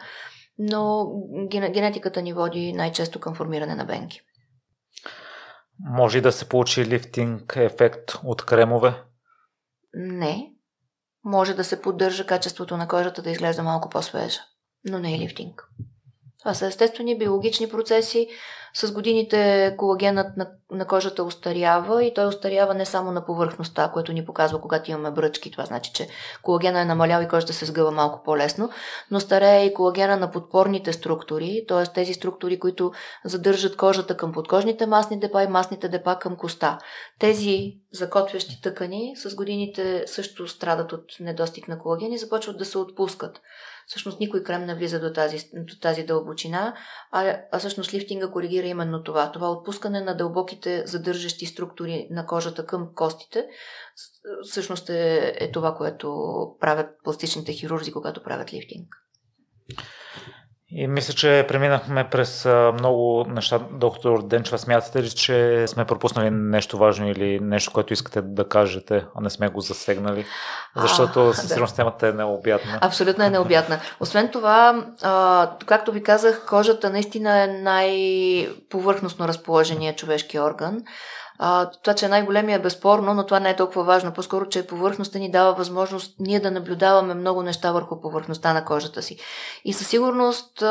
но 0.57 1.11
генетиката 1.47 2.21
ни 2.21 2.33
води 2.33 2.73
най-често 2.73 3.19
към 3.19 3.35
формиране 3.35 3.75
на 3.75 3.85
бенки. 3.85 4.21
Може 5.79 6.21
да 6.21 6.31
се 6.31 6.49
получи 6.49 6.85
лифтинг 6.85 7.53
ефект 7.55 8.11
от 8.23 8.45
кремове? 8.45 9.03
Не. 9.93 10.53
Може 11.23 11.53
да 11.53 11.63
се 11.63 11.81
поддържа 11.81 12.25
качеството 12.25 12.77
на 12.77 12.87
кожата 12.87 13.21
да 13.21 13.31
изглежда 13.31 13.63
малко 13.63 13.89
по-свежа, 13.89 14.39
но 14.85 14.99
не 14.99 15.15
е 15.15 15.19
лифтинг. 15.19 15.69
Това 16.43 16.53
са 16.53 16.67
естествени 16.67 17.17
биологични 17.17 17.69
процеси. 17.69 18.27
С 18.75 18.91
годините 18.91 19.75
колагенът 19.77 20.37
на, 20.37 20.47
на 20.71 20.87
кожата 20.87 21.23
устарява 21.23 22.03
и 22.03 22.13
той 22.13 22.27
устарява 22.27 22.73
не 22.73 22.85
само 22.85 23.11
на 23.11 23.25
повърхността, 23.25 23.91
което 23.93 24.13
ни 24.13 24.25
показва, 24.25 24.61
когато 24.61 24.91
имаме 24.91 25.11
бръчки. 25.11 25.51
Това 25.51 25.65
значи, 25.65 25.91
че 25.93 26.07
колагена 26.41 26.81
е 26.81 26.85
намалял 26.85 27.21
и 27.21 27.27
кожата 27.27 27.53
се 27.53 27.65
сгъва 27.65 27.91
малко 27.91 28.23
по-лесно, 28.23 28.69
но 29.11 29.19
старее 29.19 29.65
и 29.65 29.73
колагена 29.73 30.17
на 30.17 30.31
подпорните 30.31 30.93
структури, 30.93 31.65
т.е. 31.67 31.93
тези 31.93 32.13
структури, 32.13 32.59
които 32.59 32.91
задържат 33.25 33.77
кожата 33.77 34.17
към 34.17 34.33
подкожните 34.33 34.85
масни 34.85 35.19
депа 35.19 35.43
и 35.43 35.47
масните 35.47 35.89
депа 35.89 36.19
към 36.19 36.35
коста. 36.35 36.77
Тези 37.19 37.73
закотвящи 37.91 38.61
тъкани 38.61 39.13
с 39.15 39.35
годините 39.35 40.03
също 40.07 40.47
страдат 40.47 40.93
от 40.93 41.05
недостиг 41.19 41.67
на 41.67 41.79
колаген 41.79 42.13
и 42.13 42.17
започват 42.17 42.57
да 42.57 42.65
се 42.65 42.77
отпускат. 42.77 43.41
Всъщност 43.87 44.19
никой 44.19 44.43
крем 44.43 44.65
не 44.65 44.75
влиза 44.75 44.99
до 44.99 45.13
тази, 45.13 45.37
до 45.53 45.79
тази 45.81 46.03
дълбочина, 46.03 46.75
а, 47.11 47.37
а 47.51 47.59
всъщност 47.59 47.93
лифтинга 47.93 48.31
коригира 48.31 48.67
именно 48.67 49.03
това. 49.03 49.31
Това 49.31 49.51
отпускане 49.51 50.01
на 50.01 50.17
дълбоките 50.17 50.83
задържащи 50.85 51.45
структури 51.45 52.07
на 52.11 52.25
кожата 52.25 52.65
към 52.65 52.89
костите 52.95 53.47
всъщност 54.49 54.89
е, 54.89 55.33
е 55.39 55.51
това, 55.51 55.75
което 55.75 56.07
правят 56.59 56.87
пластичните 57.03 57.53
хирурзи, 57.53 57.91
когато 57.91 58.23
правят 58.23 58.53
лифтинг. 58.53 58.87
И 60.75 60.87
мисля, 60.87 61.13
че 61.13 61.45
преминахме 61.47 62.09
през 62.09 62.45
много 62.73 63.25
неща. 63.29 63.59
Доктор 63.71 64.23
Денчева, 64.23 64.57
смятате 64.57 65.03
ли, 65.03 65.09
че 65.09 65.67
сме 65.67 65.85
пропуснали 65.85 66.29
нещо 66.29 66.77
важно 66.77 67.09
или 67.09 67.39
нещо, 67.39 67.71
което 67.71 67.93
искате 67.93 68.21
да 68.21 68.49
кажете, 68.49 69.05
а 69.15 69.21
не 69.21 69.29
сме 69.29 69.47
го 69.47 69.61
засегнали? 69.61 70.25
Защото 70.75 71.33
със 71.33 71.47
сигурност 71.47 71.73
да. 71.73 71.75
темата 71.75 72.07
е 72.07 72.11
необятна. 72.11 72.79
Абсолютно 72.81 73.23
е 73.23 73.29
необятна. 73.29 73.79
Освен 73.99 74.29
това, 74.31 74.85
а, 75.03 75.51
както 75.65 75.91
ви 75.91 76.03
казах, 76.03 76.45
кожата 76.47 76.89
наистина 76.89 77.43
е 77.43 77.47
най-повърхностно 77.47 79.27
разположения 79.27 79.95
човешки 79.95 80.39
орган. 80.39 80.81
Това, 81.83 81.93
че 81.97 82.05
е 82.05 82.09
най-големия 82.09 82.55
е 82.55 82.61
безспорно, 82.61 83.13
но 83.13 83.25
това 83.25 83.39
не 83.39 83.49
е 83.49 83.55
толкова 83.55 83.83
важно. 83.83 84.13
По-скоро, 84.13 84.49
че 84.49 84.67
повърхността 84.67 85.19
ни 85.19 85.31
дава 85.31 85.53
възможност 85.53 86.15
ние 86.19 86.39
да 86.39 86.51
наблюдаваме 86.51 87.13
много 87.13 87.43
неща 87.43 87.71
върху 87.71 88.01
повърхността 88.01 88.53
на 88.53 88.65
кожата 88.65 89.01
си. 89.01 89.17
И 89.65 89.73
със 89.73 89.87
сигурност 89.87 90.63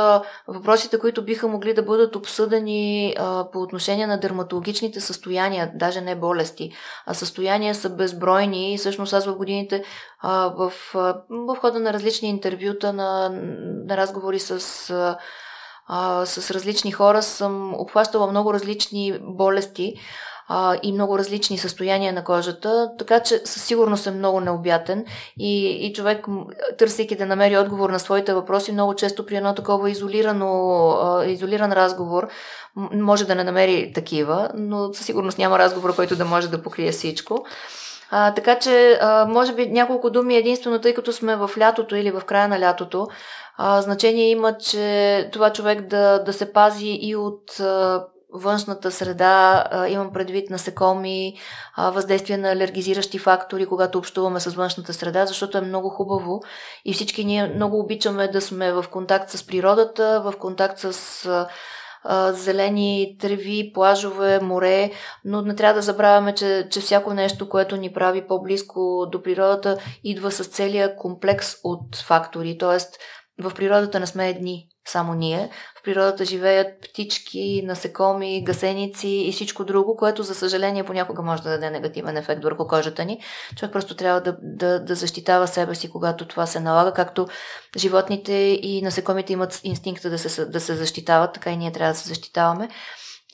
въпросите, 0.48 0.98
които 0.98 1.24
биха 1.24 1.48
могли 1.48 1.74
да 1.74 1.82
бъдат 1.82 2.16
обсъдени 2.16 3.14
по 3.52 3.62
отношение 3.62 4.06
на 4.06 4.20
дерматологичните 4.20 5.00
състояния, 5.00 5.72
даже 5.74 6.00
не 6.00 6.16
болести, 6.16 6.72
а 7.06 7.14
състояния 7.14 7.74
са 7.74 7.90
безбройни 7.90 8.74
и 8.74 8.78
всъщност 8.78 9.12
аз 9.12 9.26
в 9.26 9.36
годините 9.36 9.84
а, 10.20 10.48
в, 10.56 10.72
в 11.30 11.56
хода 11.60 11.80
на 11.80 11.92
различни 11.92 12.28
интервюта, 12.28 12.92
на, 12.92 13.28
на 13.88 13.96
разговори 13.96 14.38
с 14.38 14.60
с 16.24 16.50
различни 16.50 16.92
хора 16.92 17.22
съм 17.22 17.74
обхващала 17.74 18.26
много 18.26 18.54
различни 18.54 19.18
болести 19.22 19.94
а, 20.48 20.78
и 20.82 20.92
много 20.92 21.18
различни 21.18 21.58
състояния 21.58 22.12
на 22.12 22.24
кожата, 22.24 22.90
така 22.98 23.20
че 23.20 23.38
със 23.44 23.64
сигурност 23.64 24.06
е 24.06 24.10
много 24.10 24.40
необятен 24.40 25.04
и, 25.38 25.66
и 25.86 25.92
човек, 25.92 26.26
търсейки 26.78 27.16
да 27.16 27.26
намери 27.26 27.58
отговор 27.58 27.90
на 27.90 28.00
своите 28.00 28.34
въпроси, 28.34 28.72
много 28.72 28.94
често 28.94 29.26
при 29.26 29.36
едно 29.36 29.54
такова 29.54 29.90
изолирано, 29.90 30.88
а, 30.90 31.24
изолиран 31.24 31.72
разговор 31.72 32.28
може 32.92 33.24
да 33.24 33.34
не 33.34 33.44
намери 33.44 33.92
такива, 33.94 34.50
но 34.54 34.94
със 34.94 35.06
сигурност 35.06 35.38
няма 35.38 35.58
разговор, 35.58 35.96
който 35.96 36.16
да 36.16 36.24
може 36.24 36.48
да 36.48 36.62
покрие 36.62 36.92
всичко. 36.92 37.44
А, 38.10 38.34
така 38.34 38.58
че, 38.58 38.98
а, 39.00 39.26
може 39.26 39.54
би 39.54 39.66
няколко 39.66 40.10
думи 40.10 40.36
единствено, 40.36 40.80
тъй 40.80 40.94
като 40.94 41.12
сме 41.12 41.36
в 41.36 41.50
лятото 41.58 41.96
или 41.96 42.10
в 42.10 42.20
края 42.20 42.48
на 42.48 42.60
лятото, 42.60 43.08
а, 43.56 43.82
значение 43.82 44.30
има, 44.30 44.56
че 44.58 45.28
това 45.32 45.52
човек 45.52 45.80
да, 45.80 46.18
да 46.18 46.32
се 46.32 46.52
пази 46.52 46.98
и 47.00 47.16
от 47.16 47.60
а, 47.60 48.04
външната 48.34 48.90
среда, 48.90 49.64
имам 49.88 50.12
предвид 50.12 50.50
насекоми, 50.50 51.34
въздействие 51.78 52.36
на 52.36 52.52
алергизиращи 52.52 53.18
фактори, 53.18 53.66
когато 53.66 53.98
общуваме 53.98 54.40
с 54.40 54.50
външната 54.50 54.92
среда, 54.92 55.26
защото 55.26 55.58
е 55.58 55.60
много 55.60 55.88
хубаво 55.88 56.40
и 56.84 56.92
всички 56.92 57.24
ние 57.24 57.46
много 57.46 57.80
обичаме 57.80 58.28
да 58.28 58.40
сме 58.40 58.72
в 58.72 58.84
контакт 58.90 59.30
с 59.30 59.46
природата, 59.46 60.22
в 60.24 60.34
контакт 60.38 60.78
с 60.78 61.46
зелени 62.32 63.16
треви, 63.20 63.70
плажове, 63.74 64.40
море, 64.40 64.90
но 65.24 65.42
не 65.42 65.56
трябва 65.56 65.74
да 65.74 65.82
забравяме, 65.82 66.34
че, 66.34 66.68
че 66.70 66.80
всяко 66.80 67.14
нещо, 67.14 67.48
което 67.48 67.76
ни 67.76 67.92
прави 67.92 68.26
по-близко 68.26 69.06
до 69.12 69.22
природата, 69.22 69.78
идва 70.04 70.30
с 70.30 70.44
целия 70.44 70.96
комплекс 70.96 71.54
от 71.64 71.96
фактори. 71.96 72.58
Тоест, 72.58 72.98
в 73.42 73.54
природата 73.54 74.00
не 74.00 74.06
сме 74.06 74.28
едни, 74.28 74.68
само 74.86 75.14
ние. 75.14 75.50
В 75.78 75.82
природата 75.82 76.24
живеят 76.24 76.82
птички, 76.82 77.62
насекоми, 77.64 78.44
гасеници 78.44 79.08
и 79.08 79.32
всичко 79.32 79.64
друго, 79.64 79.96
което 79.96 80.22
за 80.22 80.34
съжаление 80.34 80.84
понякога 80.84 81.22
може 81.22 81.42
да 81.42 81.50
даде 81.50 81.70
негативен 81.70 82.16
ефект 82.16 82.42
върху 82.42 82.66
кожата 82.66 83.04
ни. 83.04 83.20
Човек 83.56 83.72
просто 83.72 83.96
трябва 83.96 84.20
да, 84.20 84.36
да, 84.42 84.84
да 84.84 84.94
защитава 84.94 85.46
себе 85.46 85.74
си, 85.74 85.90
когато 85.90 86.28
това 86.28 86.46
се 86.46 86.60
налага, 86.60 86.92
както 86.92 87.28
животните 87.76 88.32
и 88.62 88.82
насекомите 88.82 89.32
имат 89.32 89.60
инстинкта 89.64 90.10
да 90.10 90.18
се, 90.18 90.44
да 90.44 90.60
се 90.60 90.74
защитават, 90.74 91.32
така 91.34 91.50
и 91.50 91.56
ние 91.56 91.72
трябва 91.72 91.92
да 91.92 91.98
се 91.98 92.08
защитаваме. 92.08 92.68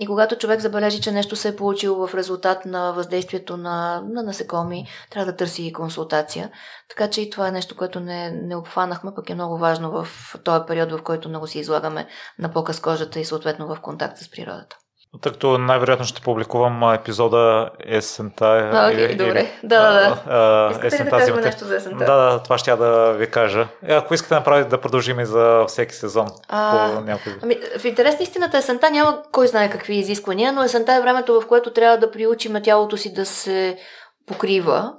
И 0.00 0.06
когато 0.06 0.36
човек 0.36 0.60
забележи, 0.60 1.00
че 1.00 1.12
нещо 1.12 1.36
се 1.36 1.48
е 1.48 1.56
получило 1.56 2.06
в 2.06 2.14
резултат 2.14 2.64
на 2.64 2.92
въздействието 2.92 3.56
на, 3.56 4.02
на 4.08 4.22
насекоми, 4.22 4.88
трябва 5.10 5.32
да 5.32 5.36
търси 5.36 5.72
консултация. 5.72 6.50
Така 6.88 7.10
че 7.10 7.20
и 7.20 7.30
това 7.30 7.48
е 7.48 7.52
нещо, 7.52 7.76
което 7.76 8.00
не, 8.00 8.30
не 8.30 8.56
обхванахме, 8.56 9.14
пък 9.14 9.30
е 9.30 9.34
много 9.34 9.58
важно 9.58 9.90
в 9.90 10.34
този 10.44 10.64
период, 10.66 10.92
в 10.92 11.02
който 11.02 11.28
много 11.28 11.46
се 11.46 11.58
излагаме 11.58 12.08
на 12.38 12.52
показ 12.52 12.80
кожата 12.80 13.20
и 13.20 13.24
съответно 13.24 13.74
в 13.74 13.80
контакт 13.80 14.18
с 14.18 14.30
природата. 14.30 14.76
Тъй 15.20 15.32
като 15.32 15.58
най-вероятно 15.58 16.06
ще 16.06 16.20
публикувам 16.20 16.94
епизода 16.94 17.70
есента. 17.86 18.44
А, 18.72 18.90
okay, 18.90 18.94
или, 18.94 19.14
добре. 19.14 19.40
Или, 19.40 19.50
да, 19.62 19.92
да, 19.92 20.22
да. 20.26 20.68
Искате 20.70 20.86
есента, 20.86 21.16
да 21.16 21.18
кажем 21.18 21.40
нещо 21.40 21.64
за 21.64 21.76
есента? 21.76 22.04
Да, 22.04 22.16
да, 22.16 22.42
това 22.42 22.58
ще 22.58 22.70
я 22.70 22.76
да 22.76 23.12
ви 23.12 23.30
кажа. 23.30 23.68
Е, 23.86 23.94
ако 23.94 24.14
искате 24.14 24.34
да 24.34 24.38
направите 24.38 24.68
да 24.68 24.80
продължим 24.80 25.20
и 25.20 25.26
за 25.26 25.64
всеки 25.68 25.94
сезон. 25.94 26.26
А, 26.48 26.94
по 26.94 27.00
някой... 27.00 27.32
ами, 27.42 27.56
в 27.78 27.84
интерес 27.84 28.18
на 28.18 28.22
истината 28.22 28.58
есента 28.58 28.90
няма 28.90 29.22
кой 29.32 29.46
знае 29.46 29.70
какви 29.70 29.94
изисквания, 29.96 30.52
но 30.52 30.62
есента 30.62 30.94
е 30.94 31.00
времето, 31.00 31.40
в 31.40 31.46
което 31.46 31.72
трябва 31.72 31.98
да 31.98 32.10
приучим 32.10 32.62
тялото 32.62 32.96
си 32.96 33.14
да 33.14 33.26
се 33.26 33.78
покрива. 34.26 34.92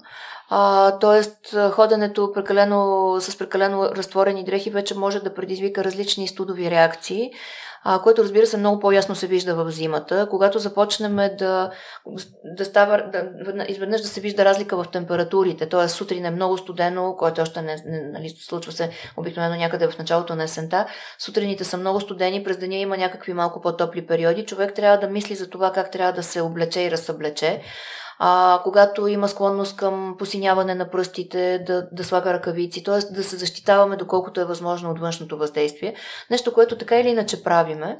А, 0.49 0.91
тоест, 0.99 1.55
ходенето 1.71 2.31
прекалено, 2.33 3.15
с 3.19 3.37
прекалено 3.37 3.89
разтворени 3.95 4.43
дрехи 4.43 4.69
вече 4.69 4.97
може 4.97 5.19
да 5.19 5.33
предизвика 5.33 5.83
различни 5.83 6.27
студови 6.27 6.71
реакции 6.71 7.31
а, 7.83 8.01
което 8.01 8.23
разбира 8.23 8.47
се 8.47 8.57
много 8.57 8.79
по-ясно 8.79 9.15
се 9.15 9.27
вижда 9.27 9.55
в 9.55 9.71
зимата. 9.71 10.27
Когато 10.29 10.59
започнем 10.59 11.15
да, 11.15 11.71
да 12.57 12.65
става, 12.65 13.03
да, 13.11 13.65
изведнъж 13.67 14.01
да 14.01 14.07
се 14.07 14.21
вижда 14.21 14.45
разлика 14.45 14.83
в 14.83 14.91
температурите, 14.91 15.69
т.е. 15.69 15.89
сутрин 15.89 16.25
е 16.25 16.31
много 16.31 16.57
студено, 16.57 17.15
което 17.17 17.41
още 17.41 17.61
не, 17.61 17.75
не 17.85 18.01
нали, 18.01 18.29
случва 18.29 18.71
се 18.71 18.89
обикновено 19.17 19.55
някъде 19.55 19.87
в 19.87 19.97
началото 19.97 20.35
на 20.35 20.43
есента, 20.43 20.85
сутрините 21.19 21.63
са 21.63 21.77
много 21.77 21.99
студени, 21.99 22.43
през 22.43 22.57
деня 22.57 22.75
има 22.75 22.97
някакви 22.97 23.33
малко 23.33 23.61
по-топли 23.61 24.07
периоди, 24.07 24.45
човек 24.45 24.73
трябва 24.73 24.97
да 24.97 25.07
мисли 25.07 25.35
за 25.35 25.49
това 25.49 25.71
как 25.71 25.91
трябва 25.91 26.13
да 26.13 26.23
се 26.23 26.41
облече 26.41 26.81
и 26.81 26.91
разсъблече 26.91 27.61
а, 28.19 28.61
когато 28.63 29.07
има 29.07 29.27
склонност 29.27 29.77
към 29.77 30.15
посиняване 30.19 30.75
на 30.75 30.89
пръстите, 30.89 31.63
да, 31.67 31.87
да 31.91 32.03
слага 32.03 32.33
ръкавици, 32.33 32.83
т.е. 32.83 33.13
да 33.13 33.23
се 33.23 33.35
защитаваме 33.35 33.95
доколкото 33.95 34.41
е 34.41 34.45
възможно 34.45 34.91
от 34.91 34.99
външното 34.99 35.37
въздействие. 35.37 35.95
Нещо, 36.31 36.53
което 36.53 36.77
така 36.77 36.99
или 36.99 37.09
иначе 37.09 37.43
правиме. 37.43 37.97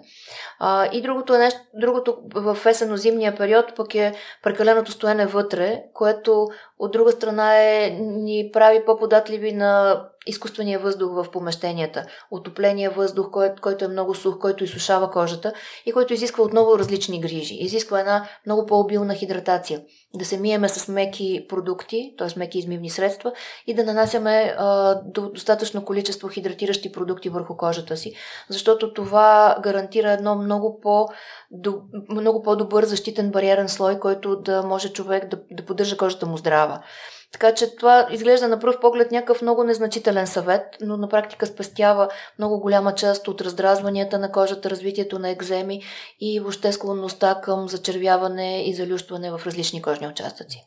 А, 0.59 0.89
и 0.93 1.01
другото, 1.01 1.33
е 1.33 1.37
нещо, 1.37 1.59
другото 1.73 2.17
в 2.35 2.57
есенно-зимния 2.65 3.37
период 3.37 3.75
пък 3.75 3.95
е 3.95 4.13
прекаленото 4.43 4.91
стоене 4.91 5.25
вътре, 5.25 5.81
което 5.93 6.47
от 6.79 6.91
друга 6.91 7.11
страна 7.11 7.57
е, 7.57 7.89
ни 7.99 8.49
прави 8.53 8.85
по-податливи 8.85 9.51
на 9.51 10.03
изкуствения 10.27 10.79
въздух 10.79 11.11
в 11.11 11.31
помещенията. 11.31 12.05
Отопления 12.31 12.91
въздух, 12.91 13.31
кой, 13.31 13.55
който 13.61 13.85
е 13.85 13.87
много 13.87 14.15
сух, 14.15 14.39
който 14.39 14.63
изсушава 14.63 15.11
кожата 15.11 15.53
и 15.85 15.91
който 15.91 16.13
изисква 16.13 16.43
отново 16.43 16.79
различни 16.79 17.21
грижи. 17.21 17.55
Изисква 17.55 17.99
една 17.99 18.27
много 18.45 18.65
по-обилна 18.65 19.15
хидратация. 19.15 19.81
Да 20.15 20.25
се 20.25 20.37
миеме 20.37 20.69
с 20.69 20.87
меки 20.87 21.45
продукти, 21.49 22.13
т.е. 22.17 22.27
меки 22.39 22.59
измивни 22.59 22.89
средства 22.89 23.31
и 23.67 23.73
да 23.73 23.83
нанасяме 23.83 24.55
а, 24.57 24.95
до, 25.05 25.29
достатъчно 25.29 25.85
количество 25.85 26.27
хидратиращи 26.27 26.91
продукти 26.91 27.29
върху 27.29 27.57
кожата 27.57 27.97
си. 27.97 28.13
Защото 28.49 28.93
това 28.93 29.57
гарантира 29.63 30.11
едно 30.11 30.35
много, 30.35 30.79
по, 30.81 31.07
до, 31.51 31.81
много 32.09 32.43
по-добър 32.43 32.85
защитен 32.85 33.31
бариерен 33.31 33.69
слой, 33.69 33.99
който 33.99 34.35
да 34.35 34.63
може 34.63 34.93
човек 34.93 35.29
да, 35.29 35.39
да 35.51 35.65
поддържа 35.65 35.97
кожата 35.97 36.25
му 36.25 36.37
здрава. 36.37 36.83
Така 37.31 37.53
че 37.53 37.75
това 37.75 38.07
изглежда 38.11 38.47
на 38.47 38.59
пръв 38.59 38.79
поглед 38.79 39.11
някакъв 39.11 39.41
много 39.41 39.63
незначителен 39.63 40.27
съвет, 40.27 40.63
но 40.81 40.97
на 40.97 41.09
практика 41.09 41.45
спестява 41.45 42.09
много 42.37 42.59
голяма 42.59 42.95
част 42.95 43.27
от 43.27 43.41
раздразванията 43.41 44.19
на 44.19 44.31
кожата, 44.31 44.69
развитието 44.69 45.19
на 45.19 45.29
екземи 45.29 45.81
и 46.19 46.39
въобще 46.39 46.71
склонността 46.71 47.41
към 47.43 47.69
зачервяване 47.69 48.63
и 48.65 48.73
залющване 48.73 49.31
в 49.31 49.41
различни 49.45 49.81
кожни 49.81 50.07
участъци. 50.07 50.65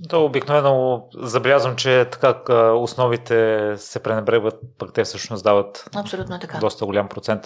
Да, 0.00 0.18
обикновено 0.18 1.02
забелязвам, 1.14 1.76
че 1.76 2.06
така 2.12 2.34
основите 2.72 3.74
се 3.76 4.02
пренебрегват, 4.02 4.54
пък 4.78 4.92
те 4.92 5.04
всъщност 5.04 5.44
дават 5.44 5.84
Абсолютно 5.96 6.38
така. 6.38 6.58
доста 6.58 6.86
голям 6.86 7.08
процент 7.08 7.44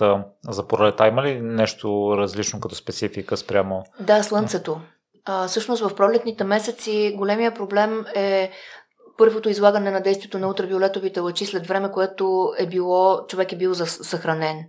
за 0.49 0.67
пролета. 0.69 1.09
Има 1.09 1.23
ли 1.23 1.41
нещо 1.41 2.15
различно 2.19 2.61
като 2.61 2.75
специфика 2.75 3.37
спрямо? 3.37 3.85
Да, 4.01 4.23
слънцето. 4.23 4.81
А, 5.25 5.49
всъщност 5.49 5.83
в 5.83 5.95
пролетните 5.95 6.45
месеци 6.45 7.15
големия 7.17 7.55
проблем 7.55 8.07
е 8.15 8.51
първото 9.17 9.49
излагане 9.49 9.91
на 9.91 10.01
действието 10.01 10.39
на 10.39 10.49
ултравиолетовите 10.49 11.21
лъчи 11.21 11.47
след 11.47 11.67
време, 11.67 11.93
което 11.93 12.55
е 12.59 12.67
било, 12.67 13.27
човек 13.27 13.53
е 13.53 13.57
бил 13.57 13.75
съхранен. 13.75 14.65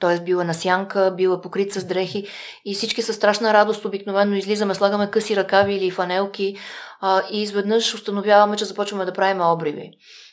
Тоест 0.00 0.24
бил 0.24 0.36
е 0.36 0.44
на 0.44 0.54
сянка, 0.54 1.14
бил 1.16 1.30
е 1.30 1.40
покрит 1.40 1.72
с 1.72 1.84
дрехи 1.84 2.26
и 2.64 2.74
всички 2.74 3.02
със 3.02 3.16
страшна 3.16 3.54
радост 3.54 3.84
обикновено 3.84 4.36
излизаме, 4.36 4.74
слагаме 4.74 5.10
къси 5.10 5.36
ръкави 5.36 5.74
или 5.74 5.90
фанелки 5.90 6.56
а, 7.00 7.22
и 7.30 7.42
изведнъж 7.42 7.94
установяваме, 7.94 8.56
че 8.56 8.64
започваме 8.64 9.04
да 9.04 9.12
правим 9.12 9.40
обриви. 9.40 9.90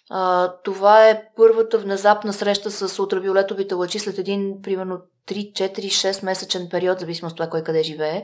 А, 0.10 0.54
това 0.64 1.10
е 1.10 1.24
първата 1.36 1.78
внезапна 1.78 2.34
среща 2.34 2.72
с 2.72 3.00
ултравиолетовите 3.00 3.76
лъчи 3.76 4.00
след 4.00 4.18
един, 4.18 4.62
примерно, 4.64 5.00
3, 5.28 5.52
4, 5.52 5.80
6 5.80 6.26
месечен 6.26 6.68
период, 6.70 7.00
зависимо 7.00 7.30
от 7.30 7.36
това 7.36 7.50
кой 7.50 7.64
къде 7.64 7.84
живее 7.84 8.24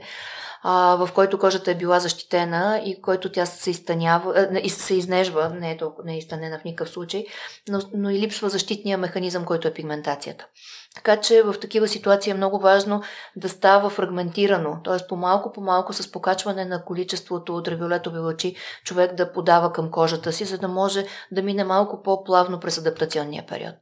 а, 0.63 0.95
в 0.95 1.09
който 1.13 1.39
кожата 1.39 1.71
е 1.71 1.75
била 1.75 1.99
защитена 1.99 2.81
и 2.85 3.01
който 3.01 3.31
тя 3.31 3.45
се 3.45 3.69
изтънява, 3.69 4.47
и 4.63 4.69
се 4.69 4.95
изнежва, 4.95 5.49
не 5.49 5.71
е, 5.71 5.77
толкова, 5.77 6.03
не 6.05 6.13
е 6.13 6.17
изтънена 6.17 6.59
в 6.59 6.63
никакъв 6.63 6.89
случай, 6.89 7.25
но, 7.69 7.79
но 7.93 8.09
и 8.09 8.19
липсва 8.19 8.49
защитния 8.49 8.97
механизъм, 8.97 9.45
който 9.45 9.67
е 9.67 9.73
пигментацията. 9.73 10.47
Така 10.95 11.21
че 11.21 11.43
в 11.43 11.59
такива 11.61 11.87
ситуации 11.87 12.31
е 12.31 12.33
много 12.33 12.59
важно 12.59 13.01
да 13.35 13.49
става 13.49 13.89
фрагментирано, 13.89 14.81
т.е. 14.83 15.07
по-малко 15.07 15.51
по 15.51 15.61
малко 15.61 15.93
с 15.93 16.11
покачване 16.11 16.65
на 16.65 16.85
количеството 16.85 17.55
от 17.55 17.67
ревиолетови 17.67 18.19
лъчи 18.19 18.55
човек 18.83 19.13
да 19.15 19.33
подава 19.33 19.73
към 19.73 19.91
кожата 19.91 20.33
си, 20.33 20.45
за 20.45 20.57
да 20.57 20.67
може 20.67 21.05
да 21.31 21.43
мине 21.43 21.63
малко 21.63 22.01
по-плавно 22.03 22.59
през 22.59 22.77
адаптационния 22.77 23.45
период. 23.45 23.75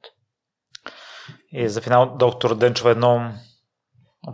И 1.51 1.69
за 1.69 1.81
финал, 1.81 2.15
доктор 2.19 2.55
Денчова, 2.55 2.91
едно 2.91 3.31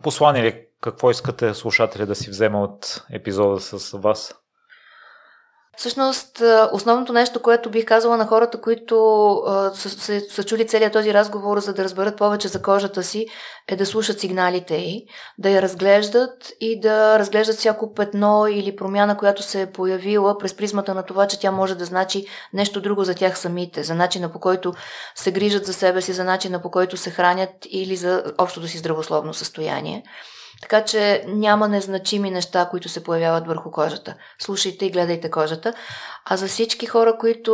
послание 0.03 0.43
ли 0.43 0.66
какво 0.91 1.11
искате 1.11 1.53
слушатели 1.53 2.05
да 2.05 2.15
си 2.15 2.29
вземе 2.29 2.57
от 2.57 3.03
епизода 3.11 3.59
с 3.59 3.97
вас? 3.97 4.35
Всъщност, 5.77 6.41
основното 6.71 7.13
нещо, 7.13 7.41
което 7.41 7.69
бих 7.69 7.85
казала 7.85 8.17
на 8.17 8.27
хората, 8.27 8.61
които 8.61 8.95
са, 9.73 9.89
са, 9.89 10.21
са 10.29 10.43
чули 10.43 10.67
целият 10.67 10.93
този 10.93 11.13
разговор, 11.13 11.59
за 11.59 11.73
да 11.73 11.83
разберат 11.83 12.17
повече 12.17 12.47
за 12.47 12.61
кожата 12.61 13.03
си, 13.03 13.25
е 13.67 13.75
да 13.75 13.85
слушат 13.85 14.19
сигналите 14.19 14.75
й, 14.75 15.05
да 15.37 15.49
я 15.49 15.61
разглеждат 15.61 16.51
и 16.59 16.79
да 16.79 17.19
разглеждат 17.19 17.55
всяко 17.55 17.93
петно 17.93 18.47
или 18.47 18.75
промяна, 18.75 19.17
която 19.17 19.43
се 19.43 19.61
е 19.61 19.71
появила 19.71 20.37
през 20.37 20.53
призмата 20.53 20.93
на 20.93 21.03
това, 21.03 21.27
че 21.27 21.39
тя 21.39 21.51
може 21.51 21.75
да 21.75 21.85
значи 21.85 22.25
нещо 22.53 22.81
друго 22.81 23.03
за 23.03 23.15
тях 23.15 23.39
самите, 23.39 23.83
за 23.83 23.95
начина 23.95 24.31
по 24.31 24.39
който 24.39 24.73
се 25.15 25.31
грижат 25.31 25.65
за 25.65 25.73
себе 25.73 26.01
си, 26.01 26.13
за 26.13 26.23
начина 26.23 26.61
по 26.61 26.71
който 26.71 26.97
се 26.97 27.09
хранят 27.09 27.51
или 27.69 27.95
за 27.95 28.23
общото 28.37 28.67
си 28.67 28.77
здравословно 28.77 29.33
състояние. 29.33 30.03
Така 30.61 30.83
че 30.83 31.23
няма 31.27 31.67
незначими 31.67 32.31
неща, 32.31 32.67
които 32.71 32.89
се 32.89 33.03
появяват 33.03 33.47
върху 33.47 33.71
кожата. 33.71 34.15
Слушайте 34.39 34.85
и 34.85 34.91
гледайте 34.91 35.31
кожата. 35.31 35.73
А 36.25 36.37
за 36.37 36.47
всички 36.47 36.85
хора, 36.85 37.17
които 37.19 37.53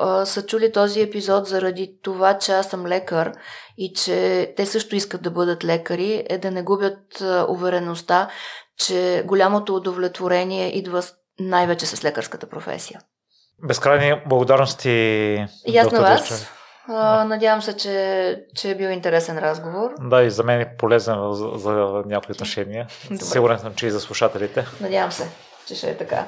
а, 0.00 0.26
са 0.26 0.46
чули 0.46 0.72
този 0.72 1.00
епизод 1.00 1.46
заради 1.46 1.98
това, 2.02 2.38
че 2.38 2.52
аз 2.52 2.66
съм 2.66 2.86
лекар 2.86 3.32
и 3.78 3.92
че 3.92 4.52
те 4.56 4.66
също 4.66 4.96
искат 4.96 5.22
да 5.22 5.30
бъдат 5.30 5.64
лекари, 5.64 6.24
е 6.28 6.38
да 6.38 6.50
не 6.50 6.62
губят 6.62 7.20
а, 7.20 7.46
увереността, 7.48 8.28
че 8.78 9.22
голямото 9.26 9.74
удовлетворение 9.74 10.78
идва 10.78 11.02
най-вече 11.40 11.86
с 11.86 12.04
лекарската 12.04 12.48
професия. 12.48 13.00
Безкрайни 13.66 14.20
благодарности. 14.26 14.90
И 15.66 15.78
аз 15.78 15.92
на 15.92 16.00
вас. 16.00 16.55
А, 16.88 17.24
надявам 17.24 17.62
се, 17.62 17.76
че, 17.76 18.44
че 18.54 18.70
е 18.70 18.74
бил 18.74 18.88
интересен 18.88 19.38
разговор. 19.38 19.90
Да, 20.00 20.22
и 20.22 20.30
за 20.30 20.42
мен 20.42 20.60
е 20.60 20.76
полезен 20.76 21.32
за, 21.32 21.50
за 21.54 21.70
някои 22.06 22.32
отношения. 22.32 22.86
Сигурен 23.20 23.58
съм, 23.58 23.74
че 23.74 23.86
и 23.86 23.90
за 23.90 24.00
слушателите. 24.00 24.66
Надявам 24.80 25.12
се, 25.12 25.28
че 25.66 25.74
ще 25.74 25.90
е 25.90 25.96
така. 25.96 26.26